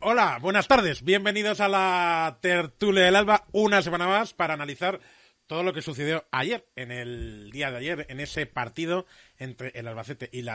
Hola, 0.00 0.38
buenas 0.40 0.68
tardes. 0.68 1.02
Bienvenidos 1.02 1.60
a 1.60 1.66
la 1.66 2.38
tertulia 2.40 3.02
del 3.02 3.16
alba 3.16 3.48
una 3.50 3.82
semana 3.82 4.06
más 4.06 4.32
para 4.32 4.54
analizar 4.54 5.00
todo 5.48 5.64
lo 5.64 5.72
que 5.72 5.82
sucedió 5.82 6.24
ayer, 6.30 6.64
en 6.76 6.92
el 6.92 7.50
día 7.50 7.72
de 7.72 7.78
ayer, 7.78 8.06
en 8.08 8.20
ese 8.20 8.46
partido 8.46 9.06
entre 9.38 9.70
el 9.74 9.88
Albacete 9.88 10.30
y, 10.30 10.46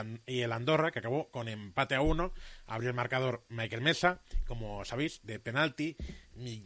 el 0.42 0.52
Andorra, 0.54 0.92
que 0.92 1.00
acabó 1.00 1.30
con 1.30 1.50
empate 1.50 1.94
a 1.94 2.02
uno. 2.02 2.32
Abrió 2.68 2.90
el 2.90 2.96
marcador 2.96 3.44
Michael 3.50 3.82
Mesa, 3.82 4.22
como 4.48 4.86
sabéis, 4.86 5.20
de 5.24 5.40
penalti. 5.40 5.98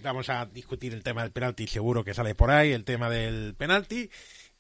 vamos 0.04 0.30
a 0.30 0.46
discutir 0.46 0.94
el 0.94 1.02
tema 1.02 1.24
del 1.24 1.32
penalti, 1.32 1.66
seguro 1.66 2.04
que 2.04 2.14
sale 2.14 2.36
por 2.36 2.52
ahí, 2.52 2.74
el 2.74 2.84
tema 2.84 3.10
del 3.10 3.56
penalti. 3.56 4.12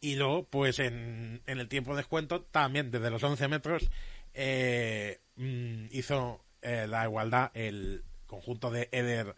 Y 0.01 0.15
luego, 0.15 0.43
pues 0.47 0.79
en, 0.79 1.43
el 1.45 1.67
tiempo 1.67 1.91
de 1.91 1.97
descuento, 1.97 2.41
también 2.41 2.89
desde 2.89 3.11
los 3.11 3.21
11 3.21 3.47
metros, 3.47 3.91
eh, 4.33 5.19
mm, 5.35 5.85
hizo 5.91 6.43
eh, 6.63 6.87
la 6.87 7.05
igualdad 7.05 7.51
el 7.53 8.03
conjunto 8.27 8.69
de 8.69 8.89
Eder 8.91 9.35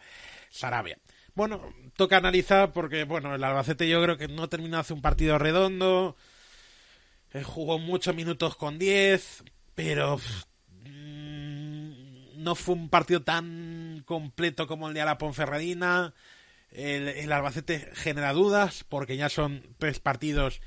Sarabia. 0.50 0.98
Bueno, 1.36 1.74
toca 1.96 2.18
analizar 2.18 2.74
porque, 2.74 3.06
bueno, 3.06 3.34
el 3.34 3.44
Albacete 3.44 3.88
yo 3.88 4.02
creo 4.04 4.18
que 4.18 4.28
no 4.28 4.50
terminó 4.50 4.80
hace 4.80 4.94
un 4.94 5.02
partido 5.02 5.38
redondo. 5.38 6.18
Eh, 7.32 7.44
jugó 7.44 7.80
muchos 7.80 8.16
minutos 8.16 8.56
con 8.56 8.80
10, 8.80 9.44
pero 9.76 10.20
mm, 10.84 12.44
no 12.44 12.56
fue 12.56 12.76
un 12.76 12.90
partido 12.90 13.22
tan 13.22 14.04
completo 14.06 14.68
como 14.68 14.90
el 14.90 14.94
de 14.96 15.06
la 15.06 15.18
Ponferradina. 15.18 16.14
El, 16.72 17.32
Albacete 17.32 17.90
genera 17.94 18.34
dudas 18.34 18.84
porque 18.88 19.18
ya 19.18 19.30
son 19.30 19.76
tres 19.78 20.00
partidos 20.00 20.62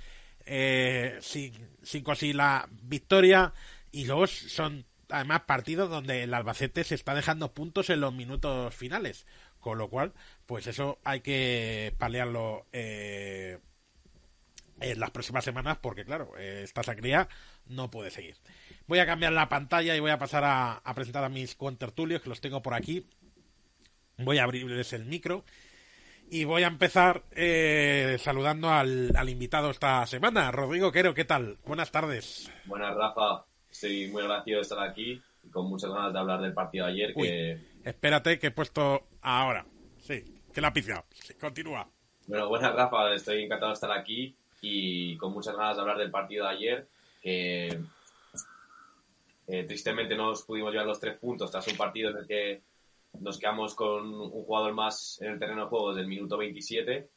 eh, 0.46 1.18
sin, 1.20 1.52
sin 1.82 2.02
conseguir 2.02 2.36
la 2.36 2.68
victoria 2.70 3.52
y 3.92 4.06
luego 4.06 4.26
son 4.26 4.84
además 5.12 5.42
partidos 5.42 5.90
donde 5.90 6.22
el 6.22 6.34
Albacete 6.34 6.84
se 6.84 6.94
está 6.94 7.14
dejando 7.14 7.52
puntos 7.52 7.90
en 7.90 8.00
los 8.00 8.12
minutos 8.12 8.74
finales, 8.74 9.26
con 9.60 9.78
lo 9.78 9.88
cual, 9.88 10.12
pues 10.46 10.66
eso 10.66 10.98
hay 11.04 11.20
que 11.20 11.94
paliarlo 11.98 12.66
eh, 12.72 13.58
en 14.80 15.00
las 15.00 15.10
próximas 15.10 15.44
semanas, 15.44 15.78
porque 15.80 16.04
claro, 16.04 16.36
esta 16.36 16.82
sangría 16.82 17.28
no 17.66 17.90
puede 17.90 18.10
seguir. 18.10 18.36
Voy 18.86 18.98
a 18.98 19.06
cambiar 19.06 19.32
la 19.32 19.48
pantalla 19.48 19.94
y 19.94 20.00
voy 20.00 20.10
a 20.10 20.18
pasar 20.18 20.42
a, 20.44 20.82
presentar 20.94 21.24
a 21.24 21.28
mis 21.28 21.54
contertulios, 21.54 22.22
que 22.22 22.28
los 22.28 22.40
tengo 22.40 22.62
por 22.62 22.74
aquí. 22.74 23.06
Voy 24.18 24.38
a 24.38 24.44
abrirles 24.44 24.92
el 24.92 25.04
micro. 25.04 25.44
Y 26.30 26.44
voy 26.44 26.62
a 26.62 26.68
empezar 26.68 27.24
eh, 27.32 28.16
saludando 28.18 28.70
al, 28.70 29.14
al, 29.14 29.28
invitado 29.28 29.70
esta 29.70 30.06
semana, 30.06 30.50
Rodrigo 30.50 30.90
Quero, 30.90 31.12
¿qué 31.12 31.26
tal? 31.26 31.58
Buenas 31.66 31.92
tardes. 31.92 32.50
Buenas, 32.64 32.94
Rafa. 32.96 33.51
Estoy 33.72 34.08
muy 34.08 34.22
agradecido 34.22 34.58
de 34.58 34.62
estar 34.62 34.78
aquí 34.80 35.20
y 35.42 35.48
con 35.48 35.66
muchas 35.66 35.90
ganas 35.90 36.12
de 36.12 36.18
hablar 36.18 36.42
del 36.42 36.52
partido 36.52 36.84
de 36.86 36.92
ayer. 36.92 37.14
que... 37.14 37.58
Espérate, 37.82 38.38
que 38.38 38.48
he 38.48 38.50
puesto 38.50 39.08
ahora. 39.22 39.64
Sí, 39.98 40.22
que 40.52 40.60
la 40.60 40.72
pizza. 40.72 41.02
continúa. 41.40 41.88
Bueno, 42.26 42.48
buenas, 42.48 42.74
Rafa. 42.74 43.14
Estoy 43.14 43.42
encantado 43.42 43.70
de 43.70 43.74
estar 43.74 43.90
aquí 43.90 44.36
y 44.60 45.16
con 45.16 45.32
muchas 45.32 45.56
ganas 45.56 45.76
de 45.76 45.80
hablar 45.80 45.98
del 45.98 46.10
partido 46.10 46.44
de 46.44 46.50
ayer. 46.50 46.88
Que 47.22 47.80
eh, 49.48 49.64
tristemente 49.64 50.14
no 50.14 50.26
nos 50.26 50.42
pudimos 50.42 50.70
llevar 50.70 50.86
los 50.86 51.00
tres 51.00 51.18
puntos 51.18 51.50
tras 51.50 51.66
un 51.66 51.76
partido 51.76 52.10
en 52.10 52.18
el 52.18 52.26
que 52.26 52.60
nos 53.20 53.38
quedamos 53.38 53.74
con 53.74 54.14
un 54.14 54.30
jugador 54.44 54.74
más 54.74 55.18
en 55.22 55.32
el 55.32 55.38
terreno 55.38 55.62
de 55.62 55.68
juego 55.68 55.88
desde 55.90 56.02
el 56.02 56.08
minuto 56.08 56.36
27. 56.36 57.08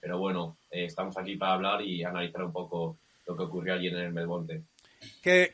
Pero 0.00 0.18
bueno, 0.18 0.58
eh, 0.70 0.84
estamos 0.84 1.16
aquí 1.16 1.36
para 1.36 1.54
hablar 1.54 1.80
y 1.82 2.04
analizar 2.04 2.44
un 2.44 2.52
poco 2.52 2.98
lo 3.26 3.36
que 3.36 3.42
ocurrió 3.42 3.74
ayer 3.74 3.94
en 3.94 4.00
el 4.00 4.12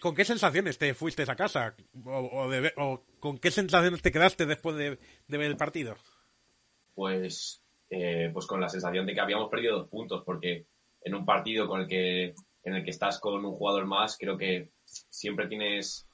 ¿Con 0.00 0.14
qué 0.14 0.24
sensaciones 0.24 0.78
te 0.78 0.94
fuiste 0.94 1.24
a 1.26 1.36
casa? 1.36 1.74
¿O, 2.04 3.02
con 3.18 3.38
qué 3.38 3.50
sensaciones 3.50 4.02
te 4.02 4.12
quedaste 4.12 4.46
después 4.46 4.76
de, 4.76 4.98
ver 5.28 5.42
el 5.42 5.56
partido? 5.56 5.96
Pues, 6.94 7.62
eh, 7.88 8.30
pues 8.32 8.46
con 8.46 8.60
la 8.60 8.68
sensación 8.68 9.06
de 9.06 9.14
que 9.14 9.20
habíamos 9.20 9.50
perdido 9.50 9.78
dos 9.78 9.88
puntos, 9.88 10.22
porque 10.24 10.66
en 11.02 11.14
un 11.14 11.24
partido 11.24 11.66
con 11.68 11.82
el 11.82 11.86
que, 11.86 12.34
en 12.64 12.74
el 12.74 12.84
que 12.84 12.90
estás 12.90 13.18
con 13.18 13.44
un 13.44 13.52
jugador 13.52 13.86
más, 13.86 14.16
creo 14.18 14.36
que 14.36 14.70
siempre 14.84 15.46
tienes 15.46 16.06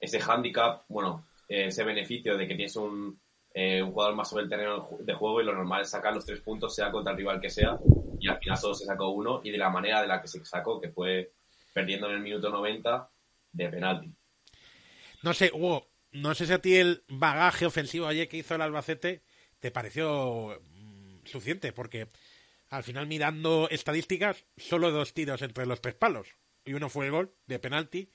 ese 0.00 0.20
hándicap, 0.20 0.84
bueno, 0.88 1.26
ese 1.48 1.84
beneficio 1.84 2.36
de 2.36 2.46
que 2.46 2.54
tienes 2.54 2.76
un, 2.76 3.20
eh, 3.56 3.80
un 3.80 3.92
jugador 3.92 4.16
más 4.16 4.28
sobre 4.28 4.44
el 4.44 4.50
terreno 4.50 4.84
de 4.98 5.14
juego 5.14 5.40
y 5.40 5.44
lo 5.44 5.54
normal 5.54 5.82
es 5.82 5.90
sacar 5.90 6.12
los 6.12 6.26
tres 6.26 6.40
puntos, 6.40 6.74
sea 6.74 6.90
contra 6.90 7.12
el 7.12 7.18
rival 7.18 7.40
que 7.40 7.50
sea, 7.50 7.78
y 8.18 8.28
al 8.28 8.38
final 8.38 8.58
solo 8.58 8.74
se 8.74 8.84
sacó 8.84 9.10
uno, 9.10 9.40
y 9.44 9.50
de 9.50 9.58
la 9.58 9.70
manera 9.70 10.00
de 10.00 10.08
la 10.08 10.20
que 10.20 10.26
se 10.26 10.44
sacó, 10.44 10.80
que 10.80 10.88
fue 10.88 11.30
perdiendo 11.74 12.08
en 12.08 12.14
el 12.16 12.22
minuto 12.22 12.48
90 12.48 13.10
de 13.52 13.68
penalti. 13.68 14.14
No 15.22 15.34
sé, 15.34 15.50
Hugo, 15.52 15.90
no 16.12 16.34
sé 16.34 16.46
si 16.46 16.52
a 16.52 16.60
ti 16.60 16.76
el 16.76 17.02
bagaje 17.08 17.66
ofensivo 17.66 18.06
ayer 18.06 18.28
que 18.28 18.38
hizo 18.38 18.54
el 18.54 18.62
Albacete 18.62 19.22
te 19.58 19.70
pareció 19.70 20.60
mm, 20.62 21.26
suficiente, 21.26 21.72
porque 21.72 22.06
al 22.70 22.84
final 22.84 23.06
mirando 23.06 23.68
estadísticas, 23.70 24.44
solo 24.56 24.90
dos 24.90 25.12
tiros 25.12 25.42
entre 25.42 25.66
los 25.66 25.80
tres 25.80 25.94
palos. 25.94 26.28
Y 26.64 26.74
uno 26.74 26.88
fue 26.88 27.06
el 27.06 27.12
gol 27.12 27.34
de 27.46 27.58
penalti. 27.58 28.10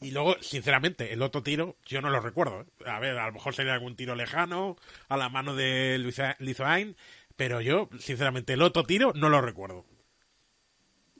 Y 0.00 0.10
luego, 0.12 0.36
sinceramente, 0.40 1.12
el 1.12 1.22
otro 1.22 1.42
tiro, 1.42 1.76
yo 1.84 2.00
no 2.00 2.10
lo 2.10 2.20
recuerdo. 2.20 2.62
¿eh? 2.62 2.66
A 2.86 2.98
ver, 2.98 3.18
a 3.18 3.26
lo 3.26 3.34
mejor 3.34 3.54
sería 3.54 3.74
algún 3.74 3.96
tiro 3.96 4.14
lejano, 4.14 4.76
a 5.08 5.16
la 5.16 5.28
mano 5.28 5.54
de 5.54 5.98
Lizoain, 6.38 6.96
pero 7.36 7.60
yo, 7.60 7.88
sinceramente, 7.98 8.54
el 8.54 8.62
otro 8.62 8.84
tiro 8.84 9.12
no 9.14 9.28
lo 9.28 9.40
recuerdo. 9.40 9.84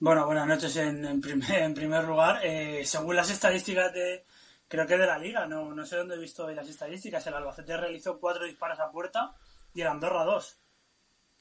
Bueno, 0.01 0.25
buenas 0.25 0.47
noches 0.47 0.75
en, 0.77 1.21
primer, 1.21 2.05
lugar. 2.05 2.41
Eh, 2.43 2.87
según 2.87 3.17
las 3.17 3.29
estadísticas 3.29 3.93
de, 3.93 4.25
creo 4.67 4.87
que 4.87 4.97
de 4.97 5.07
la 5.07 5.19
liga, 5.19 5.47
no, 5.47 5.75
no 5.75 5.85
sé 5.85 5.97
dónde 5.97 6.15
he 6.15 6.19
visto 6.19 6.51
las 6.51 6.67
estadísticas, 6.71 7.27
el 7.27 7.35
Albacete 7.35 7.77
realizó 7.77 8.19
cuatro 8.19 8.47
disparos 8.47 8.81
a 8.81 8.91
puerta 8.91 9.35
y 9.75 9.83
el 9.83 9.89
Andorra 9.89 10.25
dos. 10.25 10.59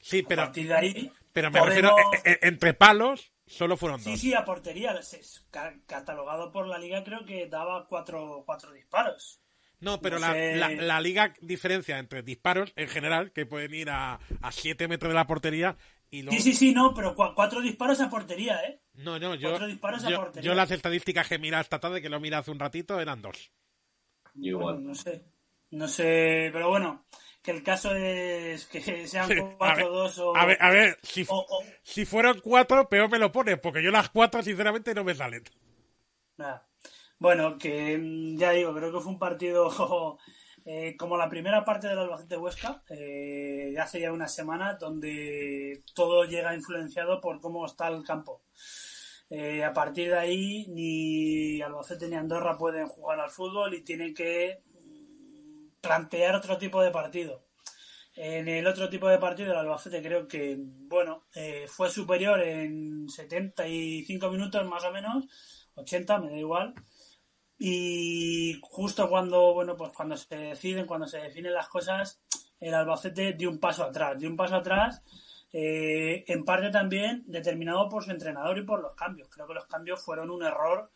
Sí, 0.02 0.24
pero, 0.24 0.42
a 0.42 0.46
partir 0.46 0.68
de 0.68 0.76
ahí, 0.76 1.12
pero 1.32 1.52
me 1.52 1.62
refiero, 1.62 1.96
e, 2.26 2.32
e, 2.32 2.40
entre 2.42 2.74
palos 2.74 3.32
solo 3.48 3.78
fueron 3.78 4.04
dos. 4.04 4.12
Sí, 4.12 4.18
sí, 4.18 4.34
a 4.34 4.44
portería. 4.44 5.00
Catalogado 5.88 6.52
por 6.52 6.68
la 6.68 6.78
liga 6.78 7.02
creo 7.06 7.26
que 7.26 7.48
daba 7.48 7.88
cuatro, 7.88 8.44
cuatro 8.46 8.74
disparos. 8.74 9.40
No, 9.80 10.02
pero 10.02 10.20
la, 10.20 10.34
la, 10.34 11.00
liga 11.00 11.34
diferencia 11.40 12.00
entre 12.00 12.22
disparos 12.22 12.74
en 12.76 12.90
general, 12.90 13.32
que 13.32 13.46
pueden 13.46 13.74
ir 13.74 13.90
a, 13.90 14.20
a 14.42 14.52
7 14.52 14.90
metros 14.90 15.10
de 15.10 15.16
la 15.16 15.26
portería, 15.26 15.78
Sí, 16.12 16.40
sí, 16.40 16.54
sí, 16.54 16.74
no, 16.74 16.94
pero 16.94 17.14
cuatro 17.14 17.62
disparos 17.62 18.02
a 18.02 18.10
portería, 18.10 18.64
¿eh? 18.64 18.82
No, 18.94 19.20
no, 19.20 19.36
yo, 19.36 19.58
yo, 20.42 20.56
las 20.56 20.72
estadísticas 20.72 21.28
que 21.28 21.38
mira 21.38 21.62
esta 21.62 21.80
tarde, 21.80 22.02
que 22.02 22.10
lo 22.10 22.20
mira 22.20 22.40
hace 22.40 22.50
un 22.50 22.60
ratito, 22.60 23.00
eran 23.00 23.22
dos. 23.22 23.52
Igual. 24.36 24.84
no 24.84 24.96
sé, 24.96 25.26
no 25.72 25.88
sé, 25.88 26.50
pero 26.52 26.70
bueno, 26.70 27.06
que 27.44 27.52
el 27.52 27.62
caso 27.62 27.94
es 27.94 28.66
que 28.66 29.08
sean 29.08 29.30
cuatro, 29.58 29.90
dos 29.92 30.18
o... 30.18 30.36
A 30.36 30.46
ver, 30.46 30.58
a 30.62 30.72
ver, 30.72 30.98
si, 31.04 31.28
si 31.84 32.06
fueron 32.06 32.40
cuatro, 32.42 32.90
peor 32.90 33.10
me 33.12 33.20
lo 33.20 33.32
pone, 33.32 33.58
porque 33.58 33.84
yo 33.84 33.92
las 33.92 34.10
cuatro, 34.10 34.42
sinceramente, 34.42 34.96
no 34.96 35.04
me 35.04 35.14
salen. 35.14 35.44
Nada. 36.38 36.68
Bueno, 37.20 37.58
que 37.58 37.98
mm, 37.98 38.38
ya 38.38 38.52
digo, 38.52 38.74
creo 38.74 38.92
que 38.92 39.00
fue 39.00 39.12
un 39.12 39.20
partido 39.20 39.70
eh, 40.72 40.96
como 40.98 41.18
la 41.18 41.28
primera 41.28 41.66
parte 41.66 41.88
del 41.88 41.98
Albacete 41.98 42.38
Huesca, 42.38 42.84
eh, 42.92 43.74
hace 43.80 44.02
ya 44.02 44.12
una 44.12 44.28
semana, 44.28 44.76
donde 44.76 45.84
todo 45.96 46.26
llega 46.26 46.54
influenciado 46.54 47.20
por 47.22 47.42
cómo 47.42 47.66
está 47.66 47.88
el 47.88 48.04
campo. 48.04 48.44
Eh, 49.32 49.64
a 49.64 49.74
partir 49.74 50.10
de 50.10 50.20
ahí, 50.20 50.68
ni 50.68 51.60
Albacete 51.60 52.08
ni 52.08 52.18
Andorra 52.18 52.56
pueden 52.56 52.88
jugar 52.88 53.20
al 53.20 53.32
fútbol 53.32 53.74
y 53.74 53.82
tienen 53.84 54.14
que 54.14 54.62
mm, 54.76 55.82
plantear 55.82 56.36
otro 56.36 56.60
tipo 56.60 56.84
de 56.84 56.92
partido. 56.92 57.48
En 58.16 58.48
el 58.48 58.68
otro 58.68 58.90
tipo 58.90 59.08
de 59.08 59.18
partido, 59.18 59.54
el 59.54 59.58
Albacete 59.58 60.04
creo 60.04 60.28
que, 60.28 60.56
bueno, 60.60 61.24
fue 61.68 61.90
superior 61.90 62.44
en 62.44 63.10
75 63.10 64.30
minutos 64.30 64.64
más 64.68 64.84
o 64.84 64.92
menos, 64.92 65.26
80, 65.74 66.20
me 66.20 66.30
da 66.30 66.38
igual. 66.38 66.76
Y 67.60 68.58
justo 68.62 69.10
cuando, 69.10 69.54
bueno, 69.54 69.76
pues 69.76 69.92
cuando 69.94 70.16
se 70.16 70.36
deciden, 70.36 70.88
cuando 70.88 71.08
se 71.08 71.20
definen 71.20 71.54
las 71.54 71.68
cosas, 71.68 72.22
el 72.60 72.74
Albacete 72.74 73.34
dio 73.34 73.50
un 73.50 73.60
paso 73.60 73.84
atrás, 73.84 74.18
dio 74.18 74.30
un 74.30 74.38
paso 74.38 74.56
atrás, 74.56 75.04
eh, 75.52 76.24
en 76.28 76.46
parte 76.46 76.70
también 76.72 77.24
determinado 77.28 77.90
por 77.90 78.04
su 78.04 78.12
entrenador 78.12 78.58
y 78.58 78.64
por 78.64 78.82
los 78.82 78.94
cambios. 78.96 79.28
Creo 79.30 79.46
que 79.48 79.54
los 79.56 79.66
cambios 79.68 80.02
fueron 80.02 80.30
un 80.30 80.44
error 80.44 80.90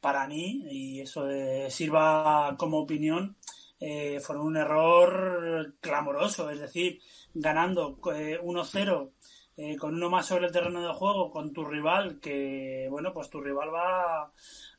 para 0.00 0.28
mí 0.28 0.62
y 0.70 1.00
eso 1.00 1.26
sirva 1.68 2.54
como 2.58 2.78
opinión. 2.80 3.36
eh, 3.80 4.20
fueron 4.20 4.46
un 4.46 4.56
error 4.56 5.74
clamoroso, 5.80 6.48
es 6.50 6.60
decir, 6.60 7.00
ganando 7.34 7.98
1-0 7.98 9.13
eh, 9.56 9.76
con 9.76 9.94
uno 9.94 10.10
más 10.10 10.26
sobre 10.26 10.46
el 10.46 10.52
terreno 10.52 10.82
de 10.82 10.92
juego, 10.92 11.30
con 11.30 11.52
tu 11.52 11.64
rival, 11.64 12.18
que 12.18 12.88
bueno, 12.90 13.12
pues 13.12 13.30
tu 13.30 13.40
rival 13.40 13.72
va 13.72 14.32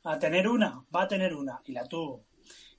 a 0.04 0.18
tener 0.18 0.46
una, 0.48 0.84
va 0.94 1.02
a 1.04 1.08
tener 1.08 1.34
una, 1.34 1.60
y 1.64 1.72
la 1.72 1.86
tuvo. 1.86 2.26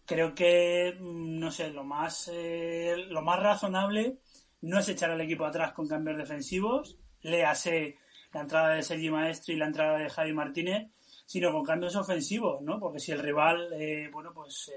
Creo 0.05 0.35
que, 0.35 0.95
mm, 0.99 1.39
no 1.39 1.51
sé, 1.51 1.71
lo 1.71 1.83
más, 1.83 2.29
eh, 2.31 2.95
lo 3.09 3.21
más 3.23 3.39
razonable 3.41 4.19
no 4.61 4.79
es 4.79 4.89
echar 4.89 5.09
al 5.09 5.21
equipo 5.21 5.45
atrás 5.45 5.73
con 5.73 5.87
cambios 5.87 6.17
defensivos, 6.17 6.99
léase 7.21 7.97
la 8.31 8.41
entrada 8.41 8.75
de 8.75 8.83
Sergi 8.83 9.09
Maestri 9.09 9.55
y 9.55 9.57
la 9.57 9.67
entrada 9.67 9.97
de 9.97 10.09
Javi 10.09 10.33
Martínez, 10.33 10.91
sino 11.25 11.51
con 11.51 11.63
cambios 11.65 11.95
ofensivos, 11.95 12.61
¿no? 12.61 12.79
Porque 12.79 12.99
si 12.99 13.11
el 13.11 13.19
rival, 13.19 13.73
eh, 13.73 14.09
bueno, 14.11 14.33
pues 14.33 14.71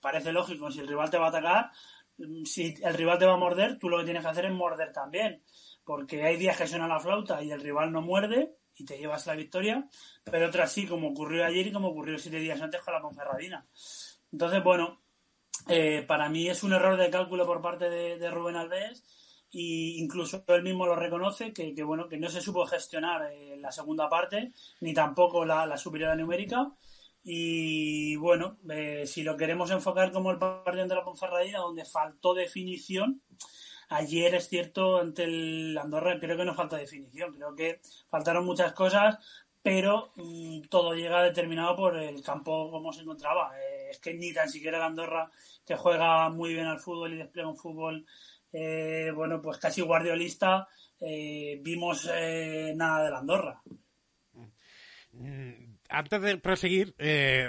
parece 0.00 0.32
lógico, 0.32 0.70
si 0.70 0.80
el 0.80 0.88
rival 0.88 1.10
te 1.10 1.18
va 1.18 1.26
a 1.26 1.28
atacar, 1.28 1.70
mm, 2.18 2.44
si 2.44 2.74
el 2.82 2.94
rival 2.94 3.18
te 3.18 3.26
va 3.26 3.34
a 3.34 3.38
morder, 3.38 3.78
tú 3.78 3.88
lo 3.88 3.98
que 3.98 4.04
tienes 4.04 4.22
que 4.24 4.30
hacer 4.30 4.46
es 4.46 4.52
morder 4.52 4.92
también 4.92 5.42
porque 5.86 6.24
hay 6.24 6.36
días 6.36 6.58
que 6.58 6.66
suena 6.66 6.88
la 6.88 6.98
flauta 6.98 7.42
y 7.42 7.52
el 7.52 7.60
rival 7.60 7.92
no 7.92 8.02
muerde 8.02 8.56
y 8.74 8.84
te 8.84 8.98
llevas 8.98 9.26
la 9.26 9.36
victoria, 9.36 9.88
pero 10.24 10.48
otras 10.48 10.72
sí, 10.72 10.86
como 10.86 11.08
ocurrió 11.08 11.46
ayer 11.46 11.68
y 11.68 11.72
como 11.72 11.88
ocurrió 11.88 12.18
siete 12.18 12.40
días 12.40 12.60
antes 12.60 12.82
con 12.82 12.92
la 12.92 13.00
Ponferradina. 13.00 13.64
Entonces, 14.32 14.62
bueno, 14.64 15.00
eh, 15.68 16.04
para 16.06 16.28
mí 16.28 16.48
es 16.48 16.64
un 16.64 16.72
error 16.72 16.98
de 16.98 17.08
cálculo 17.08 17.46
por 17.46 17.62
parte 17.62 17.88
de, 17.88 18.30
Rubén 18.30 18.56
Alves 18.56 19.04
y 19.50 20.02
incluso 20.02 20.44
él 20.48 20.62
mismo 20.64 20.86
lo 20.86 20.96
reconoce 20.96 21.52
que, 21.52 21.72
bueno 21.84 22.08
que 22.08 22.18
no 22.18 22.28
se 22.28 22.40
supo 22.40 22.66
gestionar 22.66 23.30
eh, 23.32 23.56
la 23.58 23.70
segunda 23.70 24.08
parte 24.08 24.52
ni 24.80 24.92
tampoco 24.92 25.44
la, 25.44 25.76
superioridad 25.78 26.18
numérica 26.18 26.72
y 27.22 28.16
bueno 28.16 28.58
eh, 28.68 29.06
si 29.06 29.22
lo 29.22 29.36
queremos 29.36 29.70
enfocar 29.70 30.12
como 30.12 30.30
el 30.30 30.38
partido 30.38 30.86
de 30.86 30.94
la 30.94 31.04
Ponferradina 31.04 31.60
donde 31.60 31.84
faltó 31.84 32.34
definición 32.34 33.22
Ayer 33.88 34.34
es 34.34 34.48
cierto, 34.48 34.98
ante 34.98 35.24
el 35.24 35.78
Andorra 35.78 36.18
creo 36.18 36.36
que 36.36 36.44
no 36.44 36.54
falta 36.54 36.76
definición, 36.76 37.34
creo 37.34 37.54
que 37.54 37.80
faltaron 38.10 38.44
muchas 38.44 38.72
cosas, 38.72 39.18
pero 39.62 40.12
mm, 40.14 40.62
todo 40.68 40.94
llega 40.94 41.24
determinado 41.24 41.74
por 41.74 41.96
el 41.96 42.22
campo 42.22 42.70
como 42.70 42.92
se 42.92 43.02
encontraba. 43.02 43.52
Eh, 43.58 43.88
es 43.90 43.98
que 43.98 44.14
ni 44.14 44.32
tan 44.32 44.48
siquiera 44.48 44.78
el 44.78 44.84
Andorra, 44.84 45.30
que 45.64 45.74
juega 45.74 46.28
muy 46.30 46.54
bien 46.54 46.66
al 46.66 46.78
fútbol 46.78 47.14
y 47.14 47.18
despliega 47.18 47.48
un 47.48 47.56
fútbol, 47.56 48.06
eh, 48.52 49.10
bueno, 49.14 49.40
pues 49.40 49.58
casi 49.58 49.82
guardiolista, 49.82 50.68
eh, 51.00 51.58
vimos 51.62 52.06
nada 52.06 53.04
del 53.04 53.14
Andorra. 53.14 53.60
Mm, 55.10 55.76
antes 55.88 56.20
de 56.20 56.38
proseguir, 56.38 56.94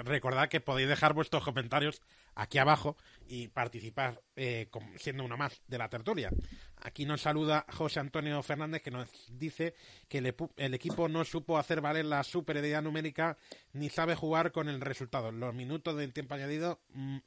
recordad 0.06 0.50
que 0.50 0.60
podéis 0.60 0.90
dejar 0.90 1.14
vuestros 1.14 1.44
comentarios 1.44 2.02
aquí 2.34 2.58
abajo 2.58 2.98
y 3.28 3.48
participar 3.50 4.22
eh, 4.36 4.70
siendo 4.98 5.24
una 5.24 5.38
más 5.38 5.62
de 5.68 5.78
la 5.78 5.90
tertulia. 5.90 6.32
Aquí 6.78 7.06
nos 7.06 7.22
saluda 7.22 7.66
José 7.70 8.00
Antonio 8.00 8.42
Fernández 8.44 8.82
que 8.82 8.92
nos 8.92 9.10
dice 9.32 9.74
que 10.08 10.20
el, 10.20 10.74
equipo 10.74 11.10
no 11.10 11.26
supo 11.26 11.58
hacer 11.58 11.82
valer 11.82 12.06
la 12.06 12.24
superioridad 12.24 12.82
numérica 12.82 13.38
ni 13.74 13.90
sabe 13.90 14.16
jugar 14.16 14.52
con 14.52 14.70
el 14.70 14.82
resultado. 14.82 15.32
Los 15.32 15.54
minutos 15.54 15.98
del 15.98 16.14
tiempo 16.14 16.36
añadido, 16.36 16.82
mm, 16.90 17.18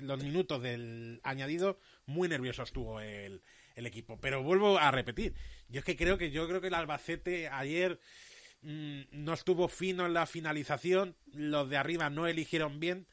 los 0.00 0.22
minutos 0.22 0.62
del 0.62 1.20
añadido, 1.22 1.78
muy 2.04 2.28
nervioso 2.28 2.62
estuvo 2.62 3.00
el, 3.00 3.42
el 3.76 3.86
equipo. 3.86 4.18
Pero 4.20 4.42
vuelvo 4.42 4.78
a 4.78 4.90
repetir, 4.90 5.34
yo 5.68 5.78
es 5.78 5.84
que 5.84 5.96
creo 5.96 6.18
que 6.18 6.30
yo 6.30 6.48
creo 6.48 6.60
que 6.60 6.68
el 6.68 6.74
Albacete 6.74 7.48
ayer 7.48 8.00
mm, 8.62 9.02
no 9.12 9.32
estuvo 9.32 9.68
fino 9.68 10.06
en 10.06 10.14
la 10.14 10.26
finalización, 10.26 11.16
los 11.32 11.70
de 11.70 11.76
arriba 11.76 12.10
no 12.10 12.26
eligieron 12.26 12.80
bien 12.80 13.06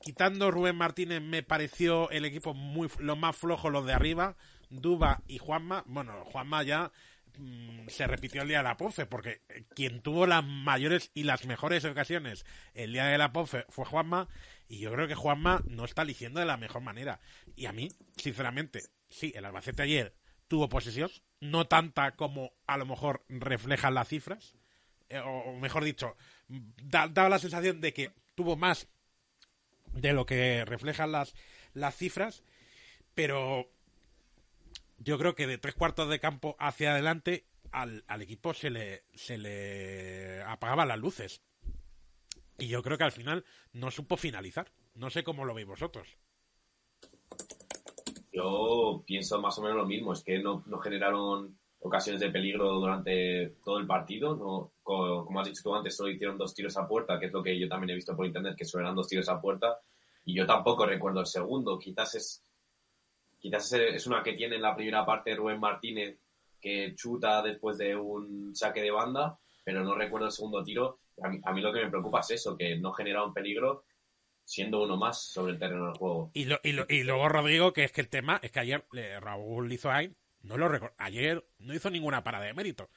quitando 0.00 0.50
Rubén 0.50 0.76
Martínez, 0.76 1.22
me 1.22 1.42
pareció 1.42 2.10
el 2.10 2.24
equipo 2.24 2.54
muy 2.54 2.88
lo 2.98 3.16
más 3.16 3.36
flojo 3.36 3.70
los 3.70 3.86
de 3.86 3.92
arriba, 3.92 4.36
Duba 4.70 5.22
y 5.26 5.38
Juanma. 5.38 5.84
Bueno, 5.86 6.24
Juanma 6.24 6.62
ya 6.62 6.92
mm, 7.38 7.88
se 7.88 8.06
repitió 8.06 8.42
el 8.42 8.48
día 8.48 8.58
de 8.58 8.64
la 8.64 8.76
POFE, 8.76 9.06
porque 9.06 9.42
quien 9.74 10.00
tuvo 10.02 10.26
las 10.26 10.44
mayores 10.44 11.10
y 11.14 11.24
las 11.24 11.46
mejores 11.46 11.84
ocasiones 11.84 12.44
el 12.74 12.92
día 12.92 13.06
de 13.06 13.18
la 13.18 13.32
POFE 13.32 13.64
fue 13.68 13.84
Juanma, 13.84 14.28
y 14.68 14.80
yo 14.80 14.92
creo 14.92 15.08
que 15.08 15.14
Juanma 15.14 15.62
no 15.66 15.84
está 15.84 16.02
eligiendo 16.02 16.40
de 16.40 16.46
la 16.46 16.56
mejor 16.56 16.82
manera. 16.82 17.20
Y 17.56 17.66
a 17.66 17.72
mí, 17.72 17.88
sinceramente, 18.16 18.82
sí, 19.08 19.32
el 19.34 19.44
Albacete 19.44 19.82
ayer 19.82 20.14
tuvo 20.46 20.68
posesión, 20.68 21.10
no 21.40 21.66
tanta 21.66 22.12
como 22.16 22.52
a 22.66 22.76
lo 22.78 22.86
mejor 22.86 23.24
reflejan 23.28 23.94
las 23.94 24.08
cifras, 24.08 24.54
eh, 25.08 25.20
o, 25.20 25.54
mejor 25.58 25.84
dicho, 25.84 26.16
daba 26.48 27.28
la 27.28 27.38
sensación 27.38 27.80
de 27.80 27.92
que 27.92 28.12
tuvo 28.34 28.56
más 28.56 28.88
de 29.92 30.12
lo 30.12 30.26
que 30.26 30.64
reflejan 30.64 31.12
las, 31.12 31.34
las 31.74 31.96
cifras, 31.96 32.42
pero 33.14 33.68
yo 34.98 35.18
creo 35.18 35.34
que 35.34 35.46
de 35.46 35.58
tres 35.58 35.74
cuartos 35.74 36.08
de 36.08 36.20
campo 36.20 36.56
hacia 36.58 36.92
adelante 36.92 37.44
al, 37.72 38.04
al 38.06 38.22
equipo 38.22 38.54
se 38.54 38.70
le, 38.70 39.04
se 39.14 39.38
le 39.38 40.42
apagaban 40.42 40.88
las 40.88 40.98
luces. 40.98 41.42
Y 42.58 42.68
yo 42.68 42.82
creo 42.82 42.98
que 42.98 43.04
al 43.04 43.12
final 43.12 43.44
no 43.72 43.90
supo 43.90 44.16
finalizar. 44.16 44.72
No 44.94 45.10
sé 45.10 45.22
cómo 45.22 45.44
lo 45.44 45.54
veis 45.54 45.66
vosotros. 45.66 46.16
Yo 48.32 49.04
pienso 49.06 49.40
más 49.40 49.58
o 49.58 49.62
menos 49.62 49.76
lo 49.76 49.86
mismo. 49.86 50.12
Es 50.12 50.24
que 50.24 50.40
no, 50.40 50.64
no 50.66 50.78
generaron 50.78 51.56
ocasiones 51.80 52.20
de 52.20 52.30
peligro 52.30 52.72
durante 52.74 53.56
todo 53.64 53.78
el 53.78 53.86
partido. 53.86 54.36
No, 54.36 54.72
como, 54.82 55.40
has 55.40 55.48
dicho 55.48 55.62
tú 55.62 55.74
antes, 55.74 55.96
solo 55.96 56.10
hicieron 56.10 56.38
dos 56.38 56.54
tiros 56.54 56.76
a 56.76 56.86
puerta, 56.86 57.18
que 57.18 57.26
es 57.26 57.32
lo 57.32 57.42
que 57.42 57.58
yo 57.58 57.68
también 57.68 57.90
he 57.90 57.94
visto 57.94 58.16
por 58.16 58.26
internet, 58.26 58.56
que 58.56 58.64
solo 58.64 58.84
eran 58.84 58.96
dos 58.96 59.08
tiros 59.08 59.28
a 59.28 59.40
puerta. 59.40 59.80
Y 60.24 60.34
yo 60.34 60.46
tampoco 60.46 60.86
recuerdo 60.86 61.20
el 61.20 61.26
segundo. 61.26 61.78
Quizás 61.78 62.14
es, 62.14 62.44
quizás 63.38 63.72
es 63.72 64.06
una 64.06 64.22
que 64.22 64.34
tiene 64.34 64.56
en 64.56 64.62
la 64.62 64.74
primera 64.74 65.04
parte 65.06 65.34
Rubén 65.34 65.60
Martínez, 65.60 66.18
que 66.60 66.94
chuta 66.96 67.40
después 67.42 67.78
de 67.78 67.96
un 67.96 68.54
saque 68.54 68.82
de 68.82 68.90
banda, 68.90 69.38
pero 69.64 69.84
no 69.84 69.94
recuerdo 69.94 70.26
el 70.26 70.32
segundo 70.32 70.62
tiro. 70.62 70.98
A 71.22 71.28
mí, 71.28 71.40
a 71.42 71.52
mí 71.52 71.60
lo 71.60 71.72
que 71.72 71.82
me 71.82 71.90
preocupa 71.90 72.20
es 72.20 72.30
eso, 72.32 72.56
que 72.56 72.76
no 72.76 72.92
genera 72.92 73.24
un 73.24 73.32
peligro 73.32 73.84
siendo 74.44 74.82
uno 74.82 74.96
más 74.96 75.22
sobre 75.22 75.52
el 75.52 75.58
terreno 75.58 75.86
del 75.86 75.98
juego. 75.98 76.30
Y, 76.32 76.46
lo, 76.46 76.58
y, 76.62 76.70
y 76.88 77.02
luego 77.04 77.28
Rodrigo, 77.28 77.72
que 77.74 77.84
es 77.84 77.92
que 77.92 78.00
el 78.00 78.08
tema 78.08 78.40
es 78.42 78.50
que 78.50 78.60
ayer 78.60 78.84
eh, 78.94 79.20
Raúl 79.20 79.68
Lizoain 79.68 80.16
no 80.42 80.56
lo 80.56 80.68
recuerdo. 80.68 80.94
Ayer 80.98 81.44
no 81.58 81.74
hizo 81.74 81.90
ninguna 81.90 82.24
parada 82.24 82.46
de 82.46 82.54
mérito. 82.54 82.88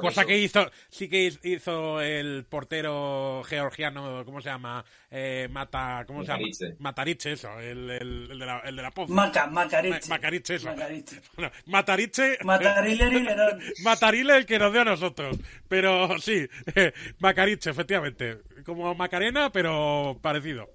Cosa 0.00 0.24
que 0.24 0.36
hizo, 0.36 0.68
sí 0.88 1.08
que 1.08 1.32
hizo 1.44 2.00
el 2.00 2.44
portero 2.46 3.42
georgiano, 3.46 4.24
¿cómo 4.24 4.40
se 4.40 4.48
llama? 4.48 4.84
Eh, 5.08 5.46
Mata, 5.52 6.02
¿cómo 6.04 6.24
se 6.24 6.32
llama? 6.32 6.46
Matariche, 6.80 7.32
eso, 7.32 7.60
el, 7.60 7.88
el, 7.88 8.28
el 8.32 8.38
de 8.40 8.44
la, 8.46 8.58
el 8.60 8.74
de 8.74 8.82
la 8.82 8.90
Poz. 8.90 9.08
Maca, 9.08 9.46
Macariche. 9.46 10.08
Macariche, 10.08 10.56
eso. 10.56 10.68
Bueno, 11.36 11.52
Matariche. 11.66 12.38
Matarile 12.42 13.24
Matarile 13.84 14.36
el 14.36 14.46
que 14.46 14.58
nos 14.58 14.72
dio 14.72 14.80
a 14.80 14.84
nosotros. 14.84 15.38
Pero 15.68 16.18
sí, 16.18 16.48
Macariche, 17.20 17.70
efectivamente. 17.70 18.38
Como 18.66 18.96
Macarena, 18.96 19.52
pero 19.52 20.18
parecido. 20.20 20.68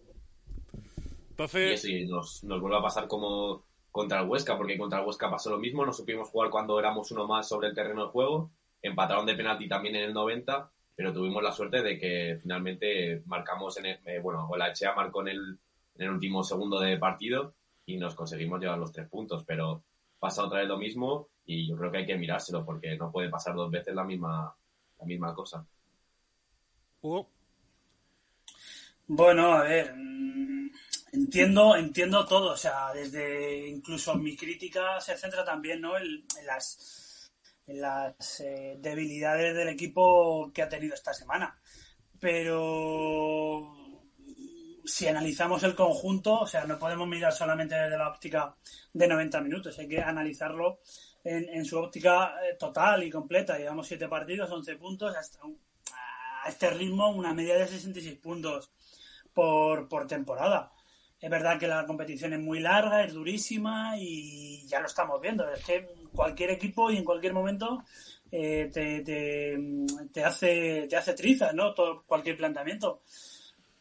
Entonces. 1.32 1.82
Sí, 1.82 2.00
sí, 2.00 2.06
nos, 2.06 2.42
nos 2.46 2.62
vuelve 2.62 2.78
a 2.78 2.82
pasar 2.82 3.08
como 3.08 3.66
contra 3.92 4.22
el 4.22 4.28
Huesca, 4.28 4.58
porque 4.58 4.78
contra 4.78 5.00
el 5.00 5.06
Huesca 5.06 5.30
pasó 5.30 5.50
lo 5.50 5.58
mismo, 5.58 5.86
no 5.86 5.94
supimos 5.94 6.30
jugar 6.30 6.50
cuando 6.50 6.80
éramos 6.80 7.12
uno 7.12 7.28
más 7.28 7.48
sobre 7.48 7.68
el 7.68 7.76
terreno 7.76 8.06
de 8.06 8.12
juego, 8.12 8.52
empataron 8.82 9.26
de 9.26 9.36
penalti 9.36 9.68
también 9.68 9.96
en 9.96 10.04
el 10.04 10.14
90, 10.14 10.72
pero 10.96 11.14
tuvimos 11.14 11.42
la 11.42 11.52
suerte 11.52 11.82
de 11.82 11.98
que 11.98 12.38
finalmente 12.42 13.22
marcamos 13.26 13.78
en 13.78 13.86
el, 13.88 14.00
eh, 14.06 14.20
bueno, 14.20 14.50
la 14.58 14.70
Echea 14.70 14.94
marcó 14.94 15.22
en 15.22 15.30
el, 15.30 15.60
en 15.96 16.02
el 16.02 16.10
último 16.10 16.44
segundo 16.44 16.80
de 16.80 16.98
partido 16.98 17.54
y 17.86 17.98
nos 17.98 18.16
conseguimos 18.16 18.60
llevar 18.60 18.78
los 18.78 18.92
tres 18.92 19.08
puntos, 19.08 19.44
pero 19.46 19.84
pasa 20.20 20.46
otra 20.46 20.60
vez 20.60 20.68
lo 20.68 20.78
mismo 20.78 21.30
y 21.46 21.68
yo 21.68 21.78
creo 21.78 21.92
que 21.92 21.98
hay 22.00 22.06
que 22.06 22.18
mirárselo 22.18 22.66
porque 22.66 22.96
no 22.98 23.12
puede 23.12 23.30
pasar 23.30 23.56
dos 23.56 23.72
veces 23.72 23.96
la 23.96 24.04
misma, 24.04 24.54
la 25.00 25.06
misma 25.06 25.34
cosa. 25.34 25.66
Bueno, 29.08 29.54
a 29.54 29.64
ver, 29.64 29.96
entiendo, 31.12 31.76
entiendo 31.76 32.26
todo, 32.26 32.54
o 32.54 32.58
sea, 32.58 32.94
desde 32.94 33.68
incluso 33.68 34.16
mi 34.16 34.36
crítica 34.36 35.00
se 35.02 35.18
centra 35.18 35.44
también 35.44 35.82
¿no? 35.82 35.98
en, 35.98 36.26
las, 36.46 37.32
en 37.68 37.82
las 37.82 38.40
eh, 38.42 38.78
debilidades 38.80 39.56
del 39.56 39.70
equipo 39.70 40.52
que 40.54 40.62
ha 40.62 40.70
tenido 40.70 40.94
esta 40.94 41.14
semana. 41.14 41.60
Pero 42.20 43.74
si 44.86 45.08
analizamos 45.08 45.64
el 45.64 45.76
conjunto, 45.76 46.40
o 46.40 46.48
sea, 46.48 46.66
no 46.66 46.78
podemos 46.78 47.08
mirar 47.08 47.32
solamente 47.32 47.76
desde 47.76 47.98
la 47.98 48.10
óptica 48.10 48.56
de 48.94 49.08
90 49.08 49.42
minutos, 49.42 49.80
hay 49.80 49.88
que 49.88 50.02
analizarlo 50.02 50.80
en, 51.24 51.48
en 51.50 51.66
su 51.66 51.78
óptica 51.78 52.36
eh, 52.44 52.56
total 52.58 53.04
y 53.04 53.12
completa. 53.12 53.58
Llevamos 53.58 53.88
7 53.88 54.08
partidos, 54.08 54.52
11 54.52 54.76
puntos, 54.76 55.16
hasta 55.16 55.40
a 56.44 56.50
este 56.50 56.70
ritmo 56.70 57.10
una 57.10 57.34
media 57.34 57.58
de 57.58 57.68
66 57.68 58.18
puntos 58.20 58.72
por, 59.34 59.88
por 59.88 60.08
temporada. 60.08 60.72
Es 61.22 61.30
verdad 61.30 61.60
que 61.60 61.68
la 61.68 61.86
competición 61.86 62.34
es 62.34 62.40
muy 62.40 62.60
larga, 62.60 63.04
es 63.04 63.14
durísima 63.14 63.98
y 63.98 64.66
ya 64.68 64.80
lo 64.80 64.88
estamos 64.88 65.20
viendo. 65.20 65.48
Es 65.52 65.64
que 65.66 65.88
cualquier 66.14 66.52
equipo 66.52 66.90
y 66.90 66.98
en 66.98 67.04
cualquier 67.04 67.34
momento 67.34 67.84
eh, 68.32 68.70
te, 68.74 69.02
te, 70.14 70.24
hace 70.24 70.88
te 70.88 70.96
hace 70.96 71.14
trizas, 71.14 71.54
¿no? 71.54 71.74
Todo, 71.74 72.04
cualquier 72.04 72.38
planteamiento. 72.38 73.02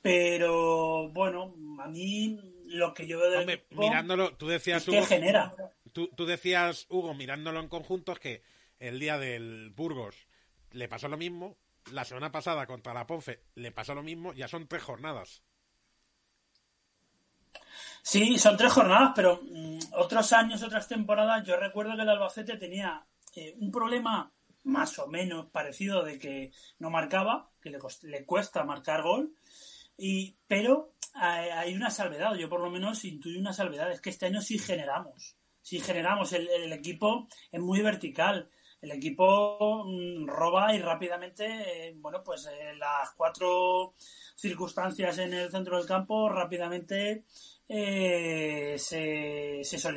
Pero 0.03 1.11
bueno, 1.11 1.55
a 1.81 1.89
mí 1.89 2.39
lo 2.67 2.93
que 2.93 3.07
yo 3.07 3.19
veo 3.19 3.31
del 3.31 3.41
Hombre, 3.41 3.55
equipo 3.55 3.83
mirándolo, 3.83 4.35
tú 4.37 4.49
decías, 4.49 4.83
es 4.83 4.91
que 4.91 4.99
Hugo, 4.99 5.07
genera. 5.07 5.55
tú, 5.93 6.09
tú 6.17 6.27
decías, 6.27 6.87
Hugo, 6.89 7.15
mirándolo 7.15 7.61
en 7.61 7.69
conjunto, 7.69 8.13
es 8.13 8.19
que 8.19 8.43
el 8.79 8.99
día 8.99 9.19
del 9.19 9.71
Burgos 9.71 10.29
le 10.73 10.89
pasó 10.89 11.09
lo 11.09 11.17
mismo, 11.17 11.57
la 11.93 12.05
semana 12.05 12.31
pasada 12.33 12.67
contra 12.67 12.95
la 12.95 13.07
Ponfe 13.07 13.41
le 13.55 13.73
pasó 13.73 13.95
lo 13.95 14.03
mismo, 14.03 14.33
ya 14.35 14.49
son 14.49 14.67
tres 14.67 14.83
jornadas. 14.83 15.43
Sí, 18.03 18.39
son 18.39 18.57
tres 18.57 18.73
jornadas, 18.73 19.13
pero 19.15 19.41
mm, 19.43 19.79
otros 19.97 20.33
años, 20.33 20.63
otras 20.63 20.89
temporadas, 20.89 21.45
yo 21.47 21.57
recuerdo 21.57 21.97
que 21.97 22.03
el 22.03 22.09
Albacete 22.09 22.57
tenía 22.57 23.07
eh, 23.37 23.55
un 23.59 23.71
problema 23.71 24.33
más 24.65 24.99
o 24.99 25.07
menos 25.07 25.47
parecido 25.51 26.03
de 26.03 26.19
que 26.19 26.53
no 26.79 26.91
marcaba, 26.91 27.51
que 27.61 27.71
le, 27.71 27.79
le 28.03 28.25
cuesta 28.25 28.65
marcar 28.65 29.03
gol, 29.03 29.35
y, 29.97 30.37
pero 30.47 30.95
hay, 31.15 31.75
una 31.75 31.91
salvedad, 31.91 32.35
yo 32.35 32.49
por 32.49 32.61
lo 32.61 32.71
menos 32.71 33.05
intuyo 33.05 33.41
una 33.41 33.53
salvedad, 33.53 33.91
es 33.91 34.01
que 34.01 34.11
este 34.11 34.27
año 34.27 34.41
sí 34.41 34.59
generamos, 34.59 35.37
sí 35.63 35.81
generamos, 35.81 36.33
el, 36.33 36.49
el 36.49 36.73
equipo 36.73 37.29
es 37.51 37.61
muy 37.61 37.81
vertical, 37.83 38.49
el 38.81 38.93
equipo 38.93 39.85
mm, 39.85 40.27
roba 40.27 40.75
y 40.75 40.81
rápidamente, 40.81 41.89
eh, 41.89 41.95
bueno, 41.97 42.23
pues 42.23 42.47
eh, 42.47 42.75
las 42.77 43.11
cuatro 43.17 43.95
circunstancias 44.37 45.19
en 45.19 45.35
el 45.35 45.51
centro 45.51 45.77
del 45.77 45.87
campo 45.87 46.29
rápidamente 46.29 47.25
eh, 47.69 48.77
se, 48.79 49.63
se 49.63 49.93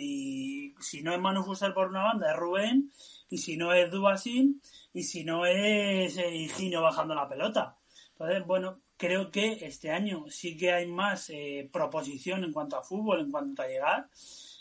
y 0.00 0.74
si 0.80 1.02
no 1.02 1.12
es 1.12 1.20
Manu 1.20 1.42
Fuster 1.42 1.74
por 1.74 1.88
una 1.88 2.04
banda 2.04 2.30
es 2.30 2.36
Rubén 2.36 2.92
y 3.28 3.38
si 3.38 3.56
no 3.56 3.72
es 3.72 3.90
Dubasin 3.90 4.62
y 4.92 5.02
si 5.02 5.24
no 5.24 5.44
es 5.44 6.16
eh, 6.16 6.34
Higinio 6.34 6.82
bajando 6.82 7.14
la 7.14 7.28
pelota. 7.28 7.76
Entonces, 8.12 8.46
bueno, 8.46 8.80
creo 8.96 9.30
que 9.30 9.58
este 9.62 9.90
año 9.90 10.24
sí 10.28 10.56
que 10.56 10.72
hay 10.72 10.86
más 10.86 11.30
eh, 11.30 11.68
proposición 11.72 12.44
en 12.44 12.52
cuanto 12.52 12.76
a 12.76 12.82
fútbol, 12.82 13.20
en 13.20 13.30
cuanto 13.30 13.62
a 13.62 13.68
llegar. 13.68 14.08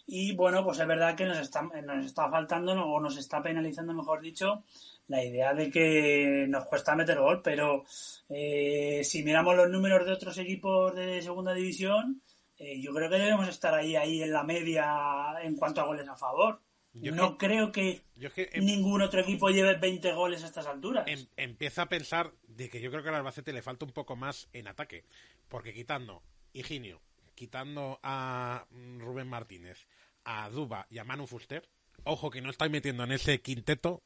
Y 0.06 0.34
bueno, 0.36 0.64
pues 0.64 0.80
es 0.80 0.88
verdad 0.88 1.16
que 1.16 1.26
nos 1.26 1.40
está, 1.40 1.64
nos 1.64 2.06
está 2.06 2.30
faltando 2.30 2.74
o 2.74 3.00
nos 3.02 3.18
está 3.18 3.42
penalizando, 3.42 3.94
mejor 3.94 4.22
dicho, 4.22 4.64
la 5.08 5.24
idea 5.24 5.54
de 5.54 5.70
que 5.70 6.46
nos 6.48 6.66
cuesta 6.66 6.96
meter 6.96 7.20
gol. 7.20 7.42
Pero 7.44 7.84
eh, 8.30 9.02
si 9.04 9.24
miramos 9.24 9.56
los 9.56 9.70
números 9.70 10.06
de 10.06 10.14
otros 10.14 10.38
equipos 10.38 10.96
de 10.96 11.22
segunda 11.22 11.54
división, 11.54 12.22
eh, 12.58 12.80
yo 12.82 12.94
creo 12.94 13.10
que 13.10 13.18
debemos 13.18 13.48
estar 13.48 13.74
ahí, 13.74 13.96
ahí 13.96 14.22
en 14.24 14.32
la 14.34 14.44
media 14.44 15.36
en 15.42 15.56
cuanto 15.56 15.82
a 15.82 15.86
goles 15.86 16.08
a 16.08 16.16
favor. 16.16 16.62
Yo 16.94 17.14
no 17.14 17.38
creo 17.38 17.72
que 17.72 18.02
Yo 18.16 18.30
es 18.30 18.34
que 18.34 18.50
em- 18.54 18.66
ningún 18.66 19.04
otro 19.04 19.20
equipo 19.22 19.50
lleve 19.50 19.76
20 19.76 20.14
goles 20.14 20.44
a 20.44 20.48
estas 20.48 20.66
alturas. 20.66 21.06
em- 21.08 21.28
empieza 21.38 21.84
a 21.84 21.90
pensar 21.90 22.32
de 22.48 22.70
que 22.70 22.82
yo 22.82 22.90
creo 22.90 23.04
que 23.04 23.10
al 23.10 23.16
Albacete 23.16 23.54
le 23.54 23.62
falta 23.62 23.86
un 23.86 23.92
poco 23.92 24.16
más 24.16 24.48
en 24.54 24.68
ataque. 24.68 25.04
Porque 25.48 25.74
quitando 25.74 26.24
Higinio, 26.54 27.00
quitando 27.36 28.00
a 28.02 28.66
mm, 28.72 29.00
Rubén 29.00 29.28
Martínez, 29.28 29.86
a 30.24 30.50
Duba 30.50 30.88
y 30.90 30.98
a 30.98 31.04
Manu 31.04 31.28
Fuster, 31.28 31.70
ojo 32.04 32.32
que 32.32 32.42
no 32.42 32.50
estáis 32.50 32.72
metiendo 32.72 33.04
en 33.04 33.12
ese 33.12 33.42
quinteto, 33.42 34.02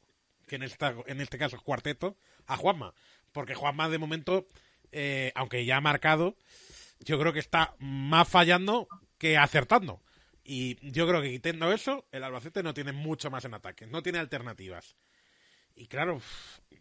que 0.46 0.56
en, 0.56 0.64
esta, 0.64 0.94
en 1.06 1.20
este 1.22 1.38
caso 1.38 1.56
es 1.56 1.62
cuarteto, 1.62 2.16
a 2.46 2.58
Juanma. 2.58 2.92
Porque 3.32 3.54
Juanma 3.54 3.88
de 3.88 3.96
momento, 3.98 4.46
eh, 4.90 5.32
aunque 5.34 5.64
ya 5.64 5.78
ha 5.78 5.80
marcado, 5.80 6.36
yo 7.04 7.18
creo 7.18 7.32
que 7.32 7.38
está 7.40 7.74
más 7.78 8.28
fallando 8.28 8.88
que 9.18 9.36
acertando. 9.36 10.02
Y 10.44 10.76
yo 10.90 11.06
creo 11.06 11.22
que 11.22 11.30
quitando 11.30 11.72
eso, 11.72 12.06
el 12.10 12.24
Albacete 12.24 12.62
no 12.62 12.74
tiene 12.74 12.92
mucho 12.92 13.30
más 13.30 13.44
en 13.44 13.54
ataque, 13.54 13.86
no 13.86 14.02
tiene 14.02 14.18
alternativas. 14.18 14.96
Y 15.74 15.86
claro, 15.86 16.20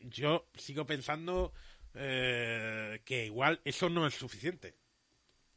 yo 0.01 0.47
sigo 0.55 0.85
pensando 0.85 1.53
eh, 1.93 3.01
que 3.05 3.25
igual 3.25 3.61
eso 3.63 3.89
no 3.89 4.07
es 4.07 4.15
suficiente. 4.15 4.75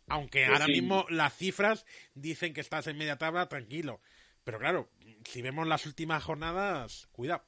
Aunque 0.06 0.44
Pues 0.44 0.52
ahora 0.52 0.66
sí. 0.66 0.72
mismo 0.72 1.06
las 1.08 1.34
cifras 1.34 1.86
dicen 2.14 2.52
que 2.52 2.60
estás 2.60 2.86
en 2.86 2.98
media 2.98 3.16
tabla, 3.16 3.48
tranquilo. 3.48 4.00
Pero 4.44 4.58
claro, 4.58 4.90
si 5.24 5.40
vemos 5.40 5.66
las 5.66 5.86
últimas 5.86 6.22
jornadas, 6.22 7.08
cuidado. 7.12 7.44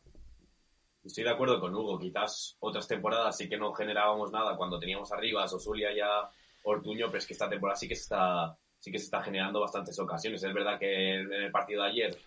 Estoy 1.04 1.24
de 1.24 1.30
acuerdo 1.30 1.60
con 1.60 1.74
Hugo. 1.74 1.98
Quizás 1.98 2.56
otras 2.60 2.88
temporadas 2.88 3.36
sí 3.36 3.48
que 3.48 3.58
no 3.58 3.72
generábamos 3.74 4.32
nada 4.32 4.56
cuando 4.56 4.78
teníamos 4.78 5.12
arriba 5.12 5.44
a 5.44 5.48
Sosulia 5.48 5.92
y 5.92 6.00
a 6.00 6.28
Ortuño, 6.66 7.06
pero 7.06 7.18
es 7.18 7.26
que 7.26 7.32
esta 7.32 7.48
temporada 7.48 7.76
sí 7.76 7.86
que 7.86 7.94
se 7.94 8.02
está, 8.02 8.56
sí 8.78 8.90
que 8.90 8.98
se 8.98 9.04
está 9.04 9.22
generando 9.22 9.60
bastantes 9.60 9.98
ocasiones. 9.98 10.42
Es 10.42 10.52
verdad 10.52 10.78
que 10.78 11.20
en 11.20 11.32
el 11.32 11.50
partido 11.52 11.82
de 11.82 11.88
ayer 11.90 12.18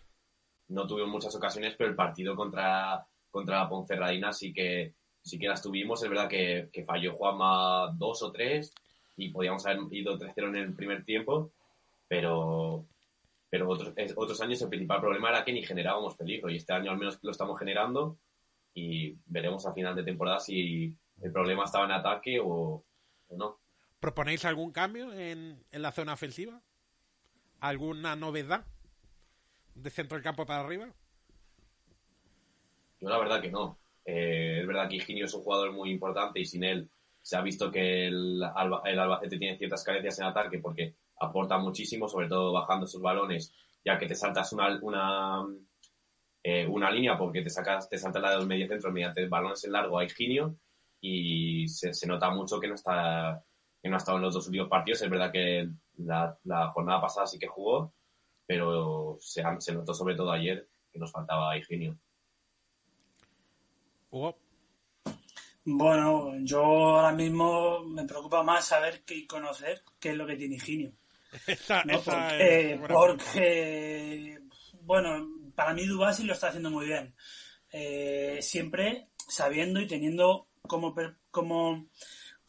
no 0.70 0.88
tuvimos 0.88 1.12
muchas 1.12 1.36
ocasiones, 1.36 1.76
pero 1.78 1.90
el 1.90 1.96
partido 1.96 2.36
contra, 2.36 3.06
contra 3.30 3.68
Ponferradina 3.68 4.32
sí 4.32 4.54
que, 4.54 4.96
sí 5.22 5.38
que 5.38 5.48
las 5.48 5.62
tuvimos. 5.62 6.02
Es 6.04 6.10
verdad 6.10 6.30
que, 6.30 6.70
que 6.72 6.86
falló 6.86 7.14
Juanma 7.16 7.94
dos 7.98 8.24
o 8.24 8.32
tres 8.32 8.74
y 9.18 9.30
podíamos 9.30 9.66
haber 9.66 9.80
ido 9.92 10.18
3-0 10.18 10.48
en 10.48 10.56
el 10.56 10.74
primer 10.74 11.04
tiempo, 11.04 11.52
pero, 12.08 12.86
pero 13.50 13.68
otros, 13.68 13.94
otros 14.16 14.40
años 14.42 14.62
el 14.62 14.70
principal 14.70 15.02
problema 15.02 15.30
era 15.30 15.44
que 15.44 15.52
ni 15.52 15.64
generábamos 15.64 16.16
peligro 16.16 16.50
y 16.50 16.56
este 16.56 16.72
año 16.72 16.92
al 16.92 16.98
menos 16.98 17.20
lo 17.22 17.32
estamos 17.32 17.60
generando 17.60 18.18
y 18.74 19.18
veremos 19.26 19.66
a 19.66 19.74
final 19.74 19.96
de 19.96 20.04
temporada 20.04 20.40
si 20.40 20.96
el 21.22 21.32
problema 21.34 21.66
estaba 21.66 21.84
en 21.84 21.92
ataque 21.92 22.40
o 22.42 22.86
no. 23.32 23.60
¿Proponéis 24.00 24.46
algún 24.46 24.72
cambio 24.72 25.12
en, 25.14 25.64
en 25.72 25.82
la 25.82 25.92
zona 25.92 26.14
ofensiva? 26.14 26.62
¿Alguna 27.60 28.16
novedad 28.16 28.66
de 29.76 29.90
centro 29.90 30.16
del 30.16 30.24
campo 30.24 30.46
para 30.46 30.62
arriba? 30.62 30.88
Yo 33.00 33.10
la 33.10 33.18
verdad 33.18 33.42
que 33.42 33.52
no. 33.52 33.78
Eh, 34.06 34.60
es 34.62 34.68
verdad 34.68 34.90
que 34.90 34.98
Higinio 34.98 35.26
es 35.26 35.34
un 35.34 35.44
jugador 35.44 35.72
muy 35.72 35.92
importante 35.92 36.40
y 36.40 36.46
sin 36.46 36.64
él 36.64 36.90
se 37.22 37.36
ha 37.36 37.42
visto 37.42 37.72
que 37.72 38.08
el, 38.08 38.42
el 38.86 39.00
Albacete 39.00 39.38
tiene 39.38 39.58
ciertas 39.58 39.84
carencias 39.84 40.20
en 40.20 40.26
ataque 40.26 40.60
porque 40.60 40.96
aporta 41.20 41.58
muchísimo, 41.58 42.08
sobre 42.08 42.28
todo 42.28 42.54
bajando 42.54 42.88
sus 42.88 43.02
balones, 43.02 43.54
ya 43.84 43.98
que 43.98 44.08
te 44.08 44.16
saltas 44.16 44.52
una, 44.54 44.80
una, 44.82 45.46
eh, 46.44 46.66
una 46.68 46.90
línea 46.90 47.18
porque 47.18 47.42
te 47.42 47.50
sacas, 47.50 47.90
te 47.90 47.98
saltas 47.98 48.22
la 48.22 48.38
del 48.38 48.48
medio 48.48 48.68
centro 48.68 48.92
mediante 48.92 49.28
balones 49.28 49.64
en 49.66 49.74
largo 49.74 50.00
a 50.00 50.06
Higinio 50.06 50.56
y 51.02 51.68
se, 51.68 51.94
se 51.94 52.08
nota 52.08 52.30
mucho 52.30 52.60
que 52.60 52.68
no 52.68 52.76
está 52.76 53.44
que 53.82 53.90
no 53.90 53.96
ha 53.96 53.98
estado 53.98 54.18
en 54.18 54.24
los 54.24 54.34
dos 54.34 54.48
últimos 54.48 54.70
partidos. 54.70 55.02
Es 55.02 55.10
verdad 55.10 55.32
que 55.32 55.70
la, 55.98 56.38
la 56.44 56.70
jornada 56.70 57.02
pasada 57.02 57.28
sí 57.28 57.40
que 57.40 57.48
jugó, 57.48 57.94
pero 58.46 59.18
se, 59.20 59.44
se 59.60 59.74
notó 59.74 59.94
sobre 59.94 60.16
todo 60.16 60.32
ayer 60.32 60.68
que 60.92 61.00
nos 61.00 61.12
faltaba 61.12 61.58
Higinio. 61.58 61.98
Hugo, 64.12 64.38
Bueno, 65.66 66.34
yo 66.42 66.64
ahora 66.64 67.12
mismo 67.12 67.86
me 67.86 68.06
preocupa 68.06 68.44
más 68.44 68.66
saber 68.66 69.04
y 69.08 69.28
conocer 69.28 69.84
qué 70.00 70.10
es 70.10 70.16
lo 70.16 70.26
que 70.26 70.36
tiene 70.36 70.56
Higinio. 70.56 70.94
¿no? 71.86 72.02
Porque, 72.02 74.34
es 74.34 74.42
bueno, 74.82 75.28
para 75.54 75.74
mí 75.74 75.86
Dubasi 75.86 76.24
lo 76.24 76.34
está 76.34 76.48
haciendo 76.48 76.72
muy 76.72 76.88
bien. 76.88 77.14
Eh, 77.72 78.40
siempre 78.42 79.10
sabiendo 79.28 79.80
y 79.80 79.86
teniendo 79.86 80.48
como, 80.62 80.96
como, 81.30 81.86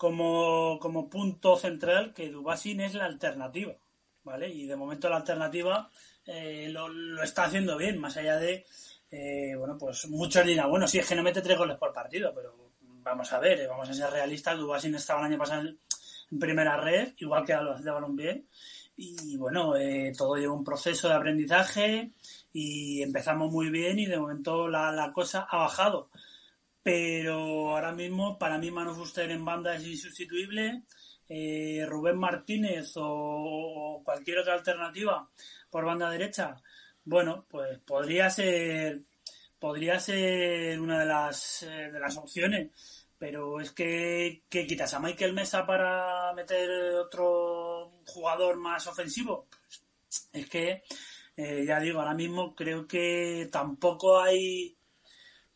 como, 0.00 0.78
como 0.80 1.10
punto 1.10 1.56
central 1.56 2.14
que 2.14 2.30
Dubasin 2.30 2.80
es 2.80 2.94
la 2.94 3.04
alternativa, 3.04 3.74
¿vale? 4.24 4.48
Y 4.48 4.64
de 4.64 4.74
momento 4.74 5.10
la 5.10 5.18
alternativa 5.18 5.90
eh, 6.24 6.70
lo, 6.70 6.88
lo 6.88 7.22
está 7.22 7.44
haciendo 7.44 7.76
bien, 7.76 7.98
más 7.98 8.16
allá 8.16 8.38
de, 8.38 8.64
eh, 9.10 9.54
bueno, 9.58 9.76
pues 9.76 10.08
muchos 10.08 10.46
dirán, 10.46 10.70
bueno, 10.70 10.88
sí, 10.88 10.98
es 10.98 11.06
que 11.06 11.14
no 11.14 11.22
mete 11.22 11.42
tres 11.42 11.58
goles 11.58 11.76
por 11.76 11.92
partido, 11.92 12.32
pero 12.34 12.56
vamos 12.80 13.30
a 13.30 13.40
ver, 13.40 13.60
eh, 13.60 13.66
vamos 13.66 13.90
a 13.90 13.92
ser 13.92 14.08
realistas, 14.08 14.56
Dubasin 14.56 14.94
estaba 14.94 15.20
el 15.20 15.26
año 15.26 15.38
pasado 15.38 15.68
en, 15.68 15.78
primera 16.38 16.78
red, 16.78 17.12
igual 17.18 17.44
que 17.44 17.52
Albacete 17.52 17.84
de 17.84 17.90
Balompié, 17.90 18.44
y 18.96 19.36
bueno, 19.36 19.76
eh, 19.76 20.14
todo 20.16 20.36
lleva 20.36 20.54
un 20.54 20.64
proceso 20.64 21.08
de 21.08 21.14
aprendizaje 21.14 22.12
y 22.54 23.02
empezamos 23.02 23.52
muy 23.52 23.68
bien 23.68 23.98
y 23.98 24.06
de 24.06 24.18
momento 24.18 24.66
la, 24.66 24.92
la 24.92 25.12
cosa 25.12 25.46
ha 25.50 25.58
bajado. 25.58 26.09
Pero 26.82 27.70
ahora 27.70 27.92
mismo 27.92 28.38
para 28.38 28.58
mí 28.58 28.70
Manu 28.70 28.94
Fuster 28.94 29.30
en 29.30 29.44
banda 29.44 29.76
es 29.76 29.86
insustituible. 29.86 30.84
Eh, 31.28 31.84
Rubén 31.86 32.18
Martínez 32.18 32.92
o, 32.96 34.02
cualquier 34.04 34.38
otra 34.38 34.54
alternativa 34.54 35.30
por 35.70 35.84
banda 35.84 36.10
derecha, 36.10 36.56
bueno, 37.04 37.46
pues 37.48 37.78
podría 37.80 38.28
ser 38.30 39.02
podría 39.58 40.00
ser 40.00 40.80
una 40.80 40.98
de 41.00 41.06
las 41.06 41.62
eh, 41.62 41.90
de 41.92 42.00
las 42.00 42.16
opciones. 42.16 42.70
Pero 43.18 43.60
es 43.60 43.72
que, 43.72 44.44
que 44.48 44.66
quitas 44.66 44.94
a 44.94 44.98
Michael 44.98 45.34
Mesa 45.34 45.66
para 45.66 46.32
meter 46.32 46.70
otro 46.94 48.00
jugador 48.06 48.56
más 48.56 48.86
ofensivo. 48.86 49.46
Pues, 49.50 50.28
es 50.32 50.48
que, 50.48 50.82
eh, 51.36 51.64
ya 51.66 51.78
digo, 51.80 52.00
ahora 52.00 52.14
mismo 52.14 52.54
creo 52.54 52.86
que 52.86 53.48
tampoco 53.52 54.20
hay. 54.20 54.76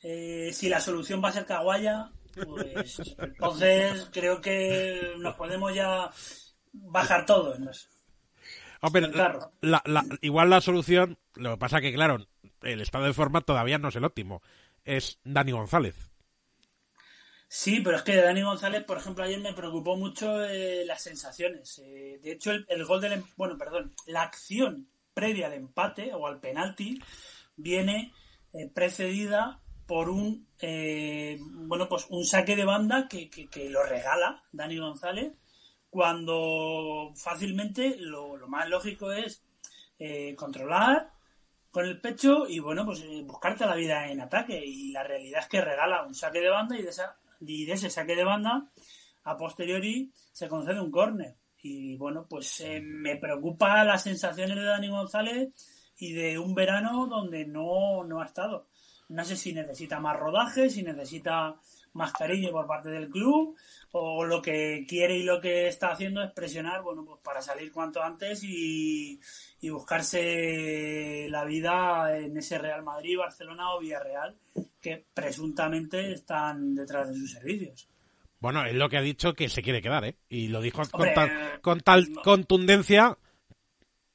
Eh, 0.04 0.50
si 0.52 0.68
la 0.68 0.78
solución 0.80 1.22
va 1.24 1.30
a 1.30 1.32
ser 1.32 1.46
Caguaya, 1.46 2.10
pues 2.46 3.00
entonces 3.18 4.08
creo 4.12 4.40
que 4.40 5.14
nos 5.18 5.34
podemos 5.34 5.74
ya 5.74 6.10
bajar 6.72 7.26
todos. 7.26 7.58
carro. 9.12 9.52
la- 9.62 9.82
la- 9.86 10.04
igual 10.20 10.50
la 10.50 10.60
solución, 10.60 11.18
lo 11.34 11.52
que 11.52 11.56
pasa 11.58 11.80
que, 11.80 11.92
claro, 11.92 12.18
el 12.62 12.80
estado 12.80 13.04
de 13.06 13.14
forma 13.14 13.40
todavía 13.40 13.78
no 13.78 13.88
es 13.88 13.96
el 13.96 14.04
óptimo. 14.04 14.42
Es 14.84 15.18
Dani 15.24 15.52
González. 15.52 15.96
Sí, 17.48 17.80
pero 17.80 17.96
es 17.96 18.02
que 18.02 18.16
Dani 18.16 18.42
González, 18.42 18.84
por 18.84 18.98
ejemplo, 18.98 19.22
ayer 19.24 19.38
me 19.38 19.52
preocupó 19.52 19.96
mucho 19.96 20.44
eh, 20.44 20.84
las 20.84 21.02
sensaciones. 21.02 21.78
Eh, 21.78 22.18
de 22.22 22.32
hecho, 22.32 22.50
el, 22.50 22.84
gol 22.84 23.00
del... 23.00 23.12
Em, 23.12 23.22
bueno, 23.36 23.56
perdón, 23.56 23.94
la 24.06 24.22
acción 24.22 24.88
previa 25.14 25.46
al 25.46 25.52
empate 25.52 26.12
o 26.12 26.26
al 26.26 26.40
penalti 26.40 27.00
viene 27.56 28.12
eh, 28.52 28.68
precedida 28.74 29.60
por 29.86 30.08
un 30.08 30.46
bueno 31.66 31.88
pues 31.88 32.06
un 32.08 32.24
saque 32.24 32.56
de 32.56 32.64
banda 32.64 33.06
que, 33.08 33.28
que, 33.28 33.68
lo 33.68 33.82
regala 33.82 34.42
Dani 34.52 34.78
González 34.78 35.32
cuando 35.90 37.12
fácilmente 37.16 37.96
lo, 37.98 38.36
lo 38.36 38.48
más 38.48 38.68
lógico 38.68 39.12
es 39.12 39.42
controlar 40.36 41.10
con 41.70 41.84
el 41.84 42.00
pecho 42.00 42.46
y 42.48 42.60
bueno 42.60 42.86
pues 42.86 43.04
buscarte 43.24 43.66
la 43.66 43.74
vida 43.74 44.10
en 44.10 44.20
ataque 44.20 44.64
y 44.64 44.90
la 44.90 45.02
realidad 45.02 45.40
es 45.40 45.48
que 45.48 45.60
regala 45.60 46.06
un 46.06 46.14
saque 46.14 46.40
de 46.40 46.50
banda 46.50 46.78
y 46.78 46.82
de 46.82 46.90
esa 46.90 47.16
y 47.40 47.64
de 47.64 47.72
ese 47.72 47.90
saque 47.90 48.16
de 48.16 48.24
banda, 48.24 48.70
a 49.24 49.36
posteriori 49.36 50.12
se 50.32 50.48
concede 50.48 50.80
un 50.80 50.90
córner. 50.90 51.36
Y 51.62 51.96
bueno, 51.96 52.26
pues 52.28 52.60
eh, 52.60 52.80
me 52.80 53.16
preocupa 53.16 53.84
las 53.84 54.02
sensaciones 54.02 54.56
de 54.56 54.64
Dani 54.64 54.88
González 54.88 55.52
y 55.96 56.12
de 56.12 56.38
un 56.38 56.54
verano 56.54 57.06
donde 57.06 57.46
no, 57.46 58.04
no 58.04 58.20
ha 58.20 58.26
estado. 58.26 58.68
No 59.08 59.24
sé 59.24 59.36
si 59.36 59.52
necesita 59.52 60.00
más 60.00 60.18
rodaje, 60.18 60.70
si 60.70 60.82
necesita 60.82 61.56
más 61.92 62.12
cariño 62.12 62.50
por 62.50 62.66
parte 62.66 62.88
del 62.88 63.08
club 63.08 63.56
o 63.92 64.24
lo 64.24 64.42
que 64.42 64.84
quiere 64.88 65.16
y 65.16 65.22
lo 65.22 65.40
que 65.40 65.68
está 65.68 65.92
haciendo 65.92 66.22
es 66.22 66.32
presionar, 66.32 66.82
bueno, 66.82 67.04
pues 67.04 67.20
para 67.22 67.40
salir 67.40 67.70
cuanto 67.70 68.02
antes 68.02 68.42
y, 68.42 69.20
y 69.60 69.68
buscarse 69.70 71.28
la 71.30 71.44
vida 71.44 72.16
en 72.18 72.36
ese 72.36 72.58
Real 72.58 72.82
Madrid, 72.82 73.18
Barcelona 73.18 73.74
o 73.74 73.80
Villarreal 73.80 74.36
que 74.80 75.04
presuntamente 75.14 76.12
están 76.12 76.74
detrás 76.74 77.08
de 77.08 77.14
sus 77.14 77.32
servicios. 77.32 77.88
Bueno, 78.44 78.66
es 78.66 78.74
lo 78.74 78.90
que 78.90 78.98
ha 78.98 79.00
dicho 79.00 79.32
que 79.32 79.48
se 79.48 79.62
quiere 79.62 79.80
quedar, 79.80 80.04
¿eh? 80.04 80.16
Y 80.28 80.48
lo 80.48 80.60
dijo 80.60 80.82
con, 81.62 81.80
tal, 81.80 82.12
contundencia. 82.22 83.16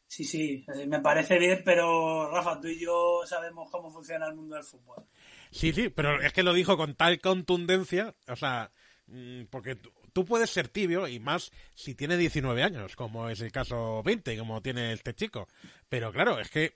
Sí, 0.09 0.25
sí, 0.25 0.65
me 0.87 1.01
parece 1.01 1.37
bien, 1.37 1.61
pero 1.63 2.31
Rafa, 2.31 2.59
tú 2.59 2.67
y 2.67 2.79
yo 2.79 3.21
sabemos 3.27 3.69
cómo 3.69 3.91
funciona 3.91 4.25
el 4.25 4.33
mundo 4.33 4.55
del 4.55 4.63
fútbol. 4.63 5.05
Sí, 5.51 5.71
sí, 5.71 5.89
pero 5.89 6.19
es 6.19 6.33
que 6.33 6.41
lo 6.41 6.53
dijo 6.53 6.77
con 6.77 6.95
tal 6.95 7.21
contundencia, 7.21 8.15
o 8.27 8.35
sea, 8.35 8.71
mm, 9.05 9.43
porque 9.51 9.77
tú, 10.11 10.25
puedes 10.25 10.49
ser 10.49 10.67
tibio 10.67 11.07
y 11.07 11.19
más 11.19 11.51
si 11.75 11.93
tiene 11.93 12.17
19 12.17 12.63
años, 12.63 12.95
como 12.95 13.29
es 13.29 13.39
el 13.41 13.51
caso 13.51 14.01
20, 14.01 14.35
como 14.39 14.63
tiene 14.63 14.93
este 14.93 15.13
chico. 15.13 15.47
Pero 15.89 16.11
claro, 16.11 16.39
es 16.39 16.49
que 16.49 16.73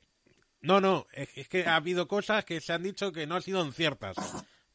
no, 0.62 0.80
no, 0.80 1.08
es, 1.12 1.48
que 1.48 1.66
ha 1.66 1.76
habido 1.76 2.08
cosas 2.08 2.46
que 2.46 2.62
se 2.62 2.72
han 2.72 2.84
dicho 2.84 3.12
que 3.12 3.26
no 3.26 3.36
han 3.36 3.42
sido 3.42 3.70
ciertas. 3.72 4.16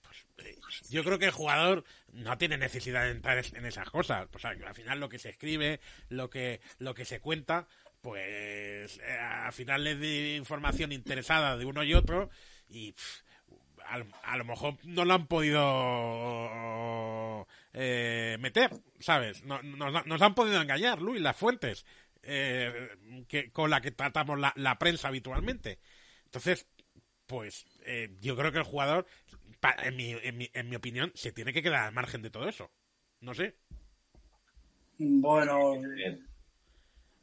Pues, 0.02 0.48
eh, 0.48 0.58
yo 0.90 1.04
creo 1.04 1.20
que 1.20 1.26
el 1.26 1.30
jugador 1.30 1.84
no 2.12 2.36
tiene 2.36 2.58
necesidad 2.58 3.04
de 3.04 3.12
entrar 3.12 3.38
en 3.38 3.66
esas 3.66 3.88
cosas. 3.88 4.26
O 4.34 4.38
sea, 4.40 4.50
al 4.50 4.74
final 4.74 4.98
lo 4.98 5.08
que 5.08 5.20
se 5.20 5.28
escribe, 5.28 5.78
lo 6.08 6.28
que, 6.28 6.60
lo 6.80 6.92
que 6.94 7.04
se 7.04 7.20
cuenta, 7.20 7.68
pues 8.08 8.98
eh, 9.04 9.18
al 9.20 9.52
final 9.52 9.86
es 9.86 10.00
de 10.00 10.36
información 10.36 10.92
interesada 10.92 11.58
de 11.58 11.66
uno 11.66 11.84
y 11.84 11.92
otro 11.92 12.30
y 12.70 12.94
a, 13.84 13.98
lo 14.38 14.46
mejor 14.46 14.78
no 14.84 15.04
lo 15.04 15.12
han 15.12 15.26
podido 15.26 15.58
eh, 17.74 18.38
meter, 18.40 18.70
¿sabes? 18.98 19.44
No, 19.44 19.60
nos 19.62 20.22
han 20.22 20.34
podido 20.34 20.62
engañar, 20.62 21.02
Luis, 21.02 21.20
las 21.20 21.36
fuentes 21.36 21.84
eh, 22.22 22.88
que, 23.28 23.52
con 23.52 23.68
la 23.68 23.82
que 23.82 23.90
tratamos 23.90 24.38
la, 24.40 24.78
prensa 24.78 25.08
habitualmente. 25.08 25.78
Entonces, 26.24 26.66
pues 27.26 27.66
eh, 27.84 28.16
yo 28.22 28.38
creo 28.38 28.52
que 28.52 28.58
el 28.58 28.64
jugador, 28.64 29.04
en 29.82 29.96
mi, 29.96 30.16
en, 30.22 30.68
mi, 30.70 30.76
opinión, 30.76 31.12
se 31.14 31.30
tiene 31.30 31.52
que 31.52 31.62
quedar 31.62 31.84
al 31.84 31.92
margen 31.92 32.22
de 32.22 32.30
todo 32.30 32.48
eso. 32.48 32.70
No 33.20 33.34
sé. 33.34 33.54
Bueno, 34.98 35.74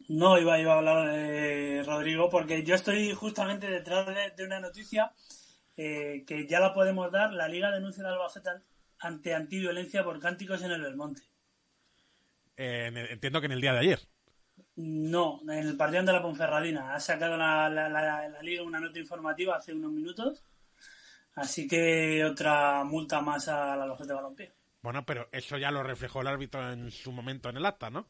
no 0.08 0.38
iba, 0.40 0.60
iba 0.60 0.74
a 0.74 0.78
hablar 0.78 1.12
de 1.12 1.84
Rodrigo 1.84 2.30
porque 2.30 2.64
yo 2.64 2.76
estoy 2.76 3.14
justamente 3.14 3.68
detrás 3.68 4.08
de, 4.36 4.44
una 4.44 4.60
noticia 4.60 5.12
eh, 5.78 6.24
que 6.28 6.48
ya 6.48 6.60
la 6.60 6.74
podemos 6.74 7.12
dar. 7.12 7.34
La 7.34 7.48
Liga 7.48 7.72
denuncia 7.72 8.04
al 8.04 8.13
Albacete 8.13 8.50
ante 9.00 9.34
antiviolencia 9.34 10.04
por 10.04 10.20
cánticos 10.20 10.62
en 10.62 10.72
el 10.72 10.82
Belmonte. 10.82 11.24
entiendo 12.56 13.39
que 13.39 13.48
en 13.48 13.52
el 13.52 13.62
día 13.62 13.74
de 13.74 13.80
ayer. 13.80 14.00
No, 14.78 15.41
en 15.44 15.68
el 15.68 15.78
partido 15.78 16.04
de 16.04 16.13
la 16.13 16.22
Ponferradina. 16.22 16.94
Ha 16.94 17.00
sacado 17.00 17.38
la, 17.38 17.70
la, 17.70 18.41
liga 18.41 18.63
una 18.63 18.80
nota 18.80 19.00
informativa 19.00 19.56
hace 19.56 19.74
unos 19.74 19.91
minutos. 19.91 20.44
Así 21.36 21.68
que 21.68 22.24
otra 22.24 22.84
multa 22.84 23.22
más 23.22 23.48
a 23.48 23.76
la 23.76 23.84
Albacete 23.84 24.10
de 24.10 24.13
Balompié. 24.13 24.54
Bueno, 24.82 25.06
pero 25.06 25.30
eso 25.32 25.58
ya 25.58 25.72
lo 25.72 25.82
reflejó 25.82 26.22
el 26.22 26.28
árbitro 26.28 26.72
en 26.72 26.91
su 26.91 27.12
momento 27.12 27.50
en 27.50 27.58
el 27.58 27.65
acta, 27.65 27.89
¿no? 27.89 28.08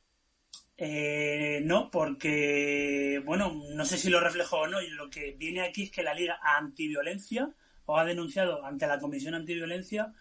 Eh, 0.78 1.62
no, 1.64 1.90
porque, 1.90 3.22
bueno, 3.26 3.54
no 3.74 3.86
sé 3.86 3.98
si 3.98 4.10
lo 4.10 4.20
reflejó 4.20 4.62
o 4.62 4.68
no. 4.68 4.82
Y 4.82 4.90
lo 4.90 5.10
que 5.10 5.36
viene 5.38 5.62
aquí 5.62 5.84
es 5.84 5.92
que 5.92 6.04
la 6.04 6.14
Liga 6.14 6.40
Antiviolencia 6.42 7.50
o 7.86 7.98
ha 7.98 8.06
denunciado 8.06 8.66
ante 8.66 8.88
la 8.88 9.00
Comisión 9.00 9.36
Antiviolencia 9.36 10.14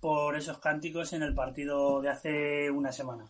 por 0.00 0.36
esos 0.36 0.58
cánticos 0.58 1.12
en 1.12 1.22
el 1.22 1.34
partido 1.34 2.00
de 2.00 2.08
hace 2.08 2.70
una 2.70 2.92
semana. 2.92 3.26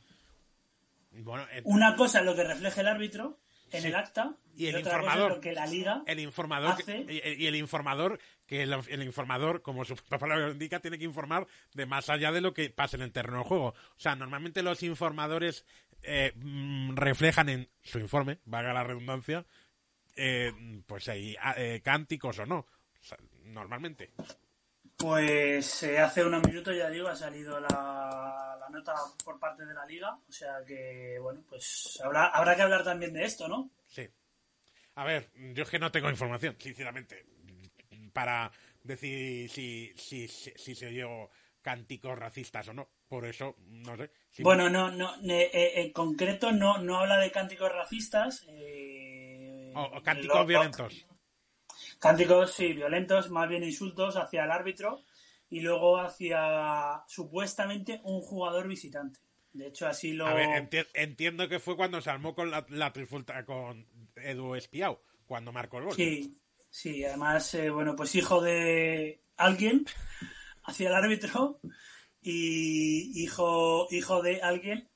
Una 1.65 1.97
cosa 1.97 2.21
es 2.21 2.25
lo 2.25 2.37
que 2.37 2.45
refleja 2.45 2.81
el 2.81 2.89
árbitro 2.89 3.39
en 3.73 3.87
el 3.87 3.95
acta 3.95 4.35
y, 4.57 4.67
el 4.67 4.79
informador 4.81 5.31
lo 5.31 5.41
que 5.41 5.53
la 5.53 5.67
liga 5.67 6.03
el 6.07 6.19
informador 6.19 6.77
y, 6.89 7.47
el 7.47 7.55
informador 7.55 8.19
que 8.47 8.63
el, 8.63 9.03
informador 9.03 9.63
como 9.63 9.85
su 9.85 9.95
palabra 10.09 10.51
indica 10.51 10.81
tiene 10.81 10.99
que 10.99 11.05
informar 11.05 11.47
de 11.75 11.87
más 11.87 12.11
allá 12.11 12.33
de 12.33 12.41
lo 12.41 12.53
que 12.53 12.71
pasa 12.71 12.97
en 12.97 13.03
el 13.03 13.13
terreno 13.13 13.39
de 13.39 13.45
juego 13.45 13.67
o 13.67 13.99
sea 14.01 14.17
normalmente 14.17 14.63
los 14.63 14.83
informadores 14.83 15.65
eh, 16.03 16.33
mm, 16.37 16.97
reflejan 16.97 17.49
en 17.49 17.69
su 17.83 17.99
informe 17.99 18.39
valga 18.45 18.73
la 18.73 18.85
redundancia 18.85 19.45
eh, 20.17 20.53
pues 20.87 21.09
hay 21.09 21.37
eh, 21.57 21.81
cánticos 21.83 22.39
o 22.39 22.47
no 22.47 22.67
normalmente 23.45 24.11
pues 25.01 25.83
hace 25.83 26.23
unos 26.23 26.47
minutos, 26.47 26.77
ya 26.77 26.91
digo, 26.91 27.09
ha 27.09 27.17
salido 27.17 27.59
la, 27.59 28.69
nota 28.71 28.95
por 29.25 29.39
parte 29.41 29.65
de 29.65 29.73
la 29.73 29.87
liga. 29.87 30.15
O 30.29 30.33
sea 30.33 30.63
que, 30.67 31.19
bueno, 31.19 31.43
pues 31.49 31.99
habrá, 32.05 32.27
habrá 32.27 32.55
que 32.55 32.63
hablar 32.63 32.85
también 32.85 33.15
de 33.15 33.25
esto, 33.25 33.49
¿no? 33.49 33.71
Sí. 33.87 34.07
A 34.97 35.05
ver, 35.05 35.31
yo 35.55 35.63
es 35.63 35.71
que 35.71 35.79
no 35.79 35.91
tengo 35.91 36.11
información, 36.11 36.57
sinceramente, 36.59 37.25
para 38.13 38.53
decir 38.83 39.49
si, 39.49 39.93
si, 39.97 40.29
si, 40.29 40.75
se 40.75 40.89
dio 40.89 41.31
cánticos 41.63 42.19
racistas 42.19 42.69
o 42.69 42.75
no. 42.75 42.91
Por 43.09 43.25
eso, 43.25 43.57
no 43.67 43.97
sé. 43.97 44.11
Bueno, 44.39 44.71
no, 44.71 44.91
no, 44.91 45.15
eh, 45.23 45.73
en 45.77 45.93
concreto 45.93 46.53
no, 46.53 46.79
no 46.79 46.99
habla 46.99 47.19
de 47.19 47.31
cánticos 47.31 47.73
racistas. 47.73 48.45
Eh, 48.49 49.73
o, 49.75 50.03
cánticos 50.03 50.47
violentos. 50.47 51.07
Cánticos, 51.99 52.53
sí, 52.53 52.73
violentos, 52.73 53.31
más 53.31 53.49
bien 53.49 53.63
insultos 53.63 54.17
hacia 54.17 54.45
el 54.45 54.51
árbitro 54.51 55.05
y 55.51 55.61
luego 55.61 55.99
hacia 55.99 57.03
supuestamente 57.09 58.01
un 58.05 58.21
jugador 58.21 58.69
visitante. 58.69 59.21
De 59.53 59.67
hecho, 59.67 59.87
así 59.87 60.13
lo. 60.13 60.27
A 60.27 60.35
ver, 60.35 60.69
entiendo 60.95 61.49
que 61.49 61.59
fue 61.59 61.77
cuando 61.77 62.01
se 62.01 62.11
armó 62.11 62.35
con 62.35 62.51
la, 62.51 62.65
la 62.69 62.93
con 63.45 63.87
Edu 64.15 64.55
Espiau, 64.55 65.01
cuando 65.27 65.53
marcó 65.53 65.79
el 65.79 65.85
gol. 65.87 65.95
Sí, 65.95 66.41
sí, 66.71 67.05
además, 67.05 67.53
eh, 67.55 67.69
bueno, 67.71 67.97
pues 67.97 68.15
hijo 68.15 68.41
de 68.41 69.25
alguien 69.37 69.85
hacia 70.65 70.89
el 70.89 70.95
árbitro 70.95 71.61
y 72.23 73.23
hijo, 73.23 73.87
hijo 73.91 74.23
de 74.23 74.43
alguien 74.43 74.89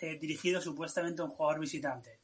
eh, 0.00 0.18
dirigido 0.18 0.60
supuestamente 0.60 1.22
a 1.22 1.24
un 1.24 1.30
jugador 1.30 1.60
visitante. 1.60 2.20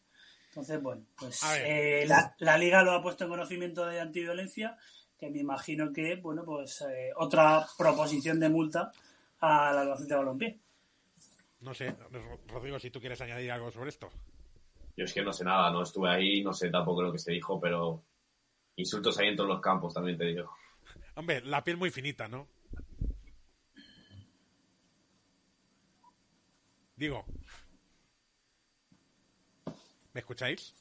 Entonces, 0.48 0.80
bueno, 0.80 1.04
pues 1.18 1.42
eh, 1.64 2.06
la, 2.38 2.58
liga 2.58 2.82
lo 2.82 2.92
ha 2.92 3.02
puesto 3.02 3.24
en 3.24 3.30
conocimiento 3.30 3.84
de 3.86 4.00
antiviolencia, 4.00 4.76
que 5.18 5.28
me 5.28 5.40
imagino 5.40 5.92
que, 5.92 6.16
bueno, 6.16 6.44
pues 6.44 6.82
eh, 6.82 7.10
otra 7.16 7.66
proposición 7.76 8.38
de 8.38 8.48
multa 8.48 8.92
a 9.40 9.72
la 9.72 9.80
Albacete 9.80 10.10
de 10.10 10.16
Balompié. 10.16 10.60
No 11.60 11.74
sé, 11.74 11.94
Rodrigo, 12.46 12.78
si 12.78 12.90
tú 12.90 13.00
quieres 13.00 13.20
añadir 13.20 13.50
algo 13.50 13.70
sobre 13.72 13.88
esto. 13.88 14.08
Yo 14.96 15.04
es 15.04 15.12
que 15.12 15.22
no 15.22 15.32
sé 15.32 15.44
nada, 15.44 15.72
no 15.72 15.82
estuve 15.82 16.08
ahí, 16.08 16.42
no 16.42 16.52
sé 16.52 16.70
tampoco 16.70 17.02
lo 17.02 17.10
que 17.10 17.18
se 17.18 17.32
dijo, 17.32 17.58
pero 17.58 18.04
insultos 18.76 19.18
ahí 19.18 19.28
en 19.28 19.36
todos 19.36 19.50
los 19.50 19.60
campos, 19.60 19.92
también 19.92 20.16
te 20.16 20.26
digo. 20.26 20.50
Hombre, 21.16 21.40
la 21.40 21.64
piel 21.64 21.76
muy 21.76 21.90
finita, 21.90 22.28
¿no? 22.28 22.46
Digo, 27.04 27.22
¿Me 30.14 30.20
escucháis? 30.20 30.74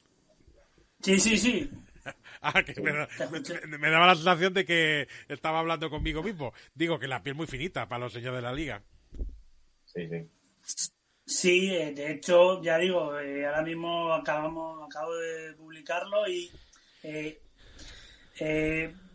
Sí, 1.02 1.20
sí, 1.20 1.38
sí. 1.38 1.70
ah, 2.42 2.64
que 2.64 2.80
me, 2.80 3.90
daba 3.90 4.08
la 4.08 4.16
sensación 4.16 4.54
de 4.54 4.64
que 4.64 5.10
estaba 5.28 5.60
hablando 5.60 5.90
conmigo 5.90 6.24
mismo. 6.24 6.54
Digo 6.74 6.98
que 6.98 7.10
la 7.10 7.24
piel 7.24 7.36
muy 7.36 7.46
finita 7.46 7.90
para 7.90 8.06
los 8.06 8.14
señores 8.14 8.38
de 8.38 8.42
la 8.42 8.54
liga. 8.54 8.82
Sí, 9.84 10.08
sí. 10.08 10.30
Sí, 11.26 11.76
eh, 11.76 11.92
de 11.94 12.14
hecho, 12.14 12.64
ya 12.64 12.78
digo, 12.78 13.20
eh, 13.20 13.46
ahora 13.46 13.64
mismo 13.64 14.14
acabamos, 14.14 14.88
acabo 14.90 15.14
de 15.16 15.54
publicarlo 15.56 16.26
y 16.30 16.50
eh, 17.04 17.42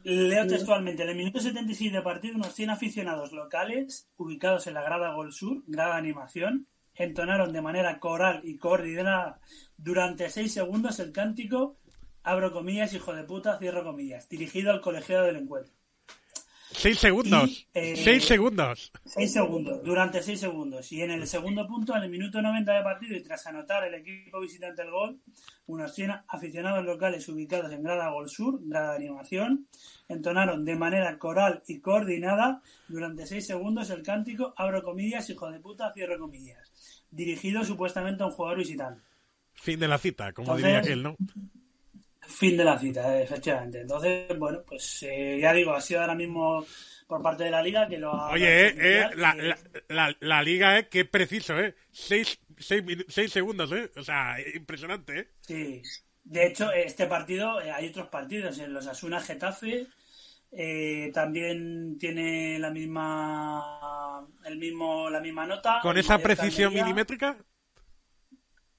Leo 0.04 0.46
textualmente, 0.46 1.04
en 1.04 1.08
el 1.08 1.16
minuto 1.16 1.40
76 1.40 1.90
de 1.90 2.02
partido, 2.02 2.36
unos 2.36 2.54
100 2.54 2.68
aficionados 2.68 3.32
locales, 3.32 4.10
ubicados 4.18 4.66
en 4.66 4.74
la 4.74 4.82
grada 4.82 5.14
Gol 5.14 5.32
Sur, 5.32 5.62
grada 5.66 5.96
animación, 5.96 6.66
entonaron 6.98 7.52
de 7.52 7.62
manera 7.62 7.98
coral 7.98 8.40
y 8.44 8.58
coordinada 8.58 9.40
durante 9.76 10.28
6 10.28 10.52
segundos 10.52 10.98
el 10.98 11.12
cántico, 11.12 11.76
abro 12.22 12.52
comillas, 12.52 12.92
hijo 12.92 13.14
de 13.14 13.24
puta, 13.24 13.58
cierro 13.58 13.84
comillas, 13.84 14.28
dirigido 14.28 14.70
al 14.70 14.80
colegiado 14.80 15.26
del 15.26 15.36
encuentro. 15.36 15.72
Seis 16.70 16.98
segundos. 16.98 17.66
eh, 17.72 17.96
seis 17.96 18.24
segundos. 18.26 18.92
6 19.06 19.32
segundos, 19.32 19.82
durante 19.82 20.22
6 20.22 20.38
segundos. 20.38 20.92
Y 20.92 21.00
en 21.02 21.10
el 21.10 21.26
segundo 21.26 21.66
punto, 21.66 21.96
en 21.96 22.02
el 22.02 22.10
minuto 22.10 22.42
90 22.42 22.72
de 22.72 22.82
partido 22.82 23.16
y 23.16 23.22
tras 23.22 23.46
anotar 23.46 23.84
el 23.84 23.94
equipo 23.94 24.40
visitante 24.40 24.82
el 24.82 24.90
gol, 24.90 25.18
unos 25.66 25.94
100 25.94 26.12
aficionados 26.28 26.84
locales 26.84 27.26
ubicados 27.28 27.72
en 27.72 27.82
Grada 27.82 28.10
Gol 28.10 28.28
Sur, 28.28 28.60
grada 28.62 28.90
de 28.90 28.96
animación, 28.96 29.66
entonaron 30.08 30.64
de 30.64 30.76
manera 30.76 31.18
coral 31.18 31.62
y 31.66 31.80
coordinada 31.80 32.60
durante 32.86 33.26
6 33.26 33.46
segundos 33.46 33.90
el 33.90 34.02
cántico 34.02 34.52
Abro 34.56 34.82
comillas, 34.82 35.28
hijo 35.30 35.50
de 35.50 35.60
puta, 35.60 35.92
cierro 35.94 36.18
comillas, 36.18 36.70
dirigido 37.10 37.64
supuestamente 37.64 38.22
a 38.22 38.26
un 38.26 38.32
jugador 38.32 38.58
visitante. 38.58 39.02
Fin 39.54 39.80
de 39.80 39.88
la 39.88 39.98
cita, 39.98 40.32
como 40.32 40.56
Entonces- 40.56 40.64
diría 40.66 40.78
aquel, 40.80 41.02
¿no? 41.02 41.16
Fin 42.20 42.56
de 42.58 42.64
la 42.64 42.78
cita, 42.78 43.20
efectivamente. 43.22 43.80
Entonces, 43.80 44.38
bueno, 44.38 44.62
pues 44.66 45.02
eh, 45.02 45.38
ya 45.40 45.52
digo, 45.54 45.72
ha 45.72 45.80
sido 45.80 46.02
ahora 46.02 46.14
mismo 46.14 46.64
por 47.06 47.22
parte 47.22 47.44
de 47.44 47.50
la 47.50 47.62
liga 47.62 47.88
que 47.88 47.96
lo 47.96 48.12
ha... 48.12 48.30
Oye, 48.32 48.66
eh, 48.66 48.68
eh, 48.68 49.06
que- 49.10 49.16
la, 49.16 49.34
la, 49.34 49.58
la, 49.88 50.16
la 50.20 50.42
liga, 50.42 50.78
eh, 50.78 50.88
qué 50.88 51.06
preciso, 51.06 51.58
eh. 51.58 51.74
Seis, 51.90 52.38
seis, 52.58 52.82
seis 53.08 53.32
segundos, 53.32 53.72
eh. 53.72 53.90
O 53.96 54.02
sea, 54.02 54.36
impresionante, 54.54 55.18
eh. 55.20 55.28
Sí. 55.40 55.82
De 56.22 56.46
hecho, 56.46 56.70
este 56.70 57.06
partido, 57.06 57.58
hay 57.58 57.88
otros 57.88 58.08
partidos, 58.08 58.58
en 58.58 58.74
los 58.74 58.86
Asuna 58.86 59.20
Getafe 59.22 59.86
eh, 60.50 61.10
también 61.12 61.98
tiene 61.98 62.58
la 62.58 62.70
misma 62.70 64.26
el 64.44 64.58
mismo 64.58 65.10
la 65.10 65.20
misma 65.20 65.46
nota. 65.46 65.80
Con 65.82 65.98
esa 65.98 66.18
precisión 66.18 66.72
milimétrica. 66.72 67.36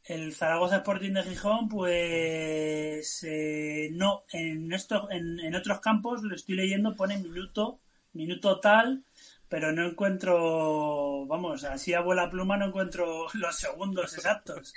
El 0.03 0.33
Zaragoza 0.33 0.77
Sporting 0.77 1.13
de 1.13 1.23
Gijón, 1.23 1.67
pues 1.69 3.23
eh, 3.23 3.89
no, 3.91 4.23
en, 4.31 4.73
esto, 4.73 5.07
en, 5.11 5.39
en 5.39 5.53
otros 5.53 5.79
campos 5.81 6.23
lo 6.23 6.33
estoy 6.33 6.55
leyendo, 6.55 6.95
pone 6.95 7.19
minuto, 7.19 7.79
minuto 8.13 8.59
tal, 8.59 9.05
pero 9.47 9.71
no 9.71 9.85
encuentro, 9.85 11.27
vamos, 11.27 11.63
así 11.63 11.93
a 11.93 12.01
vuela 12.01 12.29
pluma 12.29 12.57
no 12.57 12.65
encuentro 12.65 13.27
los 13.33 13.55
segundos 13.55 14.15
exactos. 14.15 14.73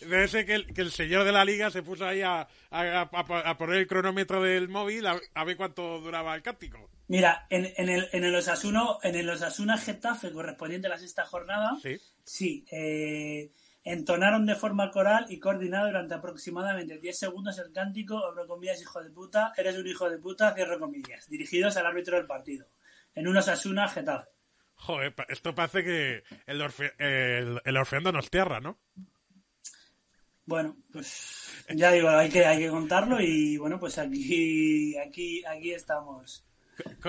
Debe 0.00 0.28
ser 0.28 0.46
que 0.46 0.54
el, 0.54 0.66
que 0.72 0.80
el 0.82 0.90
señor 0.90 1.24
de 1.24 1.32
la 1.32 1.44
liga 1.44 1.70
se 1.70 1.82
puso 1.82 2.06
ahí 2.06 2.22
a, 2.22 2.40
a, 2.40 2.46
a- 2.70 3.50
a 3.50 3.58
poner 3.58 3.76
el 3.76 3.86
cronómetro 3.86 4.42
del 4.42 4.68
móvil 4.68 5.06
a, 5.06 5.44
ver 5.44 5.56
cuánto 5.56 6.00
duraba 6.00 6.34
el 6.34 6.42
cántico. 6.42 6.90
Mira, 7.08 7.46
en, 7.50 7.72
en 7.76 7.88
el, 7.88 8.08
en 8.12 8.24
el 8.24 8.34
Osasuno, 8.34 8.98
en 9.02 9.14
el 9.16 9.28
Osasuna 9.28 9.76
Getafe 9.76 10.32
correspondiente 10.32 10.86
a 10.86 10.90
la 10.90 10.98
sexta 10.98 11.24
jornada, 11.26 11.76
Sí. 11.82 11.98
sí, 12.24 12.64
eh, 12.72 13.50
entonaron 13.84 14.46
de 14.46 14.54
forma 14.54 14.90
coral 14.90 15.26
y 15.28 15.38
coordinada 15.38 15.86
durante 15.88 16.14
aproximadamente 16.14 16.98
10 16.98 17.18
segundos 17.18 17.58
el 17.58 17.72
cántico, 17.72 18.24
abro 18.24 18.46
comillas, 18.46 18.80
hijo 18.80 19.02
de 19.02 19.10
puta, 19.10 19.52
eres 19.56 19.76
un 19.76 19.86
hijo 19.86 20.08
de 20.08 20.18
puta, 20.18 20.54
cierro 20.54 20.78
comillas, 20.78 21.28
dirigidos 21.28 21.76
al 21.76 21.86
árbitro 21.86 22.16
del 22.16 22.26
partido, 22.26 22.66
en 23.14 23.26
un 23.28 23.36
Osasuna 23.36 23.88
Getafe. 23.88 24.28
Joder, 24.76 25.14
esto 25.28 25.54
parece 25.54 25.84
que 25.84 26.22
el, 26.46 26.60
orfe- 26.60 26.94
el, 26.98 27.60
el 27.64 27.76
Orfeando 27.76 28.10
nos 28.10 28.30
tierra, 28.30 28.58
¿no? 28.60 28.78
Bueno, 30.52 30.76
pues 30.92 31.64
ya 31.74 31.90
digo, 31.92 32.10
hay 32.10 32.28
que, 32.28 32.44
hay 32.44 32.58
que 32.58 32.68
contarlo 32.68 33.18
y 33.22 33.56
bueno, 33.56 33.80
pues 33.80 33.96
aquí, 33.96 34.94
aquí, 34.98 35.42
aquí 35.46 35.72
estamos. 35.72 36.44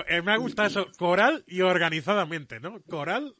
Eh, 0.08 0.22
me 0.22 0.32
ha 0.32 0.38
gustado 0.38 0.66
eso, 0.66 0.86
coral 0.96 1.44
y 1.46 1.60
organizadamente, 1.60 2.58
¿no? 2.58 2.80
Coral. 2.88 3.36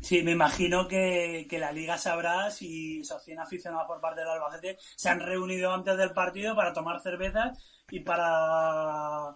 Sí, 0.00 0.24
me 0.24 0.32
imagino 0.32 0.88
que, 0.88 1.46
que 1.48 1.60
la 1.60 1.70
liga 1.70 1.96
sabrá 1.96 2.50
si 2.50 3.02
esos 3.02 3.22
100 3.22 3.38
aficionados 3.38 3.86
por 3.86 4.00
parte 4.00 4.22
del 4.22 4.30
Albacete 4.30 4.78
se 4.96 5.08
han 5.08 5.20
reunido 5.20 5.72
antes 5.72 5.96
del 5.96 6.10
partido 6.10 6.56
para 6.56 6.72
tomar 6.72 7.00
cervezas 7.00 7.56
y 7.88 8.00
para, 8.00 9.34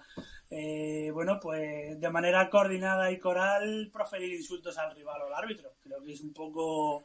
eh, 0.50 1.10
bueno, 1.12 1.38
pues 1.40 2.00
de 2.00 2.10
manera 2.10 2.48
coordinada 2.48 3.10
y 3.10 3.18
coral 3.18 3.90
proferir 3.92 4.32
insultos 4.32 4.78
al 4.78 4.94
rival 4.94 5.22
o 5.22 5.26
al 5.26 5.34
árbitro. 5.34 5.74
Creo 5.82 6.02
que 6.02 6.12
es 6.12 6.20
un 6.20 6.32
poco, 6.32 7.04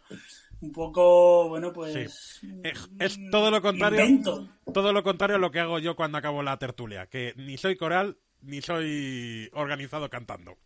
un 0.61 0.71
poco, 0.71 1.47
bueno, 1.49 1.71
pues... 1.71 2.41
Eh, 2.63 2.73
es 2.99 3.19
todo 3.31 3.51
lo 3.51 3.61
contrario. 3.61 4.03
Invento. 4.03 4.49
Todo 4.73 4.91
lo 4.93 5.03
contrario 5.03 5.37
a 5.37 5.39
lo 5.39 5.51
que 5.51 5.59
hago 5.59 5.79
yo 5.79 5.95
cuando 5.95 6.17
acabo 6.17 6.43
la 6.43 6.57
tertulia, 6.57 7.07
que 7.07 7.33
ni 7.37 7.57
soy 7.57 7.75
coral 7.75 8.17
ni 8.41 8.61
soy 8.61 9.49
organizado 9.53 10.09
cantando. 10.09 10.57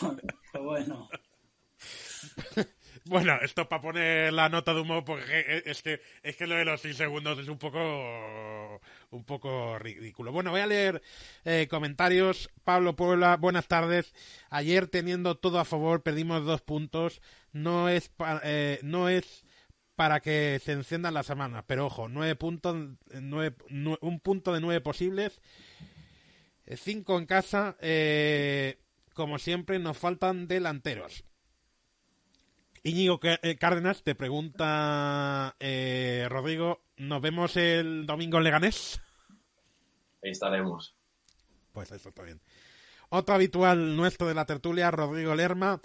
Bueno. 0.54 1.08
Bueno, 3.08 3.38
esto 3.42 3.68
para 3.68 3.80
poner 3.80 4.32
la 4.32 4.48
nota 4.48 4.74
de 4.74 4.80
humor, 4.80 5.04
porque 5.04 5.62
es 5.64 5.82
que 5.82 6.00
es 6.22 6.36
que 6.36 6.46
lo 6.46 6.56
de 6.56 6.64
los 6.64 6.80
6 6.80 6.96
segundos 6.96 7.38
es 7.38 7.48
un 7.48 7.58
poco 7.58 8.80
un 9.10 9.24
poco 9.24 9.78
ridículo. 9.78 10.30
Bueno, 10.32 10.50
voy 10.50 10.60
a 10.60 10.66
leer 10.66 11.02
eh, 11.44 11.66
comentarios. 11.70 12.50
Pablo 12.64 12.96
Puebla, 12.96 13.36
buenas 13.36 13.66
tardes. 13.66 14.12
Ayer 14.50 14.88
teniendo 14.88 15.36
todo 15.36 15.58
a 15.58 15.64
favor 15.64 16.02
perdimos 16.02 16.44
dos 16.44 16.60
puntos. 16.60 17.22
No 17.52 17.88
es 17.88 18.08
pa- 18.10 18.40
eh, 18.44 18.78
no 18.82 19.08
es 19.08 19.44
para 19.96 20.20
que 20.20 20.60
se 20.62 20.72
enciendan 20.72 21.14
las 21.14 21.26
semanas, 21.26 21.64
pero 21.66 21.86
ojo, 21.86 22.08
nueve 22.08 22.36
puntos, 22.36 22.76
nueve- 23.20 23.56
nue- 23.70 23.98
un 24.00 24.20
punto 24.20 24.52
de 24.52 24.60
nueve 24.60 24.80
posibles, 24.80 25.40
eh, 26.66 26.76
cinco 26.76 27.18
en 27.18 27.26
casa. 27.26 27.76
eh, 27.80 28.78
como 29.14 29.38
siempre, 29.40 29.78
nos 29.80 29.98
faltan 29.98 30.46
delanteros. 30.46 31.24
Íñigo 32.88 33.20
eh, 33.22 33.56
Cárdenas 33.58 34.02
te 34.02 34.14
pregunta, 34.14 35.54
eh, 35.60 36.26
Rodrigo, 36.30 36.82
¿nos 36.96 37.20
vemos 37.20 37.56
el 37.56 38.06
domingo 38.06 38.38
en 38.38 38.44
Leganés? 38.44 39.00
Ahí 40.22 40.30
estaremos. 40.30 40.96
Pues 41.72 41.92
eso 41.92 42.08
está 42.08 42.22
bien. 42.22 42.40
Otro 43.10 43.34
habitual 43.34 43.96
nuestro 43.96 44.26
de 44.26 44.34
la 44.34 44.46
tertulia, 44.46 44.90
Rodrigo 44.90 45.34
Lerma. 45.34 45.80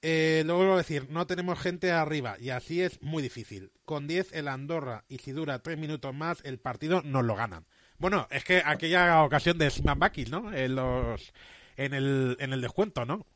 Eh, 0.00 0.44
a 0.48 0.76
decir, 0.76 1.08
no 1.10 1.26
tenemos 1.26 1.58
gente 1.58 1.90
arriba 1.90 2.36
y 2.38 2.50
así 2.50 2.80
es 2.80 3.02
muy 3.02 3.22
difícil. 3.22 3.72
Con 3.84 4.06
10 4.06 4.32
el 4.32 4.48
Andorra 4.48 5.04
y 5.08 5.18
si 5.18 5.32
dura 5.32 5.58
3 5.58 5.76
minutos 5.76 6.14
más 6.14 6.42
el 6.44 6.58
partido 6.58 7.02
nos 7.02 7.24
lo 7.24 7.34
ganan. 7.34 7.66
Bueno, 7.98 8.26
es 8.30 8.44
que 8.44 8.62
aquella 8.64 9.22
ocasión 9.24 9.58
de 9.58 9.70
Siman 9.70 9.98
Bakis, 9.98 10.30
¿no? 10.30 10.52
En, 10.54 10.76
los, 10.76 11.32
en, 11.76 11.94
el, 11.94 12.36
en 12.38 12.52
el 12.52 12.60
descuento, 12.60 13.04
¿no? 13.04 13.26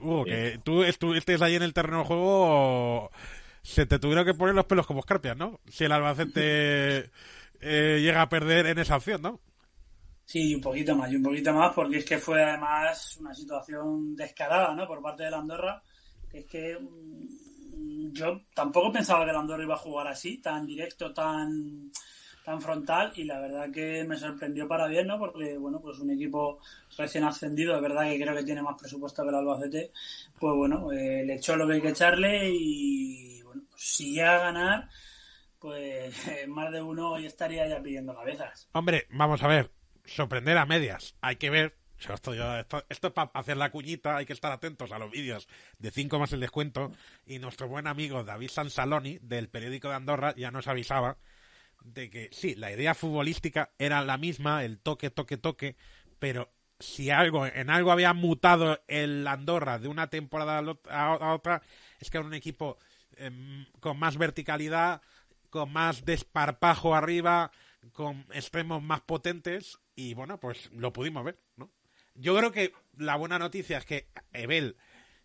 Hugo, 0.00 0.24
que 0.24 0.60
tú 0.62 0.82
estuviste 0.82 1.36
ahí 1.40 1.56
en 1.56 1.62
el 1.62 1.74
terreno 1.74 1.98
de 1.98 2.04
juego, 2.04 3.10
se 3.62 3.86
te 3.86 3.98
tuvieron 3.98 4.24
que 4.24 4.34
poner 4.34 4.54
los 4.54 4.66
pelos 4.66 4.86
como 4.86 5.00
escarpias, 5.00 5.36
¿no? 5.36 5.60
Si 5.68 5.84
el 5.84 5.92
Albacete 5.92 7.10
eh, 7.60 7.98
llega 8.00 8.22
a 8.22 8.28
perder 8.28 8.66
en 8.66 8.78
esa 8.78 8.96
opción, 8.96 9.22
¿no? 9.22 9.40
Sí, 10.24 10.54
un 10.54 10.60
poquito 10.60 10.94
más, 10.94 11.10
y 11.10 11.16
un 11.16 11.22
poquito 11.22 11.52
más, 11.54 11.72
porque 11.74 11.98
es 11.98 12.04
que 12.04 12.18
fue 12.18 12.42
además 12.42 13.16
una 13.18 13.34
situación 13.34 14.14
descarada, 14.14 14.74
¿no? 14.74 14.86
Por 14.86 15.00
parte 15.00 15.24
de 15.24 15.30
la 15.30 15.38
Andorra, 15.38 15.82
es 16.32 16.44
que 16.44 16.78
mm, 16.78 18.12
yo 18.12 18.42
tampoco 18.54 18.92
pensaba 18.92 19.24
que 19.24 19.32
la 19.32 19.40
Andorra 19.40 19.62
iba 19.62 19.74
a 19.74 19.78
jugar 19.78 20.08
así, 20.08 20.38
tan 20.38 20.66
directo, 20.66 21.14
tan 21.14 21.90
tan 22.48 22.62
frontal, 22.62 23.12
y 23.14 23.24
la 23.24 23.38
verdad 23.40 23.70
que 23.70 24.04
me 24.04 24.16
sorprendió 24.16 24.66
para 24.66 24.86
bien, 24.86 25.06
¿no? 25.06 25.18
Porque, 25.18 25.58
bueno, 25.58 25.80
pues 25.82 25.98
un 25.98 26.10
equipo 26.10 26.60
recién 26.96 27.24
ascendido, 27.24 27.74
de 27.74 27.82
verdad 27.82 28.04
que 28.08 28.18
creo 28.18 28.34
que 28.34 28.42
tiene 28.44 28.62
más 28.62 28.80
presupuesto 28.80 29.22
que 29.22 29.28
el 29.28 29.34
Albacete, 29.34 29.92
pues 30.38 30.56
bueno, 30.56 30.90
eh, 30.90 31.24
le 31.26 31.34
echó 31.34 31.56
lo 31.56 31.66
que 31.66 31.74
hay 31.74 31.82
que 31.82 31.90
echarle 31.90 32.48
y, 32.50 33.42
bueno, 33.42 33.62
pues 33.70 33.82
si 33.82 34.12
llega 34.14 34.36
a 34.36 34.44
ganar, 34.52 34.88
pues 35.58 36.14
más 36.48 36.72
de 36.72 36.80
uno 36.80 37.12
hoy 37.12 37.26
estaría 37.26 37.68
ya 37.68 37.82
pidiendo 37.82 38.14
cabezas. 38.14 38.66
Hombre, 38.72 39.06
vamos 39.10 39.42
a 39.42 39.48
ver, 39.48 39.70
sorprender 40.06 40.56
a 40.56 40.64
medias. 40.64 41.16
Hay 41.20 41.36
que 41.36 41.50
ver. 41.50 41.76
o 41.98 42.00
sea, 42.02 42.14
Esto, 42.14 42.32
ya- 42.34 42.60
esto, 42.60 42.82
esto 42.88 43.08
es 43.08 43.12
para 43.12 43.30
hacer 43.34 43.58
la 43.58 43.70
cuñita, 43.70 44.16
hay 44.16 44.24
que 44.24 44.32
estar 44.32 44.52
atentos 44.52 44.90
a 44.92 44.98
los 44.98 45.10
vídeos 45.10 45.48
de 45.78 45.90
5 45.90 46.18
más 46.18 46.32
el 46.32 46.40
descuento. 46.40 46.92
Y 47.26 47.40
nuestro 47.40 47.68
buen 47.68 47.86
amigo 47.86 48.24
David 48.24 48.48
Sansaloni, 48.48 49.18
del 49.20 49.50
periódico 49.50 49.88
de 49.90 49.96
Andorra, 49.96 50.34
ya 50.34 50.50
nos 50.50 50.66
avisaba 50.66 51.18
de 51.82 52.10
que 52.10 52.28
sí, 52.32 52.54
la 52.54 52.72
idea 52.72 52.94
futbolística 52.94 53.70
era 53.78 54.02
la 54.02 54.18
misma, 54.18 54.64
el 54.64 54.78
toque, 54.78 55.10
toque, 55.10 55.36
toque, 55.36 55.76
pero 56.18 56.50
si 56.78 57.10
algo, 57.10 57.46
en 57.46 57.70
algo 57.70 57.90
había 57.90 58.12
mutado 58.12 58.80
el 58.86 59.26
Andorra 59.26 59.78
de 59.78 59.88
una 59.88 60.08
temporada 60.08 60.62
a 60.90 61.32
otra, 61.34 61.62
es 61.98 62.10
que 62.10 62.18
era 62.18 62.26
un 62.26 62.34
equipo 62.34 62.78
em, 63.16 63.66
con 63.80 63.98
más 63.98 64.16
verticalidad, 64.16 65.02
con 65.50 65.72
más 65.72 66.04
desparpajo 66.04 66.94
arriba, 66.94 67.50
con 67.92 68.26
extremos 68.32 68.82
más 68.82 69.00
potentes 69.00 69.78
y 69.96 70.14
bueno, 70.14 70.38
pues 70.38 70.70
lo 70.72 70.92
pudimos 70.92 71.24
ver, 71.24 71.38
¿no? 71.56 71.70
Yo 72.14 72.36
creo 72.36 72.52
que 72.52 72.72
la 72.96 73.16
buena 73.16 73.38
noticia 73.38 73.78
es 73.78 73.84
que 73.84 74.08
Ebel 74.32 74.76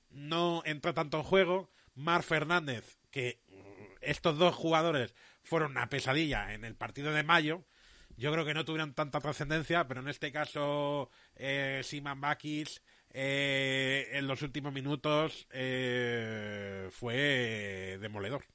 no 0.10 0.62
entró 0.66 0.94
tanto 0.94 1.18
en 1.18 1.24
juego, 1.24 1.72
Mar 1.96 2.24
Fernández, 2.24 3.00
que 3.10 3.40
estos 4.02 4.38
dos 4.38 4.54
jugadores 4.54 5.16
fueron 5.44 5.72
una 5.72 5.90
pesadilla 5.90 6.54
en 6.54 6.66
el 6.66 6.76
partido 6.76 7.14
de 7.14 7.24
mayo, 7.24 7.64
yo 8.18 8.32
creo 8.32 8.46
que 8.46 8.54
no 8.54 8.66
tuvieron 8.66 8.94
tanta 8.94 9.20
trascendencia, 9.20 9.88
pero 9.88 10.02
en 10.02 10.08
este 10.08 10.32
caso 10.32 11.10
eh, 11.36 11.82
Siman 11.84 12.22
Bakis 12.22 12.82
eh, 13.10 14.10
en 14.14 14.28
los 14.28 14.42
últimos 14.42 14.74
minutos 14.74 15.48
eh, 15.52 16.90
fue 16.92 17.98
demoledor. 18.00 18.46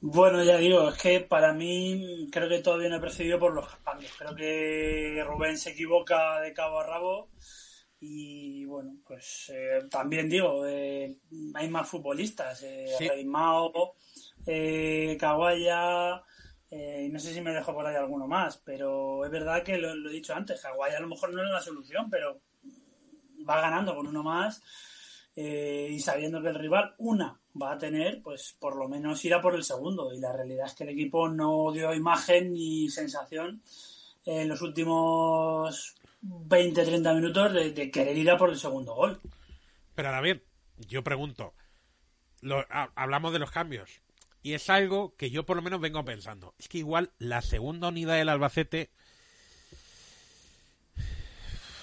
Bueno, 0.00 0.44
ya 0.44 0.58
digo, 0.58 0.90
es 0.90 0.98
que 0.98 1.20
para 1.20 1.52
mí 1.52 2.28
creo 2.30 2.48
que 2.48 2.60
todo 2.60 2.78
viene 2.78 3.00
precedido 3.00 3.38
por 3.38 3.52
los 3.52 3.66
cambios. 3.78 4.12
Creo 4.16 4.34
que 4.36 5.24
Rubén 5.26 5.58
se 5.58 5.70
equivoca 5.70 6.40
de 6.40 6.52
cabo 6.52 6.78
a 6.78 6.86
rabo 6.86 7.30
y 8.00 8.64
bueno, 8.64 8.96
pues 9.06 9.50
eh, 9.54 9.80
también 9.90 10.28
digo, 10.28 10.64
eh, 10.66 11.16
hay 11.54 11.68
más 11.68 11.88
futbolistas. 11.88 12.62
Eh, 12.62 12.86
Sí. 12.96 13.08
Reimao, 13.08 13.94
eh, 14.46 15.16
Kawaya, 15.18 16.22
eh, 16.70 17.08
no 17.10 17.18
sé 17.18 17.34
si 17.34 17.40
me 17.40 17.52
dejo 17.52 17.74
por 17.74 17.86
ahí 17.86 17.96
alguno 17.96 18.26
más, 18.26 18.58
pero 18.58 19.24
es 19.24 19.30
verdad 19.30 19.62
que 19.62 19.78
lo, 19.78 19.94
lo 19.94 20.10
he 20.10 20.12
dicho 20.12 20.34
antes, 20.34 20.60
Kawaya 20.60 20.98
a 20.98 21.00
lo 21.00 21.08
mejor 21.08 21.32
no 21.32 21.42
es 21.42 21.50
la 21.50 21.60
solución, 21.60 22.08
pero 22.10 22.40
va 23.48 23.60
ganando 23.60 23.94
con 23.96 24.06
uno 24.06 24.22
más 24.22 24.62
y 25.40 26.00
sabiendo 26.00 26.42
que 26.42 26.48
el 26.48 26.56
rival 26.56 26.96
una 26.98 27.38
va 27.62 27.72
a 27.72 27.78
tener, 27.78 28.20
pues 28.22 28.56
por 28.58 28.74
lo 28.74 28.88
menos 28.88 29.24
irá 29.24 29.40
por 29.40 29.54
el 29.54 29.62
segundo. 29.62 30.12
Y 30.12 30.18
la 30.18 30.32
realidad 30.32 30.66
es 30.66 30.74
que 30.74 30.82
el 30.82 30.90
equipo 30.90 31.28
no 31.28 31.70
dio 31.70 31.94
imagen 31.94 32.52
ni 32.52 32.88
sensación 32.88 33.62
en 34.24 34.48
los 34.48 34.60
últimos 34.62 35.94
20-30 36.22 37.14
minutos 37.14 37.52
de, 37.52 37.90
querer 37.90 38.16
ir 38.16 38.30
a 38.30 38.38
por 38.38 38.50
el 38.50 38.58
segundo 38.58 38.94
gol. 38.94 39.20
Pero 39.94 40.22
bien, 40.22 40.42
yo 40.76 41.02
pregunto, 41.04 41.54
lo- 42.40 42.66
ha- 42.70 42.90
hablamos 42.94 43.32
de 43.32 43.38
los 43.38 43.50
cambios, 43.50 44.00
y 44.42 44.54
es 44.54 44.70
algo 44.70 45.14
que 45.16 45.30
yo 45.30 45.44
por 45.44 45.56
lo 45.56 45.62
menos 45.62 45.80
vengo 45.80 46.04
pensando. 46.04 46.54
Es 46.58 46.68
que 46.68 46.78
igual 46.78 47.12
la 47.18 47.42
segunda 47.42 47.88
unidad 47.88 48.14
del 48.16 48.28
Albacete 48.28 48.90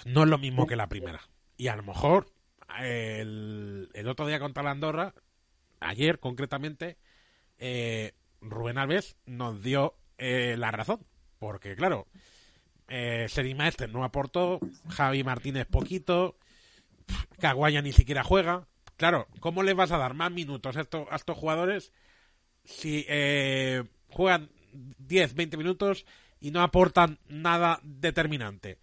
no 0.05 0.23
es 0.23 0.29
lo 0.29 0.37
mismo 0.37 0.67
que 0.67 0.75
la 0.75 0.87
primera. 0.87 1.21
Y 1.57 1.67
a 1.67 1.75
lo 1.75 1.83
mejor 1.83 2.31
el, 2.79 3.89
el 3.93 4.07
otro 4.07 4.27
día 4.27 4.39
contra 4.39 4.63
la 4.63 4.71
Andorra, 4.71 5.13
ayer 5.79 6.19
concretamente, 6.19 6.97
eh, 7.57 8.13
Rubén 8.41 8.77
Alves 8.77 9.15
nos 9.25 9.61
dio 9.63 9.95
eh, 10.17 10.55
la 10.57 10.71
razón. 10.71 11.05
Porque 11.39 11.75
claro, 11.75 12.07
eh, 12.87 13.25
Seri 13.29 13.53
Maestre 13.55 13.87
no 13.87 14.03
aportó, 14.03 14.59
Javi 14.89 15.23
Martínez 15.23 15.65
poquito, 15.67 16.37
Caguaya 17.39 17.81
ni 17.81 17.91
siquiera 17.91 18.23
juega. 18.23 18.67
Claro, 18.97 19.27
¿cómo 19.39 19.61
les 19.63 19.75
vas 19.75 19.91
a 19.91 19.97
dar 19.97 20.13
más 20.13 20.31
minutos 20.31 20.75
a 20.77 20.81
estos, 20.81 21.07
a 21.11 21.15
estos 21.17 21.37
jugadores 21.37 21.91
si 22.63 23.05
eh, 23.09 23.83
juegan 24.09 24.49
10, 24.73 25.35
20 25.35 25.57
minutos 25.57 26.05
y 26.39 26.51
no 26.51 26.61
aportan 26.61 27.19
nada 27.27 27.79
determinante? 27.83 28.77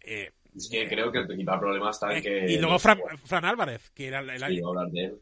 Eh, 0.00 0.32
Es 0.56 0.68
que 0.70 0.88
creo 0.88 1.12
que 1.12 1.18
el 1.18 1.26
principal 1.26 1.60
problema 1.60 1.90
está 1.90 2.14
en 2.16 2.22
que... 2.22 2.46
y 2.52 2.58
luego 2.58 2.78
Fran, 2.78 2.98
Fran 3.24 3.44
Álvarez, 3.44 3.90
que 3.90 4.08
era 4.08 4.18
el, 4.20 4.30
el 4.30 4.38
Sí, 4.38 4.44
año. 4.44 4.54
iba 4.54 4.66
a 4.66 4.70
hablar 4.70 4.88
de 4.90 5.04
él. 5.04 5.18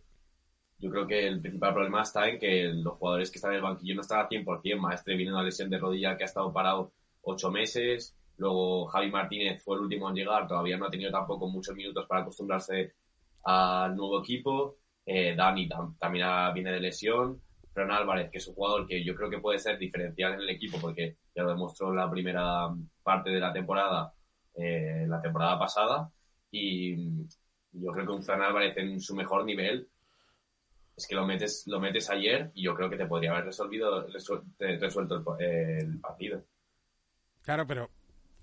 Yo 0.79 0.90
creo 0.90 1.07
que 1.07 1.26
el 1.29 1.40
principal 1.42 1.74
problema 1.74 2.03
está 2.03 2.26
en 2.29 2.38
que 2.38 2.64
los 2.72 2.96
jugadores 2.96 3.31
que 3.31 3.37
están 3.37 3.50
en 3.53 3.59
el 3.59 3.62
banquillo 3.62 3.96
no 3.96 4.00
están 4.00 4.20
al 4.20 4.29
100%. 4.29 4.79
Maestre 4.81 5.14
viene 5.14 5.31
una 5.33 5.42
lesión 5.42 5.68
de 5.68 5.79
rodilla 5.79 6.16
que 6.16 6.24
ha 6.24 6.26
estado 6.26 6.50
parado 6.55 6.92
ocho 7.22 7.50
meses. 7.50 8.16
Luego 8.37 8.87
Javi 8.87 9.11
Martínez 9.11 9.62
fue 9.62 9.76
el 9.76 9.83
último 9.83 10.09
en 10.09 10.14
llegar. 10.14 10.46
Todavía 10.46 10.76
no 10.78 10.87
ha 10.87 10.90
tenido 10.90 11.11
tampoco 11.11 11.48
muchos 11.48 11.74
minutos 11.74 12.06
para 12.06 12.22
acostumbrarse 12.22 12.94
al 13.44 13.94
nuevo 13.94 14.20
equipo. 14.20 14.78
Eh, 15.04 15.35
Dani 15.37 15.68
tam- 15.68 15.96
también 15.98 16.26
viene 16.54 16.72
de 16.72 16.80
lesión. 16.80 17.40
Fran 17.72 17.90
Álvarez, 17.90 18.30
que 18.30 18.38
es 18.38 18.48
un 18.48 18.54
jugador 18.54 18.87
que 18.87 19.04
yo 19.04 19.14
creo 19.14 19.30
que 19.30 19.38
puede 19.38 19.59
ser 19.59 19.78
diferencial 19.78 20.35
en 20.35 20.40
el 20.40 20.50
equipo 20.50 20.78
porque 20.80 21.18
ya 21.35 21.42
lo 21.44 21.50
demostró 21.50 21.90
en 21.90 21.96
la 21.96 22.11
primera 22.11 22.68
parte 23.02 23.30
de 23.30 23.38
la 23.38 23.52
temporada, 23.52 24.12
eh, 24.56 25.04
la 25.06 25.20
temporada 25.22 25.59
pasada. 25.59 26.11
Y 26.50 26.96
yo 27.72 27.92
creo 27.92 28.06
que 28.06 28.12
un 28.12 28.24
Fran 28.24 28.42
Álvarez 28.42 28.76
en 28.76 29.00
su 29.00 29.14
mejor 29.14 29.44
nivel 29.44 29.88
es 30.96 31.06
que 31.06 31.14
lo 31.14 31.24
metes, 31.26 31.64
lo 31.66 31.78
metes 31.80 32.11
ayer 32.11 32.50
y 32.54 32.64
yo 32.64 32.74
creo 32.74 32.90
que 32.90 32.96
te 32.96 33.06
podría 33.06 33.30
haber 33.30 33.44
resuelto 33.46 35.37
el 35.38 36.00
partido. 36.00 36.42
Claro, 37.51 37.67
pero 37.67 37.91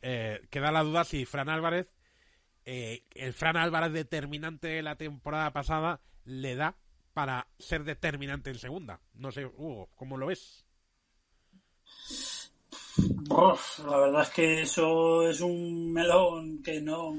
eh, 0.01 0.41
queda 0.49 0.69
la 0.69 0.83
duda 0.83 1.05
si 1.05 1.23
Fran 1.23 1.47
Álvarez, 1.47 1.87
eh, 2.65 3.05
el 3.15 3.31
Fran 3.31 3.55
Álvarez 3.55 3.93
determinante 3.93 4.67
de 4.67 4.81
la 4.81 4.97
temporada 4.97 5.53
pasada, 5.53 6.01
le 6.25 6.57
da 6.57 6.75
para 7.13 7.47
ser 7.57 7.85
determinante 7.85 8.49
en 8.49 8.59
segunda. 8.59 8.99
No 9.13 9.31
sé, 9.31 9.45
Hugo, 9.45 9.87
¿cómo 9.95 10.17
lo 10.17 10.25
ves? 10.25 10.65
Uf, 13.29 13.79
la 13.85 13.97
verdad 13.97 14.23
es 14.23 14.29
que 14.31 14.61
eso 14.63 15.29
es 15.29 15.39
un 15.39 15.93
melón 15.93 16.61
que 16.61 16.81
no, 16.81 17.13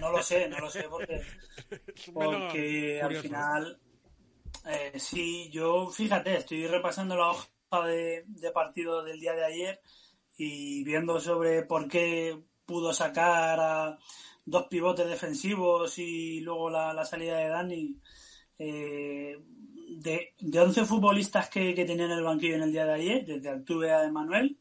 no 0.00 0.12
lo 0.12 0.22
sé, 0.22 0.48
no 0.48 0.60
lo 0.60 0.70
sé 0.70 0.84
porque, 0.88 1.22
porque 2.14 3.00
al 3.02 3.08
curioso. 3.08 3.22
final 3.24 3.80
eh, 4.64 4.92
sí, 4.96 5.50
yo 5.50 5.90
fíjate, 5.90 6.36
estoy 6.36 6.68
repasando 6.68 7.16
la 7.16 7.30
hoja 7.30 7.48
de, 7.88 8.22
de 8.28 8.50
partido 8.52 9.02
del 9.02 9.18
día 9.18 9.32
de 9.32 9.44
ayer 9.44 9.80
y 10.36 10.84
viendo 10.84 11.20
sobre 11.20 11.62
por 11.64 11.88
qué 11.88 12.38
pudo 12.66 12.92
sacar 12.92 13.60
a 13.60 13.98
dos 14.44 14.66
pivotes 14.68 15.06
defensivos 15.06 15.98
y 15.98 16.40
luego 16.40 16.70
la, 16.70 16.92
la 16.94 17.04
salida 17.04 17.38
de 17.38 17.48
Dani. 17.48 17.96
eh, 18.58 19.38
de, 19.88 20.34
de 20.40 20.60
11 20.60 20.84
futbolistas 20.86 21.48
que, 21.50 21.74
que 21.74 21.84
tenían 21.84 22.10
en 22.10 22.18
el 22.18 22.24
banquillo 22.24 22.56
en 22.56 22.62
el 22.62 22.72
día 22.72 22.86
de 22.86 22.94
ayer, 22.94 23.26
desde 23.26 23.50
Altuve 23.50 23.92
a 23.92 24.04
Emanuel, 24.04 24.58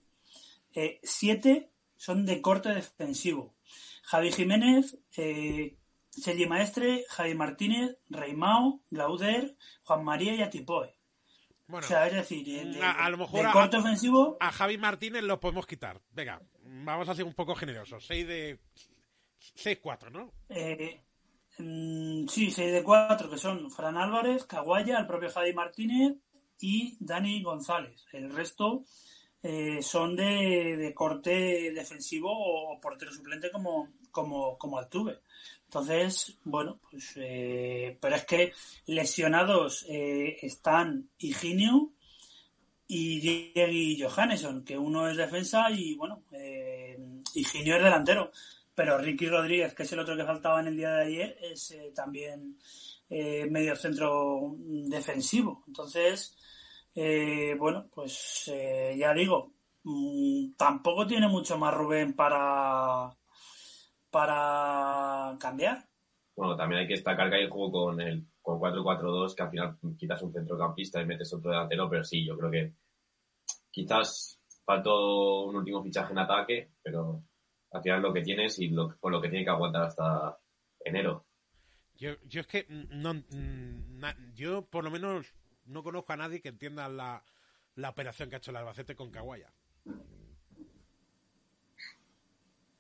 eh, 0.74 1.00
siete 1.04 1.72
son 1.98 2.26
de 2.26 2.42
corte 2.42 2.70
defensivo. 2.70 3.56
Javi 4.04 4.32
Jiménez, 4.32 4.98
eh, 5.18 5.78
Sergi 6.10 6.46
Maestre, 6.46 7.06
Javi 7.10 7.36
Martínez, 7.36 7.98
Reimao, 8.10 8.82
Glauder, 8.90 9.56
Juan 9.84 10.04
María 10.04 10.36
y 10.36 10.42
Atipoe. 10.42 10.96
Bueno, 11.72 11.86
o 11.86 11.88
sea, 11.88 12.06
es 12.08 12.14
decir, 12.14 12.46
de, 12.46 12.82
a- 12.84 13.06
a 13.06 13.10
lo 13.10 13.18
mejor 13.18 13.42
de 13.42 13.48
a- 13.48 13.52
corte 13.52 13.78
ofensivo, 13.78 14.38
a 14.40 14.52
Javi 14.52 14.78
Martínez 14.78 15.24
lo 15.24 15.40
podemos 15.40 15.66
quitar. 15.66 16.02
Venga, 16.12 16.42
vamos 16.64 17.10
a 17.10 17.16
ser 17.16 17.26
un 17.26 17.34
poco 17.34 17.56
generosos. 17.56 18.06
6 18.06 18.28
de... 18.28 18.60
6-4, 19.56 20.12
¿no? 20.12 20.32
eh, 20.50 21.02
mm, 21.58 22.28
sí, 22.28 22.52
6 22.52 22.72
de 22.74 22.84
4, 22.84 23.30
que 23.30 23.38
son 23.38 23.72
Fran 23.72 23.98
Álvarez, 23.98 24.46
Caguaya, 24.46 25.00
el 25.00 25.08
propio 25.08 25.32
Javi 25.32 25.54
Martínez 25.54 26.14
y 26.60 26.96
Dani 27.00 27.42
González. 27.42 28.06
El 28.14 28.32
resto 28.34 28.84
eh, 29.42 29.82
son 29.82 30.16
de, 30.16 30.76
de 30.78 30.94
corte 30.94 31.72
defensivo 31.74 32.30
o 32.32 32.80
portero 32.80 33.12
suplente 33.12 33.50
como, 33.52 33.90
como, 34.12 34.58
como 34.60 34.78
Altuve. 34.78 35.22
Entonces, 35.72 36.38
bueno, 36.44 36.82
pues, 36.92 37.14
eh, 37.16 37.98
pero 38.02 38.18
es 38.18 38.26
que 38.26 38.52
lesionados 38.88 39.86
eh, 39.88 40.38
están 40.42 41.10
Higinio 41.18 41.94
y 42.88 43.22
Diego 43.22 44.10
Johannesson, 44.10 44.66
que 44.66 44.78
uno 44.78 45.08
es 45.08 45.16
defensa 45.16 45.72
y, 45.72 45.96
bueno, 45.96 46.26
eh, 46.34 47.00
Higinio 47.34 47.78
es 47.78 47.84
delantero. 47.84 48.32
Pero 48.76 48.98
Ricky 48.98 49.28
Rodríguez, 49.28 49.74
que 49.74 49.84
es 49.84 49.94
el 49.94 50.00
otro 50.00 50.18
que 50.18 50.26
faltaba 50.26 50.60
en 50.60 50.68
el 50.68 50.76
día 50.76 50.92
de 50.92 51.04
ayer, 51.04 51.38
es 51.42 51.72
eh, 51.72 51.94
también 51.96 52.58
eh, 53.10 53.48
medio 53.50 53.74
centro 53.78 54.58
defensivo. 54.58 55.64
Entonces, 55.68 56.36
eh, 56.94 57.56
bueno, 57.58 57.88
pues 57.94 58.52
ya 58.98 59.14
digo, 59.14 59.54
mm, 59.84 60.52
tampoco 60.58 61.08
tiene 61.08 61.30
mucho 61.30 61.58
más 61.58 61.74
Rubén 61.74 62.14
para, 62.14 63.10
para 64.12 65.38
cambiar. 65.40 65.88
Bueno, 66.36 66.56
también 66.56 66.82
hay 66.82 66.88
que 66.88 66.94
destacar 66.94 67.30
que 67.30 67.36
hay 67.38 67.50
juego 67.50 67.72
con 67.72 68.02
el 68.02 68.26
con 68.42 68.60
4-4-2, 68.60 69.36
que 69.36 69.44
al 69.44 69.50
final 69.52 69.78
quitas 69.98 70.22
un 70.24 70.34
centrocampista 70.34 71.02
y 71.02 71.06
metes 71.06 71.34
otro 71.34 71.52
delantero, 71.52 71.90
pero 71.90 72.04
sí, 72.04 72.26
yo 72.26 72.38
creo 72.38 72.50
que 72.52 72.74
quizás 73.72 74.40
faltó 74.66 75.44
un 75.46 75.56
último 75.56 75.84
fichaje 75.84 76.12
en 76.12 76.20
ataque, 76.20 76.72
pero 76.82 77.24
al 77.72 77.82
final 77.82 78.02
lo 78.02 78.14
que 78.14 78.22
tienes 78.22 78.58
y 78.60 78.70
lo, 78.70 78.98
con 79.00 79.12
lo 79.12 79.22
que 79.22 79.30
tiene 79.30 79.46
que 79.46 79.52
aguantar 79.52 79.84
hasta 79.84 80.38
enero. 80.84 81.26
Yo, 81.96 82.14
yo 82.26 82.42
es 82.42 82.48
que 82.48 82.66
no, 82.70 83.14
mm, 83.14 84.00
na- 84.00 84.18
yo 84.34 84.66
por 84.66 84.84
lo 84.84 84.90
menos 84.92 85.34
no 85.66 85.84
conozco 85.84 86.14
a 86.14 86.18
nadie 86.18 86.42
que 86.42 86.50
entienda 86.50 86.90
la, 86.90 87.24
la 87.76 87.90
operación 87.90 88.30
que 88.30 88.36
ha 88.36 88.40
hecho 88.40 88.52
el 88.52 88.58
Albacete 88.58 88.96
con 88.96 89.12
Caguaya. 89.12 89.54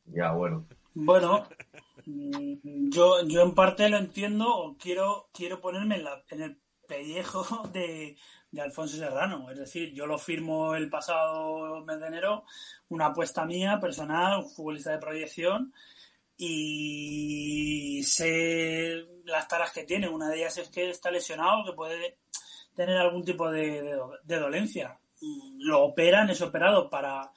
Ya, 0.05 0.33
bueno. 0.33 0.65
Bueno, 0.93 1.47
mm, 2.05 2.89
yo, 2.91 3.23
yo 3.27 3.41
en 3.41 3.55
parte 3.55 3.89
lo 3.89 3.97
entiendo 3.97 4.47
o 4.55 4.77
quiero, 4.77 5.29
quiero 5.33 5.61
ponerme 5.61 5.95
en, 5.97 6.03
la- 6.05 6.23
en 6.29 6.41
el 6.41 6.57
pellejo 6.87 7.67
de, 7.73 8.17
de 8.51 8.61
Alfonso 8.61 8.97
Serrano. 8.97 9.49
Es 9.51 9.57
decir, 9.57 9.93
yo 9.93 10.05
lo 10.05 10.17
firmo 10.17 10.75
el 10.75 10.89
pasado 10.89 11.83
mes 11.85 11.99
de 11.99 12.07
enero, 12.07 12.45
una 12.89 13.07
apuesta 13.07 13.45
mía 13.45 13.79
personal, 13.79 14.39
un 14.43 14.49
futbolista 14.49 14.91
de 14.91 14.97
proyección, 14.99 15.73
y 16.37 18.03
sé 18.03 19.05
las 19.25 19.47
taras 19.47 19.71
que 19.71 19.83
tiene. 19.83 20.09
Una 20.09 20.29
de 20.29 20.37
ellas 20.39 20.57
es 20.57 20.69
que 20.69 20.89
está 20.89 21.11
lesionado, 21.11 21.63
que 21.65 21.73
puede 21.73 22.17
tener 22.75 22.97
algún 22.97 23.23
tipo 23.23 23.49
de, 23.51 23.81
de, 23.83 23.93
do- 23.93 24.17
de 24.23 24.39
dolencia. 24.39 24.99
Mm, 25.21 25.59
lo 25.67 25.83
operan, 25.83 26.29
es 26.29 26.41
operado 26.41 26.89
para, 26.89 27.31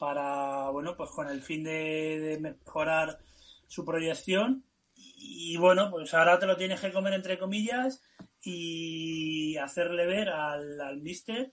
para 0.00 0.70
bueno, 0.70 0.96
pues 0.96 1.10
con 1.10 1.28
el 1.28 1.42
fin 1.42 1.62
de, 1.62 2.38
mejorar 2.40 3.18
su 3.66 3.84
proyección. 3.84 4.64
Y, 4.96 5.58
bueno, 5.58 5.90
pues 5.90 6.14
ahora 6.14 6.38
te 6.38 6.46
lo 6.46 6.56
tienes 6.56 6.80
que 6.80 6.90
comer 6.90 7.12
entre 7.12 7.38
comillas 7.38 8.02
y 8.42 9.58
hacerle 9.58 10.06
ver 10.06 10.30
al, 10.30 10.80
al 10.80 11.02
mister, 11.02 11.52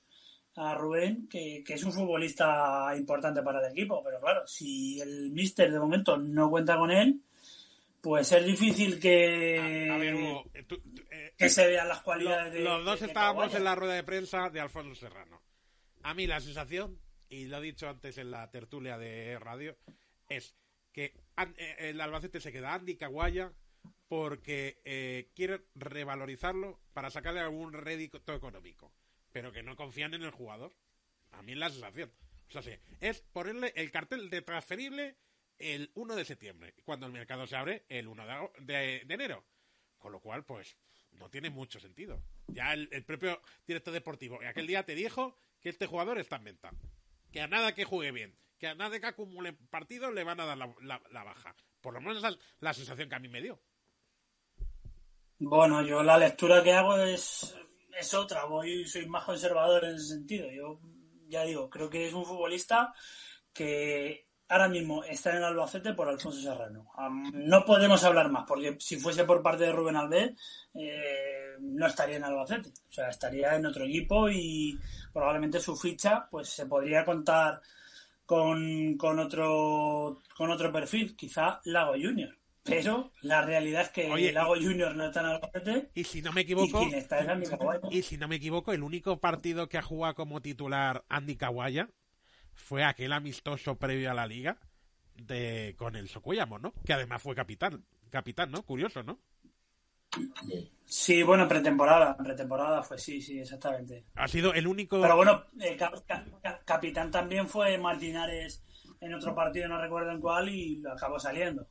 a 0.56 0.74
Rubén, 0.76 1.28
que, 1.28 1.62
es 1.68 1.84
un 1.84 1.92
futbolista 1.92 2.96
importante 2.98 3.42
para 3.42 3.60
el 3.60 3.74
equipo. 3.74 4.02
Pero 4.02 4.22
claro, 4.22 4.48
si 4.48 5.02
el 5.02 5.32
mister 5.32 5.70
de 5.70 5.80
momento 5.80 6.16
no 6.16 6.50
cuenta 6.50 6.78
con 6.78 6.90
él, 6.90 7.20
pues 8.00 8.32
es 8.32 8.46
difícil 8.46 8.98
que, 8.98 9.88
eh, 9.90 11.34
que 11.38 11.50
se 11.50 11.68
vean 11.68 11.90
las 11.90 12.00
cualidades 12.00 12.54
de. 12.54 12.62
Los 12.62 12.86
dos 12.86 13.02
estábamos 13.02 13.54
en 13.54 13.66
la 13.66 13.76
rueda 13.76 13.96
de 13.96 14.04
prensa 14.04 14.50
de 14.50 14.62
Alfonso 14.62 14.96
Serrano. 14.96 15.42
A 16.04 16.14
mí 16.14 16.28
la 16.28 16.40
sensación 16.40 16.98
y 17.30 17.46
lo 17.46 17.58
he 17.58 17.62
dicho 17.62 17.90
antes 17.90 18.18
en 18.18 18.32
la 18.32 18.50
tertulia 18.52 18.98
de 18.98 19.38
radio, 19.40 19.78
es 20.30 20.56
que 20.92 21.14
eh, 21.58 21.76
el 21.80 22.02
Albacete 22.02 22.40
se 22.40 22.52
queda 22.52 22.74
Andy 22.74 22.96
Caguaya 22.96 23.54
porque 24.08 24.82
eh, 24.86 25.30
quiere 25.36 25.62
revalorizarlo 25.76 26.80
para 26.94 27.10
sacarle 27.10 27.42
algún 27.42 27.74
rédito 27.74 28.34
económico, 28.34 28.92
pero 29.32 29.52
que 29.52 29.64
no 29.64 29.76
confían 29.76 30.14
en 30.14 30.24
el 30.24 30.32
jugador. 30.32 30.74
A 31.32 31.42
mí 31.42 31.52
es 31.52 31.58
la 31.58 31.70
sensación. 31.70 32.12
O 32.50 32.62
sea, 32.62 32.80
es 33.02 33.22
ponerle 33.22 33.74
el 33.76 33.92
cartel 33.92 34.30
de 34.30 34.42
transferible 34.42 35.18
el 35.58 35.92
1 35.96 36.16
de 36.16 36.26
septiembre, 36.26 36.74
cuando 36.86 37.06
el 37.06 37.12
mercado 37.12 37.46
se 37.46 37.58
abre 37.58 37.86
el 37.90 38.08
1 38.08 38.52
de, 38.60 39.06
enero. 39.10 39.44
Con 39.98 40.14
lo 40.14 40.22
cual, 40.22 40.46
pues, 40.46 40.78
no 41.12 41.30
tiene 41.30 41.50
mucho 41.50 41.80
sentido. 41.80 42.24
Ya 42.48 42.74
el, 42.74 42.88
el 42.92 43.04
propio 43.04 43.42
director 43.66 43.94
deportivo 43.94 44.40
aquel 44.48 44.68
día 44.68 44.84
te 44.84 44.96
dijo 44.96 45.38
que 45.60 45.70
este 45.70 45.88
jugador 45.88 46.18
está 46.20 46.38
en 46.38 46.46
venta 46.46 46.72
que 47.32 47.42
a 47.42 47.48
nada 47.48 47.74
que 47.74 47.86
juegue 47.86 48.12
bien, 48.12 48.38
que 48.58 48.68
a 48.68 48.76
nada 48.76 49.00
que 49.00 49.08
acumule 49.08 49.54
partidos 49.54 50.14
le 50.14 50.24
van 50.24 50.40
a 50.40 50.46
dar 50.46 50.58
la, 50.58 51.24
baja. 51.24 51.56
Por 51.82 51.94
lo 51.94 52.02
menos 52.02 52.24
es 52.24 52.38
la 52.60 52.74
sensación 52.74 53.10
que 53.10 53.16
a 53.16 53.20
mí 53.20 53.28
me 53.28 53.42
dio. 53.42 53.60
Bueno, 55.40 55.82
yo 55.84 56.02
la 56.02 56.18
lectura 56.18 56.64
que 56.64 56.74
hago 56.74 56.98
es, 56.98 57.56
es 57.98 58.14
otra, 58.14 58.46
voy, 58.46 58.88
soy 58.88 59.06
más 59.08 59.24
conservador 59.24 59.86
en 59.86 59.96
ese 59.96 60.16
sentido. 60.16 60.50
Yo 60.52 60.80
ya 61.28 61.44
digo, 61.44 61.70
creo 61.70 61.90
que 61.90 62.08
es 62.08 62.14
un 62.14 62.26
futbolista 62.26 62.94
que 63.54 64.27
ahora 64.50 64.70
mismo 64.70 65.04
está 65.04 65.36
en 65.36 65.44
Albacete 65.44 65.94
por 65.94 66.08
Alfonso 66.08 66.42
Serrano. 66.42 66.90
no 67.34 67.66
podemos 67.66 68.04
hablar 68.04 68.32
más, 68.32 68.46
porque 68.48 68.78
si 68.80 68.98
fuese 68.98 69.26
por 69.26 69.42
parte 69.42 69.66
de 69.66 69.72
Rubén 69.72 69.96
Alves, 69.96 70.34
eh, 70.74 71.56
no 71.60 71.88
estaría 71.88 72.18
en 72.18 72.24
Albacete. 72.24 72.70
O 72.70 72.92
sea, 72.92 73.10
estaría 73.10 73.56
en 73.56 73.66
otro 73.66 73.86
equipo 73.86 74.30
y 74.30 74.80
probablemente 75.14 75.60
su 75.60 75.76
ficha 75.76 76.28
pues 76.30 76.50
se 76.50 76.66
podría 76.66 77.04
contar 77.04 77.62
con, 78.26 78.98
con 78.98 79.20
otro 79.20 80.20
con 80.36 80.52
otro 80.52 80.72
perfil, 80.72 81.16
quizá 81.16 81.62
Lago 81.66 81.94
Junior. 81.94 82.38
Pero 82.64 83.14
la 83.22 83.42
realidad 83.44 83.84
es 83.84 83.90
que 83.90 84.32
Lago 84.34 84.56
Junior 84.56 84.94
no 84.94 85.06
está 85.06 85.22
en 85.22 85.26
Albacete. 85.28 85.90
Y 85.96 86.04
si 86.04 86.22
no 86.22 86.34
me 86.34 86.42
equivoco, 86.42 86.86
y, 87.90 88.02
si 88.02 88.18
no 88.18 88.28
me 88.28 88.36
equivoco, 88.36 88.74
el 88.74 88.84
único 88.84 89.22
partido 89.22 89.70
que 89.70 89.78
ha 89.78 89.82
jugado 89.82 90.16
como 90.16 90.42
titular 90.42 91.06
Andy 91.08 91.38
Kawaya 91.38 91.90
fue 92.58 92.84
aquel 92.84 93.14
amistoso 93.14 93.76
previo 93.76 94.12
a 94.12 94.14
la 94.14 94.28
liga 94.28 94.58
de 95.16 95.76
con 95.78 95.96
el 95.96 96.10
Socuellamo, 96.10 96.60
¿no? 96.60 96.74
Que 96.86 96.94
además 96.94 97.22
fue 97.22 97.36
capitán, 97.36 97.86
capitán, 98.10 98.52
¿no? 98.52 98.64
Curioso, 98.64 99.04
¿no? 99.04 99.20
Sí, 100.86 101.22
bueno, 101.22 101.48
pretemporada, 101.48 102.18
pretemporada 102.18 102.82
fue, 102.82 102.98
sí, 102.98 103.22
sí, 103.22 103.40
exactamente. 103.40 104.06
Ha 104.16 104.28
sido 104.28 104.54
el 104.54 104.66
único... 104.68 105.02
Pero 105.02 105.16
bueno, 105.16 105.46
eh, 105.60 105.78
capitán 106.66 107.12
también 107.12 107.48
fue 107.48 107.78
Martinares 107.78 108.64
en 109.00 109.14
otro 109.14 109.36
partido, 109.36 109.68
no 109.68 109.80
recuerdo 109.80 110.12
en 110.12 110.20
cuál, 110.20 110.50
y 110.50 110.78
lo 110.78 110.94
acabó 110.94 111.20
saliendo. 111.20 111.68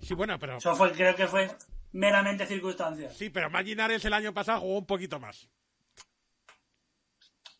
sí, 0.00 0.14
bueno, 0.14 0.38
pero... 0.38 0.56
Eso 0.56 0.74
fue, 0.74 0.92
creo 0.92 1.14
que 1.14 1.28
fue 1.28 1.48
meramente 1.92 2.46
circunstancia. 2.46 3.10
Sí, 3.10 3.30
pero 3.30 3.50
Martinares 3.50 4.04
el 4.04 4.12
año 4.12 4.34
pasado 4.34 4.60
jugó 4.60 4.78
un 4.78 4.86
poquito 4.86 5.20
más. 5.20 5.48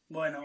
Bueno, 0.08 0.40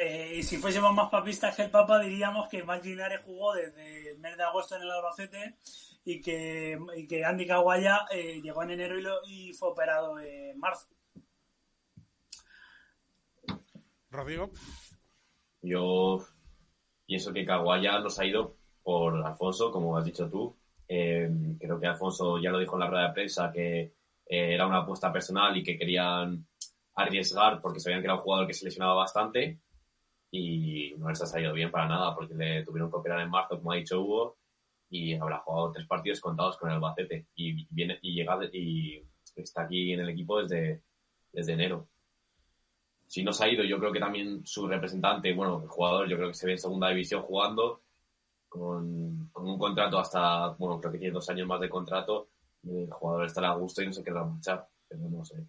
eh, 0.00 0.36
y 0.38 0.42
si 0.42 0.58
fuésemos 0.58 0.94
más 0.94 1.10
papistas 1.10 1.54
que 1.54 1.62
el 1.62 1.70
Papa, 1.70 1.98
diríamos 2.00 2.48
que 2.48 2.62
Maginares 2.62 3.20
jugó 3.24 3.54
desde 3.54 4.12
el 4.12 4.18
mes 4.18 4.36
de 4.36 4.42
agosto 4.42 4.76
en 4.76 4.82
el 4.82 4.90
Albacete 4.90 5.56
y 6.04 6.20
que, 6.20 6.78
y 6.96 7.06
que 7.06 7.24
Andy 7.24 7.46
Caguaya 7.46 8.06
eh, 8.10 8.40
llegó 8.42 8.62
en 8.62 8.70
enero 8.70 8.98
y, 9.26 9.50
y, 9.50 9.52
fue 9.54 9.70
operado 9.70 10.18
en 10.18 10.58
marzo. 10.58 10.88
Rodrigo. 14.10 14.50
Yo 15.62 16.26
pienso 17.06 17.32
que 17.32 17.46
Caguaya 17.46 17.98
nos 18.00 18.18
ha 18.18 18.26
ido 18.26 18.56
por 18.82 19.24
Alfonso, 19.24 19.70
como 19.70 19.96
has 19.96 20.04
dicho 20.04 20.28
tú. 20.28 20.56
Eh, 20.88 21.30
creo 21.58 21.80
que 21.80 21.86
Alfonso 21.86 22.38
ya 22.38 22.50
lo 22.50 22.58
dijo 22.58 22.76
en 22.76 22.80
la 22.80 22.88
rueda 22.88 23.08
de 23.08 23.14
prensa 23.14 23.52
que 23.52 23.94
era 24.26 24.66
una 24.66 24.78
apuesta 24.78 25.12
personal 25.12 25.56
y 25.56 25.62
que 25.62 25.76
querían 25.76 26.46
arriesgar 26.94 27.60
porque 27.60 27.80
sabían 27.80 28.00
que 28.00 28.06
era 28.06 28.14
un 28.14 28.20
jugador 28.20 28.46
que 28.46 28.54
se 28.54 28.64
lesionaba 28.64 28.94
bastante 28.94 29.60
y 30.32 30.94
no 30.96 31.10
les 31.10 31.22
ha 31.22 31.26
salido 31.26 31.52
bien 31.52 31.70
para 31.70 31.86
nada 31.86 32.14
porque 32.14 32.34
le 32.34 32.64
tuvieron 32.64 32.90
que 32.90 32.96
operar 32.96 33.20
en 33.20 33.30
marzo, 33.30 33.58
como 33.58 33.72
ha 33.72 33.76
dicho 33.76 34.00
Hugo, 34.00 34.38
y 34.88 35.14
habrá 35.14 35.38
jugado 35.38 35.72
tres 35.72 35.86
partidos 35.86 36.20
contados 36.20 36.56
con 36.56 36.70
el 36.70 36.76
Albacete 36.76 37.28
y 37.34 37.66
viene 37.68 37.98
y 38.00 38.14
llega 38.14 38.38
y 38.50 39.02
está 39.36 39.62
aquí 39.62 39.92
en 39.92 40.00
el 40.00 40.08
equipo 40.08 40.42
desde, 40.42 40.82
desde 41.32 41.52
enero. 41.52 41.88
Si 43.06 43.22
no 43.22 43.32
se 43.34 43.44
ha 43.44 43.52
ido, 43.52 43.62
yo 43.62 43.78
creo 43.78 43.92
que 43.92 44.00
también 44.00 44.46
su 44.46 44.66
representante, 44.66 45.34
bueno, 45.34 45.60
el 45.62 45.68
jugador, 45.68 46.08
yo 46.08 46.16
creo 46.16 46.28
que 46.28 46.34
se 46.34 46.46
ve 46.46 46.52
en 46.52 46.58
segunda 46.58 46.88
división 46.88 47.20
jugando 47.20 47.82
con, 48.48 49.28
con 49.32 49.46
un 49.46 49.58
contrato 49.58 49.98
hasta, 49.98 50.48
bueno, 50.58 50.80
creo 50.80 50.92
que 50.92 50.98
tiene 50.98 51.12
dos 51.12 51.28
años 51.28 51.46
más 51.46 51.60
de 51.60 51.68
contrato. 51.68 52.30
el 52.64 52.90
jugador 52.90 53.26
estará 53.26 53.50
a 53.50 53.56
gusto 53.56 53.82
y 53.82 53.86
no 53.86 53.92
se 53.92 54.02
querrá 54.02 54.24
marchar, 54.24 54.66
pero 54.88 55.10
no 55.10 55.24
sé. 55.26 55.46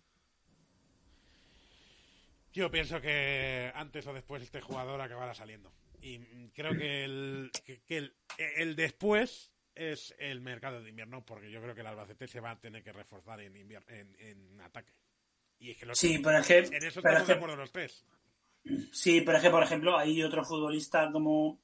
Yo 2.54 2.70
pienso 2.70 3.02
que 3.02 3.72
antes 3.74 4.06
o 4.06 4.14
después 4.14 4.44
este 4.44 4.62
jugador 4.62 5.02
acabará 5.02 5.34
saliendo. 5.34 5.74
Y 6.02 6.20
creo 6.50 6.78
que 6.78 7.06
el, 7.06 7.52
que, 7.88 8.12
el, 8.38 8.76
después 8.76 9.52
es 9.74 10.14
el 10.20 10.42
mercado 10.42 10.82
de 10.82 10.90
invierno, 10.90 11.26
porque 11.26 11.50
yo 11.50 11.62
creo 11.62 11.74
que 11.74 11.82
el 11.82 11.88
Albacete 11.88 12.28
se 12.28 12.42
va 12.42 12.52
a 12.52 12.60
tener 12.60 12.84
que 12.84 12.92
reforzar 12.92 13.42
en, 13.42 13.56
en, 13.58 14.62
ataque. 14.62 14.94
Y 15.60 15.72
es 15.72 15.78
que 15.78 15.96
sí, 15.96 16.20
pero 16.20 16.40
es 16.40 16.48
que, 16.48 16.58
en 16.60 16.84
eso 16.84 17.00
estamos 17.00 17.28
de 17.28 17.34
acuerdo 17.34 17.56
los 17.56 17.72
tres. 17.72 18.06
Sí, 18.92 19.22
pero 19.22 19.38
es 19.38 19.44
que, 19.44 19.50
por 19.50 19.64
ejemplo, 19.64 19.98
hay 19.98 20.22
otro 20.22 20.46
futbolista 20.46 21.10
como, 21.12 21.62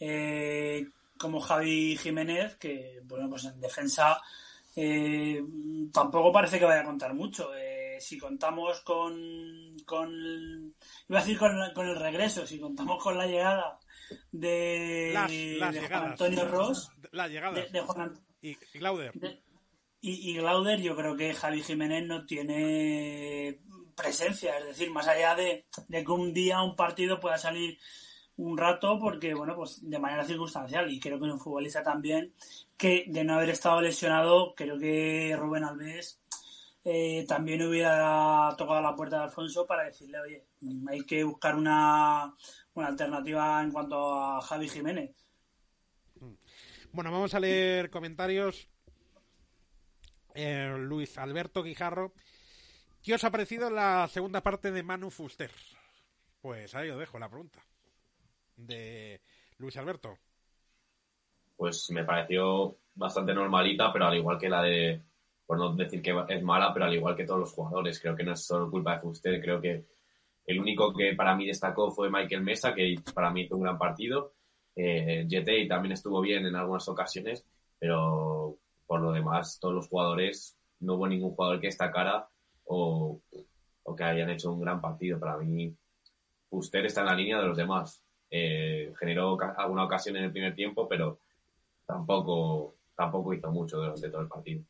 eh, 0.00 0.86
como 1.16 1.40
Javi 1.40 1.96
Jiménez, 1.96 2.56
que, 2.56 3.00
bueno, 3.04 3.30
pues 3.30 3.44
en 3.44 3.60
defensa 3.60 4.20
eh, 4.74 5.42
tampoco 5.92 6.32
parece 6.32 6.58
que 6.58 6.64
vaya 6.64 6.82
a 6.82 6.86
contar 6.86 7.14
mucho. 7.14 7.54
Eh, 7.56 7.85
si 8.00 8.18
contamos 8.18 8.80
con, 8.80 9.76
con, 9.84 10.74
iba 11.08 11.18
a 11.18 11.22
decir 11.22 11.38
con, 11.38 11.88
el 11.88 11.96
regreso, 11.96 12.46
si 12.46 12.58
contamos 12.58 13.02
con 13.02 13.16
la 13.16 13.26
llegada 13.26 13.78
de, 14.32 15.12
Juan 15.88 16.10
Antonio 16.10 16.48
Ross, 16.48 16.90
la 17.12 17.28
llegada 17.28 17.60
de, 17.60 17.80
Juan, 17.80 18.12
y, 18.40 18.54
Glauder. 18.74 19.12
y, 20.00 20.34
Glauder, 20.34 20.80
yo 20.80 20.96
creo 20.96 21.16
que 21.16 21.34
Javi 21.34 21.62
Jiménez 21.62 22.06
no 22.06 22.24
tiene 22.26 23.60
presencia, 23.96 24.58
es 24.58 24.66
decir, 24.66 24.90
más 24.90 25.08
allá 25.08 25.34
de, 25.34 25.66
de 25.88 26.04
que 26.04 26.10
un 26.10 26.32
día 26.32 26.62
un 26.62 26.76
partido 26.76 27.18
pueda 27.18 27.38
salir 27.38 27.78
un 28.36 28.58
rato 28.58 28.98
porque, 29.00 29.34
bueno, 29.34 29.56
pues 29.56 29.88
de 29.88 29.98
manera 29.98 30.24
circunstancial 30.24 30.90
y 30.92 31.00
creo 31.00 31.18
que 31.18 31.26
es 31.26 31.32
un 31.32 31.40
futbolista 31.40 31.82
también 31.82 32.34
que 32.76 33.04
de 33.08 33.24
no 33.24 33.34
haber 33.34 33.50
estado 33.50 33.80
lesionado, 33.80 34.54
creo 34.54 34.78
que 34.78 35.34
Rubén 35.38 35.64
Alves 35.64 36.20
eh, 36.88 37.24
también 37.26 37.60
hubiera 37.62 38.54
tocado 38.56 38.80
la 38.80 38.94
puerta 38.94 39.16
de 39.18 39.24
Alfonso 39.24 39.66
para 39.66 39.86
decirle, 39.86 40.20
oye, 40.20 40.44
hay 40.88 41.04
que 41.04 41.24
buscar 41.24 41.56
una, 41.56 42.32
una 42.74 42.86
alternativa 42.86 43.60
en 43.60 43.72
cuanto 43.72 44.14
a 44.14 44.40
Javi 44.40 44.68
Jiménez. 44.68 45.10
Bueno, 46.92 47.10
vamos 47.10 47.34
a 47.34 47.40
leer 47.40 47.90
comentarios. 47.90 48.68
Eh, 50.36 50.76
Luis 50.78 51.18
Alberto 51.18 51.64
Guijarro. 51.64 52.12
¿Qué 53.02 53.14
os 53.14 53.24
ha 53.24 53.32
parecido 53.32 53.68
la 53.68 54.06
segunda 54.06 54.40
parte 54.40 54.70
de 54.70 54.84
Manu 54.84 55.10
Fuster? 55.10 55.50
Pues 56.40 56.72
ahí 56.76 56.88
os 56.90 57.00
dejo 57.00 57.18
la 57.18 57.28
pregunta 57.28 57.58
de 58.54 59.20
Luis 59.58 59.76
Alberto? 59.76 60.16
Pues 61.56 61.90
me 61.90 62.04
pareció 62.04 62.78
bastante 62.94 63.34
normalita, 63.34 63.92
pero 63.92 64.06
al 64.06 64.16
igual 64.16 64.38
que 64.38 64.48
la 64.48 64.62
de, 64.62 65.02
por 65.46 65.58
no 65.58 65.74
decir 65.74 66.02
que 66.02 66.14
es 66.28 66.42
mala, 66.42 66.72
pero 66.72 66.86
al 66.86 66.94
igual 66.94 67.16
que 67.16 67.24
todos 67.24 67.40
los 67.40 67.52
jugadores. 67.52 68.00
Creo 68.00 68.16
que 68.16 68.24
no 68.24 68.32
es 68.32 68.44
solo 68.44 68.70
culpa 68.70 68.94
de 68.94 69.00
Fuster, 69.00 69.40
creo 69.40 69.60
que 69.60 69.86
el 70.46 70.60
único 70.60 70.92
que 70.94 71.14
para 71.14 71.34
mí 71.36 71.46
destacó 71.46 71.90
fue 71.90 72.10
Michael 72.10 72.42
Mesa, 72.42 72.74
que 72.74 72.94
para 73.14 73.30
mí 73.30 73.42
hizo 73.42 73.56
un 73.56 73.62
gran 73.62 73.78
partido. 73.78 74.32
Eh, 74.74 75.26
también 75.68 75.92
estuvo 75.92 76.20
bien 76.20 76.46
en 76.46 76.54
algunas 76.54 76.88
ocasiones, 76.88 77.46
pero 77.78 78.56
por 78.86 79.00
lo 79.00 79.12
demás, 79.12 79.58
todos 79.60 79.74
los 79.74 79.88
jugadores, 79.88 80.56
no 80.80 80.94
hubo 80.94 81.08
ningún 81.08 81.32
jugador 81.32 81.60
que 81.60 81.68
destacara 81.68 82.28
o, 82.64 83.20
o 83.82 83.96
que 83.96 84.04
hayan 84.04 84.30
hecho 84.30 84.52
un 84.52 84.60
gran 84.60 84.80
partido. 84.80 85.18
Para 85.18 85.36
mí, 85.38 85.74
Fuster 86.48 86.86
está 86.86 87.00
en 87.00 87.06
la 87.06 87.14
línea 87.14 87.38
de 87.38 87.48
los 87.48 87.56
demás. 87.56 88.02
Eh, 88.30 88.92
generó 88.98 89.38
alguna 89.56 89.84
ocasión 89.84 90.16
en 90.16 90.24
el 90.24 90.32
primer 90.32 90.54
tiempo, 90.54 90.88
pero 90.88 91.20
tampoco, 91.86 92.76
tampoco 92.94 93.34
hizo 93.34 93.50
mucho 93.50 93.78
durante 93.78 94.10
todo 94.10 94.22
el 94.22 94.28
partido. 94.28 94.62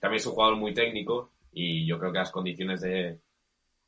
También 0.00 0.18
es 0.18 0.26
un 0.26 0.32
jugador 0.32 0.56
muy 0.56 0.74
técnico 0.74 1.30
y 1.52 1.86
yo 1.86 1.98
creo 1.98 2.12
que 2.12 2.18
las 2.18 2.30
condiciones 2.30 2.80
de, 2.80 3.18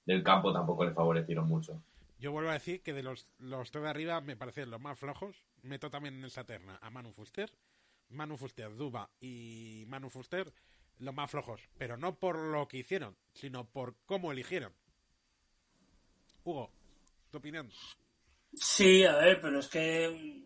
del 0.04 0.22
campo 0.22 0.52
tampoco 0.52 0.84
le 0.84 0.92
favorecieron 0.92 1.46
mucho. 1.46 1.82
Yo 2.18 2.32
vuelvo 2.32 2.50
a 2.50 2.54
decir 2.54 2.82
que 2.82 2.92
de 2.92 3.02
los, 3.02 3.28
los 3.38 3.70
tres 3.70 3.84
de 3.84 3.90
arriba 3.90 4.20
me 4.20 4.36
parecen 4.36 4.70
los 4.70 4.80
más 4.80 4.98
flojos. 4.98 5.44
Meto 5.62 5.90
también 5.90 6.16
en 6.16 6.24
esa 6.24 6.44
terna 6.44 6.78
a 6.80 6.90
Manu 6.90 7.12
Fuster, 7.12 7.50
Manu 8.10 8.36
Fuster, 8.36 8.74
Duba 8.74 9.10
y 9.20 9.84
Manu 9.86 10.08
Fuster, 10.10 10.52
los 10.98 11.14
más 11.14 11.30
flojos. 11.30 11.60
Pero 11.78 11.96
no 11.96 12.18
por 12.18 12.38
lo 12.38 12.66
que 12.66 12.78
hicieron, 12.78 13.16
sino 13.32 13.64
por 13.64 13.94
cómo 14.06 14.32
eligieron. 14.32 14.72
Hugo, 16.44 16.70
tu 17.30 17.38
opinión. 17.38 17.70
Sí, 18.54 19.04
a 19.04 19.14
ver, 19.16 19.40
pero 19.40 19.60
es 19.60 19.68
que 19.68 20.42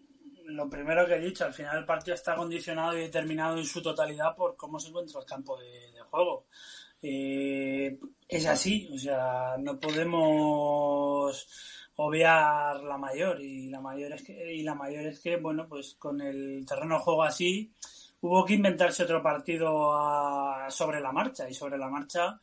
lo 0.46 0.68
primero 0.68 1.06
que 1.06 1.14
he 1.14 1.20
dicho, 1.20 1.44
al 1.44 1.54
final 1.54 1.78
el 1.78 1.84
partido 1.84 2.14
está 2.14 2.34
condicionado 2.34 2.96
y 2.96 3.02
determinado 3.02 3.58
en 3.58 3.64
su 3.64 3.82
totalidad 3.82 4.34
por 4.36 4.56
cómo 4.56 4.78
se 4.78 4.88
encuentra 4.88 5.20
el 5.20 5.26
campo 5.26 5.58
de, 5.58 6.00
juego. 6.10 6.46
Eh, 7.00 7.98
es 8.28 8.46
así, 8.46 8.88
o 8.92 8.98
sea, 8.98 9.56
no 9.58 9.78
podemos 9.78 11.46
obviar 11.96 12.82
la 12.82 12.96
mayor 12.96 13.40
y 13.40 13.68
la 13.68 13.80
mayor 13.80 14.12
es 14.12 14.22
que 14.22 14.54
y 14.54 14.62
la 14.62 14.74
mayor 14.74 15.06
es 15.06 15.20
que 15.20 15.36
bueno 15.36 15.68
pues 15.68 15.94
con 15.98 16.20
el 16.20 16.64
terreno 16.66 16.96
de 16.96 17.02
juego 17.02 17.22
así 17.22 17.70
hubo 18.22 18.44
que 18.44 18.54
inventarse 18.54 19.02
otro 19.02 19.22
partido 19.22 19.92
sobre 20.70 21.00
la 21.00 21.12
marcha 21.12 21.48
y 21.50 21.54
sobre 21.54 21.76
la 21.76 21.88
marcha 21.88 22.40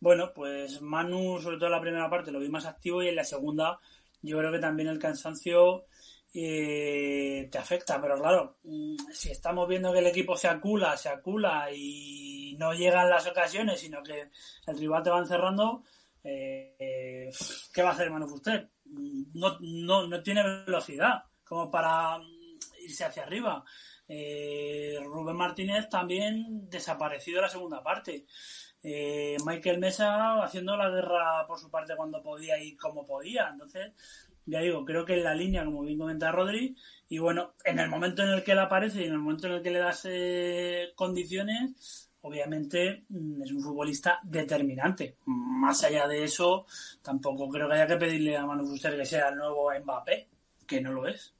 bueno 0.00 0.32
pues 0.34 0.82
Manu 0.82 1.40
sobre 1.40 1.56
todo 1.56 1.66
en 1.66 1.72
la 1.72 1.80
primera 1.80 2.10
parte 2.10 2.32
lo 2.32 2.40
vi 2.40 2.48
más 2.48 2.66
activo 2.66 3.02
y 3.02 3.08
en 3.08 3.16
la 3.16 3.24
segunda 3.24 3.78
yo 4.20 4.38
creo 4.38 4.50
que 4.50 4.58
también 4.58 4.88
el 4.88 4.98
cansancio 4.98 5.84
eh, 6.34 7.48
te 7.50 7.58
afecta, 7.58 8.00
pero 8.00 8.18
claro, 8.18 8.58
mm, 8.62 8.96
si 9.12 9.30
estamos 9.30 9.68
viendo 9.68 9.92
que 9.92 10.00
el 10.00 10.06
equipo 10.06 10.36
se 10.36 10.48
acula, 10.48 10.96
se 10.96 11.08
acula 11.08 11.68
y 11.72 12.56
no 12.58 12.72
llegan 12.74 13.10
las 13.10 13.26
ocasiones, 13.26 13.80
sino 13.80 14.02
que 14.02 14.30
el 14.66 14.78
rival 14.78 15.02
te 15.02 15.10
va 15.10 15.18
encerrando, 15.18 15.84
eh, 16.22 17.30
¿qué 17.72 17.82
va 17.82 17.90
a 17.90 17.92
hacer 17.92 18.10
Manu 18.10 18.28
Fuster? 18.28 18.70
No, 18.84 19.58
no, 19.60 20.06
no 20.06 20.22
tiene 20.22 20.42
velocidad 20.42 21.24
como 21.44 21.70
para 21.70 22.18
irse 22.80 23.04
hacia 23.04 23.22
arriba. 23.22 23.64
Eh, 24.06 24.98
Rubén 25.04 25.36
Martínez 25.36 25.88
también 25.88 26.68
desaparecido 26.68 27.42
la 27.42 27.48
segunda 27.48 27.82
parte. 27.82 28.26
Eh, 28.82 29.36
Michael 29.44 29.78
Mesa 29.78 30.42
haciendo 30.42 30.76
la 30.76 30.88
guerra 30.88 31.46
por 31.46 31.58
su 31.58 31.70
parte 31.70 31.96
cuando 31.96 32.22
podía 32.22 32.62
y 32.62 32.76
como 32.76 33.06
podía. 33.06 33.48
Entonces, 33.50 33.92
ya 34.48 34.60
digo, 34.60 34.84
creo 34.84 35.04
que 35.04 35.14
en 35.14 35.24
la 35.24 35.34
línea, 35.34 35.64
como 35.64 35.82
bien 35.82 35.98
comenta 35.98 36.32
Rodri, 36.32 36.74
y 37.08 37.18
bueno, 37.18 37.54
en 37.64 37.78
el 37.78 37.88
momento 37.88 38.22
en 38.22 38.30
el 38.30 38.42
que 38.42 38.52
él 38.52 38.58
aparece 38.58 39.02
y 39.02 39.04
en 39.04 39.12
el 39.12 39.18
momento 39.18 39.46
en 39.46 39.54
el 39.54 39.62
que 39.62 39.70
le 39.70 39.78
das 39.78 40.06
eh, 40.08 40.92
condiciones, 40.94 42.10
obviamente 42.22 43.04
mm, 43.08 43.42
es 43.42 43.52
un 43.52 43.62
futbolista 43.62 44.20
determinante. 44.22 45.16
Más 45.26 45.84
allá 45.84 46.08
de 46.08 46.24
eso, 46.24 46.66
tampoco 47.02 47.48
creo 47.48 47.68
que 47.68 47.74
haya 47.74 47.86
que 47.86 47.96
pedirle 47.96 48.36
a 48.36 48.46
Manu 48.46 48.66
Fuster 48.66 48.96
que 48.96 49.04
sea 49.04 49.28
el 49.28 49.36
nuevo 49.36 49.70
Mbappé, 49.70 50.28
que 50.66 50.80
no 50.80 50.92
lo 50.92 51.06
es. 51.06 51.34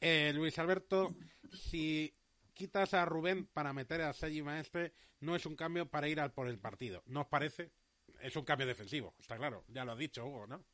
Eh, 0.00 0.32
Luis 0.34 0.58
Alberto, 0.58 1.14
si 1.52 2.14
quitas 2.54 2.94
a 2.94 3.04
Rubén 3.04 3.46
para 3.46 3.74
meter 3.74 4.00
a 4.00 4.12
Sergi 4.12 4.42
Maestre, 4.42 4.92
no 5.20 5.36
es 5.36 5.44
un 5.44 5.56
cambio 5.56 5.86
para 5.86 6.08
ir 6.08 6.20
al 6.20 6.32
por 6.32 6.48
el 6.48 6.58
partido. 6.58 7.02
¿No 7.06 7.22
os 7.22 7.26
parece? 7.26 7.72
Es 8.20 8.36
un 8.36 8.44
cambio 8.44 8.66
defensivo, 8.66 9.14
está 9.18 9.36
claro. 9.36 9.64
Ya 9.68 9.84
lo 9.84 9.92
has 9.92 9.98
dicho, 9.98 10.24
Hugo, 10.24 10.46
¿no? 10.46 10.64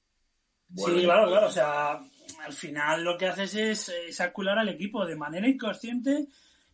Sí, 0.76 1.02
claro, 1.02 1.28
claro. 1.28 1.46
O 1.46 1.50
sea, 1.50 2.00
al 2.44 2.52
final 2.52 3.04
lo 3.04 3.16
que 3.16 3.26
haces 3.26 3.54
es, 3.54 3.88
es 3.88 4.20
al 4.20 4.68
equipo 4.68 5.04
de 5.04 5.16
manera 5.16 5.48
inconsciente 5.48 6.26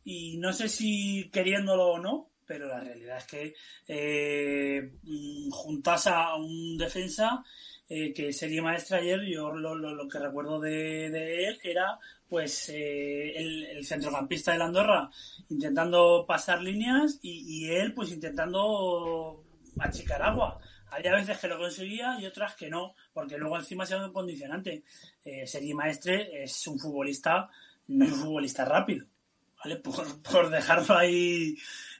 y 0.04 0.36
no 0.38 0.52
sé 0.52 0.68
si 0.68 1.28
queriéndolo 1.32 1.88
o 1.88 1.98
no, 1.98 2.30
pero 2.46 2.68
la 2.68 2.80
realidad 2.80 3.18
es 3.18 3.26
que 3.26 3.54
eh, 3.88 4.92
mm, 5.02 5.50
juntas 5.50 6.06
a 6.06 6.36
un 6.36 6.78
defensa 6.78 7.44
eh, 7.88 8.12
que 8.12 8.32
sería 8.32 8.62
maestra 8.62 8.98
ayer, 8.98 9.20
yo 9.22 9.52
lo, 9.52 10.08
que 10.08 10.18
recuerdo 10.18 10.60
de, 10.60 11.46
él 11.46 11.58
era 11.62 11.98
pues 12.28 12.68
eh, 12.70 13.32
el, 13.36 13.84
centrocampista 13.84 14.52
de 14.52 14.58
la 14.58 14.64
Andorra 14.64 15.10
intentando 15.48 16.24
pasar 16.26 16.62
líneas 16.62 17.20
y, 17.22 17.68
él 17.68 17.94
pues 17.94 18.10
intentando 18.10 19.44
achicar 19.78 20.22
agua. 20.22 20.58
Había 20.90 21.14
veces 21.14 21.38
que 21.38 21.48
lo 21.48 21.58
conseguía 21.58 22.16
y 22.20 22.26
otras 22.26 22.54
que 22.54 22.70
no, 22.70 22.94
porque 23.12 23.38
luego 23.38 23.58
encima 23.58 23.84
se 23.84 23.96
un 23.96 24.12
condicionante. 24.12 24.84
Eh, 25.24 25.46
Sergi 25.46 25.74
Maestre 25.74 26.44
es 26.44 26.66
un 26.66 26.78
futbolista, 26.78 27.50
no 27.88 28.04
es 28.04 28.12
un 28.12 28.20
futbolista 28.20 28.64
rápido, 28.64 29.06
¿vale? 29.62 29.76
Por, 29.82 30.22
por 30.22 30.48
dejarlo 30.50 30.96
ahí 30.96 31.56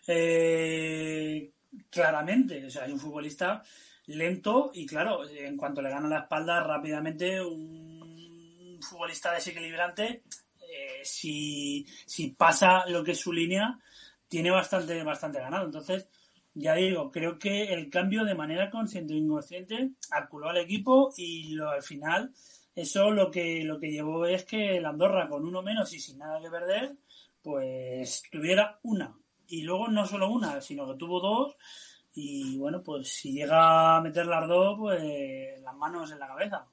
eh, 0.06 1.50
claramente. 1.90 2.64
O 2.64 2.70
sea, 2.70 2.86
es 2.86 2.92
un 2.92 3.00
futbolista 3.00 3.62
lento 4.06 4.70
y 4.72 4.86
claro, 4.86 5.28
en 5.28 5.56
cuanto 5.56 5.82
le 5.82 5.90
gana 5.90 6.08
la 6.08 6.20
espalda 6.20 6.62
rápidamente 6.62 7.42
un 7.42 8.78
futbolista 8.80 9.32
desequilibrante, 9.32 10.22
eh, 10.60 11.00
si, 11.02 11.86
si 12.06 12.30
pasa 12.30 12.86
lo 12.86 13.02
que 13.02 13.12
es 13.12 13.20
su 13.20 13.32
línea, 13.32 13.78
tiene 14.28 14.50
bastante, 14.50 15.02
bastante 15.02 15.40
ganado. 15.40 15.66
Entonces, 15.66 16.06
ya 16.58 16.74
digo, 16.74 17.10
creo 17.10 17.38
que 17.38 17.74
el 17.74 17.90
cambio 17.90 18.24
de 18.24 18.34
manera 18.34 18.70
consciente 18.70 19.12
o 19.12 19.16
inconsciente 19.16 19.90
aculó 20.10 20.48
al 20.48 20.56
equipo 20.56 21.12
y 21.16 21.50
lo, 21.50 21.68
al 21.68 21.82
final 21.82 22.32
eso 22.74 23.10
lo 23.10 23.30
que, 23.30 23.62
lo 23.62 23.78
que 23.78 23.90
llevó 23.90 24.24
es 24.24 24.46
que 24.46 24.78
el 24.78 24.86
Andorra 24.86 25.28
con 25.28 25.44
uno 25.44 25.60
menos 25.62 25.92
y 25.92 26.00
sin 26.00 26.18
nada 26.18 26.40
que 26.40 26.50
perder, 26.50 26.96
pues 27.42 28.22
tuviera 28.32 28.78
una. 28.84 29.14
Y 29.48 29.62
luego 29.62 29.88
no 29.88 30.06
solo 30.06 30.30
una, 30.30 30.60
sino 30.62 30.86
que 30.86 30.98
tuvo 30.98 31.20
dos 31.20 31.56
y 32.14 32.56
bueno, 32.56 32.82
pues 32.82 33.08
si 33.08 33.32
llega 33.32 33.98
a 33.98 34.00
meter 34.00 34.24
las 34.26 34.48
dos, 34.48 34.78
pues 34.78 35.60
las 35.60 35.76
manos 35.76 36.10
en 36.10 36.18
la 36.18 36.28
cabeza. 36.28 36.66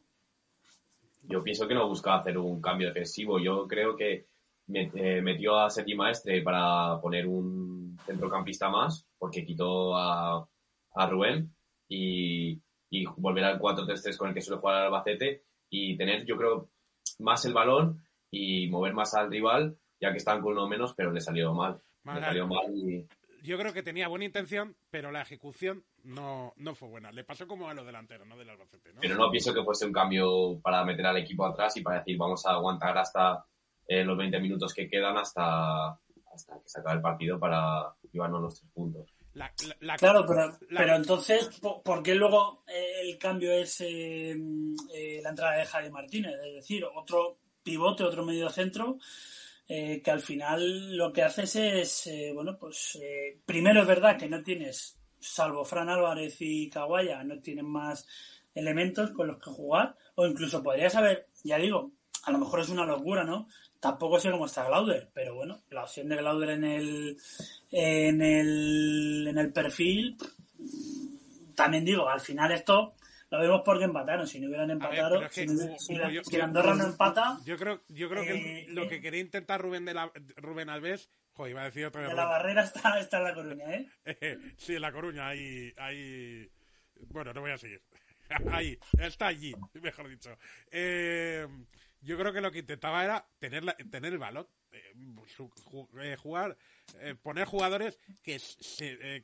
Yo 1.23 1.43
pienso 1.43 1.67
que 1.67 1.73
no 1.73 1.89
busca 1.89 2.15
hacer 2.15 2.37
un 2.37 2.61
cambio 2.61 2.87
defensivo. 2.87 3.37
Yo 3.37 3.67
creo 3.67 3.97
que 3.97 4.27
eh, 4.73 5.21
metió 5.21 5.59
a 5.59 5.69
Sergi 5.69 5.93
Maestre 5.93 6.41
para 6.41 6.99
poner 7.01 7.27
un 7.27 7.97
centrocampista 8.05 8.69
más, 8.69 9.05
porque 9.23 9.45
quitó 9.45 9.95
a, 9.95 10.45
a 10.95 11.07
Rubén 11.07 11.55
y, 11.87 12.61
y 12.89 13.05
volver 13.15 13.45
al 13.45 13.57
4-3-3 13.57 14.17
con 14.17 14.27
el 14.27 14.33
que 14.33 14.41
suele 14.41 14.59
jugar 14.59 14.75
al 14.75 14.83
Albacete 14.87 15.45
y 15.69 15.95
tener, 15.95 16.25
yo 16.25 16.35
creo, 16.35 16.71
más 17.19 17.45
el 17.45 17.53
balón 17.53 18.03
y 18.29 18.67
mover 18.67 18.93
más 18.93 19.13
al 19.13 19.31
rival, 19.31 19.77
ya 19.97 20.11
que 20.11 20.17
están 20.17 20.41
con 20.41 20.51
uno 20.51 20.67
menos, 20.67 20.93
pero 20.93 21.13
le 21.13 21.21
salió 21.21 21.53
mal. 21.53 21.81
Le 22.03 22.19
salió 22.19 22.47
mal 22.47 22.65
y 22.75 23.07
yo 23.43 23.57
creo 23.57 23.71
que 23.71 23.81
tenía 23.81 24.09
buena 24.09 24.25
intención, 24.25 24.75
pero 24.89 25.09
la 25.09 25.21
ejecución 25.21 25.85
no, 26.03 26.53
no 26.57 26.75
fue 26.75 26.89
buena. 26.89 27.09
Le 27.13 27.23
pasó 27.23 27.47
como 27.47 27.69
a 27.69 27.73
los 27.73 27.85
delanteros, 27.85 28.27
no 28.27 28.37
del 28.37 28.49
Albacete. 28.49 28.91
¿no? 28.91 28.99
Pero 28.99 29.15
no 29.15 29.31
pienso 29.31 29.53
que 29.53 29.63
fuese 29.63 29.85
un 29.85 29.93
cambio 29.93 30.59
para 30.61 30.83
meter 30.83 31.05
al 31.05 31.17
equipo 31.17 31.45
atrás 31.45 31.77
y 31.77 31.81
para 31.81 31.99
decir 31.99 32.17
vamos 32.17 32.45
a 32.45 32.55
aguantar 32.55 32.97
hasta 32.97 33.45
eh, 33.87 34.03
los 34.03 34.17
20 34.17 34.37
minutos 34.41 34.73
que 34.73 34.89
quedan 34.89 35.15
hasta, 35.15 35.97
hasta 36.33 36.55
que 36.55 36.69
se 36.69 36.79
acabe 36.79 36.95
el 36.97 37.01
partido 37.01 37.39
para 37.39 37.93
llevarnos 38.11 38.41
los 38.41 38.59
tres 38.59 38.71
puntos. 38.73 39.13
claro, 39.97 40.25
pero, 40.27 40.57
pero 40.69 40.95
entonces, 40.95 41.59
¿por 41.61 42.03
qué 42.03 42.15
luego 42.15 42.63
eh, 42.67 43.01
el 43.01 43.17
cambio 43.17 43.51
es 43.51 43.81
eh, 43.81 44.35
la 45.21 45.29
entrada 45.29 45.57
de 45.57 45.65
Javi 45.65 45.89
Martínez? 45.89 46.33
Es 46.45 46.55
decir, 46.55 46.85
otro 46.85 47.37
pivote, 47.63 48.03
otro 48.03 48.25
medio 48.25 48.49
centro 48.49 48.97
eh, 49.67 50.01
que 50.03 50.11
al 50.11 50.19
final 50.19 50.95
lo 50.97 51.13
que 51.13 51.23
haces 51.23 51.55
es, 51.55 52.07
eh, 52.07 52.31
bueno, 52.33 52.57
pues 52.59 52.99
eh, 53.01 53.39
primero 53.45 53.81
es 53.81 53.87
verdad 53.87 54.17
que 54.17 54.27
no 54.27 54.43
tienes, 54.43 54.99
salvo 55.19 55.63
Fran 55.63 55.89
Álvarez 55.89 56.35
y 56.41 56.69
Kawaya, 56.69 57.23
no 57.23 57.39
tienen 57.39 57.65
más 57.65 58.05
elementos 58.53 59.11
con 59.11 59.27
los 59.27 59.39
que 59.39 59.49
jugar, 59.51 59.95
o 60.15 60.25
incluso 60.25 60.61
podrías 60.61 60.95
haber, 60.95 61.27
ya 61.43 61.57
digo, 61.57 61.91
a 62.23 62.31
lo 62.31 62.39
mejor 62.39 62.59
es 62.59 62.69
una 62.69 62.85
locura, 62.85 63.23
¿no? 63.23 63.47
Tampoco 63.83 64.17
sé 64.17 64.31
cómo 64.31 64.45
está 64.45 64.63
Glauder, 64.63 65.09
pero 65.13 65.35
bueno, 65.35 65.59
la 65.69 65.83
opción 65.83 66.07
de 66.07 66.15
Glauder 66.15 66.51
en 66.51 66.63
el, 66.63 67.17
en 67.69 68.21
el, 68.21 69.27
en 69.27 69.37
el 69.37 69.51
perfil, 69.51 70.15
también 71.53 71.83
digo, 71.83 72.07
al 72.07 72.21
final 72.21 72.53
esto 72.53 72.95
lo 73.29 73.41
vemos 73.41 73.61
porque 73.65 73.83
empataron. 73.83 74.25
Si 74.25 74.39
no 74.39 74.47
hubieran 74.47 74.71
empatado, 74.71 75.27
si, 75.29 76.39
Andorra 76.39 76.75
no 76.75 76.85
empata. 76.85 77.39
Yo 77.43 77.57
creo, 77.57 77.81
yo 77.89 78.07
creo 78.07 78.23
que 78.23 78.61
eh, 78.61 78.65
lo 78.69 78.87
que 78.87 78.95
eh. 78.95 79.01
quería 79.01 79.19
intentar 79.19 79.59
Rubén, 79.59 79.83
de 79.83 79.95
la, 79.95 80.09
Rubén 80.37 80.69
Alves. 80.69 81.09
Joder, 81.33 81.51
iba 81.51 81.63
a 81.63 81.65
decir 81.65 81.85
otra 81.85 82.03
vez. 82.03 82.09
De 82.11 82.15
la 82.15 82.25
barrera 82.25 82.63
está, 82.63 82.97
está 83.01 83.17
en 83.17 83.23
La 83.25 83.33
Coruña, 83.33 83.65
¿eh? 84.05 84.37
sí, 84.55 84.75
en 84.75 84.81
La 84.81 84.93
Coruña, 84.93 85.27
ahí, 85.27 85.73
ahí. 85.75 86.49
Bueno, 87.09 87.33
no 87.33 87.41
voy 87.41 87.51
a 87.51 87.57
seguir. 87.57 87.81
ahí, 88.49 88.79
está 88.97 89.27
allí, 89.27 89.53
mejor 89.73 90.07
dicho. 90.07 90.37
Eh, 90.71 91.45
yo 92.03 92.17
creo 92.17 92.33
que 92.33 92.41
lo 92.41 92.51
que 92.51 92.59
intentaba 92.59 93.03
era 93.03 93.25
tener, 93.39 93.63
tener 93.89 94.13
el 94.13 94.19
balón, 94.19 94.47
jugar, 96.17 96.57
poner 97.21 97.45
jugadores 97.45 97.99
que, 98.23 98.39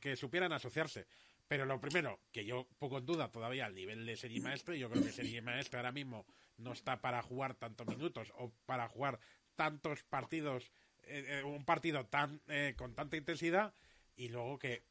que 0.00 0.16
supieran 0.16 0.52
asociarse 0.52 1.06
Pero 1.50 1.66
lo 1.66 1.80
primero, 1.80 2.20
que 2.30 2.44
yo 2.44 2.68
pongo 2.78 2.98
en 2.98 3.06
duda 3.06 3.30
todavía 3.30 3.66
el 3.66 3.74
nivel 3.74 4.06
de 4.06 4.16
Sergi 4.16 4.40
Maestre, 4.40 4.78
yo 4.78 4.88
creo 4.88 5.02
que 5.02 5.10
Sergi 5.10 5.40
Maestre 5.40 5.78
ahora 5.78 5.90
mismo 5.90 6.24
no 6.58 6.72
está 6.72 7.00
para 7.00 7.22
jugar 7.22 7.54
tantos 7.54 7.86
minutos 7.88 8.32
o 8.36 8.52
para 8.66 8.88
jugar 8.88 9.18
tantos 9.56 10.04
partidos, 10.04 10.70
eh, 11.02 11.40
eh, 11.40 11.42
un 11.42 11.64
partido 11.64 12.06
tan 12.06 12.40
eh, 12.46 12.74
con 12.76 12.94
tanta 12.94 13.16
intensidad, 13.16 13.74
y 14.14 14.28
luego 14.28 14.58
que 14.58 14.84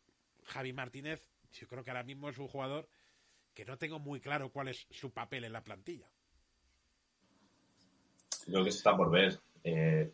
Javi 0.43 0.73
Martínez, 0.73 1.27
yo 1.53 1.67
creo 1.67 1.83
que 1.83 1.91
ahora 1.91 2.03
mismo 2.03 2.29
es 2.29 2.37
un 2.37 2.47
jugador 2.47 2.89
que 3.53 3.65
no 3.65 3.77
tengo 3.77 3.99
muy 3.99 4.19
claro 4.19 4.51
cuál 4.51 4.67
es 4.67 4.85
su 4.91 5.11
papel 5.11 5.45
en 5.45 5.53
la 5.53 5.63
plantilla. 5.63 6.11
Creo 8.45 8.63
que 8.63 8.71
se 8.71 8.77
está 8.77 8.95
por 8.95 9.11
ver. 9.11 9.39
Eh, 9.63 10.11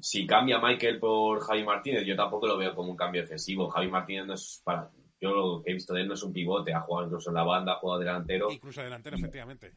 si 0.00 0.26
cambia 0.26 0.60
Michael 0.60 0.98
por 0.98 1.40
Javi 1.40 1.64
Martínez, 1.64 2.04
yo 2.04 2.16
tampoco 2.16 2.46
lo 2.46 2.56
veo 2.56 2.74
como 2.74 2.90
un 2.90 2.96
cambio 2.96 3.22
excesivo. 3.22 3.68
Javi 3.68 3.88
Martínez 3.88 4.26
no 4.26 4.34
es 4.34 4.60
para. 4.64 4.90
Yo 5.20 5.34
lo 5.34 5.62
que 5.62 5.72
he 5.72 5.74
visto 5.74 5.94
de 5.94 6.02
él 6.02 6.08
no 6.08 6.14
es 6.14 6.22
un 6.22 6.32
pivote, 6.32 6.72
ha 6.72 6.80
jugado 6.80 7.06
incluso 7.06 7.30
en 7.30 7.34
la 7.34 7.42
banda, 7.42 7.72
ha 7.72 7.78
jugado 7.78 8.00
delantero. 8.00 8.52
Incluso 8.52 8.82
delantero, 8.82 9.16
efectivamente. 9.16 9.72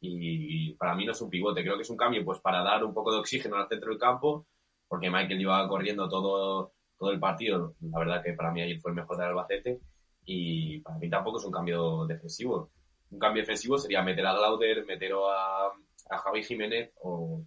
Y 0.00 0.74
para 0.74 0.94
mí 0.94 1.06
no 1.06 1.12
es 1.12 1.20
un 1.22 1.30
pivote, 1.30 1.62
creo 1.62 1.76
que 1.76 1.82
es 1.82 1.90
un 1.90 1.96
cambio 1.96 2.22
pues 2.22 2.38
para 2.40 2.62
dar 2.62 2.84
un 2.84 2.92
poco 2.92 3.10
de 3.10 3.18
oxígeno 3.18 3.56
al 3.56 3.68
centro 3.68 3.88
del 3.88 3.98
campo, 3.98 4.46
porque 4.86 5.08
Michael 5.08 5.40
iba 5.40 5.66
corriendo 5.66 6.06
todo, 6.06 6.74
todo 6.98 7.10
el 7.10 7.18
partido. 7.18 7.74
La 7.80 7.98
verdad 7.98 8.22
que 8.22 8.34
para 8.34 8.50
mí 8.50 8.60
ayer 8.60 8.78
fue 8.78 8.90
el 8.90 8.96
mejor 8.96 9.16
del 9.16 9.28
Albacete 9.28 9.80
y 10.26 10.80
para 10.80 10.98
mí 10.98 11.08
tampoco 11.08 11.38
es 11.38 11.46
un 11.46 11.52
cambio 11.52 12.04
defensivo. 12.06 12.70
Un 13.10 13.18
cambio 13.18 13.42
defensivo 13.42 13.78
sería 13.78 14.02
meter 14.02 14.26
a 14.26 14.34
Glauder, 14.34 14.84
meter 14.84 15.12
a, 15.14 15.70
a 16.10 16.18
Javi 16.18 16.42
Jiménez 16.42 16.92
o, 17.00 17.44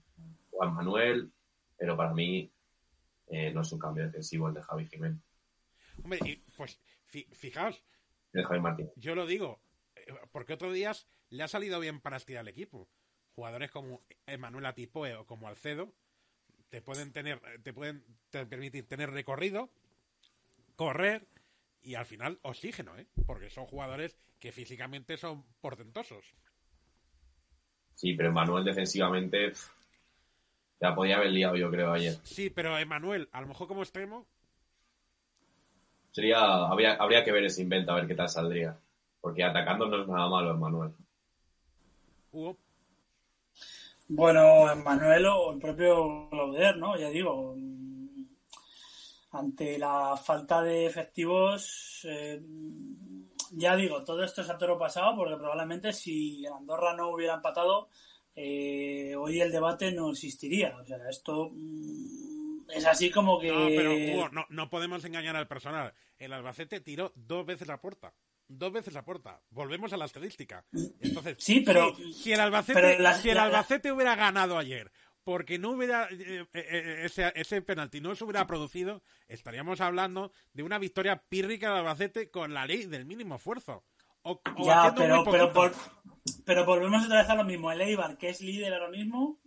a 0.59 0.65
Manuel, 0.67 1.31
pero 1.77 1.95
para 1.95 2.13
mí 2.13 2.51
eh, 3.27 3.51
no 3.53 3.61
es 3.61 3.71
un 3.71 3.79
cambio 3.79 4.05
defensivo 4.05 4.47
el 4.47 4.55
de 4.55 4.63
Javi 4.63 4.87
Jiménez. 4.87 5.21
Hombre, 6.03 6.19
y, 6.25 6.35
pues 6.55 6.79
fijaos, 7.05 7.83
el 8.33 8.45
Javi 8.45 8.59
Martín. 8.59 8.91
yo 8.95 9.15
lo 9.15 9.25
digo, 9.25 9.59
eh, 9.95 10.13
porque 10.31 10.53
otros 10.53 10.73
días 10.73 11.07
le 11.29 11.43
ha 11.43 11.47
salido 11.47 11.79
bien 11.79 12.01
para 12.01 12.17
estirar 12.17 12.41
el 12.41 12.49
equipo. 12.49 12.89
Jugadores 13.35 13.71
como 13.71 14.01
Emanuel 14.25 14.65
Atipoe 14.65 15.15
o 15.15 15.25
como 15.25 15.47
Alcedo 15.47 15.93
te 16.69 16.81
pueden 16.81 17.11
tener, 17.11 17.41
te 17.63 17.73
pueden 17.73 18.03
te 18.29 18.45
permitir 18.45 18.87
tener 18.87 19.11
recorrido, 19.11 19.69
correr 20.75 21.27
y 21.81 21.95
al 21.95 22.05
final 22.05 22.39
oxígeno, 22.41 22.97
¿eh? 22.97 23.07
porque 23.25 23.49
son 23.49 23.65
jugadores 23.65 24.17
que 24.39 24.51
físicamente 24.51 25.17
son 25.17 25.45
portentosos. 25.61 26.35
Sí, 27.97 28.13
pero 28.13 28.31
Manuel 28.31 28.63
defensivamente 28.63 29.49
pff, 29.49 29.71
ya 30.79 30.93
podía 30.93 31.17
haber 31.17 31.31
liado, 31.31 31.55
yo 31.55 31.71
creo, 31.71 31.91
ayer. 31.91 32.13
Sí, 32.23 32.51
pero 32.51 32.77
Emanuel, 32.77 33.27
a 33.31 33.41
lo 33.41 33.47
mejor 33.47 33.67
como 33.67 33.81
extremo, 33.81 34.27
Sería, 36.11 36.39
habría, 36.39 36.93
habría 36.95 37.23
que 37.23 37.31
ver 37.31 37.45
ese 37.45 37.61
invento, 37.61 37.91
a 37.91 37.95
ver 37.95 38.07
qué 38.07 38.15
tal 38.15 38.29
saldría. 38.29 38.75
Porque 39.19 39.43
atacando 39.43 39.87
no 39.87 40.01
es 40.01 40.07
nada 40.07 40.27
malo, 40.27 40.55
Manuel. 40.57 40.91
Hugo. 42.31 42.57
Bueno, 44.07 44.75
Manuel 44.83 45.25
o 45.25 45.53
el 45.53 45.59
propio 45.59 46.29
Lauder, 46.31 46.77
¿no? 46.77 46.97
Ya 46.97 47.09
digo, 47.09 47.55
ante 49.31 49.77
la 49.77 50.15
falta 50.17 50.61
de 50.61 50.85
efectivos, 50.85 52.01
eh, 52.05 52.41
ya 53.51 53.75
digo, 53.75 54.03
todo 54.03 54.23
esto 54.23 54.41
es 54.41 54.49
a 54.49 54.57
toro 54.57 54.77
pasado 54.77 55.15
porque 55.15 55.35
probablemente 55.37 55.93
si 55.93 56.45
Andorra 56.47 56.95
no 56.95 57.09
hubiera 57.09 57.35
empatado, 57.35 57.89
eh, 58.35 59.15
hoy 59.17 59.41
el 59.41 59.51
debate 59.51 59.91
no 59.91 60.09
existiría. 60.11 60.75
O 60.77 60.85
sea, 60.85 60.97
esto 61.09 61.49
mm, 61.53 62.69
es 62.69 62.85
así 62.85 63.09
como 63.09 63.39
que... 63.39 63.49
No, 63.51 63.67
pero 63.67 63.93
Hugo, 63.93 64.29
no, 64.29 64.45
no 64.49 64.69
podemos 64.69 65.03
engañar 65.05 65.35
al 65.35 65.47
personal. 65.47 65.93
El 66.19 66.33
Albacete 66.33 66.79
tiró 66.81 67.11
dos 67.15 67.45
veces 67.45 67.67
la 67.67 67.81
puerta. 67.81 68.13
Dos 68.49 68.71
veces 68.71 68.93
la 68.93 69.03
puerta. 69.03 69.41
Volvemos 69.49 69.91
a 69.91 69.97
la 69.97 70.05
estadística. 70.05 70.65
Entonces, 71.01 71.35
Sí, 71.39 71.61
pero- 71.61 71.93
si, 71.95 72.13
si 72.13 72.33
el 72.33 72.39
Albacete, 72.39 72.79
pero 72.81 72.99
la- 72.99 73.13
si 73.19 73.29
el 73.29 73.35
la- 73.35 73.43
Albacete 73.43 73.91
hubiera 73.91 74.15
ganado 74.15 74.57
ayer, 74.57 74.91
porque 75.27 75.59
no 75.59 75.71
hubiera 75.71 76.07
eh, 76.09 76.45
eh, 76.53 77.01
ese, 77.03 77.33
ese 77.35 77.61
penalti 77.61 77.99
no 77.99 78.15
se 78.15 78.23
hubiera 78.23 78.47
producido, 78.47 79.03
estaríamos 79.27 79.81
hablando 79.81 80.31
de 80.53 80.63
una 80.63 80.79
victoria 80.79 81.21
pírrica 81.27 81.67
del 81.67 81.79
Albacete 81.79 82.31
con 82.31 82.53
la 82.53 82.65
ley 82.65 82.85
del 82.85 83.03
mínimo 83.03 83.35
esfuerzo. 83.35 83.83
O, 84.21 84.39
o 84.55 84.65
Ya, 84.65 84.93
pero, 84.95 85.25
pero, 85.29 85.51
por- 85.51 85.73
pero 86.45 86.65
volvemos 86.65 87.03
otra 87.03 87.19
vez 87.19 87.29
a 87.29 87.35
lo 87.35 87.43
mismo. 87.43 87.69
El 87.73 87.81
Eibar, 87.81 88.17
que 88.17 88.29
es 88.29 88.39
líder 88.39 88.73
ahora 88.73 88.89
mismo, 88.89 89.37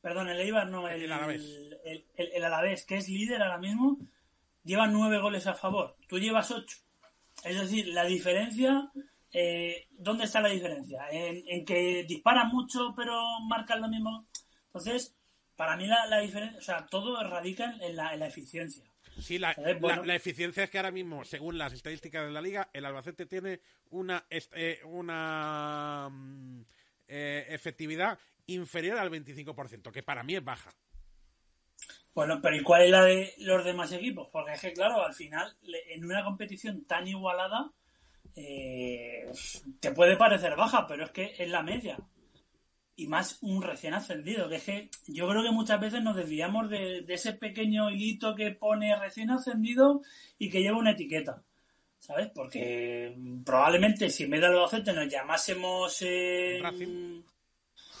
perdón, 0.00 0.28
el 0.28 0.38
Eibar 0.38 0.68
no, 0.68 0.86
el, 0.88 1.02
El 1.02 1.10
Alavés. 1.10 1.42
el, 1.84 2.06
el- 2.14 2.32
el 2.32 2.44
Alavés, 2.44 2.86
que 2.86 2.98
es 2.98 3.08
líder 3.08 3.42
ahora 3.42 3.58
mismo, 3.58 3.98
lleva 4.62 4.86
nueve 4.86 5.18
goles 5.18 5.48
a 5.48 5.54
favor. 5.54 5.96
Tú 6.06 6.20
llevas 6.20 6.52
ocho. 6.52 6.76
Es 7.42 7.58
decir, 7.60 7.88
la 7.88 8.04
diferencia, 8.04 8.92
eh, 9.32 9.88
¿dónde 9.90 10.22
está 10.22 10.40
la 10.40 10.50
diferencia? 10.50 11.08
En, 11.10 11.42
en 11.48 11.64
que 11.64 12.04
disparan 12.04 12.46
mucho 12.52 12.94
pero 12.96 13.20
marcan 13.48 13.80
lo 13.80 13.88
mismo. 13.88 14.28
Entonces, 14.66 15.15
para 15.56 15.76
mí 15.76 15.86
la, 15.86 16.06
la 16.06 16.20
diferencia, 16.20 16.58
o 16.58 16.62
sea, 16.62 16.86
todo 16.86 17.22
radica 17.22 17.74
en 17.80 17.96
la, 17.96 18.12
en 18.12 18.20
la 18.20 18.26
eficiencia. 18.26 18.84
Sí, 19.20 19.38
la. 19.38 19.54
Bueno. 19.80 20.04
la- 20.04 20.14
eficiencia 20.14 20.64
es 20.64 20.70
que 20.70 20.78
ahora 20.78 20.90
mismo, 20.90 21.24
según 21.24 21.56
las 21.56 21.72
estadísticas 21.72 22.26
de 22.26 22.32
la 22.32 22.42
liga, 22.42 22.68
el 22.72 22.84
Albacete 22.84 23.24
tiene 23.26 23.60
una, 23.90 24.26
eh, 24.30 24.80
una 24.84 26.08
mm, 26.10 26.60
eh, 27.08 27.46
efectividad 27.48 28.18
inferior 28.46 28.98
al 28.98 29.10
25%, 29.10 29.90
que 29.90 30.02
para 30.02 30.22
mí 30.22 30.36
es 30.36 30.44
baja. 30.44 30.70
Bueno, 32.14 32.40
pero 32.40 32.56
¿y 32.56 32.62
cuál 32.62 32.82
es 32.82 32.90
la 32.90 33.04
de 33.04 33.34
los 33.38 33.64
demás 33.64 33.92
equipos? 33.92 34.28
Porque 34.32 34.52
es 34.52 34.60
que, 34.60 34.72
claro, 34.72 35.04
al 35.04 35.14
final, 35.14 35.54
en 35.88 36.04
una 36.04 36.24
competición 36.24 36.84
tan 36.86 37.06
igualada, 37.06 37.70
eh, 38.34 39.30
te 39.80 39.92
puede 39.92 40.16
parecer 40.16 40.56
baja, 40.56 40.86
pero 40.86 41.04
es 41.04 41.10
que 41.10 41.34
es 41.38 41.48
la 41.48 41.62
media. 41.62 41.98
Y 42.98 43.06
más 43.08 43.38
un 43.42 43.60
recién 43.62 43.92
ascendido, 43.92 44.48
que 44.48 44.56
es 44.56 44.64
que 44.64 44.90
yo 45.06 45.28
creo 45.28 45.42
que 45.42 45.50
muchas 45.50 45.78
veces 45.78 46.02
nos 46.02 46.16
desviamos 46.16 46.70
de, 46.70 47.02
de 47.02 47.14
ese 47.14 47.34
pequeño 47.34 47.90
hilito 47.90 48.34
que 48.34 48.52
pone 48.52 48.96
recién 48.98 49.30
ascendido 49.30 50.00
y 50.38 50.48
que 50.48 50.62
lleva 50.62 50.78
una 50.78 50.92
etiqueta. 50.92 51.42
¿Sabes? 51.98 52.30
Porque 52.34 53.14
mm, 53.16 53.42
probablemente 53.42 54.08
si 54.10 54.24
en 54.24 54.30
vez 54.30 54.40
de 54.40 54.46
Albacete 54.46 54.92
nos 54.92 55.08
llamásemos 55.08 55.98
eh, 56.02 56.58
Racing. 56.62 57.22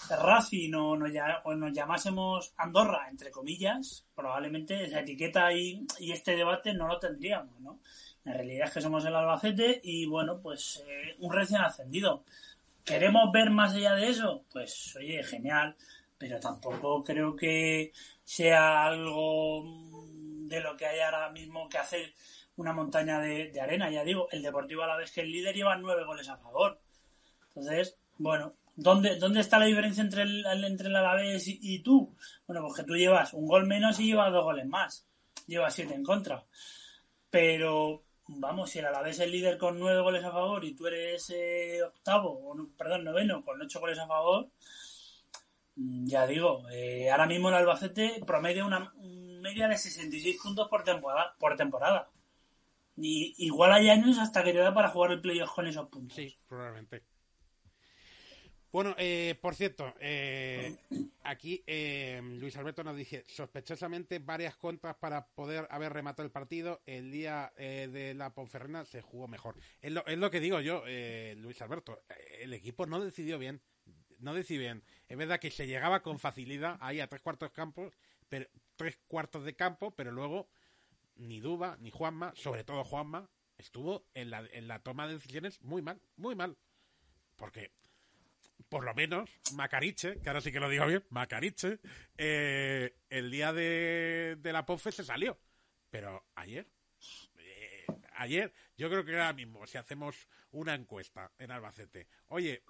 Racing 0.08 0.74
o 0.74 0.96
nos, 0.96 1.10
lla- 1.10 1.40
o 1.44 1.54
nos 1.54 1.72
llamásemos 1.72 2.54
Andorra, 2.56 3.08
entre 3.10 3.30
comillas, 3.30 4.06
probablemente 4.14 4.84
esa 4.84 5.00
etiqueta 5.00 5.52
y, 5.52 5.84
y 5.98 6.12
este 6.12 6.36
debate 6.36 6.72
no 6.72 6.86
lo 6.86 6.98
tendríamos, 6.98 7.58
¿no? 7.60 7.80
La 8.24 8.32
realidad 8.34 8.68
es 8.68 8.74
que 8.74 8.80
somos 8.80 9.04
el 9.04 9.14
Albacete 9.14 9.80
y, 9.82 10.06
bueno, 10.06 10.40
pues 10.40 10.82
eh, 10.86 11.16
un 11.18 11.32
recién 11.32 11.60
ascendido. 11.60 12.24
¿Queremos 12.86 13.32
ver 13.32 13.50
más 13.50 13.74
allá 13.74 13.94
de 13.94 14.08
eso? 14.08 14.44
Pues, 14.52 14.94
oye, 14.96 15.22
genial, 15.24 15.76
pero 16.16 16.38
tampoco 16.40 17.02
creo 17.02 17.34
que 17.34 17.92
sea 18.24 18.84
algo 18.86 20.06
de 20.48 20.60
lo 20.60 20.76
que 20.76 20.86
hay 20.86 21.00
ahora 21.00 21.30
mismo 21.30 21.68
que 21.68 21.78
hacer 21.78 22.14
una 22.56 22.72
montaña 22.72 23.20
de, 23.20 23.60
arena. 23.60 23.90
Ya 23.90 24.04
digo, 24.04 24.28
el 24.30 24.40
Deportivo 24.42 24.82
a 24.84 24.86
la 24.86 24.96
vez 24.96 25.10
que 25.10 25.22
el 25.22 25.32
líder 25.32 25.56
lleva 25.56 25.76
nueve 25.76 26.04
goles 26.04 26.28
a 26.28 26.36
favor. 26.38 26.80
Entonces, 27.48 27.98
bueno, 28.18 28.54
¿dónde, 28.76 29.16
dónde 29.16 29.40
está 29.40 29.58
la 29.58 29.66
diferencia 29.66 30.02
entre 30.04 30.22
el, 30.22 30.46
el- 30.46 30.64
entre 30.64 30.88
el 30.88 30.96
Alavés 30.96 31.48
y, 31.48 31.58
y 31.60 31.80
tú? 31.80 32.14
Bueno, 32.46 32.62
pues 32.62 32.74
que 32.76 32.84
tú 32.84 32.94
llevas 32.94 33.34
un 33.34 33.48
gol 33.48 33.66
menos 33.66 33.98
y 33.98 34.06
llevas 34.06 34.32
dos 34.32 34.44
goles 34.44 34.66
más. 34.66 35.06
Llevas 35.48 35.74
siete 35.74 35.94
en 35.94 36.04
contra. 36.04 36.44
Pero, 37.30 38.04
vamos, 38.28 38.70
si 38.70 38.78
el 38.78 38.86
Alavés 38.86 39.18
es 39.20 39.30
líder 39.30 39.58
con 39.58 39.78
nueve 39.78 40.00
goles 40.00 40.24
a 40.24 40.30
favor 40.32 40.64
y 40.64 40.74
tú 40.74 40.86
eres 40.86 41.30
eh, 41.30 41.82
octavo, 41.84 42.30
o 42.30 42.54
no- 42.54 42.68
perdón, 42.76 43.04
noveno, 43.04 43.44
con 43.44 43.60
ocho 43.60 43.80
goles 43.80 43.98
a 43.98 44.06
favor, 44.06 44.48
mm, 45.76 46.06
ya 46.06 46.26
digo, 46.26 46.68
eh, 46.70 47.10
ahora 47.10 47.26
mismo 47.26 47.48
el 47.48 47.54
Albacete 47.56 48.22
promedia 48.26 48.64
una 48.64 48.92
un 48.96 49.40
media 49.40 49.68
de 49.68 49.78
66 49.78 50.38
puntos 50.42 50.68
por 50.68 50.82
temporada. 50.82 51.34
Por 51.38 51.56
temporada. 51.56 52.08
Y 52.96 53.34
igual 53.46 53.72
hay 53.72 53.90
años 53.90 54.18
hasta 54.18 54.42
que 54.42 54.52
te 54.52 54.58
da 54.58 54.74
para 54.74 54.88
jugar 54.88 55.12
el 55.12 55.20
playoff 55.20 55.52
con 55.54 55.66
esos 55.68 55.88
puntos. 55.88 56.16
Sí, 56.16 56.36
probablemente. 56.48 57.02
Bueno, 58.72 58.94
eh, 58.98 59.38
por 59.40 59.54
cierto, 59.54 59.94
eh, 60.00 60.76
aquí 61.22 61.62
eh, 61.66 62.20
Luis 62.22 62.56
Alberto 62.56 62.84
nos 62.84 62.96
dice 62.96 63.24
sospechosamente 63.26 64.18
varias 64.18 64.56
contras 64.56 64.96
para 64.96 65.26
poder 65.28 65.66
haber 65.70 65.92
rematado 65.92 66.26
el 66.26 66.32
partido. 66.32 66.82
El 66.84 67.10
día 67.10 67.52
eh, 67.56 67.88
de 67.90 68.14
la 68.14 68.34
Ponferrina 68.34 68.84
se 68.84 69.00
jugó 69.00 69.28
mejor. 69.28 69.56
Es 69.80 69.92
lo, 69.92 70.04
es 70.06 70.18
lo 70.18 70.30
que 70.30 70.40
digo 70.40 70.60
yo, 70.60 70.82
eh, 70.86 71.34
Luis 71.38 71.62
Alberto. 71.62 72.02
El 72.38 72.52
equipo 72.52 72.86
no 72.86 73.02
decidió 73.02 73.38
bien. 73.38 73.62
No 74.18 74.34
decidió 74.34 74.62
bien. 74.62 74.82
Es 75.08 75.16
verdad 75.16 75.40
que 75.40 75.50
se 75.50 75.66
llegaba 75.66 76.02
con 76.02 76.18
facilidad 76.18 76.76
ahí 76.80 77.00
a 77.00 77.08
tres 77.08 77.22
cuartos 77.22 77.50
de 77.50 77.54
campo, 77.54 77.92
pero, 78.28 78.46
tres 78.76 78.98
cuartos 79.06 79.44
de 79.44 79.54
campo, 79.54 79.94
pero 79.94 80.10
luego 80.10 80.48
ni 81.16 81.40
Duba 81.40 81.76
ni 81.80 81.90
Juanma, 81.90 82.32
sobre 82.34 82.64
todo 82.64 82.84
Juanma, 82.84 83.30
estuvo 83.56 84.06
en 84.14 84.30
la, 84.30 84.46
en 84.52 84.68
la 84.68 84.82
toma 84.82 85.06
de 85.06 85.14
decisiones 85.14 85.62
muy 85.62 85.82
mal, 85.82 86.00
muy 86.16 86.34
mal. 86.34 86.56
Porque 87.36 87.72
por 88.68 88.84
lo 88.84 88.94
menos 88.94 89.30
Macariche, 89.54 90.20
que 90.20 90.28
ahora 90.28 90.40
sí 90.40 90.52
que 90.52 90.60
lo 90.60 90.68
digo 90.68 90.86
bien, 90.86 91.04
Macariche, 91.10 91.78
eh, 92.16 92.96
el 93.08 93.30
día 93.30 93.52
de, 93.52 94.38
la 94.42 94.66
POFE 94.66 94.92
se 94.92 95.04
salió. 95.04 95.38
Pero 95.90 96.24
ayer, 96.34 96.66
eh, 97.38 97.86
ayer, 98.16 98.52
yo 98.76 98.88
creo 98.88 99.04
que 99.04 99.12
ahora 99.12 99.32
mismo, 99.32 99.66
si 99.66 99.78
hacemos 99.78 100.28
una 100.50 100.74
encuesta 100.74 101.30
en 101.38 101.50
Albacete, 101.50 102.08
oye, 102.28 102.62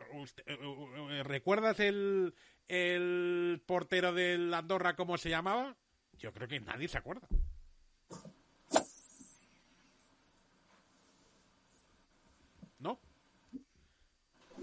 eh, 0.47 1.23
¿recuerdas 1.25 1.81
el, 1.81 2.35
el 2.69 3.63
portero 3.67 4.13
del 4.13 4.53
Andorra 4.53 4.97
cómo 4.97 5.17
se 5.17 5.31
llamaba? 5.31 5.77
Yo 6.19 6.33
creo 6.33 6.49
que 6.49 6.61
nadie 6.61 6.89
se 6.89 6.99
acuerda. 6.99 7.29
¿No? 12.79 12.99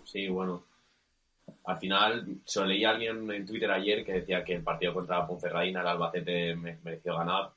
Sí, 0.05 0.27
bueno. 0.29 0.72
Al 1.65 1.77
final, 1.77 2.41
se 2.45 2.65
leí 2.65 2.83
a 2.83 2.91
alguien 2.91 3.29
en 3.31 3.45
Twitter 3.45 3.71
ayer 3.71 4.05
que 4.05 4.13
decía 4.13 4.43
que 4.43 4.55
el 4.55 4.63
partido 4.63 4.93
contra 4.93 5.25
Ponferradina, 5.25 5.81
el 5.81 5.87
Albacete, 5.87 6.55
mereció 6.55 7.17
ganar. 7.17 7.51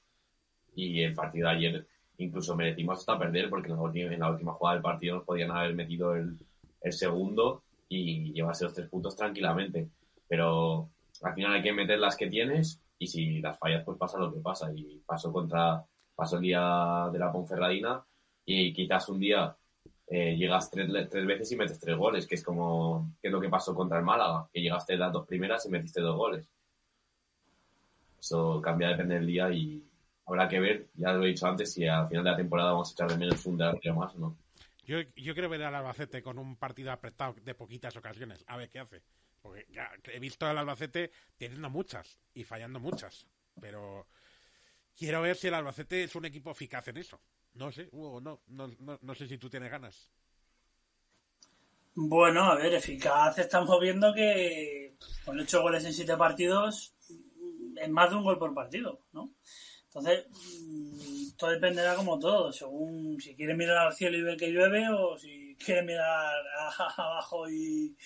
Y 0.74 1.02
el 1.02 1.14
partido 1.14 1.48
de 1.48 1.54
ayer 1.54 1.86
incluso 2.18 2.56
merecimos 2.56 3.00
hasta 3.00 3.18
perder 3.18 3.50
porque 3.50 3.70
en 3.70 4.18
la 4.20 4.30
última, 4.30 4.52
jugada 4.52 4.76
del 4.76 4.82
partido 4.82 5.16
nos 5.16 5.24
podían 5.24 5.50
haber 5.50 5.74
metido 5.74 6.14
el, 6.14 6.38
el 6.80 6.92
segundo 6.92 7.62
y 7.88 8.32
llevarse 8.32 8.64
los 8.64 8.74
tres 8.74 8.88
puntos 8.88 9.16
tranquilamente. 9.16 9.88
Pero 10.28 10.90
al 11.22 11.34
final 11.34 11.54
hay 11.54 11.62
que 11.62 11.72
meter 11.72 11.98
las 11.98 12.16
que 12.16 12.28
tienes 12.28 12.80
y 12.98 13.06
si 13.06 13.40
las 13.40 13.58
fallas 13.58 13.84
pues 13.84 13.98
pasa 13.98 14.18
lo 14.18 14.32
que 14.32 14.40
pasa. 14.40 14.70
Y 14.74 15.02
pasó 15.06 15.32
contra, 15.32 15.84
pasó 16.14 16.36
el 16.36 16.42
día 16.42 17.08
de 17.12 17.18
la 17.18 17.32
Ponferradina 17.32 18.04
y 18.44 18.72
quizás 18.72 19.08
un 19.08 19.18
día 19.18 19.54
eh, 20.08 20.36
llegas 20.36 20.70
tres, 20.70 20.88
tres, 21.10 21.26
veces 21.26 21.50
y 21.52 21.56
metes 21.56 21.80
tres 21.80 21.96
goles, 21.96 22.26
que 22.26 22.36
es 22.36 22.44
como 22.44 23.12
que 23.20 23.28
es 23.28 23.32
lo 23.32 23.40
que 23.40 23.48
pasó 23.48 23.74
contra 23.74 23.98
el 23.98 24.04
Málaga, 24.04 24.48
que 24.52 24.60
llegaste 24.60 24.96
las 24.96 25.12
dos 25.12 25.26
primeras 25.26 25.66
y 25.66 25.70
metiste 25.70 26.00
dos 26.00 26.16
goles. 26.16 26.48
Eso 28.18 28.60
cambia 28.62 28.88
depende 28.88 29.16
del 29.16 29.26
día 29.26 29.50
y 29.50 29.82
habrá 30.26 30.48
que 30.48 30.60
ver, 30.60 30.88
ya 30.94 31.12
lo 31.12 31.24
he 31.24 31.28
dicho 31.28 31.46
antes, 31.46 31.72
si 31.72 31.86
al 31.86 32.08
final 32.08 32.24
de 32.24 32.30
la 32.30 32.36
temporada 32.36 32.72
vamos 32.72 32.90
a 32.90 32.92
echar 32.92 33.10
de 33.10 33.18
menos 33.18 33.44
un 33.46 33.56
delantero 33.56 33.94
más 33.94 34.14
o 34.14 34.18
no. 34.18 34.36
Yo, 34.84 35.00
yo 35.16 35.34
quiero 35.34 35.48
ver 35.48 35.64
al 35.64 35.74
Albacete 35.74 36.22
con 36.22 36.38
un 36.38 36.56
partido 36.56 36.92
apretado 36.92 37.34
de 37.42 37.54
poquitas 37.54 37.96
ocasiones, 37.96 38.44
a 38.46 38.56
ver 38.56 38.70
qué 38.70 38.78
hace. 38.78 39.02
Porque 39.42 39.66
ya 39.70 39.90
he 40.12 40.20
visto 40.20 40.46
al 40.46 40.58
Albacete 40.58 41.10
teniendo 41.36 41.70
muchas 41.70 42.18
y 42.34 42.44
fallando 42.44 42.78
muchas. 42.78 43.26
Pero 43.60 44.06
quiero 44.96 45.22
ver 45.22 45.36
si 45.36 45.48
el 45.48 45.54
Albacete 45.54 46.04
es 46.04 46.14
un 46.14 46.24
equipo 46.24 46.50
eficaz 46.50 46.88
en 46.88 46.98
eso. 46.98 47.20
No 47.56 47.72
sé, 47.72 47.88
Hugo, 47.90 48.20
no, 48.20 48.42
no, 48.48 48.70
no, 49.00 49.14
sé 49.14 49.26
si 49.26 49.38
tú 49.38 49.48
tienes 49.48 49.70
ganas. 49.70 50.10
Bueno, 51.94 52.44
a 52.44 52.54
ver, 52.54 52.74
eficaz 52.74 53.38
estamos 53.38 53.80
viendo 53.80 54.12
que 54.12 54.96
con 55.24 55.40
ocho 55.40 55.62
goles 55.62 55.84
en 55.84 55.94
siete 55.94 56.16
partidos 56.16 56.94
es 57.76 57.88
más 57.88 58.10
de 58.10 58.16
un 58.16 58.24
gol 58.24 58.38
por 58.38 58.52
partido, 58.52 59.00
¿no? 59.12 59.32
Entonces, 59.86 60.26
mm, 60.28 61.36
todo 61.38 61.50
dependerá 61.50 61.94
como 61.94 62.18
todo, 62.18 62.52
según 62.52 63.18
si 63.18 63.34
quieres 63.34 63.56
mirar 63.56 63.78
al 63.78 63.94
cielo 63.94 64.18
y 64.18 64.22
ver 64.22 64.36
que 64.36 64.50
llueve 64.50 64.90
o 64.90 65.16
si 65.16 65.56
quieres 65.58 65.86
mirar 65.86 66.34
abajo 66.98 67.48
y, 67.48 67.96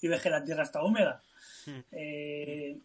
y 0.00 0.08
ves 0.08 0.22
que 0.22 0.30
la 0.30 0.44
tierra 0.44 0.62
está 0.62 0.84
húmeda. 0.84 1.20
Hmm. 1.66 1.80
Eh, 1.90 2.78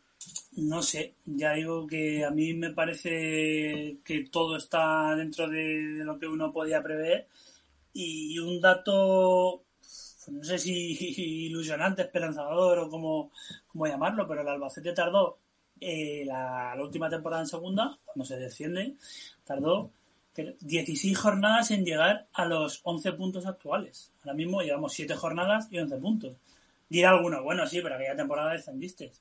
no 0.58 0.82
sé, 0.82 1.16
ya 1.26 1.54
digo 1.54 1.86
que 1.86 2.24
a 2.24 2.32
mí 2.32 2.54
me 2.54 2.72
parece 2.72 3.98
que 4.04 4.26
todo 4.32 4.58
está 4.58 5.16
dentro 5.16 5.50
de, 5.50 6.02
lo 6.04 6.18
que 6.18 6.28
uno 6.28 6.52
podía 6.54 6.82
prever 6.82 7.28
y 7.94 8.38
un 8.40 8.62
dato, 8.62 9.64
no 10.28 10.44
sé 10.44 10.58
si 10.60 11.46
ilusionante, 11.48 12.04
esperanzador 12.04 12.80
o 12.80 12.90
como, 12.90 13.32
llamarlo, 13.74 14.28
pero 14.28 14.42
el 14.42 14.48
Albacete 14.48 14.94
tardó 14.94 15.40
eh, 15.82 16.24
la, 16.26 16.76
última 16.80 17.10
temporada 17.10 17.42
en 17.42 17.48
segunda, 17.48 17.98
cuando 18.06 18.26
se 18.26 18.38
desciende, 18.38 18.96
tardó 19.44 19.92
16 20.36 21.18
jornadas 21.18 21.72
en 21.72 21.86
llegar 21.86 22.28
a 22.34 22.46
los 22.46 22.82
11 22.84 23.14
puntos 23.14 23.46
actuales. 23.46 24.12
Ahora 24.20 24.34
mismo 24.34 24.62
llevamos 24.62 24.94
7 24.94 25.16
jornadas 25.16 25.68
y 25.72 25.80
11 25.80 25.98
puntos. 25.98 26.38
Dirá 26.90 27.12
alguno, 27.12 27.44
bueno, 27.44 27.66
sí, 27.68 27.80
pero 27.82 27.96
aquella 27.96 28.16
temporada 28.16 28.54
descendiste. 28.54 29.14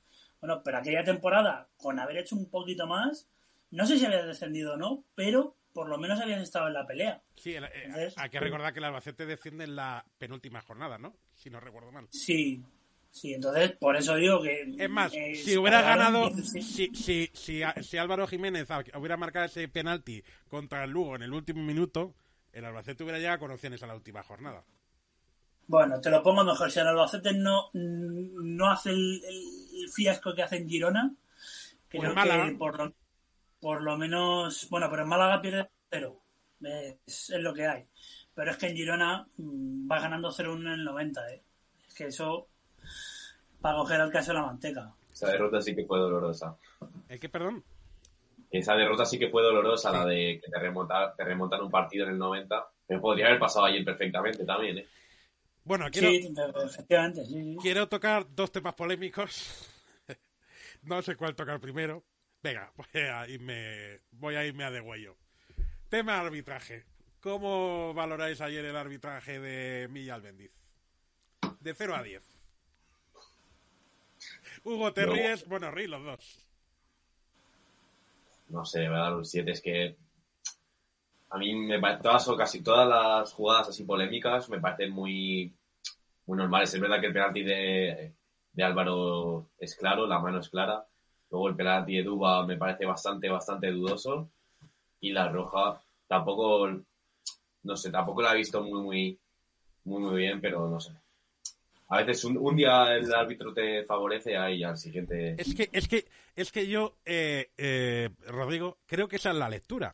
Bueno, 0.45 0.61
pero 0.63 0.77
aquella 0.77 1.03
temporada, 1.03 1.67
con 1.75 1.99
haber 1.99 2.17
hecho 2.17 2.35
un 2.35 2.51
poquito 2.51 2.85
más, 2.85 3.27
no 3.71 3.87
sé 3.87 3.97
si 3.97 4.05
habías 4.05 4.27
descendido 4.27 4.73
o 4.73 4.77
no, 4.77 5.03
pero 5.15 5.55
por 5.73 5.89
lo 5.89 5.97
menos 5.97 6.21
habías 6.21 6.39
estado 6.39 6.67
en 6.67 6.75
la 6.75 6.85
pelea. 6.85 7.23
Sí, 7.35 7.55
eh, 7.55 8.13
hay 8.15 8.29
que 8.29 8.39
recordar 8.39 8.71
que 8.71 8.77
el 8.77 8.85
Albacete 8.85 9.25
desciende 9.25 9.63
en 9.63 9.75
la 9.75 10.05
penúltima 10.19 10.61
jornada, 10.61 10.99
¿no? 10.99 11.15
Si 11.33 11.49
no 11.49 11.59
recuerdo 11.59 11.91
mal. 11.91 12.07
Sí, 12.11 12.63
sí, 13.09 13.33
entonces 13.33 13.71
por 13.71 13.95
eso 13.95 14.17
digo 14.17 14.39
que... 14.43 14.75
Es 14.77 14.89
más, 14.89 15.11
si 15.11 15.57
hubiera 15.57 15.81
ganado, 15.81 16.29
si, 16.29 16.91
si, 16.93 17.31
si, 17.33 17.97
Álvaro 17.97 18.27
Jiménez 18.27 18.67
hubiera 18.95 19.17
marcado 19.17 19.47
ese 19.47 19.67
penalti 19.67 20.23
contra 20.47 20.83
el 20.83 20.91
Lugo 20.91 21.15
en 21.15 21.23
el 21.23 21.33
último 21.33 21.63
minuto, 21.63 22.13
el 22.53 22.65
Albacete 22.65 23.01
hubiera 23.01 23.17
llegado 23.17 23.39
con 23.39 23.49
opciones 23.49 23.81
a 23.81 23.87
la 23.87 23.95
última 23.95 24.21
jornada. 24.21 24.63
Bueno, 25.67 25.99
te 25.99 26.09
lo 26.09 26.21
pongo 26.21 26.43
mejor. 26.43 26.69
Si 26.71 26.79
el 26.79 26.87
Albacete 26.87 27.33
no, 27.33 27.69
no 27.73 28.69
hace 28.69 28.91
el, 28.91 29.21
fiasco 29.93 30.33
que 30.33 30.43
hace 30.43 30.57
en 30.57 30.69
Girona, 30.69 31.13
creo 31.89 32.13
que 32.13 32.55
por 32.57 32.77
lo, 32.77 32.93
por 33.59 33.81
lo 33.81 33.97
menos. 33.97 34.67
Bueno, 34.69 34.87
pero 34.89 35.03
en 35.03 35.09
Málaga 35.09 35.41
pierde 35.41 35.69
cero. 35.89 36.21
Es, 37.05 37.31
lo 37.37 37.53
que 37.53 37.67
hay. 37.67 37.85
Pero 38.33 38.51
es 38.51 38.57
que 38.57 38.67
en 38.67 38.75
Girona 38.75 39.27
mm, 39.37 39.91
va 39.91 39.99
ganando 39.99 40.31
0-1 40.31 40.59
en 40.59 40.67
el 40.67 40.83
90. 40.83 41.33
¿eh? 41.33 41.43
Es 41.87 41.93
que 41.93 42.05
eso. 42.07 42.47
Para 43.61 43.77
coger 43.77 44.01
al 44.01 44.11
caso 44.11 44.31
de 44.31 44.39
la 44.39 44.45
manteca. 44.45 44.93
Esa 45.11 45.31
derrota 45.31 45.61
sí 45.61 45.75
que 45.75 45.85
fue 45.85 45.97
dolorosa. 45.97 46.55
¿El 47.07 47.19
qué, 47.19 47.29
perdón? 47.29 47.63
Esa 48.51 48.75
derrota 48.75 49.05
sí 49.05 49.17
que 49.17 49.29
fue 49.29 49.41
dolorosa, 49.41 49.91
la 49.91 50.05
de 50.05 50.39
que 50.43 50.51
te, 50.51 50.59
remontar, 50.59 51.15
te 51.15 51.23
remontan 51.23 51.61
un 51.61 51.71
partido 51.71 52.05
en 52.05 52.11
el 52.11 52.17
90. 52.17 52.67
Me 52.89 52.99
podría 52.99 53.27
haber 53.27 53.39
pasado 53.39 53.65
ayer 53.65 53.83
perfectamente 53.83 54.45
también, 54.45 54.79
¿eh? 54.79 54.87
Bueno, 55.65 55.87
quiero, 55.89 56.09
quiero 57.59 57.89
tocar 57.89 58.27
dos 58.29 58.51
temas 58.51 58.75
polémicos. 58.75 59.67
no 60.83 61.01
sé 61.01 61.15
cuál 61.15 61.35
tocar 61.35 61.59
primero. 61.59 62.05
Venga, 62.43 62.71
voy 62.75 63.01
a 63.01 63.27
irme, 63.27 63.99
voy 64.11 64.35
a, 64.35 64.45
irme 64.45 64.63
a 64.63 64.69
degüello. 64.69 65.17
Tema 65.89 66.19
arbitraje. 66.19 66.85
¿Cómo 67.19 67.95
valoráis 67.95 68.41
ayer 68.41 68.63
el 68.63 68.75
arbitraje 68.75 69.39
de 69.39 69.87
Milla 69.87 70.13
Albendiz? 70.13 70.51
De 71.59 71.73
0 71.73 71.95
a 71.95 72.03
10. 72.03 72.21
Hugo, 74.65 74.93
te 74.93 75.07
ríes. 75.07 75.47
Bueno, 75.47 75.71
ríes 75.71 75.89
los 75.89 76.03
dos. 76.03 76.47
No 78.49 78.63
sé, 78.65 78.81
me 78.81 78.89
voy 78.89 78.97
a 78.97 79.01
dar 79.01 79.15
un 79.15 79.25
7. 79.25 79.51
Es 79.51 79.61
que 79.61 79.97
a 81.29 81.37
mí 81.37 81.53
me 81.55 81.79
todas 81.97 82.27
o 82.27 82.37
casi 82.37 82.61
todas 82.61 82.87
las 82.87 83.33
jugadas 83.33 83.69
así 83.69 83.83
polémicas 83.83 84.49
me 84.49 84.59
parecen 84.59 84.91
muy, 84.91 85.53
muy 86.25 86.37
normales. 86.37 86.73
Es 86.73 86.79
verdad 86.79 86.99
que 86.99 87.07
el 87.07 87.13
penalti 87.13 87.43
de, 87.43 88.13
de 88.53 88.63
Álvaro 88.63 89.49
es 89.57 89.75
claro, 89.75 90.07
la 90.07 90.19
mano 90.19 90.39
es 90.39 90.49
clara. 90.49 90.85
Luego 91.29 91.49
el 91.49 91.55
penalti 91.55 91.97
de 91.97 92.03
Duba 92.03 92.45
me 92.45 92.57
parece 92.57 92.85
bastante, 92.85 93.29
bastante 93.29 93.71
dudoso. 93.71 94.29
Y 95.01 95.11
la 95.11 95.27
roja 95.29 95.81
tampoco, 96.07 96.69
no 97.63 97.77
sé, 97.77 97.91
tampoco 97.91 98.21
la 98.21 98.33
he 98.33 98.37
visto 98.37 98.63
muy, 98.63 98.81
muy, 98.81 99.19
muy, 99.83 100.01
muy 100.01 100.17
bien, 100.17 100.39
pero 100.39 100.69
no 100.69 100.79
sé. 100.79 100.93
A 101.89 101.97
veces 101.97 102.23
un, 102.25 102.55
día 102.55 102.95
el 102.95 103.13
árbitro 103.13 103.53
te 103.53 103.83
favorece 103.83 104.31
y 104.53 104.63
al 104.63 104.77
siguiente. 104.77 105.35
Es 105.37 105.53
que, 105.53 105.69
es 105.71 105.87
que, 105.87 106.05
es 106.35 106.51
que 106.51 106.67
yo, 106.67 106.95
eh, 107.05 107.51
eh, 107.57 108.09
Rodrigo, 108.27 108.77
creo 108.87 109.07
que 109.07 109.17
esa 109.17 109.29
es 109.29 109.35
la 109.35 109.49
lectura 109.49 109.93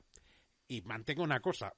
y 0.71 0.81
mantengo 0.83 1.23
una 1.23 1.41
cosa. 1.41 1.73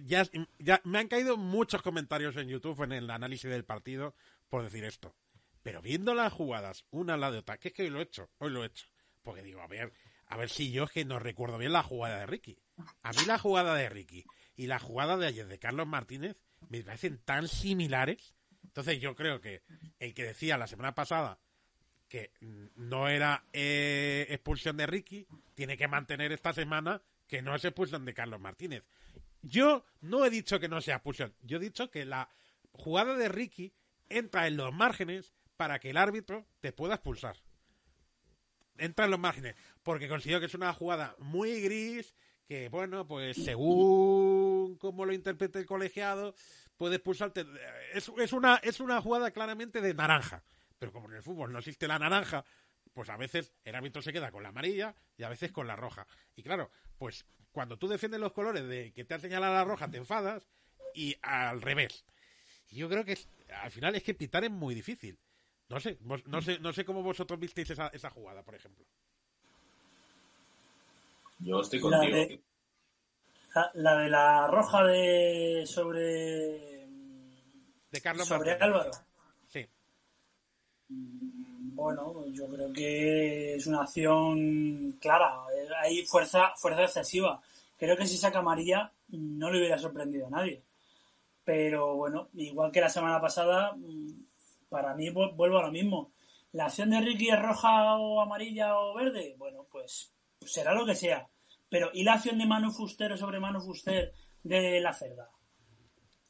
Ya, 0.00 0.24
ya 0.60 0.80
me 0.84 1.00
han 1.00 1.08
caído 1.08 1.36
muchos 1.36 1.82
comentarios 1.82 2.36
en 2.36 2.48
YouTube 2.48 2.80
en 2.84 2.92
el 2.92 3.10
análisis 3.10 3.50
del 3.50 3.64
partido 3.64 4.14
por 4.48 4.62
decir 4.62 4.84
esto. 4.84 5.16
Pero 5.64 5.82
viendo 5.82 6.14
las 6.14 6.32
jugadas 6.32 6.84
una 6.90 7.14
al 7.14 7.20
lado 7.20 7.32
de 7.32 7.38
otra, 7.40 7.58
que 7.58 7.68
es 7.68 7.74
que 7.74 7.82
hoy 7.82 7.90
lo 7.90 7.98
he 7.98 8.04
hecho, 8.04 8.30
hoy 8.38 8.50
lo 8.50 8.62
he 8.62 8.68
hecho. 8.68 8.86
Porque 9.22 9.42
digo, 9.42 9.60
a 9.62 9.66
ver, 9.66 9.92
a 10.26 10.36
ver 10.36 10.48
si 10.48 10.70
yo 10.70 10.84
es 10.84 10.92
que 10.92 11.04
no 11.04 11.18
recuerdo 11.18 11.58
bien 11.58 11.72
la 11.72 11.82
jugada 11.82 12.20
de 12.20 12.26
Ricky. 12.26 12.56
A 13.02 13.10
mí 13.10 13.24
la 13.26 13.38
jugada 13.38 13.74
de 13.74 13.88
Ricky 13.88 14.24
y 14.54 14.68
la 14.68 14.78
jugada 14.78 15.16
de 15.16 15.26
ayer 15.26 15.48
de 15.48 15.58
Carlos 15.58 15.88
Martínez 15.88 16.36
me 16.68 16.84
parecen 16.84 17.18
tan 17.18 17.48
similares. 17.48 18.36
Entonces 18.62 19.00
yo 19.00 19.16
creo 19.16 19.40
que 19.40 19.62
el 19.98 20.14
que 20.14 20.22
decía 20.22 20.56
la 20.56 20.68
semana 20.68 20.94
pasada 20.94 21.40
que 22.08 22.30
no 22.76 23.08
era 23.08 23.44
eh, 23.52 24.26
expulsión 24.28 24.76
de 24.76 24.86
Ricky, 24.86 25.26
tiene 25.54 25.76
que 25.76 25.88
mantener 25.88 26.30
esta 26.30 26.52
semana 26.52 27.02
que 27.26 27.42
no 27.42 27.54
es 27.54 27.64
expulsión 27.64 28.04
de 28.04 28.14
Carlos 28.14 28.40
Martínez. 28.40 28.84
Yo 29.42 29.84
no 30.00 30.24
he 30.24 30.30
dicho 30.30 30.58
que 30.58 30.68
no 30.68 30.80
sea 30.80 30.96
expulsión, 30.96 31.34
yo 31.42 31.58
he 31.58 31.60
dicho 31.60 31.90
que 31.90 32.04
la 32.04 32.28
jugada 32.72 33.14
de 33.16 33.28
Ricky 33.28 33.74
entra 34.08 34.46
en 34.46 34.56
los 34.56 34.72
márgenes 34.72 35.34
para 35.56 35.78
que 35.78 35.90
el 35.90 35.96
árbitro 35.96 36.46
te 36.60 36.72
pueda 36.72 36.94
expulsar. 36.94 37.36
Entra 38.76 39.04
en 39.04 39.12
los 39.12 39.20
márgenes, 39.20 39.54
porque 39.82 40.08
considero 40.08 40.40
que 40.40 40.46
es 40.46 40.54
una 40.54 40.72
jugada 40.72 41.14
muy 41.18 41.60
gris, 41.60 42.14
que 42.46 42.68
bueno, 42.68 43.06
pues 43.06 43.36
según 43.36 44.76
como 44.78 45.04
lo 45.04 45.12
interprete 45.12 45.60
el 45.60 45.66
colegiado, 45.66 46.34
puede 46.76 46.96
expulsarte. 46.96 47.46
Es, 47.92 48.10
es, 48.18 48.32
una, 48.32 48.56
es 48.56 48.80
una 48.80 49.00
jugada 49.00 49.30
claramente 49.30 49.80
de 49.80 49.94
naranja, 49.94 50.42
pero 50.78 50.92
como 50.92 51.08
en 51.08 51.16
el 51.16 51.22
fútbol 51.22 51.52
no 51.52 51.60
existe 51.60 51.86
la 51.86 51.98
naranja, 51.98 52.44
pues 52.94 53.10
a 53.10 53.16
veces 53.16 53.52
el 53.64 53.74
árbitro 53.74 54.00
se 54.00 54.12
queda 54.12 54.30
con 54.30 54.42
la 54.42 54.48
amarilla 54.48 54.94
y 55.16 55.24
a 55.24 55.28
veces 55.28 55.52
con 55.52 55.66
la 55.66 55.76
roja. 55.76 56.06
Y 56.34 56.42
claro, 56.42 56.70
pues 56.96 57.26
cuando 57.52 57.76
tú 57.76 57.88
defiendes 57.88 58.20
los 58.20 58.32
colores 58.32 58.66
de 58.66 58.92
que 58.92 59.04
te 59.04 59.14
ha 59.14 59.18
señalado 59.18 59.52
la 59.52 59.64
roja, 59.64 59.90
te 59.90 59.98
enfadas 59.98 60.48
y 60.94 61.16
al 61.22 61.60
revés. 61.60 62.04
Y 62.70 62.76
yo 62.76 62.88
creo 62.88 63.04
que 63.04 63.18
al 63.62 63.70
final 63.70 63.94
es 63.94 64.02
que 64.02 64.14
pitar 64.14 64.44
es 64.44 64.50
muy 64.50 64.74
difícil. 64.74 65.18
No 65.68 65.80
sé, 65.80 65.98
no 66.00 66.40
sé, 66.40 66.58
no 66.60 66.72
sé 66.72 66.84
cómo 66.84 67.02
vosotros 67.02 67.38
visteis 67.38 67.70
esa, 67.70 67.88
esa 67.88 68.10
jugada, 68.10 68.42
por 68.42 68.54
ejemplo. 68.54 68.84
Yo 71.40 71.60
estoy 71.60 71.80
contigo. 71.80 72.16
La 73.74 73.98
de 73.98 74.08
la, 74.10 74.46
roja 74.48 74.82
de 74.84 75.64
sobre 75.66 76.88
de 77.90 78.00
Carlos 78.02 78.26
sobre 78.26 78.52
Álvaro. 78.52 78.90
Sí. 79.46 79.68
Bueno, 81.74 82.24
yo 82.28 82.46
creo 82.46 82.72
que 82.72 83.56
es 83.56 83.66
una 83.66 83.82
acción 83.82 84.92
clara. 85.00 85.42
Hay 85.82 86.06
fuerza, 86.06 86.52
fuerza 86.56 86.84
excesiva. 86.84 87.42
Creo 87.76 87.96
que 87.96 88.06
si 88.06 88.16
saca 88.16 88.38
amarilla 88.38 88.92
no 89.08 89.50
le 89.50 89.58
hubiera 89.58 89.76
sorprendido 89.76 90.28
a 90.28 90.30
nadie. 90.30 90.62
Pero 91.44 91.96
bueno, 91.96 92.28
igual 92.34 92.70
que 92.70 92.80
la 92.80 92.88
semana 92.88 93.20
pasada, 93.20 93.76
para 94.68 94.94
mí 94.94 95.10
vuelvo 95.10 95.58
a 95.58 95.62
lo 95.62 95.72
mismo. 95.72 96.12
La 96.52 96.66
acción 96.66 96.90
de 96.90 97.00
Ricky 97.00 97.30
es 97.30 97.42
roja 97.42 97.96
o 97.96 98.20
amarilla 98.20 98.78
o 98.78 98.94
verde. 98.94 99.34
Bueno, 99.36 99.66
pues 99.68 100.12
será 100.46 100.74
lo 100.74 100.86
que 100.86 100.94
sea. 100.94 101.26
Pero, 101.68 101.90
¿y 101.92 102.04
la 102.04 102.14
acción 102.14 102.38
de 102.38 102.46
Manu 102.46 102.70
Fuster 102.70 103.18
sobre 103.18 103.40
Manu 103.40 103.60
Fuster 103.60 104.12
de 104.44 104.80
la 104.80 104.92
cerda? 104.92 105.28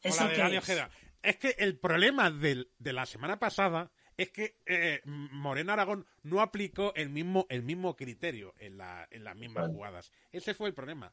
¿Eso 0.01 0.26
es? 0.26 0.80
es? 1.22 1.36
que 1.36 1.55
el 1.59 1.78
problema 1.78 2.30
de 2.30 2.66
la 2.78 3.05
semana 3.05 3.38
pasada 3.38 3.90
es 4.16 4.30
que 4.30 4.56
eh, 4.66 5.00
Moreno 5.04 5.72
Aragón 5.72 6.06
no 6.22 6.40
aplicó 6.40 6.94
el 6.94 7.10
mismo, 7.10 7.46
el 7.48 7.62
mismo 7.62 7.96
criterio 7.96 8.54
en, 8.58 8.78
la, 8.78 9.06
en 9.10 9.24
las 9.24 9.36
mismas 9.36 9.68
jugadas. 9.68 10.12
Ese 10.32 10.54
fue 10.54 10.68
el 10.68 10.74
problema. 10.74 11.12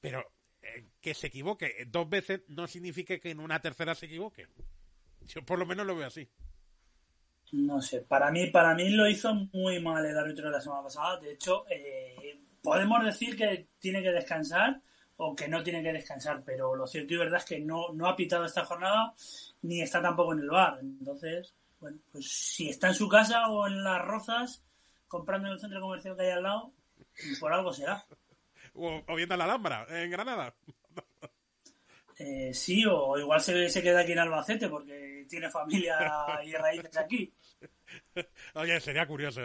Pero 0.00 0.24
eh, 0.62 0.88
que 1.00 1.14
se 1.14 1.28
equivoque 1.28 1.86
dos 1.88 2.08
veces 2.08 2.42
no 2.48 2.66
significa 2.66 3.18
que 3.18 3.30
en 3.30 3.40
una 3.40 3.60
tercera 3.60 3.94
se 3.94 4.06
equivoque. 4.06 4.46
Yo 5.20 5.44
por 5.44 5.58
lo 5.58 5.66
menos 5.66 5.86
lo 5.86 5.96
veo 5.96 6.06
así. 6.06 6.28
No 7.52 7.82
sé, 7.82 8.00
para 8.00 8.30
mí, 8.30 8.46
para 8.46 8.74
mí 8.74 8.88
lo 8.90 9.08
hizo 9.08 9.34
muy 9.52 9.80
mal 9.80 10.04
el 10.04 10.16
árbitro 10.16 10.46
de 10.46 10.52
la 10.52 10.60
semana 10.60 10.84
pasada. 10.84 11.20
De 11.20 11.32
hecho, 11.32 11.64
eh, 11.68 12.40
podemos 12.62 13.04
decir 13.04 13.36
que 13.36 13.68
tiene 13.78 14.02
que 14.02 14.10
descansar 14.10 14.80
o 15.16 15.36
que 15.36 15.48
no 15.48 15.62
tiene 15.62 15.82
que 15.82 15.92
descansar, 15.92 16.42
pero 16.44 16.74
lo 16.74 16.86
cierto 16.86 17.14
y 17.14 17.18
verdad 17.18 17.40
es 17.40 17.44
que 17.44 17.60
no, 17.60 17.92
no 17.92 18.08
ha 18.08 18.16
pitado 18.16 18.44
esta 18.44 18.64
jornada 18.64 19.14
ni 19.62 19.82
está 19.82 20.00
tampoco 20.00 20.32
en 20.32 20.40
el 20.40 20.50
bar. 20.50 20.78
Entonces, 20.80 21.54
bueno, 21.82 21.98
pues 22.12 22.30
si 22.30 22.68
está 22.68 22.88
en 22.88 22.94
su 22.94 23.08
casa 23.08 23.48
o 23.48 23.66
en 23.66 23.82
las 23.82 24.00
rozas, 24.00 24.64
comprando 25.08 25.48
en 25.48 25.54
el 25.54 25.60
centro 25.60 25.80
comercial 25.80 26.16
que 26.16 26.22
hay 26.22 26.30
al 26.30 26.44
lado, 26.44 26.72
por 27.40 27.52
algo 27.52 27.74
será. 27.74 28.06
O, 28.74 29.02
viendo 29.16 29.36
la 29.36 29.44
Alhambra, 29.44 29.84
en 29.90 30.10
Granada. 30.10 30.54
Eh, 32.18 32.54
sí, 32.54 32.84
o 32.86 33.18
igual 33.18 33.40
se, 33.40 33.68
se, 33.68 33.82
queda 33.82 34.00
aquí 34.00 34.12
en 34.12 34.20
Albacete 34.20 34.68
porque 34.68 35.26
tiene 35.28 35.50
familia 35.50 35.98
y 36.44 36.52
raíces 36.52 36.96
aquí. 36.96 37.32
Oye, 38.54 38.80
sería 38.80 39.06
curioso. 39.06 39.40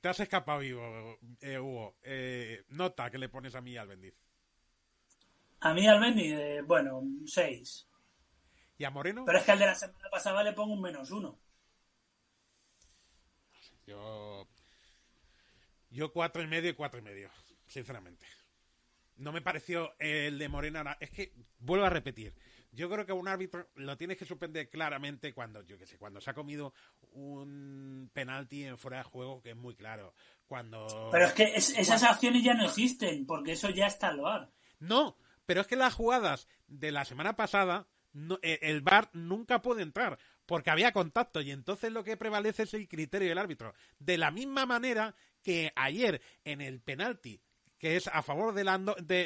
Te 0.00 0.08
has 0.08 0.20
escapado 0.20 0.60
vivo, 0.60 1.18
eh, 1.40 1.58
Hugo. 1.58 1.96
Eh, 2.02 2.64
nota 2.68 3.10
que 3.10 3.18
le 3.18 3.28
pones 3.28 3.54
a 3.54 3.60
mí 3.60 3.76
al 3.76 3.88
Bendiz. 3.88 4.14
A 5.60 5.74
mí 5.74 5.86
al 5.86 6.00
Bendiz, 6.00 6.32
eh, 6.32 6.62
bueno, 6.62 7.02
6. 7.26 7.88
¿Y 8.78 8.84
a 8.84 8.90
Moreno? 8.90 9.24
Pero 9.24 9.38
es 9.38 9.44
que 9.44 9.52
al 9.52 9.58
de 9.58 9.66
la 9.66 9.74
semana 9.74 10.08
pasada 10.10 10.42
le 10.42 10.52
pongo 10.52 10.74
un 10.74 10.80
menos 10.80 11.10
uno. 11.10 11.38
Yo. 13.86 14.46
Yo 15.90 16.12
cuatro 16.12 16.42
y 16.42 16.46
medio 16.46 16.70
y 16.70 16.74
cuatro 16.74 17.00
y 17.00 17.02
medio, 17.02 17.30
sinceramente. 17.66 18.26
No 19.16 19.30
me 19.30 19.42
pareció 19.42 19.92
el 19.98 20.38
de 20.38 20.48
Morena. 20.48 20.96
Es 21.00 21.10
que, 21.10 21.32
vuelvo 21.58 21.84
a 21.84 21.90
repetir, 21.90 22.34
yo 22.72 22.88
creo 22.88 23.04
que 23.04 23.12
un 23.12 23.28
árbitro 23.28 23.68
lo 23.74 23.98
tienes 23.98 24.16
que 24.16 24.24
suspender 24.24 24.70
claramente 24.70 25.34
cuando, 25.34 25.62
yo 25.62 25.76
qué 25.76 25.86
sé, 25.86 25.98
cuando 25.98 26.20
se 26.20 26.30
ha 26.30 26.34
comido 26.34 26.72
un 27.12 28.10
penalti 28.14 28.64
en 28.64 28.78
fuera 28.78 28.98
de 28.98 29.04
juego 29.04 29.42
que 29.42 29.50
es 29.50 29.56
muy 29.56 29.74
claro. 29.74 30.14
Cuando. 30.46 31.10
Pero 31.12 31.26
es 31.26 31.32
que 31.34 31.54
esas 31.54 32.02
acciones 32.02 32.42
ya 32.42 32.54
no 32.54 32.64
existen, 32.64 33.26
porque 33.26 33.52
eso 33.52 33.68
ya 33.68 33.86
está 33.86 34.08
al 34.08 34.20
bar. 34.20 34.50
No, 34.78 35.18
pero 35.44 35.60
es 35.60 35.66
que 35.66 35.76
las 35.76 35.94
jugadas 35.94 36.48
de 36.66 36.92
la 36.92 37.04
semana 37.04 37.36
pasada, 37.36 37.86
e, 38.42 38.58
el 38.62 38.82
VAR 38.82 39.10
nunca 39.12 39.62
puede 39.62 39.82
entrar, 39.82 40.18
porque 40.46 40.70
había 40.70 40.92
contacto, 40.92 41.40
y 41.40 41.50
entonces 41.50 41.92
lo 41.92 42.04
que 42.04 42.16
prevalece 42.16 42.64
es 42.64 42.74
el 42.74 42.88
criterio 42.88 43.28
del 43.28 43.38
árbitro. 43.38 43.74
De 43.98 44.18
la 44.18 44.30
misma 44.30 44.66
manera 44.66 45.14
que 45.42 45.72
ayer 45.76 46.20
en 46.44 46.60
el 46.60 46.80
penalti 46.80 47.40
que 47.78 47.96
es 47.96 48.06
a 48.06 48.22
favor 48.22 48.54
del, 48.54 48.68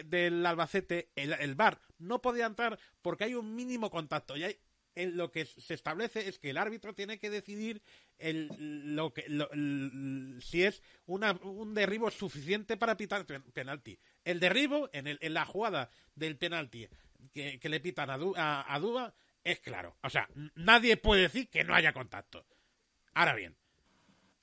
del 0.09 0.47
Albacete, 0.47 1.11
el, 1.15 1.35
el 1.35 1.55
VAR 1.57 1.79
no 1.99 2.23
podía 2.23 2.47
entrar 2.47 2.79
porque 3.03 3.25
hay 3.25 3.35
un 3.35 3.55
mínimo 3.55 3.91
contacto. 3.91 4.35
Y 4.35 4.45
hay, 4.45 4.59
lo 4.97 5.31
que 5.31 5.45
se 5.45 5.75
establece 5.75 6.27
es 6.27 6.39
que 6.39 6.51
el 6.51 6.57
árbitro 6.57 6.95
tiene 6.95 7.19
que 7.19 7.29
decidir 7.29 7.83
el, 8.19 8.49
lo 8.97 9.13
que, 9.13 9.27
si 10.41 10.63
es 10.63 10.83
una, 11.05 11.33
un 11.43 11.75
derribo 11.75 12.11
suficiente 12.11 12.79
para 12.79 12.97
pitar 12.97 13.27
penalti. 13.27 13.99
El 14.25 14.41
derribo 14.41 14.89
en, 14.95 15.07
el, 15.07 15.19
en 15.21 15.35
la 15.35 15.45
jugada 15.45 15.91
del 16.15 16.39
penalti 16.39 16.89
que, 17.33 17.61
le 17.63 17.81
pitan 17.81 18.11
a, 18.11 18.19
a, 18.37 18.75
a 18.75 18.79
Duba 18.79 19.15
es 19.45 19.61
claro. 19.61 19.97
O 20.03 20.11
sea, 20.11 20.29
nadie 20.57 20.97
puede 20.97 21.23
decir 21.23 21.49
que 21.49 21.63
no 21.63 21.75
haya 21.75 21.93
contacto. 21.93 22.45
Ahora 23.15 23.35
bien, 23.35 23.57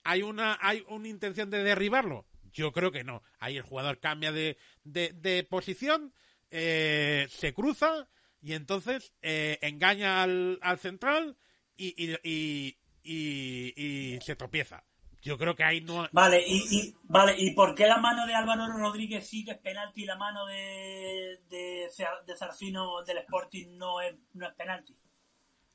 ¿hay 0.04 0.22
una, 0.22 0.58
hay 0.62 0.84
una 0.88 1.08
intención 1.10 1.50
de 1.50 1.64
derribarlo? 1.64 2.26
Yo 2.54 2.72
creo 2.72 2.92
que 2.92 3.04
no. 3.04 3.22
Ahí 3.40 3.58
el 3.58 3.64
jugador 3.64 4.00
cambia 4.00 4.32
de, 4.32 4.58
de, 4.84 5.44
posición, 5.50 6.14
eh, 6.52 7.28
se 7.30 7.54
cruza 7.54 8.08
y 8.42 8.54
entonces 8.54 9.14
eh, 9.22 9.58
engaña 9.62 10.24
al, 10.24 10.60
al 10.62 10.80
central 10.80 11.38
y, 11.76 12.16
y, 12.24 12.78
y, 13.04 14.20
se 14.22 14.36
tropieza. 14.36 14.86
Yo 15.24 15.38
creo 15.38 15.56
que 15.56 15.64
ahí 15.64 15.80
no. 15.80 16.06
Vale, 16.12 16.44
y, 16.46 16.94
vale, 17.04 17.36
¿y 17.38 17.52
por 17.52 17.74
qué 17.74 17.88
la 17.88 17.98
mano 17.98 18.28
de 18.28 18.36
Álvaro 18.36 18.68
Rodríguez 18.78 19.26
sí 19.26 19.46
que 19.46 19.52
es 19.52 19.58
penalti 19.58 20.04
y 20.04 20.06
la 20.06 20.18
mano 20.18 20.46
de, 20.46 21.40
de, 21.50 21.90
de 22.28 22.36
Zarfino 22.36 23.04
del 23.04 23.20
Sporting 23.20 23.78
no 23.78 24.02
es, 24.02 24.14
no 24.34 24.48
es 24.48 24.54
penalti? 24.54 24.94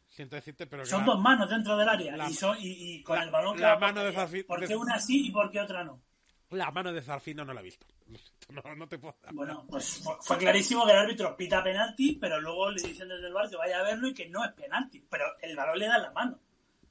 Siento 0.06 0.36
decirte, 0.36 0.66
pero. 0.66 0.84
Son 0.84 1.04
dos 1.04 1.18
manos 1.18 1.48
dentro 1.48 1.78
del 1.78 1.88
área 1.88 2.28
y, 2.28 2.34
son, 2.34 2.58
y, 2.60 3.02
con 3.02 3.22
el 3.22 3.30
balón. 3.30 3.58
La 3.58 3.78
mano 3.78 4.04
de 4.04 4.12
Zarfino. 4.12 4.44
¿Por 4.46 4.66
qué 4.66 4.76
una 4.76 5.00
sí 5.00 5.28
y 5.28 5.30
por 5.30 5.50
qué 5.50 5.60
otra 5.60 5.82
no? 5.82 6.02
La 6.50 6.70
mano 6.70 6.92
de 6.92 7.00
Zarfino 7.00 7.42
no 7.44 7.54
la 7.54 7.60
he 7.60 7.64
visto. 7.64 7.86
No, 8.48 8.62
no 8.74 8.88
te 8.88 8.98
puedo 8.98 9.14
Bueno, 9.32 9.66
pues 9.68 10.02
fue 10.22 10.38
clarísimo 10.38 10.86
que 10.86 10.92
el 10.92 10.98
árbitro 10.98 11.36
pita 11.36 11.62
penalti, 11.62 12.16
pero 12.18 12.40
luego 12.40 12.70
le 12.70 12.80
dicen 12.80 13.06
desde 13.06 13.26
el 13.26 13.34
bar 13.34 13.50
que 13.50 13.56
vaya 13.56 13.80
a 13.80 13.82
verlo 13.82 14.08
y 14.08 14.14
que 14.14 14.26
no 14.30 14.42
es 14.42 14.52
penalti. 14.52 15.04
Pero 15.10 15.26
el 15.42 15.54
balón 15.54 15.78
le 15.78 15.86
da 15.86 15.98
la 15.98 16.10
mano. 16.12 16.40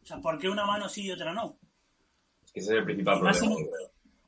O 0.04 0.06
sea, 0.06 0.18
¿por 0.18 0.38
qué 0.38 0.48
una 0.48 0.66
mano 0.66 0.88
sí 0.88 1.06
y 1.06 1.12
otra 1.12 1.34
no? 1.34 1.58
Ese 2.58 2.74
es 2.74 2.80
el 2.80 2.86
principal 2.86 3.20
problema. 3.20 3.56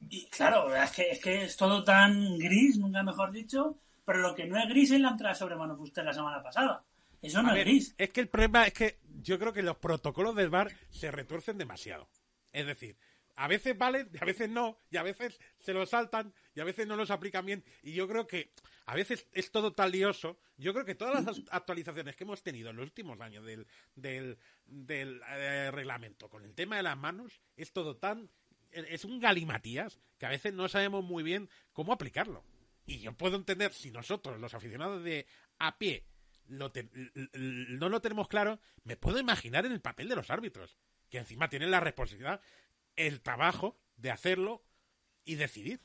y 0.09 0.25
claro, 0.27 0.75
es 0.75 0.91
que, 0.91 1.11
es 1.11 1.19
que 1.19 1.43
es 1.43 1.57
todo 1.57 1.83
tan 1.83 2.37
gris, 2.37 2.77
nunca 2.77 3.01
mejor 3.03 3.31
dicho, 3.31 3.77
pero 4.05 4.19
lo 4.19 4.35
que 4.35 4.45
no 4.45 4.57
es 4.57 4.67
gris 4.69 4.91
es 4.91 4.99
la 4.99 5.09
entrada 5.09 5.35
sobre 5.35 5.55
mano 5.55 5.75
Fuster 5.75 6.05
la 6.05 6.13
semana 6.13 6.41
pasada. 6.41 6.83
Eso 7.21 7.41
no 7.41 7.53
es 7.53 7.65
gris. 7.65 7.95
Es 7.97 8.09
que 8.09 8.21
el 8.21 8.27
problema 8.27 8.65
es 8.65 8.73
que 8.73 8.99
yo 9.21 9.39
creo 9.39 9.51
que 9.51 9.63
los 9.63 9.77
protocolos 9.77 10.35
del 10.35 10.49
bar 10.49 10.71
se 10.89 11.11
retuercen 11.11 11.57
demasiado. 11.57 12.07
Es 12.53 12.65
decir, 12.65 12.97
a 13.35 13.47
veces 13.47 13.77
valen, 13.77 14.09
a 14.19 14.25
veces 14.25 14.49
no, 14.49 14.77
y 14.91 14.97
a 14.97 15.03
veces 15.03 15.39
se 15.59 15.73
los 15.73 15.89
saltan, 15.89 16.33
y 16.55 16.59
a 16.59 16.65
veces 16.65 16.87
no 16.87 16.95
los 16.95 17.11
aplican 17.11 17.45
bien. 17.45 17.63
Y 17.83 17.93
yo 17.93 18.07
creo 18.07 18.27
que 18.27 18.51
a 18.89 18.95
veces 18.95 19.27
es 19.33 19.51
todo 19.51 19.71
tan 19.73 19.91
lioso. 19.91 20.39
Yo 20.57 20.73
creo 20.73 20.83
que 20.83 20.95
todas 20.95 21.23
las 21.23 21.39
actualizaciones 21.51 22.15
que 22.15 22.23
hemos 22.23 22.41
tenido 22.41 22.71
en 22.71 22.77
los 22.77 22.85
últimos 22.85 23.21
años 23.21 23.45
del, 23.45 23.67
del, 23.95 25.21
eh, 25.29 25.69
reglamento 25.71 26.27
con 26.27 26.43
el 26.43 26.55
tema 26.55 26.77
de 26.77 26.81
las 26.81 26.97
manos 26.97 27.39
es 27.55 27.71
todo 27.71 27.97
tan. 27.97 28.31
Es 28.71 29.05
un 29.05 29.19
galimatías 29.19 29.99
que 30.17 30.25
a 30.25 30.29
veces 30.29 30.55
no 30.55 30.67
sabemos 30.67 31.03
muy 31.03 31.21
bien 31.21 31.51
cómo 31.71 31.93
aplicarlo. 31.93 32.43
Y 32.87 32.97
yo 32.97 33.13
puedo 33.13 33.35
entender 33.35 33.73
si 33.73 33.91
nosotros, 33.91 34.39
los 34.39 34.55
aficionados 34.55 35.03
de 35.03 35.27
a 35.59 35.77
pie, 35.77 36.07
lo 36.47 36.71
no 37.35 37.89
lo 37.89 38.01
tenemos 38.01 38.27
claro, 38.27 38.59
me 38.85 38.97
puedo 38.97 39.19
imaginar 39.19 39.67
en 39.67 39.71
el 39.71 39.81
papel 39.81 40.09
de 40.09 40.15
los 40.15 40.31
árbitros, 40.31 40.79
que 41.11 41.19
encima 41.19 41.47
tienen 41.47 41.69
la 41.69 41.79
responsabilidad 41.79 42.41
el 42.95 43.21
trabajo 43.21 43.79
de 43.97 44.09
hacerlo 44.09 44.65
y 45.25 45.35
decidir. 45.35 45.79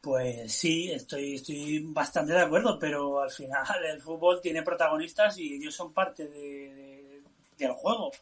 Pues 0.00 0.52
sí, 0.52 0.90
estoy, 0.92 1.34
estoy 1.34 1.80
bastante 1.80 2.32
de 2.32 2.40
acuerdo, 2.40 2.78
pero 2.78 3.20
al 3.20 3.30
final 3.30 3.84
el 3.84 4.00
fútbol 4.00 4.40
tiene 4.40 4.62
protagonistas 4.62 5.38
y 5.38 5.54
ellos 5.54 5.74
son 5.74 5.92
parte 5.92 6.28
de, 6.28 7.20
del 7.58 7.72
juego. 7.72 8.12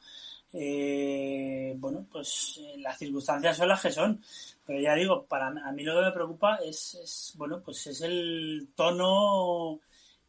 Eh, 0.53 1.75
bueno, 1.77 2.07
pues 2.11 2.61
eh, 2.63 2.79
las 2.79 2.99
circunstancias 2.99 3.57
son 3.59 3.69
las 3.69 3.83
que 3.83 3.93
son, 3.93 4.23
pero 4.65 4.81
ya 4.81 4.95
digo, 4.95 5.27
para 5.27 5.49
a 5.49 5.73
mí 5.73 5.83
lo 5.83 5.95
que 5.97 6.07
me 6.07 6.13
preocupa 6.13 6.57
es, 6.65 6.95
es 6.95 7.35
bueno, 7.37 7.61
pues 7.63 7.87
es 7.89 8.01
el 8.01 8.69
tono 8.75 9.81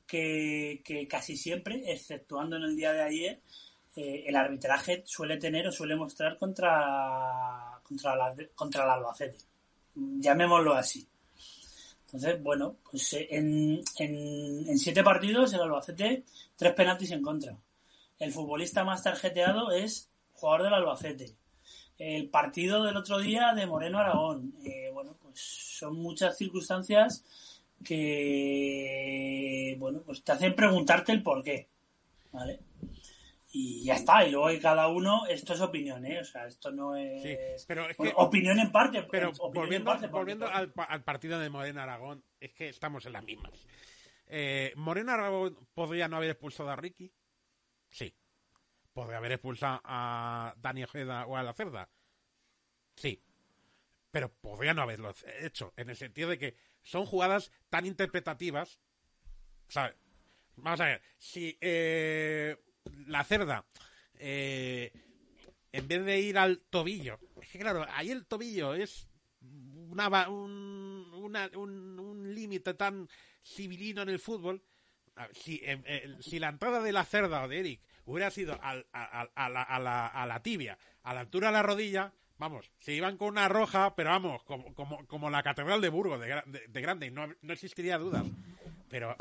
que, 0.06 1.08
casi 1.10 1.38
siempre, 1.38 1.92
exceptuando 1.92 2.58
en 2.58 2.64
el 2.64 2.76
día 2.76 2.94
de 2.94 3.04
ayer, 3.04 3.42
eh, 3.96 4.26
el 4.28 4.36
arbitraje 4.36 5.04
suele 5.06 5.38
tener 5.38 5.68
o 5.68 5.72
suele 5.72 5.96
mostrar 5.96 6.38
contra, 6.38 7.80
contra, 7.84 8.16
la, 8.16 8.36
contra 8.56 8.84
el 8.84 8.90
Albacete. 8.90 9.38
Llamémoslo 9.96 10.74
así. 10.74 11.08
Entonces, 12.08 12.42
bueno, 12.42 12.78
pues 12.90 13.12
eh, 13.14 13.28
en, 13.32 13.84
en, 14.00 14.78
siete 14.80 15.04
partidos 15.04 15.52
el 15.52 15.60
Albacete, 15.60 16.24
tres 16.56 16.74
penaltis 16.74 17.12
en 17.12 17.22
contra. 17.22 17.58
El 18.18 18.32
futbolista 18.32 18.86
más 18.86 19.04
tarjeteado 19.04 19.72
es 19.72 20.10
jugador 20.32 20.64
del 20.64 20.74
Albacete. 20.76 21.36
El 21.98 22.30
partido 22.30 22.84
del 22.84 22.96
otro 22.96 23.20
día 23.20 23.54
de 23.54 23.66
Moreno 23.66 24.00
Aragón. 24.00 24.54
Eh, 24.64 24.90
bueno, 24.94 25.18
pues 25.22 25.38
son 25.42 25.98
muchas 25.98 26.38
circunstancias 26.38 27.26
que, 27.84 29.76
bueno, 29.78 30.02
pues 30.06 30.24
te 30.24 30.32
hacen 30.32 30.56
preguntarte 30.56 31.12
el 31.12 31.22
por 31.22 31.44
qué. 31.44 31.68
¿Vale? 32.32 32.62
Y 33.50 33.84
ya 33.84 33.96
está. 33.96 34.26
Y 34.26 34.32
luego 34.32 34.48
hay 34.48 34.60
cada 34.60 34.88
uno, 34.88 35.26
esto 35.28 35.54
es 35.54 35.62
opinión, 35.62 36.06
¿eh? 36.06 36.20
O 36.20 36.26
sea, 36.26 36.48
esto 36.48 36.72
no 36.72 36.96
es. 36.96 37.66
pero 37.66 37.88
opinión 38.16 38.60
en 38.60 38.72
parte. 38.72 39.04
Pero 39.04 39.32
volviendo, 39.54 39.96
volviendo 40.10 40.48
al, 40.48 40.72
partido 41.04 41.40
de 41.40 41.50
Moreno 41.50 41.82
Aragón, 41.82 42.24
es 42.40 42.54
que 42.54 42.70
estamos 42.70 43.06
en 43.06 43.14
las 43.14 43.24
mismas. 43.24 43.66
Eh, 44.28 44.74
¿Moreno 44.76 45.14
Aragón 45.14 45.58
podría 45.74 46.08
no 46.08 46.18
haber 46.18 46.32
expulsado 46.32 46.70
a 46.70 46.76
Ricky? 46.76 47.12
Sí. 47.90 48.14
¿Podría 48.94 49.18
haber 49.18 49.34
expulsado 49.34 49.80
a 49.84 50.54
Dani 50.58 50.84
Ojeda 50.84 51.26
o 51.26 51.38
a 51.38 51.44
la 51.44 51.54
Cerda? 51.54 51.90
Sí. 52.96 53.24
Pero 54.12 54.30
podría 54.30 54.74
no 54.74 54.82
haberlo 54.82 55.14
hecho, 55.42 55.74
en 55.78 55.90
el 55.90 55.96
sentido 55.96 56.30
de 56.30 56.38
que 56.38 56.56
son 56.82 57.06
jugadas 57.06 57.52
tan 57.70 57.86
interpretativas. 57.86 58.80
¿Sabes? 59.68 59.96
Vamos 60.56 60.82
a 60.82 60.86
ver, 60.86 61.02
si 61.20 61.56
eh, 61.62 62.58
la 63.08 63.24
cerda, 63.24 63.66
eh, 64.20 64.92
en 65.72 65.88
vez 65.88 66.06
de 66.06 66.20
ir 66.20 66.38
al 66.38 66.60
tobillo, 66.70 67.20
es 67.42 67.50
que 67.50 67.60
claro, 67.60 67.86
ahí 67.90 68.12
el 68.12 68.26
tobillo 68.26 68.74
es 68.74 69.08
una, 69.42 70.30
un, 70.30 71.12
un, 71.56 72.36
límite 72.36 72.74
tan 72.74 73.08
civilino 73.44 74.02
en 74.02 74.10
el 74.10 74.20
fútbol. 74.20 74.62
Si, 75.34 75.62
si 76.20 76.38
la 76.38 76.50
entrada 76.50 76.82
de 76.82 76.92
la 76.92 77.04
cerda 77.04 77.44
o 77.44 77.48
de 77.48 77.60
Eric 77.60 77.82
hubiera 78.06 78.32
sido 78.32 78.60
a, 78.62 78.76
la, 80.26 80.40
tibia, 80.44 80.78
a 81.04 81.14
la 81.14 81.20
altura 81.20 81.48
de 81.48 81.54
la 81.54 81.64
rodilla, 81.64 82.14
vamos, 82.38 82.72
se 82.80 82.94
iban 82.94 83.18
con 83.18 83.30
una 83.30 83.50
roja, 83.50 83.96
pero 83.96 84.12
vamos, 84.12 84.44
como, 84.44 84.74
como, 84.74 85.06
como 85.08 85.30
la 85.30 85.44
Catedral 85.44 85.82
de 85.82 85.90
Burgos, 85.90 86.20
de, 86.20 86.42
de, 86.68 86.82
grande, 86.82 87.12
no, 87.12 87.28
no 87.42 87.54
existiría 87.54 87.98
dudas. 87.98 88.26
Pero 88.90 89.16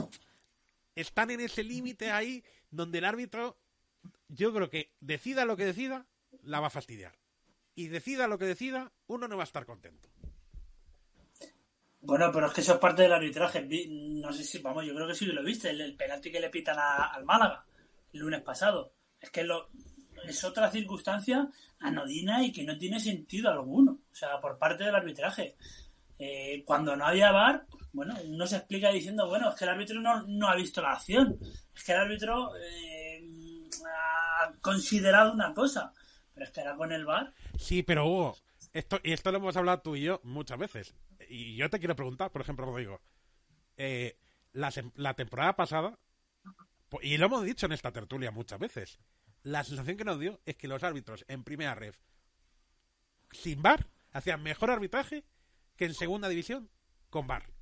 están 0.95 1.31
en 1.31 1.41
ese 1.41 1.65
límite 1.65 2.11
ahí 2.11 2.45
donde 2.71 2.99
el 2.99 3.05
árbitro, 3.05 3.59
yo 4.29 4.53
creo 4.53 4.71
que 4.71 4.93
decida 5.01 5.45
lo 5.45 5.57
que 5.57 5.65
decida, 5.65 6.07
la 6.43 6.61
va 6.61 6.69
a 6.69 6.71
fastidiar. 6.71 7.19
Y 7.75 7.89
decida 7.89 8.27
lo 8.27 8.39
que 8.39 8.47
decida, 8.47 8.93
uno 9.07 9.29
no 9.29 9.37
va 9.37 9.43
a 9.43 9.45
estar 9.45 9.67
contento. 9.67 10.09
Bueno, 12.01 12.31
pero 12.33 12.47
es 12.47 12.53
que 12.53 12.61
eso 12.61 12.75
es 12.75 12.79
parte 12.79 13.03
del 13.03 13.13
arbitraje. 13.13 13.67
No 13.89 14.33
sé 14.33 14.45
si, 14.45 14.59
vamos, 14.59 14.85
yo 14.87 14.95
creo 14.95 15.09
que 15.09 15.15
sí 15.15 15.27
lo 15.27 15.43
viste, 15.43 15.71
el, 15.71 15.97
penalti 15.97 16.31
que 16.31 16.41
le 16.41 16.51
pitan 16.51 16.79
al 16.79 17.25
Málaga 17.25 17.67
el 18.13 18.21
lunes 18.21 18.43
pasado. 18.43 18.93
Es 19.21 19.31
que 19.31 19.45
lo, 19.45 19.71
es 20.25 20.45
otra 20.45 20.71
circunstancia 20.71 21.49
anodina 21.81 22.45
y 22.45 22.53
que 22.53 22.65
no 22.65 22.79
tiene 22.79 23.01
sentido 23.01 23.51
alguno. 23.51 23.99
O 24.11 24.15
sea, 24.15 24.41
por 24.41 24.59
parte 24.59 24.85
del 24.85 24.95
arbitraje. 24.95 25.57
Eh, 26.19 26.63
cuando 26.65 26.97
no 26.97 27.07
había 27.07 27.31
VAR, 27.31 27.67
bueno, 27.97 28.15
uno 28.27 28.47
se 28.47 28.57
explica 28.57 28.91
diciendo, 28.91 29.27
bueno, 29.27 29.49
es 29.49 29.57
que 29.57 29.65
el 29.65 29.71
árbitro 29.71 30.01
no, 30.03 30.49
ha 30.49 30.55
visto 30.55 30.83
la 30.83 30.93
acción, 30.93 31.39
es 31.75 31.83
que 31.83 31.93
el 31.93 31.99
árbitro 31.99 32.53
eh, 32.57 33.25
ha 33.87 34.53
considerado 34.61 35.33
una 35.33 35.55
cosa, 35.55 35.95
pero 36.35 36.45
es 36.45 36.53
que 36.53 36.63
con 36.77 36.93
el 36.93 37.07
VAR. 37.07 37.33
Sí, 37.59 37.83
pero 37.83 38.07
Hugo, 38.07 38.37
esto, 38.75 39.01
y 39.03 39.13
esto 39.13 39.33
lo 39.33 39.39
hemos 39.39 39.57
hablado 39.57 39.81
tú 39.81 39.97
y 39.97 40.03
yo 40.03 40.21
muchas 40.25 40.59
veces, 40.59 40.95
y 41.31 41.57
yo 41.57 41.71
te 41.71 41.79
quiero 41.79 41.97
preguntar, 41.97 42.31
por 42.31 42.43
ejemplo, 42.43 42.67
Rodrigo, 42.67 43.01
eh, 43.79 44.19
la, 44.53 44.71
la 44.97 45.15
temporada 45.15 45.57
pasada, 45.57 45.99
y 47.01 47.17
lo 47.17 47.27
hemos 47.27 47.45
dicho 47.45 47.65
en 47.65 47.73
esta 47.73 47.93
tertulia 47.93 48.31
muchas 48.31 48.59
veces, 48.59 48.99
la 49.43 49.65
sensación 49.65 49.97
que 49.97 50.05
nos 50.05 50.21
dio 50.21 50.39
es 50.45 50.57
que 50.57 50.69
los 50.69 50.83
árbitros 50.83 51.25
en 51.29 51.45
primera 51.45 51.75
ref, 51.75 51.99
sin 53.33 53.63
VAR, 53.63 53.89
hacían 54.13 54.43
mejor 54.43 54.71
arbitraje 54.71 55.25
que 55.77 55.87
en 55.87 55.95
segunda 55.95 56.29
división 56.29 56.69
con 57.09 57.27
VAR. 57.27 57.56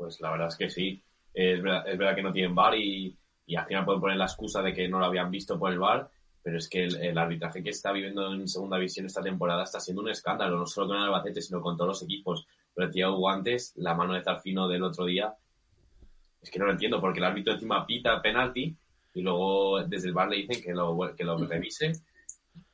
Pues 0.00 0.18
la 0.22 0.30
verdad 0.30 0.48
es 0.48 0.56
que 0.56 0.70
sí. 0.70 1.02
Es 1.34 1.62
verdad, 1.62 2.14
que 2.14 2.22
no 2.22 2.32
tienen 2.32 2.54
bar 2.54 2.74
y, 2.74 3.14
al 3.54 3.66
final 3.66 3.84
pueden 3.84 4.00
poner 4.00 4.16
la 4.16 4.24
excusa 4.24 4.62
de 4.62 4.72
que 4.72 4.88
no 4.88 4.98
lo 4.98 5.04
habían 5.04 5.30
visto 5.30 5.58
por 5.58 5.70
el 5.70 5.78
bar, 5.78 6.08
pero 6.42 6.56
es 6.56 6.70
que 6.70 6.84
el, 6.84 7.18
arbitraje 7.18 7.62
que 7.62 7.68
está 7.68 7.92
viviendo 7.92 8.32
en 8.32 8.48
segunda 8.48 8.78
división 8.78 9.04
esta 9.04 9.22
temporada 9.22 9.64
está 9.64 9.78
siendo 9.78 10.00
un 10.00 10.08
escándalo, 10.08 10.56
no 10.56 10.66
solo 10.66 10.88
con 10.88 10.96
el 10.96 11.02
Albacete, 11.02 11.42
sino 11.42 11.60
con 11.60 11.76
todos 11.76 11.88
los 11.88 12.02
equipos. 12.02 12.46
Pero 12.74 12.86
decía 12.86 13.10
Hugo 13.10 13.28
antes, 13.28 13.74
la 13.76 13.94
mano 13.94 14.14
de 14.14 14.22
Zarfino 14.22 14.66
del 14.68 14.84
otro 14.84 15.04
día, 15.04 15.34
es 16.40 16.50
que 16.50 16.58
no 16.58 16.64
lo 16.64 16.72
entiendo, 16.72 16.98
porque 16.98 17.18
el 17.18 17.26
árbitro 17.26 17.52
encima 17.52 17.84
pita 17.84 18.22
penalti 18.22 18.74
y 19.12 19.20
luego 19.20 19.82
desde 19.82 20.08
el 20.08 20.14
bar 20.14 20.30
le 20.30 20.38
dicen 20.38 20.62
que 20.62 20.72
lo, 20.72 21.14
que 21.14 21.24
lo 21.24 21.36
revise, 21.36 21.92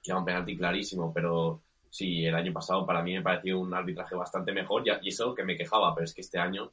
que 0.01 0.13
era 0.13 0.19
un 0.21 0.25
penalti 0.25 0.57
clarísimo, 0.57 1.13
pero 1.13 1.61
sí, 1.91 2.25
el 2.25 2.37
año 2.37 2.53
pasado 2.53 2.87
para 2.87 3.03
mí 3.03 3.15
me 3.15 3.23
pareció 3.23 3.59
un 3.59 3.75
arbitraje 3.75 4.15
bastante 4.15 4.53
mejor 4.53 4.85
y 5.03 5.09
eso 5.09 5.35
que 5.35 5.43
me 5.43 5.57
quejaba, 5.57 5.93
pero 5.93 6.05
es 6.05 6.15
que 6.15 6.21
este 6.21 6.39
año 6.39 6.71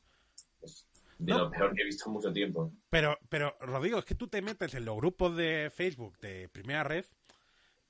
de 1.18 1.34
lo 1.34 1.50
peor 1.50 1.74
que 1.74 1.82
he 1.82 1.86
visto 1.86 2.06
en 2.08 2.14
mucho 2.14 2.32
tiempo. 2.34 2.72
Pero, 2.90 3.18
pero, 3.30 3.56
Rodrigo, 3.62 4.00
es 4.00 4.06
que 4.06 4.16
tú 4.16 4.28
te 4.28 4.42
metes 4.42 4.74
en 4.74 4.86
los 4.86 4.98
grupos 4.98 5.36
de 5.36 5.72
Facebook 5.74 6.18
de 6.20 6.50
Primera 6.50 6.84
Red 6.84 7.06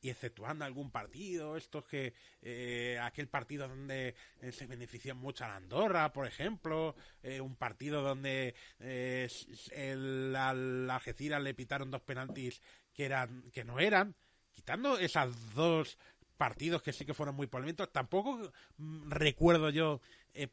y 0.03 0.09
exceptuando 0.09 0.65
algún 0.65 0.91
partido, 0.91 1.55
estos 1.55 1.85
que 1.85 2.13
eh, 2.41 2.99
aquel 3.01 3.29
partido 3.29 3.69
donde 3.69 4.15
eh, 4.41 4.51
se 4.51 4.67
benefició 4.67 5.15
mucho 5.15 5.45
a 5.45 5.47
la 5.47 5.55
Andorra, 5.55 6.11
por 6.11 6.27
ejemplo, 6.27 6.93
eh, 7.23 7.39
un 7.39 7.55
partido 7.55 8.01
donde 8.01 8.53
el, 8.79 10.35
al 10.35 10.89
Algeciras 10.89 11.41
le 11.41 11.53
pitaron 11.53 11.89
dos 11.89 12.01
penaltis 12.01 12.61
que 12.93 13.05
eran 13.05 13.49
que 13.53 13.63
no 13.63 13.79
eran, 13.79 14.13
quitando 14.51 14.99
esas 14.99 15.55
dos 15.55 15.97
partidos 16.35 16.81
que 16.81 16.91
sí 16.91 17.05
que 17.05 17.13
fueron 17.13 17.35
muy 17.35 17.47
polémicos, 17.47 17.89
tampoco 17.93 18.51
mm, 18.77 19.09
recuerdo 19.09 19.69
yo 19.69 20.01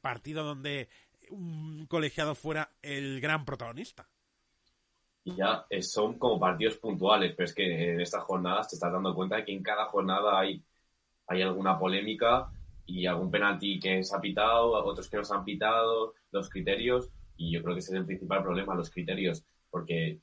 partido 0.00 0.44
donde 0.44 0.90
un 1.30 1.86
colegiado 1.86 2.34
fuera 2.34 2.70
el 2.82 3.20
gran 3.20 3.44
protagonista. 3.44 4.08
Ya 5.24 5.66
eh, 5.68 5.82
son 5.82 6.18
como 6.18 6.40
partidos 6.40 6.76
puntuales, 6.76 7.34
pero 7.36 7.44
es 7.44 7.54
que 7.54 7.92
en 7.92 8.00
estas 8.00 8.22
jornadas 8.22 8.68
te 8.68 8.76
estás 8.76 8.92
dando 8.92 9.14
cuenta 9.14 9.36
de 9.36 9.44
que 9.44 9.52
en 9.52 9.62
cada 9.62 9.86
jornada 9.86 10.38
hay, 10.38 10.62
hay 11.26 11.42
alguna 11.42 11.78
polémica 11.78 12.50
y 12.86 13.06
algún 13.06 13.30
penalti 13.30 13.78
que 13.78 14.02
se 14.02 14.16
ha 14.16 14.20
pitado, 14.20 14.72
otros 14.72 15.08
que 15.08 15.18
no 15.18 15.24
se 15.24 15.34
han 15.34 15.44
pitado, 15.44 16.14
los 16.32 16.48
criterios, 16.48 17.10
y 17.36 17.52
yo 17.52 17.62
creo 17.62 17.74
que 17.74 17.80
ese 17.80 17.92
es 17.92 17.98
el 17.98 18.06
principal 18.06 18.42
problema, 18.42 18.74
los 18.74 18.90
criterios, 18.90 19.44
porque 19.70 20.20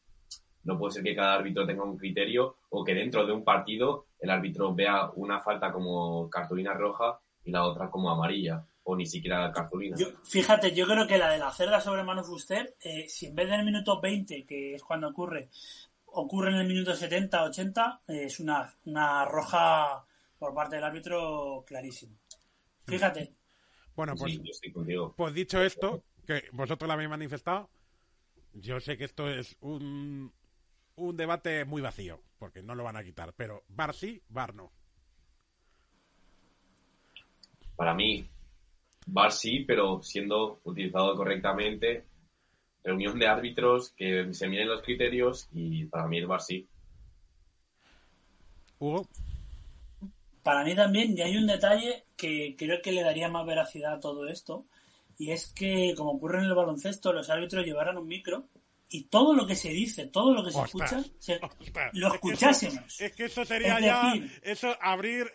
no 0.63 0.77
puede 0.77 0.93
ser 0.93 1.03
que 1.03 1.15
cada 1.15 1.35
árbitro 1.35 1.65
tenga 1.65 1.83
un 1.83 1.97
criterio 1.97 2.57
o 2.69 2.83
que 2.83 2.93
dentro 2.93 3.25
de 3.25 3.31
un 3.31 3.43
partido 3.43 4.07
el 4.19 4.29
árbitro 4.29 4.75
vea 4.75 5.09
una 5.15 5.39
falta 5.39 5.71
como 5.71 6.29
cartulina 6.29 6.73
roja 6.73 7.19
y 7.45 7.51
la 7.51 7.65
otra 7.65 7.89
como 7.89 8.11
amarilla 8.11 8.65
o 8.89 8.95
ni 8.95 9.05
siquiera 9.05 9.51
cartulina. 9.51 9.97
fíjate, 10.23 10.73
yo 10.73 10.87
creo 10.87 11.05
que 11.05 11.17
la 11.17 11.29
de 11.31 11.37
la 11.37 11.51
cerda 11.51 11.81
sobre 11.81 12.05
Manu 12.05 12.23
Fuster, 12.23 12.77
eh, 12.79 13.05
si 13.09 13.25
en 13.25 13.35
vez 13.35 13.49
del 13.49 13.65
minuto 13.65 13.99
20, 13.99 14.45
que 14.45 14.75
es 14.75 14.83
cuando 14.83 15.09
ocurre, 15.09 15.49
ocurre 16.05 16.51
en 16.51 16.55
el 16.55 16.67
minuto 16.67 16.95
70, 16.95 17.43
80, 17.43 18.01
eh, 18.07 18.23
es 18.23 18.39
una, 18.39 18.73
una 18.85 19.25
roja 19.25 20.05
por 20.39 20.53
parte 20.53 20.77
del 20.77 20.85
árbitro 20.85 21.65
clarísimo. 21.67 22.15
Fíjate. 22.85 23.33
Bueno, 23.93 24.15
pues, 24.15 24.39
pues 25.17 25.33
dicho 25.33 25.61
esto, 25.61 26.05
que 26.25 26.45
vosotros 26.53 26.87
lo 26.87 26.93
habéis 26.93 27.09
manifestado, 27.09 27.69
yo 28.53 28.79
sé 28.79 28.97
que 28.97 29.03
esto 29.03 29.29
es 29.29 29.57
un, 29.59 30.31
un 30.95 31.17
debate 31.17 31.65
muy 31.65 31.81
vacío, 31.81 32.21
porque 32.39 32.63
no 32.63 32.73
lo 32.73 32.85
van 32.85 32.95
a 32.95 33.03
quitar, 33.03 33.33
pero 33.33 33.65
bar 33.67 33.93
sí, 33.93 34.23
bar 34.29 34.55
no. 34.55 34.71
Para 37.75 37.93
mí, 37.93 38.27
VAR 39.07 39.31
sí, 39.31 39.63
pero 39.65 40.01
siendo 40.03 40.59
utilizado 40.63 41.15
correctamente. 41.15 42.05
Reunión 42.83 43.19
de 43.19 43.27
árbitros 43.27 43.91
que 43.97 44.33
se 44.33 44.47
miren 44.47 44.69
los 44.69 44.81
criterios 44.81 45.49
y 45.51 45.85
para 45.85 46.07
mí 46.07 46.19
el 46.19 46.27
VAR 46.27 46.41
sí. 46.41 46.67
Hugo. 48.79 49.07
Para 50.43 50.63
mí 50.63 50.75
también, 50.75 51.17
y 51.17 51.21
hay 51.21 51.35
un 51.35 51.47
detalle 51.47 52.05
que 52.15 52.55
creo 52.57 52.81
que 52.81 52.93
le 52.93 53.01
daría 53.01 53.27
más 53.27 53.45
veracidad 53.45 53.95
a 53.95 53.99
todo 53.99 54.27
esto, 54.27 54.65
y 55.17 55.31
es 55.31 55.47
que, 55.47 55.93
como 55.97 56.11
ocurre 56.11 56.39
en 56.39 56.45
el 56.45 56.55
baloncesto, 56.55 57.11
los 57.11 57.29
árbitros 57.29 57.65
llevaran 57.65 57.97
un 57.97 58.07
micro 58.07 58.47
y 58.89 59.05
todo 59.05 59.33
lo 59.33 59.45
que 59.45 59.55
se 59.55 59.69
dice, 59.69 60.07
todo 60.07 60.33
lo 60.33 60.45
que 60.45 60.51
se 60.51 60.61
escucha, 60.61 61.03
lo 61.93 62.13
escuchásemos. 62.13 63.01
Es 63.01 63.11
que 63.13 63.25
eso, 63.25 63.43
sería 63.43 63.79
ya 63.81 64.13
eso 64.43 64.73
abrir 64.79 65.29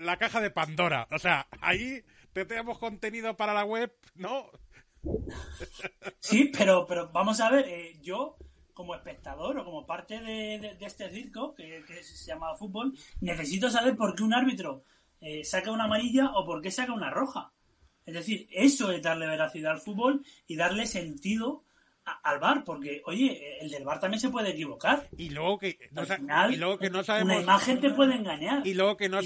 la 0.00 0.16
caja 0.18 0.40
de 0.40 0.50
Pandora. 0.50 1.08
O 1.10 1.18
sea, 1.18 1.48
ahí 1.60 2.02
te 2.36 2.44
tenemos 2.44 2.78
contenido 2.78 3.34
para 3.34 3.54
la 3.54 3.64
web, 3.64 3.90
¿no? 4.14 4.50
Sí, 6.20 6.52
pero, 6.54 6.86
pero 6.86 7.08
vamos 7.10 7.40
a 7.40 7.48
ver, 7.48 7.66
eh, 7.66 7.98
yo 8.02 8.36
como 8.74 8.94
espectador 8.94 9.58
o 9.58 9.64
como 9.64 9.86
parte 9.86 10.20
de, 10.20 10.76
este 10.80 11.08
circo 11.08 11.54
que, 11.54 11.82
se 12.02 12.26
llama 12.26 12.54
fútbol, 12.54 12.92
necesito 13.22 13.70
saber 13.70 13.96
por 13.96 14.14
qué 14.14 14.22
un 14.22 14.34
árbitro 14.34 14.84
eh, 15.22 15.44
saca 15.44 15.70
una 15.70 15.84
amarilla 15.84 16.32
o 16.34 16.44
por 16.44 16.60
qué 16.60 16.70
saca 16.70 16.92
una 16.92 17.10
roja. 17.10 17.52
Es 18.04 18.12
decir, 18.12 18.46
eso 18.50 18.90
es 18.90 19.00
darle 19.00 19.26
veracidad 19.26 19.72
al 19.72 19.80
fútbol 19.80 20.22
y 20.46 20.56
darle 20.56 20.86
sentido 20.86 21.64
al 22.06 22.38
bar, 22.38 22.62
porque, 22.64 23.02
oye, 23.06 23.58
el 23.60 23.70
del 23.70 23.84
bar 23.84 23.98
también 23.98 24.20
se 24.20 24.30
puede 24.30 24.50
equivocar. 24.50 25.08
Y 25.16 25.30
luego 25.30 25.58
que 25.58 25.90
no, 25.90 26.50
y 26.50 26.56
luego 26.56 26.78
que 26.78 26.90
no 26.90 27.02
sabemos. 27.02 27.34
Una 27.34 27.42
imagen 27.42 27.80
te 27.80 27.90
puede 27.90 28.14
engañar. 28.14 28.66
Y 28.66 28.74
luego 28.74 28.96
que 28.96 29.08
no, 29.08 29.20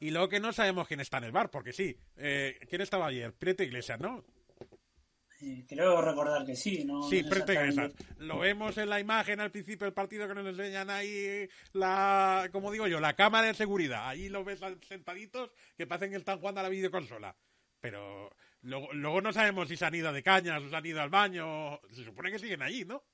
y 0.00 0.10
luego 0.10 0.28
que 0.28 0.40
no 0.40 0.52
sabemos 0.52 0.88
quién 0.88 1.00
está 1.00 1.18
en 1.18 1.24
el 1.24 1.32
bar, 1.32 1.50
porque 1.50 1.72
sí. 1.72 1.96
Eh, 2.16 2.58
¿Quién 2.68 2.80
estaba 2.80 3.06
ayer? 3.06 3.34
Prieto 3.34 3.62
Iglesias, 3.62 4.00
¿no? 4.00 4.24
Eh, 5.40 5.64
creo 5.68 6.00
recordar 6.00 6.44
que 6.46 6.56
sí, 6.56 6.84
¿no? 6.84 7.02
Sí, 7.02 7.22
Prieto 7.22 7.52
Iglesias. 7.52 7.92
Lo 8.16 8.38
vemos 8.38 8.78
en 8.78 8.88
la 8.88 9.00
imagen 9.00 9.40
al 9.40 9.50
principio 9.50 9.84
del 9.84 9.94
partido 9.94 10.26
que 10.26 10.34
nos 10.34 10.46
enseñan 10.46 10.88
ahí 10.88 11.46
la, 11.72 12.48
como 12.52 12.72
digo 12.72 12.86
yo, 12.86 13.00
la 13.00 13.14
cámara 13.14 13.48
de 13.48 13.54
seguridad. 13.54 14.08
Allí 14.08 14.30
los 14.30 14.44
ves 14.44 14.60
sentaditos 14.88 15.50
que 15.76 15.86
parecen 15.86 16.10
que 16.10 16.16
están 16.16 16.38
jugando 16.38 16.60
a 16.60 16.64
la 16.64 16.70
videoconsola. 16.70 17.36
Pero 17.80 18.34
Luego, 18.62 18.92
luego 18.92 19.20
no 19.20 19.32
sabemos 19.32 19.68
si 19.68 19.76
se 19.76 19.84
han 19.84 19.94
ido 19.94 20.12
de 20.12 20.22
cañas 20.22 20.62
o 20.62 20.68
se 20.68 20.76
han 20.76 20.86
ido 20.86 21.00
al 21.00 21.10
baño. 21.10 21.80
Se 21.90 22.04
supone 22.04 22.30
que 22.30 22.38
siguen 22.38 22.62
allí, 22.62 22.84
¿no? 22.84 23.04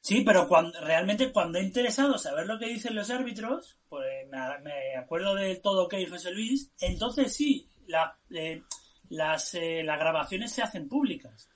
Sí, 0.00 0.22
pero 0.24 0.46
cuando, 0.46 0.80
realmente 0.82 1.32
cuando 1.32 1.58
he 1.58 1.64
interesado 1.64 2.16
saber 2.16 2.46
lo 2.46 2.58
que 2.60 2.68
dicen 2.68 2.94
los 2.94 3.10
árbitros, 3.10 3.80
pues 3.88 4.06
me, 4.30 4.96
acuerdo 4.96 5.34
del 5.34 5.60
todo 5.60 5.88
que 5.88 6.06
José 6.06 6.30
Luis, 6.30 6.70
entonces 6.80 7.34
sí, 7.34 7.68
la, 7.88 8.16
eh, 8.30 8.62
las, 9.08 9.54
eh, 9.54 9.82
las 9.82 9.98
grabaciones 9.98 10.52
se 10.52 10.62
hacen 10.62 10.88
públicas. 10.88 11.50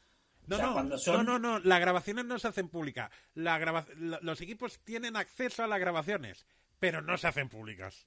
No, 0.49 0.59
no, 0.59 0.83
no, 0.83 1.23
no, 1.23 1.39
no, 1.39 1.59
las 1.61 1.79
grabaciones 1.79 2.25
no 2.25 2.41
se 2.41 2.49
hacen 2.49 2.69
públicas. 2.69 3.09
La 3.35 3.87
los 4.21 4.41
equipos 4.41 4.81
tienen 4.83 5.15
acceso 5.15 5.63
a 5.63 5.69
las 5.69 5.79
grabaciones, 5.79 6.45
pero 6.81 7.03
no 7.03 7.17
se 7.19 7.29
hacen 7.29 7.49
públicas 7.49 8.05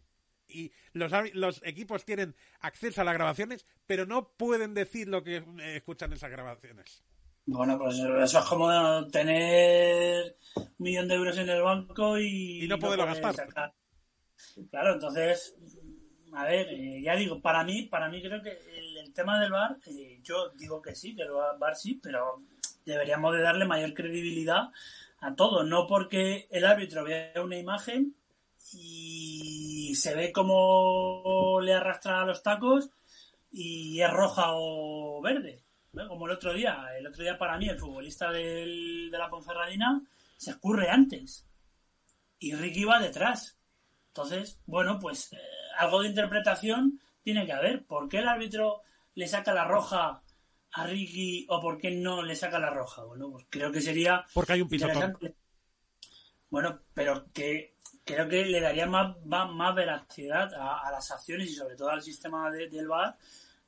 y 0.54 0.72
los, 0.94 1.12
los 1.34 1.62
equipos 1.64 2.06
tienen 2.06 2.36
acceso 2.60 3.02
a 3.02 3.04
las 3.04 3.14
grabaciones, 3.14 3.66
pero 3.86 4.06
no 4.06 4.30
pueden 4.30 4.74
decir 4.74 5.08
lo 5.08 5.24
que 5.24 5.38
eh, 5.38 5.76
escuchan 5.76 6.14
esas 6.14 6.32
grabaciones. 6.32 7.04
Bueno, 7.46 7.78
pues 7.78 7.96
eso 7.98 8.40
es 8.40 8.46
como 8.46 9.08
tener 9.08 10.38
un 10.56 10.74
millón 10.78 11.08
de 11.08 11.16
euros 11.16 11.38
en 11.38 11.50
el 11.50 11.62
banco 11.62 12.18
y, 12.18 12.64
y 12.64 12.68
no, 12.68 12.80
poderlo 12.80 13.06
gastar. 13.06 13.74
Claro, 14.70 14.94
entonces, 14.94 15.56
a 16.34 16.46
ver, 16.46 16.68
eh, 16.70 17.02
ya 17.02 17.16
digo, 17.16 17.42
para 17.42 17.64
mí, 17.64 17.84
para 17.84 18.10
mí 18.10 18.22
creo 18.22 18.42
que 18.42 18.52
el, 18.52 19.14
tema 19.14 19.40
del 19.40 19.52
bar, 19.52 19.78
eh, 19.86 20.20
yo 20.24 20.50
digo 20.58 20.82
que 20.82 20.96
sí, 20.96 21.16
que 21.16 21.22
el 21.22 21.32
bar 21.60 21.76
sí, 21.76 22.00
pero 22.02 22.42
deberíamos 22.84 23.36
de 23.36 23.42
darle 23.42 23.66
mayor 23.66 23.94
credibilidad 23.94 24.70
a 25.20 25.36
todo, 25.36 25.64
no 25.64 25.86
porque 25.86 26.48
el 26.50 26.66
árbitro 26.66 27.04
vea 27.04 27.42
una 27.44 27.58
imagen 27.58 28.16
y 28.74 29.33
se 29.96 30.16
ve 30.16 30.32
como 30.32 31.60
le 31.62 31.74
arrastra 31.74 32.26
los 32.26 32.44
tacos 32.44 32.90
y 33.52 34.02
es 34.02 34.10
roja 34.10 34.54
o 34.54 35.22
verde. 35.22 35.64
Como 35.92 36.26
el 36.26 36.32
otro 36.32 36.54
día. 36.54 36.88
El 36.98 37.08
otro 37.08 37.24
día 37.24 37.38
para 37.38 37.58
mí 37.58 37.70
el 37.70 37.80
futbolista 37.80 38.32
del, 38.32 39.10
de 39.12 39.18
la 39.18 39.30
Ponferradina 39.30 40.02
se 40.38 40.52
escurre 40.52 40.90
antes 40.90 41.46
y 42.40 42.56
Ricky 42.56 42.84
va 42.84 43.00
detrás. 43.00 43.58
Entonces, 44.08 44.60
bueno, 44.66 45.00
pues 45.00 45.34
eh, 45.34 45.38
algo 45.78 46.02
de 46.02 46.10
interpretación 46.10 47.00
tiene 47.24 47.46
que 47.46 47.54
haber. 47.54 47.86
¿Por 47.86 48.10
qué 48.10 48.20
el 48.20 48.28
árbitro 48.28 48.82
le 49.16 49.28
saca 49.28 49.54
la 49.54 49.66
roja 49.66 50.22
a 50.74 50.88
Ricky 50.88 51.46
o 51.50 51.62
por 51.62 51.78
qué 51.78 51.92
no 51.92 52.22
le 52.22 52.36
saca 52.36 52.60
la 52.60 52.70
roja? 52.70 53.04
Bueno, 53.04 53.32
pues 53.32 53.46
creo 53.50 53.72
que 53.72 53.82
sería... 53.82 54.26
Porque 54.34 54.54
hay 54.54 54.62
un 54.62 54.70
pisotón. 54.70 55.18
Bueno, 56.50 56.82
pero 56.94 57.32
que 57.32 57.73
creo 58.06 58.28
que 58.28 58.46
le 58.46 58.60
daría 58.60 58.86
más, 58.86 59.16
más, 59.26 59.76
veracidad 59.76 60.54
a, 60.54 60.92
las 60.92 61.12
acciones 61.12 61.50
y 61.50 61.56
sobre 61.56 61.76
todo 61.76 61.90
al 61.90 62.02
sistema 62.02 62.52
del 62.52 62.88
VAR 62.88 63.18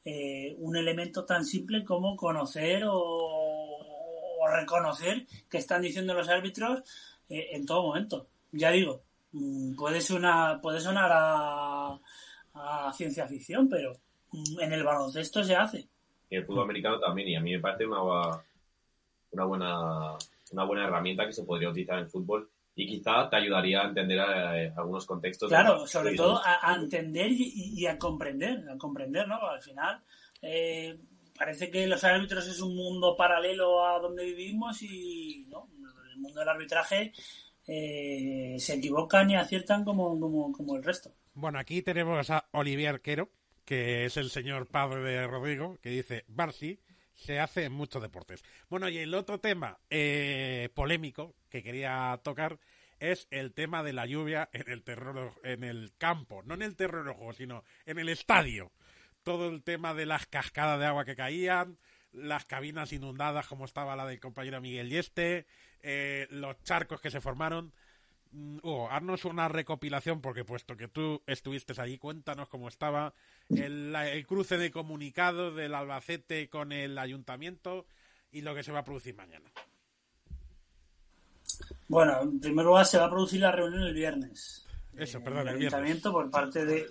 eh, 0.04 0.56
un 0.60 0.76
elemento 0.76 1.26
tan 1.26 1.44
simple 1.44 1.84
como 1.84 2.16
conocer 2.16 2.84
o, 2.88 3.82
reconocer 4.48 5.26
que 5.50 5.58
están 5.58 5.82
diciendo 5.82 6.14
los 6.14 6.30
árbitros 6.30 6.84
eh, 7.28 7.48
en 7.54 7.66
todo 7.66 7.82
momento. 7.82 8.28
Ya 8.52 8.70
digo, 8.70 9.02
mm, 9.32 9.76
puede 9.76 10.00
sonar, 10.02 10.62
puede 10.62 10.80
sonar 10.80 11.10
a, 11.12 12.00
ciencia 12.94 13.28
ficción, 13.28 13.68
pero 13.68 13.98
mm, 14.32 14.62
en 14.62 14.74
el 14.74 14.84
baloncesto 14.84 15.44
se 15.44 15.56
hace. 15.56 15.88
Y 16.30 16.36
el 16.36 16.46
fútbol 16.46 16.66
americano 16.66 17.00
también, 17.00 17.30
y 17.30 17.36
a 17.36 17.42
mí 17.42 17.54
me 17.54 17.60
parece 17.60 17.88
una, 17.88 18.02
una, 19.32 19.46
buena, 19.46 20.12
una 20.52 20.64
buena 20.64 20.86
herramienta 20.86 21.26
que 21.26 21.34
se 21.34 21.44
podría 21.44 21.70
utilizar 21.70 21.98
en 21.98 22.04
el 22.04 22.10
fútbol 22.10 22.48
y 22.76 22.88
quizá 22.88 23.30
te 23.30 23.38
ayudaría 23.38 23.82
a 23.82 23.88
entender 23.88 24.20
eh, 24.20 24.74
algunos 24.76 25.06
contextos. 25.06 25.50
Claro, 25.50 25.88
sobre 25.88 26.14
todo 26.16 26.42
a, 26.44 26.76
entender 26.76 27.28
y, 27.32 27.86
a 27.88 27.98
comprender, 27.98 28.70
a 28.70 28.78
comprender, 28.78 29.28
¿no? 29.28 29.38
Al 29.48 29.62
final 29.62 30.02
eh, 30.42 31.00
parece 31.38 31.72
que 31.72 31.88
los 31.88 32.04
árbitros 32.04 32.48
es 32.48 32.60
un 32.60 32.76
mundo 32.76 33.16
paralelo 33.16 33.86
a 33.86 34.00
donde 34.00 34.26
vivimos 34.26 34.82
y 34.82 35.46
no, 35.50 35.70
el 36.12 36.18
mundo 36.18 36.42
del 36.42 36.50
arbitraje 36.50 37.14
eh, 37.68 38.58
se 38.60 38.74
equivocan 38.76 39.30
y 39.32 39.38
aciertan 39.38 39.86
como, 39.86 40.20
como, 40.20 40.52
como 40.52 40.76
el 40.76 40.84
resto. 40.84 41.14
Bueno, 41.34 41.60
aquí 41.60 41.82
tenemos 41.82 42.30
a 42.30 42.48
Olivier 42.52 43.02
Quero, 43.02 43.30
que 43.64 44.06
es 44.06 44.18
el 44.18 44.30
señor 44.30 44.68
padre 44.68 45.02
de 45.02 45.28
Rodrigo, 45.28 45.78
que 45.82 45.90
dice, 45.90 46.26
Barsi 46.28 46.80
se 47.16 47.40
hace 47.40 47.66
en 47.66 47.74
muchos 47.74 48.02
deportes. 48.02 48.44
Bueno, 48.70 48.90
y 48.90 48.98
el 48.98 49.14
otro 49.14 49.40
tema 49.40 49.80
eh, 49.90 50.70
polémico 50.74 51.36
que 51.50 51.64
quería 51.64 52.20
tocar 52.24 52.60
es 53.00 53.28
el 53.32 53.54
tema 53.54 53.84
de 53.84 53.94
la 53.94 54.06
lluvia 54.06 54.50
en 54.54 54.70
el 54.72 54.84
terror 54.84 55.34
en 55.44 55.64
el 55.64 55.94
campo, 55.98 56.44
no 56.44 56.54
en 56.54 56.62
el 56.62 56.76
terror 56.76 57.06
rojo, 57.06 57.34
sino 57.34 57.64
en 57.86 58.00
el 58.00 58.10
estadio. 58.10 58.72
Todo 59.24 59.50
el 59.50 59.64
tema 59.64 59.94
de 59.94 60.06
las 60.06 60.28
cascadas 60.28 60.80
de 60.80 60.86
agua 60.86 61.06
que 61.06 61.16
caían, 61.16 61.78
las 62.12 62.46
cabinas 62.46 62.94
inundadas 62.94 63.48
como 63.48 63.66
estaba 63.66 63.96
la 63.96 64.06
del 64.06 64.20
compañero 64.20 64.62
Miguel 64.62 64.90
Yeste, 64.90 65.46
eh, 65.82 66.28
los 66.30 66.62
charcos 66.64 67.02
que 67.02 67.12
se 67.12 67.22
formaron. 67.22 67.74
Mm, 68.32 68.58
Hugo, 68.64 68.90
haznos 68.92 69.26
una 69.26 69.48
recopilación, 69.48 70.22
porque 70.22 70.44
puesto 70.44 70.76
que 70.76 70.88
tú 70.88 71.22
estuviste 71.26 71.74
allí, 71.82 71.98
cuéntanos 71.98 72.50
cómo 72.50 72.68
estaba 72.68 73.14
el, 73.50 74.26
cruce 74.28 74.58
de 74.58 74.72
comunicados 74.72 75.56
del 75.56 75.74
Albacete 75.74 76.50
con 76.50 76.72
el 76.72 76.98
ayuntamiento 76.98 77.86
y 78.32 78.42
lo 78.42 78.54
que 78.54 78.64
se 78.64 78.72
va 78.72 78.80
a 78.80 78.84
producir 78.84 79.16
mañana. 79.16 79.50
Bueno, 81.88 82.22
en 82.22 82.40
primer 82.40 82.66
lugar 82.66 82.86
se 82.86 82.98
va 82.98 83.06
a 83.06 83.10
producir 83.10 83.42
la 83.42 83.52
reunión 83.52 83.84
el 83.84 83.94
viernes. 83.94 84.66
Eso, 84.98 85.22
perdón, 85.24 85.48
el, 85.48 85.56
ayuntamiento 85.56 86.12
por 86.12 86.30
parte 86.30 86.66
de 86.66 86.88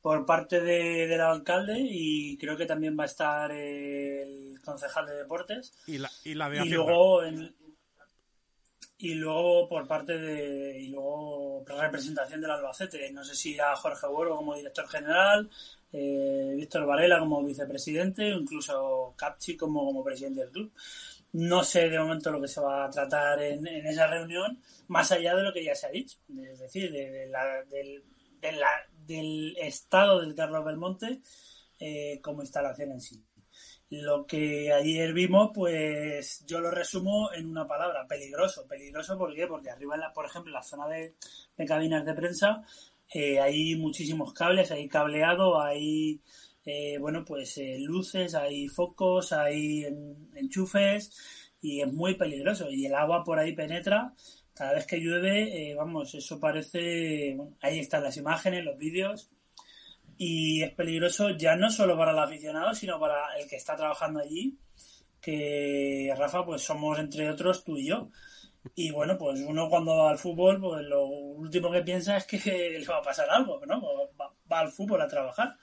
por 0.00 0.24
parte 0.24 0.60
de, 0.62 1.06
del 1.06 1.20
alcalde 1.20 1.76
y 1.78 2.38
creo 2.38 2.56
que 2.56 2.64
también 2.64 2.96
va 2.98 3.02
a 3.02 3.06
estar 3.06 3.52
el 3.52 4.58
concejal 4.64 5.06
de 5.06 5.14
deportes 5.16 5.74
y 5.86 5.98
la, 5.98 6.10
y 6.24 6.34
la 6.34 6.48
de 6.48 6.64
y 6.64 6.70
luego 6.70 7.22
en, 7.22 7.54
y 9.02 9.14
luego 9.14 9.66
por 9.66 9.86
parte 9.86 10.18
de 10.18 10.78
y 10.78 10.88
luego 10.88 11.64
la 11.66 11.82
representación 11.82 12.40
del 12.40 12.50
Albacete. 12.50 13.10
No 13.12 13.24
sé 13.24 13.34
si 13.34 13.54
irá 13.54 13.74
Jorge 13.76 14.06
Buero 14.06 14.36
como 14.36 14.54
director 14.54 14.86
general 14.88 15.48
eh, 15.92 16.54
Víctor 16.56 16.86
Varela 16.86 17.18
como 17.18 17.42
vicepresidente 17.42 18.28
incluso 18.28 19.14
Capchi 19.16 19.56
como, 19.56 19.86
como 19.86 20.04
presidente 20.04 20.40
del 20.42 20.50
club. 20.50 20.72
No 21.32 21.64
sé 21.64 21.88
de 21.88 21.98
momento 21.98 22.30
lo 22.30 22.40
que 22.42 22.48
se 22.48 22.60
va 22.60 22.84
a 22.84 22.90
tratar 22.90 23.40
en, 23.42 23.66
esa 23.66 24.06
reunión 24.06 24.60
más 24.88 25.10
allá 25.12 25.34
de 25.34 25.44
lo 25.44 25.52
que 25.52 25.64
ya 25.64 25.74
se 25.74 25.86
ha 25.86 25.90
dicho. 25.90 26.18
Es 26.50 26.58
decir 26.58 26.92
de, 26.92 27.26
la, 27.28 27.64
del, 27.70 28.04
del 29.06 29.56
estado 29.56 30.20
del 30.20 30.34
Carlos 30.34 30.64
Belmonte 30.64 31.20
eh, 31.78 32.20
como 32.20 32.42
instalación 32.42 32.92
en 32.92 33.00
sí 33.00 33.24
lo 33.90 34.24
que 34.24 34.72
ayer 34.72 35.12
vimos, 35.12 35.50
pues 35.52 36.44
yo 36.46 36.60
lo 36.60 36.70
resumo 36.70 37.32
en 37.32 37.48
una 37.48 37.66
palabra, 37.66 38.06
peligroso. 38.06 38.66
Peligroso, 38.68 39.18
¿por 39.18 39.34
qué? 39.34 39.46
Porque 39.48 39.70
arriba, 39.70 39.96
en 39.96 40.02
la, 40.02 40.12
por 40.12 40.26
ejemplo, 40.26 40.50
en 40.50 40.54
la 40.54 40.62
zona 40.62 40.86
de, 40.88 41.14
cabinas 41.66 42.04
de 42.06 42.14
prensa, 42.14 42.62
eh, 43.12 43.40
hay 43.40 43.74
muchísimos 43.76 44.32
cables, 44.32 44.70
hay 44.70 44.88
cableado, 44.88 45.60
hay, 45.60 46.20
eh, 46.64 46.98
bueno, 46.98 47.24
pues 47.24 47.58
eh, 47.58 47.78
luces, 47.80 48.34
hay 48.36 48.68
focos, 48.68 49.32
hay 49.32 49.86
enchufes 50.36 51.12
y 51.60 51.80
es 51.80 51.92
muy 51.92 52.14
peligroso. 52.14 52.70
Y 52.70 52.86
el 52.86 52.94
agua 52.94 53.24
por 53.24 53.40
ahí 53.40 53.54
penetra. 53.54 54.14
Cada 54.54 54.74
vez 54.74 54.86
que 54.86 54.98
llueve, 54.98 55.74
vamos, 55.74 56.14
eso 56.14 56.38
parece, 56.38 57.38
ahí 57.62 57.78
están 57.78 58.02
las 58.04 58.16
imágenes, 58.18 58.64
los 58.64 58.76
vídeos 58.76 59.30
y 60.22 60.62
es 60.62 60.74
peligroso 60.74 61.30
ya 61.30 61.56
no 61.56 61.70
solo 61.70 61.96
para 61.96 62.10
el 62.10 62.18
aficionado, 62.18 62.74
sino 62.74 63.00
para 63.00 63.34
el 63.38 63.48
que 63.48 63.56
está 63.56 63.74
trabajando 63.74 64.20
allí, 64.20 64.58
que 65.18 66.12
Rafa, 66.14 66.44
pues 66.44 66.60
somos 66.60 66.98
entre 66.98 67.30
otros 67.30 67.64
tú 67.64 67.78
y 67.78 67.88
yo. 67.88 68.10
Y 68.74 68.90
bueno, 68.90 69.16
pues 69.16 69.40
uno 69.40 69.70
cuando 69.70 69.96
va 69.96 70.10
al 70.10 70.18
fútbol, 70.18 70.60
pues 70.60 70.84
lo 70.84 71.06
último 71.06 71.70
que 71.70 71.80
piensa 71.80 72.18
es 72.18 72.26
que 72.26 72.36
le 72.78 72.86
va 72.86 72.98
a 72.98 73.02
pasar 73.02 73.30
algo, 73.30 73.64
¿no? 73.64 73.80
Va, 74.20 74.60
al 74.60 74.70
fútbol 74.70 75.00
a 75.00 75.08
trabajar. 75.08 75.56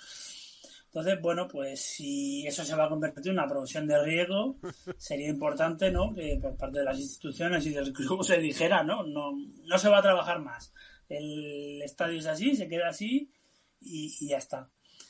Entonces, 0.88 1.22
bueno, 1.22 1.47
pues 1.47 1.80
si 1.80 2.47
eso 2.47 2.66
se 2.66 2.76
va 2.76 2.86
a 2.86 2.89
convertir 2.89 3.28
en 3.28 3.34
una 3.34 3.47
profesión 3.47 3.86
de 3.86 4.03
riesgo, 4.03 4.58
sería 4.97 5.30
importante, 5.30 5.91
¿no? 5.91 6.16
Que 6.16 6.39
por 6.41 6.58
parte 6.58 6.80
de 6.80 6.86
las 6.86 6.97
instituciones 6.97 7.64
y 7.68 7.76
del 7.76 7.93
club 7.93 8.24
se 8.24 8.39
dijera, 8.39 8.84
¿no? 8.84 9.03
No, 9.03 9.34
no 9.34 9.78
se 9.78 9.89
va 9.89 9.99
a 9.99 10.01
trabajar 10.01 10.39
más. 10.39 10.74
El 11.08 11.80
estadio 11.84 12.18
es 12.18 12.26
así, 12.26 12.55
se 12.55 12.68
queda 12.68 12.89
así 12.89 13.32
y, 13.80 14.28
ya 14.28 14.38
está. 14.38 14.69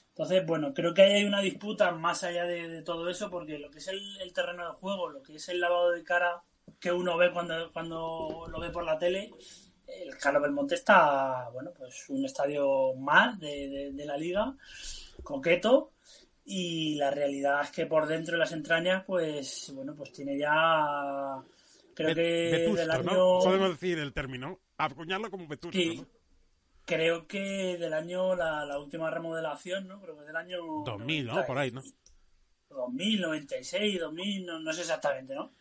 Entonces, 0.10 0.46
bueno, 0.46 0.74
creo 0.74 0.94
que 0.94 1.04
hay 1.04 1.24
una 1.26 1.42
disputa 1.42 1.92
más 1.92 2.24
allá 2.24 2.46
de, 2.46 2.82
todo 2.82 3.10
eso, 3.10 3.30
porque 3.30 3.60
lo 3.60 3.70
que 3.70 3.80
es 3.80 3.88
el, 3.88 4.34
terreno 4.34 4.66
de 4.66 4.74
juego, 4.74 5.10
lo 5.10 5.22
que 5.22 5.36
es 5.36 5.50
el 5.50 5.60
lavado 5.60 5.92
de 5.92 6.04
cara 6.04 6.42
que 6.80 6.92
uno 6.92 7.18
ve 7.18 7.32
cuando, 7.32 7.72
cuando 7.72 8.48
lo 8.50 8.60
ve 8.60 8.70
por 8.70 8.84
la 8.84 8.98
tele, 8.98 9.32
el 9.88 10.18
Carlos 10.18 10.42
Belmonte 10.42 10.76
está, 10.76 11.50
bueno, 11.54 11.72
pues 11.76 12.10
un 12.10 12.26
estadio 12.26 12.94
más 12.96 13.40
de, 13.40 13.92
de 13.94 14.06
la 14.06 14.18
liga 14.18 14.56
coqueto 15.24 15.92
y 16.50 16.96
la 16.96 17.12
realidad 17.12 17.62
es 17.62 17.72
que 17.72 17.86
por 17.86 18.08
dentro 18.08 18.34
de 18.34 18.40
las 18.40 18.54
entrañas, 18.54 19.04
pues, 19.06 19.70
bueno, 19.76 19.94
pues 19.94 20.14
tiene 20.14 20.38
ya, 20.38 21.44
creo 21.94 22.16
que 22.16 22.22
del 22.22 22.90
año... 22.90 23.04
¿no? 23.04 23.40
Podemos 23.44 23.72
decir 23.72 24.00
el 24.00 24.14
término, 24.14 24.58
acuñarlo 24.78 25.30
como 25.30 25.46
vetusto, 25.46 25.78
sí. 25.78 26.06
Creo 26.88 27.28
que 27.28 27.78
del 27.78 27.94
año, 27.94 28.36
la, 28.36 28.80
última 28.80 29.12
remodelación, 29.12 29.88
¿no? 29.88 30.02
Creo 30.02 30.18
que 30.18 30.26
del 30.26 30.36
año... 30.36 30.58
2000, 30.86 31.28
¿no? 31.28 31.46
Por 31.46 31.58
ahí, 31.58 31.70
¿no? 31.70 31.84
2000, 32.70 33.22
96, 33.22 34.00
2000, 34.00 34.46
no, 34.46 34.60
no 34.60 34.74
sé 34.74 34.82
exactamente, 34.82 35.36
¿no? 35.36 35.52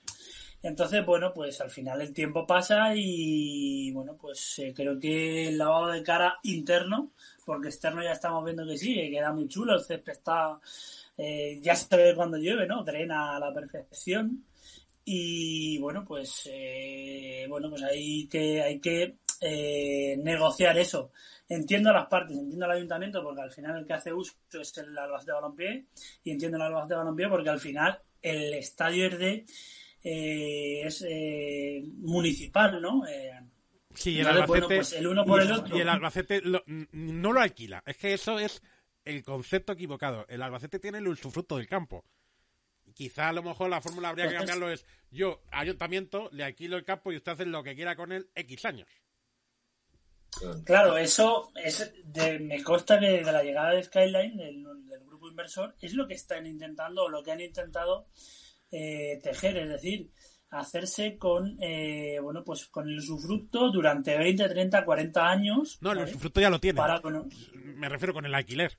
Entonces, 0.63 1.05
bueno, 1.05 1.33
pues 1.35 1.61
al 1.61 1.71
final 1.71 2.01
el 2.01 2.13
tiempo 2.15 2.47
pasa 2.47 2.93
y, 2.95 3.91
bueno, 3.93 4.17
pues 4.17 4.59
eh, 4.61 4.73
creo 4.75 4.99
que 4.99 5.49
el 5.49 5.59
lavado 5.59 5.89
de 5.89 6.03
cara 6.03 6.39
interno 6.45 7.13
porque 7.45 7.69
externo 7.69 8.03
ya 8.03 8.13
estamos 8.13 8.45
viendo 8.45 8.67
que 8.67 8.77
sí, 8.77 8.95
que 8.95 9.11
queda 9.11 9.33
muy 9.33 9.49
chulo, 9.49 9.75
el 9.75 9.85
césped 9.85 10.13
está, 10.13 10.61
eh, 11.17 11.59
ya 11.63 11.77
se 11.77 11.97
ve 11.97 12.15
cuando 12.15 12.37
llueve, 12.37 12.67
¿no? 12.67 12.83
Drena 12.83 13.37
a 13.37 13.41
la 13.41 13.53
perfección. 13.53 14.45
Y 15.05 15.79
bueno, 15.79 16.05
pues 16.05 16.49
eh, 16.53 17.47
bueno, 17.49 17.71
pues 17.71 17.83
hay 17.85 18.27
que, 18.27 18.61
hay 18.61 18.81
que 18.81 19.19
eh, 19.41 20.17
negociar 20.23 20.79
eso. 20.79 21.13
Entiendo 21.49 21.93
las 21.93 22.07
partes, 22.07 22.37
entiendo 22.37 22.65
el 22.67 22.73
ayuntamiento 22.73 23.23
porque 23.23 23.43
al 23.43 23.53
final 23.53 23.79
el 23.79 23.87
que 23.87 23.93
hace 23.93 24.13
uso 24.13 24.35
es 24.61 24.77
el 24.79 24.97
Albacete 24.99 25.31
de 25.31 25.35
Balompié 25.35 25.87
y 26.25 26.31
entiendo 26.33 26.57
el 26.57 26.65
Albacete 26.65 26.95
de 26.95 26.99
Balompié 26.99 27.29
porque 27.29 27.51
al 27.51 27.61
final 27.61 28.01
el 28.21 28.55
estadio 28.55 29.07
es 29.07 29.19
de 29.19 29.47
es 30.09 31.05
municipal, 31.99 32.81
¿no? 32.81 33.03
Sí, 33.97 34.21
el 34.21 34.27
Albacete, 34.27 34.77
pues 34.77 34.93
el 34.93 35.07
uno 35.07 35.25
por 35.25 35.43
el 35.43 35.51
otro. 35.51 35.77
Y 35.77 35.81
el 35.81 35.89
Albacete 35.89 36.43
no 36.93 37.33
lo 37.33 37.41
alquila. 37.41 37.83
Es 37.87 37.97
que 37.97 38.13
eso 38.13 38.39
es 38.39 38.63
el 39.05 39.23
concepto 39.23 39.73
equivocado. 39.73 40.27
El 40.29 40.43
Albacete 40.43 40.79
tiene 40.79 40.99
el 40.99 41.09
usufructo 41.09 41.57
del 41.57 41.67
campo. 41.67 42.05
Quizá 42.93 43.29
a 43.29 43.33
lo 43.33 43.43
mejor 43.43 43.71
la 43.71 43.81
fórmula 43.81 44.11
habría 44.11 44.29
que 44.29 44.35
cambiarlo 44.35 44.71
es 44.71 44.87
yo, 45.11 45.43
ayuntamiento, 45.51 46.29
le 46.33 46.45
alquilo 46.45 46.77
el 46.77 46.85
campo 46.85 47.13
y 47.13 47.17
usted 47.17 47.33
hace 47.33 47.47
lo 47.47 47.63
que 47.63 47.75
quiera 47.75 47.97
con 47.97 48.13
él 48.13 48.29
X 48.35 48.65
años. 48.65 48.89
Claro, 50.65 50.97
eso 50.97 51.51
es 51.55 51.93
me 52.41 52.63
consta 52.63 52.99
que 52.99 53.23
de 53.23 53.33
la 53.33 53.43
llegada 53.43 53.71
de 53.71 53.83
Skyline, 53.83 54.37
del, 54.37 54.65
grupo 55.07 55.29
inversor, 55.29 55.75
es 55.81 55.95
lo 55.95 56.07
que 56.07 56.15
están 56.15 56.47
intentando 56.47 57.05
o 57.05 57.09
lo 57.09 57.23
que 57.23 57.33
han 57.33 57.41
intentado 57.41 58.09
eh, 58.71 59.21
tejer. 59.23 59.57
Es 59.57 59.69
decir, 59.69 60.11
hacerse 60.51 61.17
con 61.19 61.57
eh, 61.61 62.19
bueno 62.23 62.45
pues 62.45 62.67
con 62.67 62.89
el 62.89 62.99
usufructo 62.99 63.71
durante 63.71 64.17
20, 64.17 64.49
30, 64.49 64.85
40 64.85 65.27
años. 65.27 65.79
No, 65.81 65.93
el 65.93 66.05
usufructo 66.05 66.41
ya 66.41 66.51
lo 66.51 66.61
tiene. 66.61 66.81
Me 67.53 67.89
refiero 67.89 68.13
con 68.13 68.27
el 68.27 68.35
alquiler. 68.35 68.79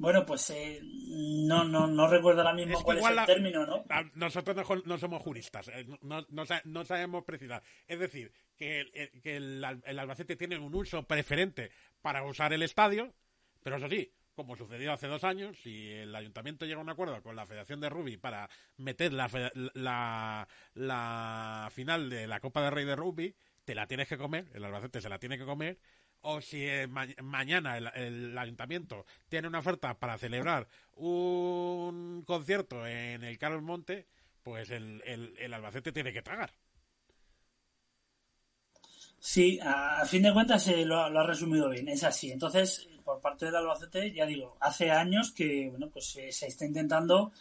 Bueno, 0.00 0.24
pues 0.24 0.48
eh, 0.48 0.80
no, 0.82 1.62
no, 1.64 1.86
no 1.86 2.08
recuerdo 2.08 2.40
ahora 2.40 2.54
mismo 2.54 2.82
cuál 2.82 2.98
es 2.98 3.06
el 3.06 3.26
término, 3.26 3.66
¿no? 3.66 3.84
Nosotros 4.14 4.56
no, 4.86 4.96
somos 4.96 5.22
juristas, 5.22 5.68
eh, 5.68 5.86
no, 6.00 6.24
no, 6.64 6.84
sabemos 6.86 7.22
precisar. 7.24 7.62
Es 7.86 7.98
decir, 7.98 8.32
que, 8.56 8.80
el, 8.80 9.20
que 9.20 9.36
el, 9.36 9.62
el 9.84 9.98
Albacete 9.98 10.36
tiene 10.36 10.58
un 10.58 10.74
uso 10.74 11.02
preferente 11.02 11.70
para 12.00 12.24
usar 12.24 12.54
el 12.54 12.62
estadio, 12.62 13.12
pero 13.62 13.76
eso 13.76 13.90
sí, 13.90 14.10
como 14.34 14.56
sucedió 14.56 14.90
hace 14.94 15.06
dos 15.06 15.22
años, 15.22 15.58
si 15.62 15.90
el 15.90 16.16
ayuntamiento 16.16 16.64
llega 16.64 16.78
a 16.78 16.82
un 16.82 16.88
acuerdo 16.88 17.22
con 17.22 17.36
la 17.36 17.44
Federación 17.44 17.78
de 17.82 17.90
Rugby 17.90 18.16
para 18.16 18.48
meter 18.78 19.12
la, 19.12 19.28
la, 20.74 21.68
final 21.72 22.08
de 22.08 22.26
la 22.26 22.40
Copa 22.40 22.62
de 22.62 22.70
Rey 22.70 22.86
de 22.86 22.96
Rugby, 22.96 23.36
te 23.66 23.74
la 23.74 23.86
tienes 23.86 24.08
que 24.08 24.16
comer, 24.16 24.48
el 24.54 24.64
Albacete 24.64 25.02
se 25.02 25.10
la 25.10 25.18
tiene 25.18 25.36
que 25.36 25.44
comer, 25.44 25.78
o 26.22 26.40
si 26.40 26.66
eh, 26.66 26.86
mañana 26.86 27.78
el, 27.78 28.36
ayuntamiento 28.36 29.06
tiene 29.28 29.48
una 29.48 29.60
oferta 29.60 29.94
para 29.98 30.18
celebrar 30.18 30.68
un 30.96 32.22
concierto 32.26 32.86
en 32.86 33.24
el 33.24 33.38
Carlos 33.38 33.62
Monte, 33.62 34.06
pues 34.42 34.70
el, 34.70 35.02
el, 35.04 35.54
Albacete 35.54 35.92
tiene 35.92 36.12
que 36.12 36.22
tragar. 36.22 36.52
Sí, 39.18 39.58
a, 39.62 40.04
fin 40.06 40.22
de 40.22 40.32
cuentas 40.32 40.66
eh, 40.68 40.84
lo, 40.84 40.98
ha 40.98 41.26
resumido 41.26 41.68
bien, 41.68 41.88
es 41.88 42.04
así. 42.04 42.32
Entonces, 42.32 42.88
por 43.04 43.20
parte 43.20 43.46
del 43.46 43.56
Albacete, 43.56 44.12
ya 44.12 44.26
digo, 44.26 44.56
hace 44.60 44.90
años 44.90 45.32
que 45.32 45.68
bueno 45.70 45.90
pues 45.90 46.06
se, 46.06 46.28
está 46.28 46.64
intentando 46.64 47.32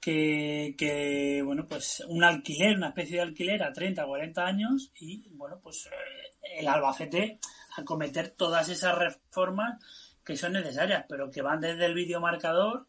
que, 0.00 1.42
bueno 1.44 1.66
pues 1.66 2.02
un 2.08 2.24
alquiler, 2.24 2.76
una 2.76 2.88
especie 2.88 3.16
de 3.16 3.22
alquiler 3.22 3.62
a 3.62 3.72
30 3.72 4.04
o 4.04 4.08
40 4.08 4.46
años 4.46 4.92
y 4.98 5.28
bueno 5.30 5.60
pues 5.62 5.86
eh, 5.86 6.58
el 6.58 6.68
Albacete 6.68 7.38
acometer 7.76 8.30
todas 8.30 8.68
esas 8.68 8.96
reformas 8.96 9.82
que 10.24 10.36
son 10.36 10.52
necesarias, 10.52 11.04
pero 11.08 11.30
que 11.30 11.42
van 11.42 11.60
desde 11.60 11.86
el 11.86 11.94
videomarcador 11.94 12.86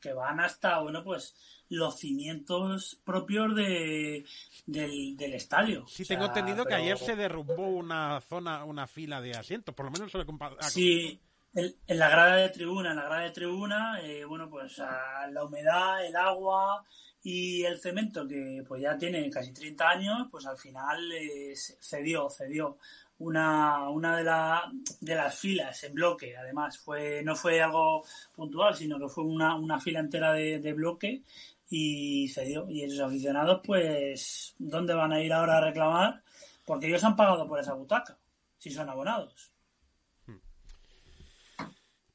que 0.00 0.12
van 0.12 0.38
hasta 0.38 0.78
bueno 0.80 1.02
pues 1.02 1.34
los 1.70 1.98
cimientos 1.98 3.00
propios 3.04 3.54
de, 3.56 4.24
del, 4.66 5.34
estadio. 5.34 5.86
Sí, 5.88 6.04
tengo 6.04 6.26
entendido 6.26 6.64
que 6.66 6.74
ayer 6.74 6.98
se 6.98 7.16
derrumbó 7.16 7.68
una 7.68 8.20
zona, 8.20 8.64
una 8.64 8.86
fila 8.86 9.20
de 9.20 9.32
asientos, 9.32 9.74
por 9.74 9.86
lo 9.86 9.92
menos 9.92 10.12
se 10.12 10.18
le 10.18 10.26
Sí, 10.60 11.20
en 11.54 11.98
la 11.98 12.08
grada 12.10 12.36
de 12.36 12.50
tribuna, 12.50 12.90
en 12.90 12.96
la 12.96 13.04
grada 13.04 13.22
de 13.22 13.30
tribuna, 13.30 14.00
eh, 14.02 14.24
bueno, 14.24 14.48
pues 14.50 14.78
la 14.78 15.44
humedad, 15.44 16.04
el 16.04 16.16
agua 16.16 16.84
y 17.22 17.64
el 17.64 17.80
cemento, 17.80 18.28
que 18.28 18.62
pues 18.68 18.82
ya 18.82 18.98
tiene 18.98 19.30
casi 19.30 19.54
30 19.54 19.88
años, 19.88 20.28
pues 20.30 20.44
al 20.46 20.58
final 20.58 21.10
eh, 21.12 21.54
cedió, 21.80 22.28
cedió. 22.28 22.76
Una, 23.18 23.88
una 23.88 24.16
de, 24.16 24.24
la, 24.24 24.72
de 25.00 25.14
las 25.14 25.38
filas 25.38 25.84
en 25.84 25.94
bloque, 25.94 26.36
además, 26.36 26.78
fue 26.78 27.22
no 27.22 27.36
fue 27.36 27.62
algo 27.62 28.04
puntual, 28.32 28.74
sino 28.74 28.98
que 28.98 29.08
fue 29.08 29.24
una, 29.24 29.54
una 29.54 29.78
fila 29.78 30.00
entera 30.00 30.32
de, 30.32 30.58
de 30.58 30.72
bloque 30.72 31.22
y 31.68 32.28
cedió. 32.28 32.68
Y 32.68 32.82
esos 32.82 33.00
aficionados, 33.00 33.60
pues, 33.64 34.54
¿dónde 34.58 34.94
van 34.94 35.12
a 35.12 35.20
ir 35.20 35.32
ahora 35.32 35.58
a 35.58 35.64
reclamar? 35.64 36.22
Porque 36.64 36.88
ellos 36.88 37.04
han 37.04 37.16
pagado 37.16 37.46
por 37.46 37.60
esa 37.60 37.74
butaca, 37.74 38.18
si 38.58 38.70
son 38.70 38.88
abonados. 38.88 39.54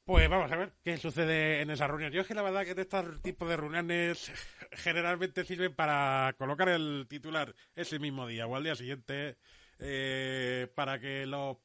Pues 0.04 0.28
vamos 0.28 0.50
a 0.50 0.56
ver 0.56 0.72
qué 0.82 0.96
sucede 0.96 1.60
en 1.60 1.70
esa 1.70 1.86
reunión. 1.86 2.10
Yo 2.10 2.22
es 2.22 2.26
que 2.26 2.34
la 2.34 2.42
verdad 2.42 2.64
que 2.64 2.74
de 2.74 2.82
estos 2.82 3.22
tipos 3.22 3.48
de 3.48 3.56
reuniones 3.56 4.32
generalmente 4.72 5.44
sirven 5.44 5.72
para 5.72 6.34
colocar 6.36 6.68
el 6.68 7.06
titular 7.08 7.54
ese 7.76 8.00
mismo 8.00 8.26
día 8.26 8.48
o 8.48 8.56
al 8.56 8.64
día 8.64 8.74
siguiente 8.74 9.36
eh, 9.80 10.70
para 10.74 11.00
que 11.00 11.26
los 11.26 11.56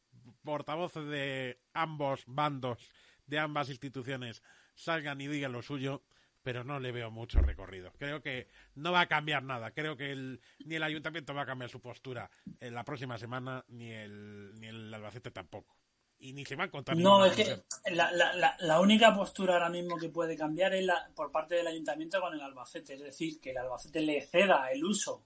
portavoces 0.44 1.06
de 1.08 1.60
ambos 1.74 2.24
bandos, 2.28 2.80
de 3.28 3.40
ambas 3.40 3.70
instituciones, 3.70 4.42
salgan 4.74 5.20
y 5.22 5.28
digan 5.28 5.52
lo 5.52 5.62
suyo, 5.62 6.04
pero 6.44 6.64
no 6.64 6.80
le 6.80 6.92
veo 6.92 7.12
mucho 7.12 7.40
recorrido. 7.42 7.92
Creo 7.98 8.22
que 8.22 8.48
no 8.76 8.92
va 8.92 9.02
a 9.02 9.08
cambiar 9.08 9.44
nada. 9.44 9.72
Creo 9.72 9.98
que 9.98 10.40
ni 10.66 10.76
el 10.76 10.84
ayuntamiento 10.84 11.34
va 11.34 11.42
a 11.42 11.48
cambiar 11.48 11.70
su 11.70 11.82
postura 11.82 12.30
en 12.60 12.74
la 12.74 12.84
próxima 12.84 13.18
semana, 13.18 13.66
ni 13.68 13.92
el, 13.92 14.54
ni 14.60 14.68
el 14.68 14.94
Albacete 14.94 15.32
tampoco 15.32 15.76
y 16.18 16.34
ni 16.34 16.46
se 16.46 16.56
va 16.56 16.66
a 16.66 16.72
contar. 16.72 16.96
No, 16.96 17.26
es 17.26 17.36
que 17.36 17.64
la, 17.92 18.12
la, 18.12 18.56
la, 18.58 18.80
única 18.80 19.14
postura 19.14 19.56
ahora 19.56 19.70
mismo 19.70 19.98
que 19.98 20.10
puede 20.10 20.38
cambiar 20.38 20.74
es 20.74 20.86
la, 20.86 21.10
por 21.14 21.32
parte 21.32 21.56
del 21.56 21.68
ayuntamiento 21.68 22.22
con 22.22 22.34
el 22.34 22.42
Albacete, 22.42 22.94
es 22.94 23.02
decir, 23.02 23.40
que 23.42 23.52
el 23.52 23.58
Albacete 23.58 24.02
le 24.02 24.22
ceda 24.22 24.72
el 24.72 24.84
uso 24.84 25.26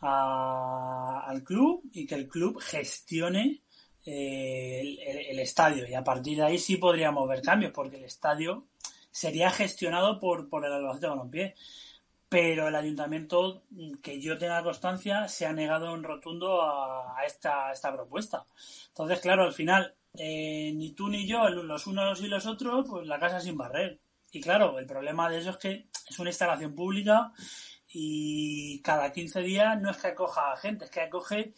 al 0.00 1.42
club 1.44 1.82
y 1.92 2.06
que 2.06 2.14
el 2.14 2.28
club 2.28 2.60
gestione 2.60 3.62
eh, 4.04 5.26
el, 5.30 5.38
estadio 5.40 5.86
y 5.86 5.92
a 5.92 6.02
partir 6.02 6.38
de 6.38 6.44
ahí 6.44 6.58
sí 6.58 6.78
podríamos 6.78 7.28
ver 7.28 7.42
cambios 7.42 7.72
porque 7.72 7.98
el 7.98 8.04
estadio 8.04 8.66
sería 9.10 9.50
gestionado 9.50 10.18
por, 10.18 10.48
por 10.48 10.64
el 10.64 10.72
Albacete 10.72 11.06
Balompié 11.06 11.54
pero 12.30 12.68
el 12.68 12.76
ayuntamiento, 12.76 13.64
que 14.00 14.20
yo 14.20 14.38
tenga 14.38 14.62
constancia, 14.62 15.26
se 15.26 15.46
ha 15.46 15.52
negado 15.52 15.92
en 15.96 16.04
rotundo 16.04 16.62
a, 16.62 17.18
a 17.18 17.24
esta, 17.24 17.66
a 17.66 17.72
esta 17.72 17.92
propuesta. 17.92 18.46
Entonces, 18.86 19.18
claro, 19.18 19.42
al 19.42 19.52
final, 19.52 19.96
eh, 20.14 20.72
ni 20.72 20.92
tú 20.92 21.08
ni 21.08 21.26
yo, 21.26 21.48
los 21.48 21.88
unos 21.88 22.20
y 22.20 22.28
los 22.28 22.46
otros, 22.46 22.86
pues 22.88 23.04
la 23.08 23.18
casa 23.18 23.40
sin 23.40 23.56
barrer. 23.56 23.98
Y 24.30 24.40
claro, 24.40 24.78
el 24.78 24.86
problema 24.86 25.28
de 25.28 25.40
eso 25.40 25.50
es 25.50 25.56
que 25.56 25.88
es 26.08 26.18
una 26.20 26.30
instalación 26.30 26.72
pública 26.72 27.32
y 27.92 28.80
cada 28.82 29.12
15 29.12 29.40
días 29.40 29.80
no 29.80 29.90
es 29.90 29.96
que 29.96 30.08
acoja 30.08 30.52
a 30.52 30.56
gente, 30.56 30.84
es 30.84 30.90
que 30.90 31.00
acoge 31.00 31.52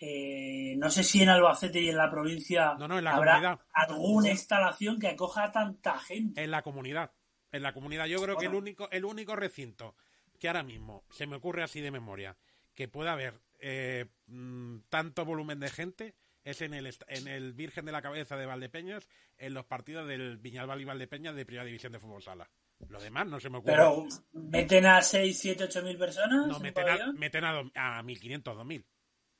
eh, 0.00 0.76
no 0.78 0.90
sé 0.90 1.02
si 1.02 1.22
en 1.22 1.28
Albacete 1.28 1.80
y 1.80 1.88
en 1.88 1.96
la 1.96 2.08
provincia 2.08 2.70
habrá 2.70 3.58
alguna 3.72 4.30
instalación 4.30 5.00
que 5.00 5.08
acoja 5.08 5.44
a 5.44 5.52
tanta 5.52 5.98
gente. 5.98 6.42
En 6.42 6.52
la 6.52 6.62
comunidad. 6.62 7.10
En 7.50 7.62
la 7.62 7.72
comunidad. 7.72 8.06
Yo 8.06 8.22
creo 8.22 8.36
que 8.36 8.46
el 8.46 8.54
único, 8.54 8.88
el 8.92 9.04
único 9.04 9.34
recinto 9.34 9.96
que 10.38 10.46
ahora 10.46 10.62
mismo 10.62 11.04
se 11.10 11.26
me 11.26 11.36
ocurre 11.36 11.64
así 11.64 11.80
de 11.80 11.90
memoria 11.90 12.36
que 12.74 12.86
pueda 12.86 13.12
haber 13.12 13.40
eh, 13.58 14.06
mm, 14.26 14.82
tanto 14.88 15.24
volumen 15.24 15.58
de 15.58 15.68
gente 15.68 16.14
es 16.44 16.62
en 16.62 16.74
el, 16.74 16.94
en 17.08 17.26
el 17.26 17.52
Virgen 17.52 17.84
de 17.84 17.92
la 17.92 18.00
Cabeza 18.00 18.36
de 18.36 18.46
Valdepeñas, 18.46 19.08
en 19.36 19.52
los 19.52 19.64
partidos 19.64 20.06
del 20.06 20.38
Viñalbal 20.38 20.80
y 20.80 20.84
Valdepeñas 20.84 21.34
de 21.34 21.44
Primera 21.44 21.64
División 21.64 21.92
de 21.92 21.98
Fútbol 21.98 22.22
Sala. 22.22 22.48
Lo 22.88 23.00
demás 23.00 23.26
no 23.26 23.40
se 23.40 23.50
me 23.50 23.58
ocurre. 23.58 23.72
Pero, 23.72 24.06
¿meten 24.32 24.86
a 24.86 25.02
6, 25.02 25.38
7, 25.38 25.64
8 25.64 25.82
mil 25.82 25.98
personas? 25.98 26.46
No, 26.46 26.58
meten 26.60 26.88
a, 26.88 27.12
meten 27.12 27.44
a, 27.44 27.58
a 27.58 28.02
1.500, 28.02 28.42
2.000. 28.42 28.84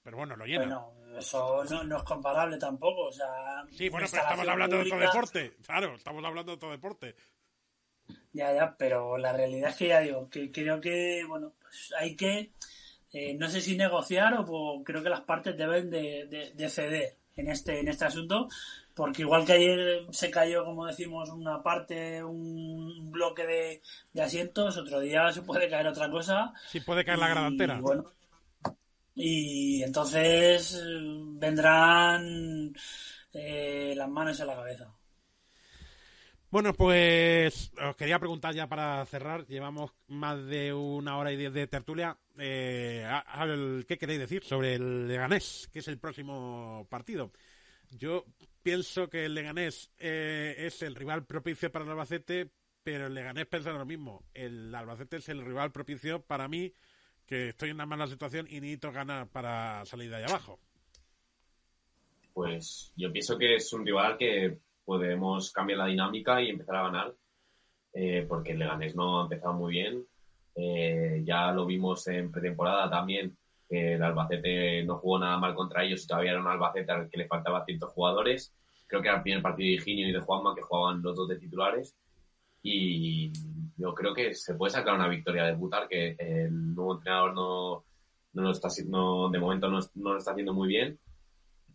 Pero 0.03 0.17
bueno, 0.17 0.37
lo 0.37 0.45
llenan. 0.45 0.69
Bueno, 0.69 1.19
eso 1.19 1.65
no, 1.85 1.97
es 1.97 2.03
comparable 2.03 2.59
tampoco. 2.59 3.07
O 3.07 3.13
sea, 3.13 3.65
sí, 3.71 3.89
bueno, 3.89 4.07
pero 4.11 4.23
estamos 4.23 4.49
hablando 4.49 4.77
de 4.77 4.83
otro 4.83 4.99
deporte. 4.99 5.57
Claro, 5.65 5.95
estamos 5.95 6.25
hablando 6.25 6.53
de 6.53 6.57
otro 6.57 6.71
deporte. 6.71 7.15
Ya, 8.33 8.53
ya, 8.55 8.75
pero 8.77 9.19
la 9.19 9.33
realidad 9.33 9.71
es 9.71 9.77
que 9.77 9.89
ya 9.89 10.01
digo, 10.01 10.29
que 10.31 10.51
creo 10.51 10.81
que, 10.81 11.25
bueno, 11.27 11.55
pues 11.61 11.93
hay 11.99 12.17
que 12.17 12.53
eh, 13.13 13.35
no 13.35 13.49
sé 13.49 13.61
si 13.63 13.77
negociar 13.77 14.35
o 14.37 14.83
creo 14.85 15.03
que 15.03 15.09
las 15.09 15.23
partes 15.23 15.57
deben 15.57 15.91
de, 15.91 16.69
ceder 16.69 17.17
en 17.37 17.49
este, 17.49 17.81
en 17.81 17.89
este 17.89 18.05
asunto, 18.05 18.49
porque 18.99 19.23
igual 19.23 19.45
que 19.47 19.53
ayer 19.53 20.07
se 20.11 20.29
cayó, 20.29 20.65
como 20.65 20.85
decimos, 20.85 21.31
una 21.31 21.63
parte, 21.63 22.21
un 22.25 23.13
bloque 23.13 23.47
de, 24.13 24.21
asientos, 24.21 24.77
otro 24.77 24.99
día 24.99 25.31
se 25.31 25.43
puede 25.43 25.71
caer 25.71 25.87
otra 25.87 26.11
cosa. 26.11 26.53
Sí, 26.67 26.81
puede 26.81 27.05
caer 27.05 27.21
la 27.21 27.29
gran 27.29 27.57
Bueno, 27.81 28.07
y 29.15 29.85
entonces 29.85 30.83
vendrán 30.85 32.75
eh, 33.33 33.95
las 33.97 34.09
manos 34.09 34.41
en 34.41 34.47
la 34.49 34.57
cabeza. 34.57 34.93
Bueno, 36.51 36.75
pues 36.75 37.71
os 37.81 37.95
quería 37.95 38.19
preguntar 38.19 38.53
ya 38.53 38.67
para 38.67 39.07
cerrar. 39.07 39.47
Llevamos 39.47 39.93
más 40.09 40.45
de 40.47 40.73
una 40.73 41.19
hora 41.19 41.31
y 41.31 41.37
diez 41.37 41.53
de 41.53 41.69
tertulia. 41.69 42.19
Eh, 42.37 43.07
¿Qué 43.87 43.97
queréis 43.97 44.19
decir 44.19 44.43
sobre 44.43 44.75
el 44.75 45.07
Leganés, 45.07 45.71
que 45.73 45.79
es 45.79 45.87
el 45.87 46.01
próximo 46.01 46.85
partido? 46.91 47.31
Yo 47.91 48.25
pienso 48.63 49.09
que 49.09 49.25
el 49.25 49.35
Leganés 49.35 49.91
eh, 49.99 50.55
es 50.59 50.83
el 50.83 50.95
rival 50.95 51.25
propicio 51.25 51.73
para 51.73 51.85
el 51.85 51.91
Albacete, 51.91 52.51
pero 52.83 53.07
el 53.07 53.15
Leganés 53.15 53.47
piensa 53.47 53.73
lo 53.73 53.87
mismo. 53.87 54.25
El 54.35 54.75
Albacete 54.75 55.19
es 55.19 55.29
el 55.29 55.45
rival 55.45 55.73
propicio 55.73 56.23
para 56.23 56.49
mí, 56.49 56.73
que 57.27 57.51
estoy 57.51 57.71
en 57.71 57.77
una 57.77 57.87
mala 57.87 58.07
situación 58.07 58.47
y 58.49 58.61
necesito 58.61 58.93
ganar 58.93 59.29
para 59.29 59.85
salir 59.87 60.11
de 60.11 60.17
ahí 60.17 60.25
abajo. 60.25 60.61
Pues 62.33 62.93
yo 62.97 63.13
pienso 63.13 63.37
que 63.37 63.57
es 63.57 63.73
un 63.73 63.85
rival 63.85 64.17
que 64.17 64.59
podemos 64.85 65.51
cambiar 65.51 65.81
la 65.81 65.87
dinámica 65.87 66.41
y 66.41 66.51
empezar 66.51 66.77
a 66.77 66.83
ganar, 66.85 67.15
eh, 67.93 68.25
porque 68.29 68.53
el 68.53 68.61
Leganés 68.61 68.95
no 68.95 69.21
ha 69.21 69.23
empezado 69.25 69.55
muy 69.55 69.73
bien. 69.73 70.07
Eh, 70.55 71.23
ya 71.25 71.53
lo 71.53 71.67
vimos 71.67 72.07
en 72.09 72.33
pretemporada 72.33 72.91
también, 72.91 73.37
que 73.69 73.95
el 73.95 74.03
Albacete 74.03 74.85
no 74.85 74.97
jugó 74.97 75.19
nada 75.19 75.39
mal 75.39 75.55
contra 75.55 75.85
ellos 75.85 76.03
y 76.03 76.07
todavía 76.07 76.33
era 76.33 76.41
un 76.41 76.47
Albacete 76.47 76.91
al 76.91 77.11
que 77.11 77.19
le 77.19 77.27
faltaba 77.27 77.65
cientos 77.65 77.93
jugadores. 77.93 78.55
Creo 78.87 79.03
que 79.03 79.09
era 79.09 79.19
el 79.19 79.23
primer 79.23 79.43
partido 79.43 79.67
de 79.67 79.75
Higinio 79.75 80.09
y 80.09 80.13
de 80.13 80.21
Juanma 80.21 80.55
que 80.55 80.63
jugaban 80.63 81.03
los 81.03 81.15
dos 81.15 81.29
de 81.29 81.39
titulares. 81.39 81.95
Y 82.63 83.31
yo 83.77 83.95
creo 83.95 84.15
que 84.15 84.35
se 84.35 84.55
puede 84.55 84.73
sacar 84.73 84.95
una 84.95 85.09
victoria 85.09 85.45
de 85.45 85.55
Butar, 85.55 85.87
que 85.89 86.17
el 86.19 86.75
nuevo 86.75 86.95
entrenador 86.95 87.35
no, 87.35 87.85
no 88.33 88.43
lo 88.43 88.51
está 88.51 88.69
no, 88.87 89.29
de 89.29 89.39
momento 89.39 89.69
no, 89.69 89.81
no 89.95 90.13
lo 90.13 90.19
está 90.19 90.33
haciendo 90.33 90.55
muy 90.55 90.69
bien. 90.69 90.99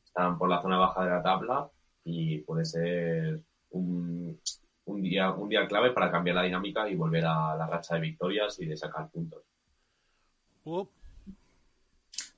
Están 0.03 0.37
por 0.37 0.49
la 0.49 0.61
zona 0.61 0.77
baja 0.77 1.03
de 1.03 1.09
la 1.11 1.23
tabla 1.23 1.69
y 2.03 2.39
puede 2.39 2.65
ser 2.65 3.41
un, 3.69 4.39
un, 4.85 5.01
día, 5.01 5.31
un 5.31 5.49
día 5.49 5.67
clave 5.67 5.91
para 5.91 6.11
cambiar 6.11 6.37
la 6.37 6.43
dinámica 6.43 6.89
y 6.89 6.95
volver 6.95 7.25
a 7.25 7.55
la 7.55 7.67
racha 7.67 7.95
de 7.95 8.01
victorias 8.01 8.59
y 8.59 8.65
de 8.65 8.77
sacar 8.77 9.09
puntos. 9.09 9.43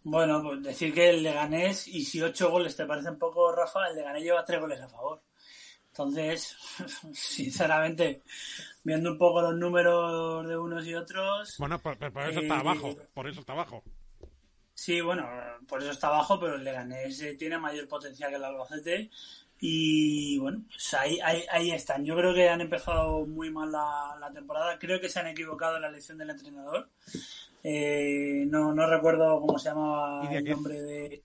Bueno, 0.05 0.39
pues 0.43 0.61
decir 0.61 0.93
que 0.93 1.09
el 1.09 1.23
Leganés, 1.23 1.87
y 1.87 2.05
si 2.05 2.21
ocho 2.21 2.51
goles 2.51 2.75
te 2.75 2.85
parecen 2.85 3.17
poco, 3.17 3.51
Rafa, 3.51 3.87
el 3.89 3.95
Leganés 3.95 4.21
lleva 4.23 4.45
tres 4.45 4.61
goles 4.61 4.79
a 4.79 4.87
favor. 4.87 5.19
Entonces, 5.87 6.55
sinceramente, 7.13 8.21
viendo 8.83 9.13
un 9.13 9.17
poco 9.17 9.41
los 9.41 9.55
números 9.55 10.47
de 10.47 10.55
unos 10.55 10.85
y 10.85 10.93
otros. 10.93 11.55
Bueno, 11.57 11.81
por, 11.81 11.97
eso 11.97 12.39
está 12.39 12.55
eh, 12.55 12.59
abajo. 12.59 12.95
Por 13.15 13.27
eso 13.27 13.39
está 13.39 13.53
abajo. 13.53 13.83
Sí, 14.75 15.01
bueno, 15.01 15.27
por 15.67 15.81
eso 15.81 15.91
está 15.91 16.07
abajo, 16.07 16.39
pero 16.39 16.55
el 16.55 16.63
Leganés 16.63 17.19
eh, 17.21 17.35
tiene 17.35 17.57
mayor 17.57 17.87
potencial 17.87 18.29
que 18.29 18.35
el 18.35 18.43
Albacete 18.43 19.09
y 19.59 20.37
bueno, 20.37 20.63
pues 20.67 20.93
ahí, 20.93 21.17
ahí, 21.21 21.71
están. 21.71 22.05
Yo 22.05 22.15
creo 22.15 22.33
que 22.33 22.47
han 22.47 22.61
empezado 22.61 23.25
muy 23.25 23.49
mal 23.49 23.71
la, 23.71 24.31
temporada. 24.33 24.77
Creo 24.77 24.99
que 24.99 25.09
se 25.09 25.19
han 25.19 25.27
equivocado 25.27 25.77
en 25.77 25.81
la 25.81 25.87
elección 25.87 26.17
del 26.19 26.29
entrenador. 26.29 26.89
Eh, 27.67 28.45
no, 28.47 28.75
no 28.75 28.87
recuerdo 28.87 29.41
cómo 29.41 29.57
se 29.57 29.69
llamaba 29.69 30.31
el 30.31 30.45
nombre 30.45 30.83
de 30.83 31.23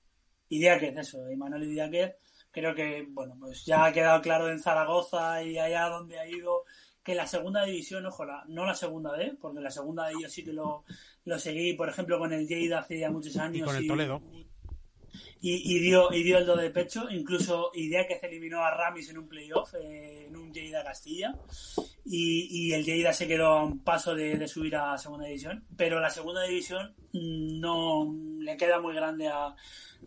Idiáquez, 0.48 0.96
eso, 0.96 1.28
Emanuel 1.28 1.64
Idiáquez. 1.64 2.14
Creo 2.50 2.74
que, 2.74 3.06
bueno, 3.10 3.36
pues 3.38 3.66
ya 3.66 3.84
ha 3.84 3.92
quedado 3.92 4.22
claro 4.22 4.50
en 4.50 4.58
Zaragoza 4.58 5.42
y 5.42 5.58
allá 5.58 5.90
donde 5.90 6.18
ha 6.18 6.26
ido 6.26 6.64
que 7.02 7.14
la 7.14 7.26
segunda 7.26 7.66
división, 7.66 8.06
ojo, 8.06 8.24
no 8.48 8.64
la 8.64 8.74
segunda 8.74 9.14
D, 9.18 9.36
porque 9.38 9.60
la 9.60 9.70
segunda 9.70 10.06
D 10.06 10.14
yo 10.18 10.30
sí 10.30 10.42
que 10.42 10.54
lo, 10.54 10.84
lo 11.24 11.38
seguí, 11.38 11.74
por 11.74 11.90
ejemplo, 11.90 12.18
con 12.18 12.32
el 12.32 12.48
Lleida 12.48 12.78
hace 12.78 12.98
ya 12.98 13.10
muchos 13.10 13.36
años. 13.36 13.58
Y 13.58 13.60
con 13.60 13.76
el 13.76 13.86
Toledo 13.86 14.22
y, 14.32 14.49
dio, 15.40 16.12
y 16.12 16.22
dio 16.22 16.38
el 16.38 16.46
do 16.46 16.56
de 16.56 16.70
pecho. 16.70 17.08
Incluso 17.10 17.70
idea 17.74 18.06
que 18.06 18.18
se 18.18 18.26
eliminó 18.26 18.62
a 18.64 18.70
Ramis 18.70 19.10
en 19.10 19.18
un 19.18 19.28
playoff, 19.28 19.74
eh, 19.74 20.26
en 20.26 20.36
un 20.36 20.52
Lleida 20.52 20.84
Castilla. 20.84 21.34
Y, 22.04 22.72
el 22.72 22.84
Lleida 22.84 23.12
se 23.12 23.28
quedó 23.28 23.46
a 23.46 23.64
un 23.64 23.80
paso 23.84 24.14
de, 24.14 24.46
subir 24.48 24.76
a 24.76 24.98
segunda 24.98 25.26
división. 25.26 25.64
Pero 25.76 26.00
la 26.00 26.10
segunda 26.10 26.42
división 26.42 26.94
no 27.12 28.14
le 28.38 28.56
queda 28.56 28.80
muy 28.80 28.94
grande 28.94 29.28
a 29.28 29.54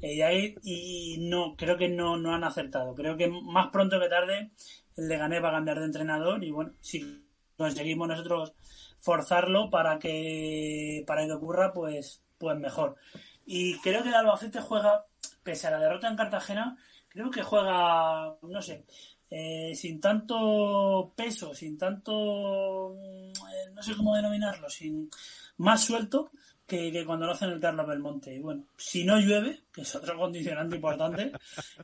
Yair 0.01 0.59
y 0.63 1.17
no 1.19 1.55
creo 1.55 1.77
que 1.77 1.89
no, 1.89 2.17
no 2.17 2.33
han 2.33 2.43
acertado. 2.43 2.95
Creo 2.95 3.17
que 3.17 3.27
más 3.27 3.69
pronto 3.71 3.99
que 3.99 4.09
tarde 4.09 4.51
el 4.97 5.07
Leganés 5.07 5.43
va 5.43 5.49
a 5.49 5.53
cambiar 5.53 5.79
de 5.79 5.85
entrenador 5.85 6.43
y 6.43 6.51
bueno, 6.51 6.73
si 6.81 7.25
conseguimos 7.57 8.07
nosotros 8.07 8.53
forzarlo 8.99 9.69
para 9.69 9.99
que 9.99 11.03
para 11.05 11.25
que 11.25 11.33
ocurra, 11.33 11.73
pues 11.73 12.21
pues 12.37 12.57
mejor. 12.57 12.95
Y 13.45 13.79
creo 13.79 14.03
que 14.03 14.09
el 14.09 14.15
Albacete 14.15 14.61
juega, 14.61 15.05
pese 15.43 15.67
a 15.67 15.71
la 15.71 15.79
derrota 15.79 16.07
en 16.07 16.15
Cartagena, 16.15 16.77
creo 17.09 17.29
que 17.29 17.43
juega, 17.43 18.35
no 18.41 18.61
sé, 18.61 18.85
eh, 19.29 19.73
sin 19.75 19.99
tanto 19.99 21.11
peso, 21.15 21.53
sin 21.53 21.77
tanto, 21.77 22.93
eh, 22.93 23.71
no 23.73 23.83
sé 23.83 23.95
cómo 23.95 24.15
denominarlo, 24.15 24.69
sin 24.69 25.09
más 25.57 25.83
suelto 25.83 26.31
que, 26.67 27.03
cuando 27.05 27.25
lo 27.25 27.33
hacen 27.33 27.49
el 27.49 27.59
Carlos 27.59 27.87
Belmonte. 27.87 28.33
Y 28.33 28.39
bueno, 28.39 28.65
si 28.77 29.03
no 29.03 29.19
llueve, 29.19 29.63
que 29.73 29.81
es 29.81 29.95
otro 29.95 30.17
condicionante 30.17 30.75
importante, 30.75 31.31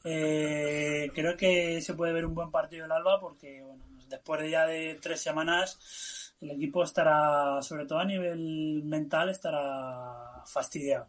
eh, 0.04 1.12
creo 1.14 1.36
que 1.36 1.82
se 1.82 1.94
puede 1.94 2.14
ver 2.14 2.26
un 2.26 2.36
buen 2.36 2.52
partido 2.52 2.84
del 2.84 2.92
Alba 2.92 3.20
porque, 3.20 3.64
bueno, 3.64 3.84
después 4.08 4.42
de 4.42 4.50
ya 4.50 4.66
de 4.66 5.00
tres 5.02 5.22
semanas, 5.22 6.36
el 6.42 6.52
equipo 6.52 6.84
estará, 6.84 7.62
sobre 7.62 7.86
todo 7.86 8.00
a 8.00 8.06
nivel 8.06 8.84
mental, 8.84 9.30
estará 9.30 10.44
fastidiado. 10.46 11.08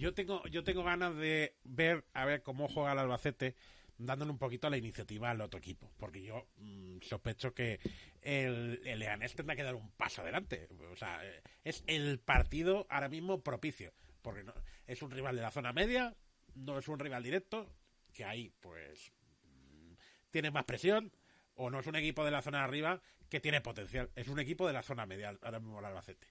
Yo 0.00 0.14
tengo, 0.14 0.42
yo 0.46 0.64
tengo 0.64 0.82
ganas 0.82 1.14
de 1.14 1.58
ver 1.62 2.06
a 2.14 2.24
ver 2.24 2.42
cómo 2.42 2.68
juega 2.68 2.92
el 2.92 3.00
Albacete, 3.00 3.54
dándole 3.98 4.30
un 4.30 4.38
poquito 4.38 4.66
a 4.66 4.70
la 4.70 4.78
iniciativa 4.78 5.28
al 5.28 5.42
otro 5.42 5.58
equipo, 5.58 5.92
porque 5.98 6.22
yo 6.22 6.46
mm, 6.56 7.02
sospecho 7.02 7.52
que 7.52 7.80
el, 8.22 8.80
el, 8.86 9.06
tendrá 9.36 9.54
que 9.54 9.62
dar 9.62 9.74
un 9.74 9.90
paso 9.90 10.22
adelante. 10.22 10.68
O 10.90 10.96
sea, 10.96 11.20
es 11.64 11.84
el 11.86 12.18
partido 12.18 12.86
ahora 12.88 13.10
mismo 13.10 13.42
propicio, 13.42 13.92
porque 14.22 14.42
no, 14.42 14.54
es 14.86 15.02
un 15.02 15.10
rival 15.10 15.36
de 15.36 15.42
la 15.42 15.50
zona 15.50 15.74
media, 15.74 16.16
no 16.54 16.78
es 16.78 16.88
un 16.88 16.98
rival 16.98 17.22
directo, 17.22 17.70
que 18.14 18.24
ahí 18.24 18.54
pues 18.60 19.12
mm, 19.44 19.92
tiene 20.30 20.50
más 20.50 20.64
presión, 20.64 21.12
o 21.56 21.68
no 21.68 21.78
es 21.78 21.86
un 21.86 21.96
equipo 21.96 22.24
de 22.24 22.30
la 22.30 22.40
zona 22.40 22.60
de 22.60 22.64
arriba 22.64 23.02
que 23.28 23.40
tiene 23.40 23.60
potencial, 23.60 24.10
es 24.16 24.28
un 24.28 24.40
equipo 24.40 24.66
de 24.66 24.72
la 24.72 24.82
zona 24.82 25.04
media 25.04 25.36
ahora 25.42 25.60
mismo 25.60 25.78
el 25.78 25.84
Albacete. 25.84 26.26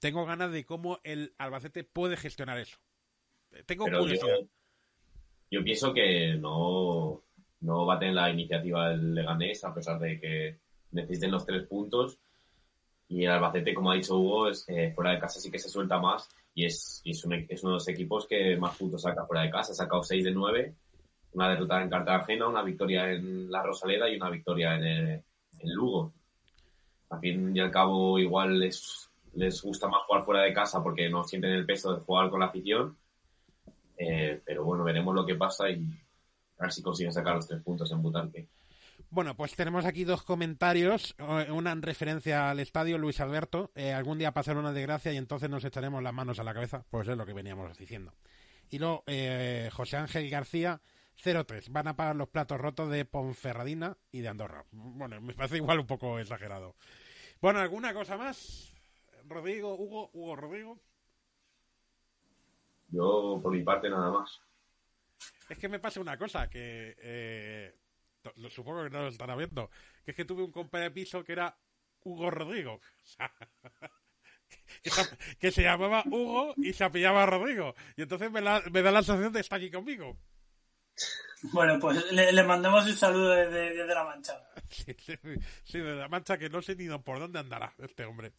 Tengo 0.00 0.24
ganas 0.26 0.52
de 0.52 0.64
cómo 0.64 0.98
el 1.04 1.34
Albacete 1.38 1.84
puede 1.84 2.16
gestionar 2.16 2.58
eso. 2.58 2.78
Tengo 3.66 3.84
curiosidad. 3.84 4.38
Yo, 5.50 5.64
pienso 5.64 5.94
que 5.94 6.34
no, 6.34 7.22
no 7.60 7.86
va 7.86 7.94
a 7.94 7.98
tener 7.98 8.14
la 8.14 8.30
iniciativa 8.30 8.92
el 8.92 9.14
Leganés, 9.14 9.64
a 9.64 9.74
pesar 9.74 9.98
de 9.98 10.20
que 10.20 10.58
necesiten 10.92 11.30
los 11.30 11.46
tres 11.46 11.66
puntos. 11.66 12.18
Y 13.08 13.24
el 13.24 13.30
Albacete, 13.30 13.72
como 13.72 13.90
ha 13.90 13.94
dicho 13.94 14.16
Hugo, 14.16 14.48
es, 14.48 14.68
eh, 14.68 14.92
fuera 14.94 15.12
de 15.12 15.18
casa 15.18 15.40
sí 15.40 15.50
que 15.50 15.58
se 15.58 15.70
suelta 15.70 15.98
más 15.98 16.28
y 16.54 16.66
es, 16.66 17.00
es, 17.04 17.24
uno 17.24 17.36
de 17.36 17.62
los 17.62 17.88
equipos 17.88 18.26
que 18.26 18.56
más 18.56 18.76
puntos 18.76 19.02
saca 19.02 19.24
fuera 19.24 19.42
de 19.42 19.50
casa. 19.50 19.72
Ha 19.72 19.76
sacado 19.76 20.02
6 20.02 20.24
de 20.24 20.32
9, 20.32 20.74
una 21.32 21.48
derrota 21.50 21.80
en 21.80 21.88
Cartagena, 21.88 22.48
una 22.48 22.62
victoria 22.62 23.12
en 23.12 23.50
La 23.50 23.62
Rosaleda 23.62 24.10
y 24.10 24.16
una 24.16 24.28
victoria 24.28 24.74
en, 24.74 25.24
en 25.60 25.72
Lugo. 25.72 26.12
Al 27.10 27.20
fin 27.20 27.56
y 27.56 27.60
al 27.60 27.70
cabo, 27.70 28.18
igual 28.18 28.62
es 28.62 29.07
les 29.38 29.62
gusta 29.62 29.88
más 29.88 30.02
jugar 30.06 30.24
fuera 30.24 30.42
de 30.42 30.52
casa 30.52 30.82
porque 30.82 31.08
no 31.08 31.24
sienten 31.24 31.52
el 31.52 31.64
peso 31.66 31.94
de 31.94 32.00
jugar 32.00 32.28
con 32.30 32.40
la 32.40 32.46
afición. 32.46 32.96
Eh, 33.96 34.40
pero 34.44 34.64
bueno, 34.64 34.84
veremos 34.84 35.14
lo 35.14 35.24
que 35.26 35.34
pasa 35.34 35.68
y 35.70 35.84
a 36.58 36.62
ver 36.62 36.72
si 36.72 36.82
consiguen 36.82 37.12
sacar 37.12 37.36
los 37.36 37.46
tres 37.46 37.62
puntos 37.62 37.90
en 37.92 38.02
Butanque. 38.02 38.48
Bueno, 39.10 39.36
pues 39.36 39.54
tenemos 39.54 39.84
aquí 39.86 40.04
dos 40.04 40.22
comentarios. 40.22 41.14
eh, 41.18 41.50
Una 41.50 41.72
en 41.72 41.82
referencia 41.82 42.50
al 42.50 42.60
estadio, 42.60 42.98
Luis 42.98 43.20
Alberto. 43.20 43.70
Eh, 43.74 43.92
algún 43.92 44.18
día 44.18 44.32
pasará 44.32 44.58
una 44.60 44.72
desgracia 44.72 45.12
y 45.12 45.16
entonces 45.16 45.48
nos 45.48 45.64
echaremos 45.64 46.02
las 46.02 46.12
manos 46.12 46.38
a 46.38 46.44
la 46.44 46.52
cabeza. 46.54 46.84
Pues 46.90 47.08
es 47.08 47.16
lo 47.16 47.24
que 47.24 47.32
veníamos 47.32 47.76
diciendo. 47.78 48.12
Y 48.70 48.78
luego, 48.78 49.04
eh, 49.06 49.70
José 49.72 49.96
Ángel 49.96 50.28
García, 50.28 50.80
03. 51.22 51.70
Van 51.70 51.88
a 51.88 51.96
pagar 51.96 52.16
los 52.16 52.28
platos 52.28 52.60
rotos 52.60 52.90
de 52.90 53.04
Ponferradina 53.04 53.96
y 54.12 54.20
de 54.20 54.28
Andorra. 54.28 54.64
Bueno, 54.72 55.20
me 55.20 55.34
parece 55.34 55.56
igual 55.56 55.80
un 55.80 55.86
poco 55.86 56.18
exagerado. 56.18 56.74
Bueno, 57.40 57.60
¿alguna 57.60 57.94
cosa 57.94 58.16
más? 58.16 58.74
Rodrigo, 59.28 59.74
Hugo, 59.74 60.10
Hugo 60.12 60.36
Rodrigo. 60.36 60.80
Yo, 62.90 63.38
por 63.42 63.52
mi 63.52 63.62
parte, 63.62 63.88
nada 63.90 64.10
más. 64.10 64.40
Es 65.48 65.58
que 65.58 65.68
me 65.68 65.78
pasa 65.78 66.00
una 66.00 66.16
cosa 66.18 66.48
que 66.48 66.94
eh, 66.98 67.74
lo 68.36 68.50
supongo 68.50 68.84
que 68.84 68.90
no 68.90 69.02
lo 69.02 69.08
estará 69.08 69.34
viendo, 69.36 69.70
que 70.04 70.12
es 70.12 70.16
que 70.16 70.24
tuve 70.24 70.42
un 70.42 70.52
compa 70.52 70.78
de 70.78 70.90
piso 70.90 71.22
que 71.24 71.32
era 71.32 71.56
Hugo 72.04 72.30
Rodrigo. 72.30 72.80
Que, 74.82 74.88
se, 74.90 75.18
que 75.38 75.50
se 75.50 75.62
llamaba 75.62 76.02
Hugo 76.06 76.54
y 76.56 76.72
se 76.72 76.82
apellaba 76.84 77.26
Rodrigo. 77.26 77.74
Y 77.96 78.02
entonces 78.02 78.30
me, 78.30 78.40
la- 78.40 78.62
me 78.72 78.80
da 78.80 78.90
la 78.90 79.02
sensación 79.02 79.30
de 79.32 79.40
estar 79.40 79.58
aquí 79.58 79.70
conmigo. 79.70 80.16
Bueno, 81.52 81.78
pues 81.78 82.10
le, 82.12 82.32
le 82.32 82.42
mandamos 82.44 82.86
un 82.86 82.96
saludo 82.96 83.30
desde, 83.32 83.74
desde 83.74 83.94
La 83.94 84.04
Mancha. 84.04 84.47
Sí, 85.64 85.78
de 85.78 85.94
la 85.94 86.08
mancha 86.08 86.38
que 86.38 86.48
no 86.48 86.62
sé 86.62 86.76
ni 86.76 86.88
por 86.98 87.18
dónde 87.18 87.38
andará 87.38 87.74
este 87.78 88.04
hombre. 88.04 88.32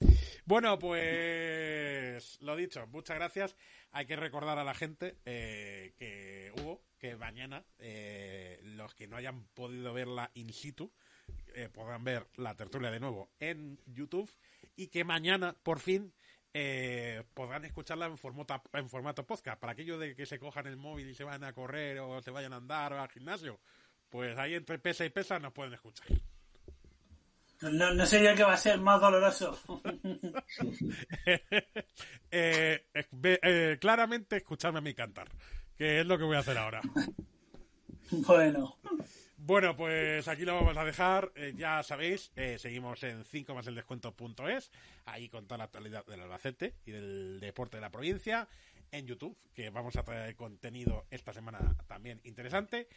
Bueno, 0.46 0.78
pues 0.80 2.42
lo 2.42 2.56
dicho, 2.56 2.86
muchas 2.88 3.18
gracias. 3.18 3.56
Hay 3.92 4.06
que 4.06 4.16
recordar 4.16 4.58
a 4.58 4.64
la 4.64 4.74
gente 4.74 5.18
eh, 5.26 5.94
que 5.98 6.52
Hugo, 6.60 6.82
que 6.98 7.16
mañana 7.16 7.64
eh, 7.80 8.60
los 8.64 8.94
que 8.96 9.08
no 9.08 9.18
hayan 9.18 9.46
podido 9.54 9.94
verla 9.94 10.32
in 10.34 10.54
situ 10.54 10.92
eh, 11.54 11.70
podrán 11.70 12.04
ver 12.04 12.28
la 12.36 12.56
tertulia 12.56 12.92
de 12.92 13.00
nuevo 13.00 13.30
en 13.40 13.80
YouTube 13.86 14.30
y 14.76 14.88
que 14.88 15.04
mañana 15.04 15.56
por 15.64 15.80
fin 15.80 16.14
eh, 16.54 17.24
podrán 17.34 17.66
escucharla 17.66 18.08
en 18.08 18.18
formato, 18.18 18.62
en 18.74 18.90
formato 18.90 19.26
podcast. 19.26 19.60
Para 19.60 19.74
aquellos 19.74 20.00
de 20.00 20.16
que 20.16 20.26
se 20.26 20.40
cojan 20.40 20.68
el 20.68 20.78
móvil 20.78 21.10
y 21.10 21.14
se 21.14 21.24
vayan 21.24 21.44
a 21.44 21.54
correr 21.54 22.00
o 22.00 22.22
se 22.22 22.32
vayan 22.32 22.54
a 22.54 22.58
andar 22.58 22.94
o 22.94 23.02
al 23.02 23.10
gimnasio, 23.10 23.60
pues 24.10 24.38
ahí 24.38 24.56
entre 24.56 24.80
pesa 24.80 25.06
y 25.06 25.10
pesa 25.10 25.40
nos 25.40 25.54
pueden 25.54 25.74
escuchar. 25.74 26.08
No, 27.62 27.94
no 27.94 28.06
sería 28.06 28.36
que 28.36 28.44
va 28.44 28.54
a 28.54 28.58
ser 28.58 28.80
más 28.80 29.02
doloroso. 29.02 29.60
Eh, 32.32 32.86
eh, 32.94 33.40
eh, 33.42 33.78
claramente 33.82 34.38
escucharme 34.38 34.78
a 34.78 34.82
mí 34.84 34.94
cantar, 34.94 35.28
que 35.76 36.02
es 36.02 36.06
lo 36.06 36.16
que 36.16 36.26
voy 36.26 36.36
a 36.36 36.42
hacer 36.42 36.60
ahora. 36.60 36.80
bueno, 38.12 38.78
Bueno, 39.38 39.76
pues 39.76 40.28
aquí 40.28 40.46
lo 40.46 40.54
vamos 40.54 40.78
a 40.78 40.84
dejar. 40.84 41.32
Eh, 41.36 41.54
ya 41.58 41.82
sabéis, 41.82 42.32
eh, 42.36 42.58
seguimos 42.60 43.02
en 43.04 43.24
5 43.24 43.56
más 43.56 43.66
el 43.66 43.74
descuento.es, 43.74 44.72
ahí 45.06 45.28
con 45.28 45.48
toda 45.48 45.58
la 45.58 45.64
actualidad 45.64 46.06
del 46.06 46.22
Albacete 46.22 46.76
y 46.86 46.92
del 46.92 47.40
deporte 47.40 47.78
de 47.78 47.82
la 47.82 47.90
provincia, 47.90 48.48
en 48.92 49.08
YouTube, 49.08 49.38
que 49.54 49.70
vamos 49.70 49.96
a 49.96 50.04
traer 50.04 50.36
contenido 50.36 51.06
esta 51.10 51.34
semana 51.34 51.76
también 51.88 52.22
interesante. 52.26 52.88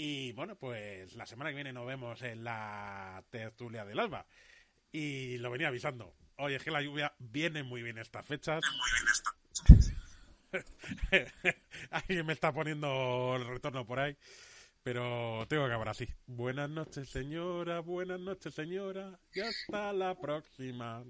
Y 0.00 0.30
bueno, 0.30 0.54
pues 0.54 1.16
la 1.16 1.26
semana 1.26 1.50
que 1.50 1.56
viene 1.56 1.72
nos 1.72 1.84
vemos 1.84 2.22
en 2.22 2.44
la 2.44 3.20
tertulia 3.30 3.84
del 3.84 3.98
Alba. 3.98 4.24
Y 4.92 5.38
lo 5.38 5.50
venía 5.50 5.66
avisando. 5.66 6.14
Oye, 6.36 6.54
es 6.54 6.62
que 6.62 6.70
la 6.70 6.80
lluvia 6.80 7.12
viene 7.18 7.64
muy 7.64 7.82
bien 7.82 7.98
estas 7.98 8.24
fechas. 8.24 8.62
Alguien 11.90 12.26
me 12.26 12.32
está 12.32 12.52
poniendo 12.52 13.34
el 13.34 13.48
retorno 13.48 13.84
por 13.84 13.98
ahí. 13.98 14.16
Pero 14.84 15.44
tengo 15.48 15.64
que 15.64 15.72
acabar 15.72 15.88
así. 15.88 16.06
Buenas 16.28 16.70
noches, 16.70 17.08
señora. 17.08 17.80
Buenas 17.80 18.20
noches, 18.20 18.54
señora. 18.54 19.18
Y 19.34 19.40
hasta 19.40 19.92
la 19.92 20.14
próxima. 20.14 21.02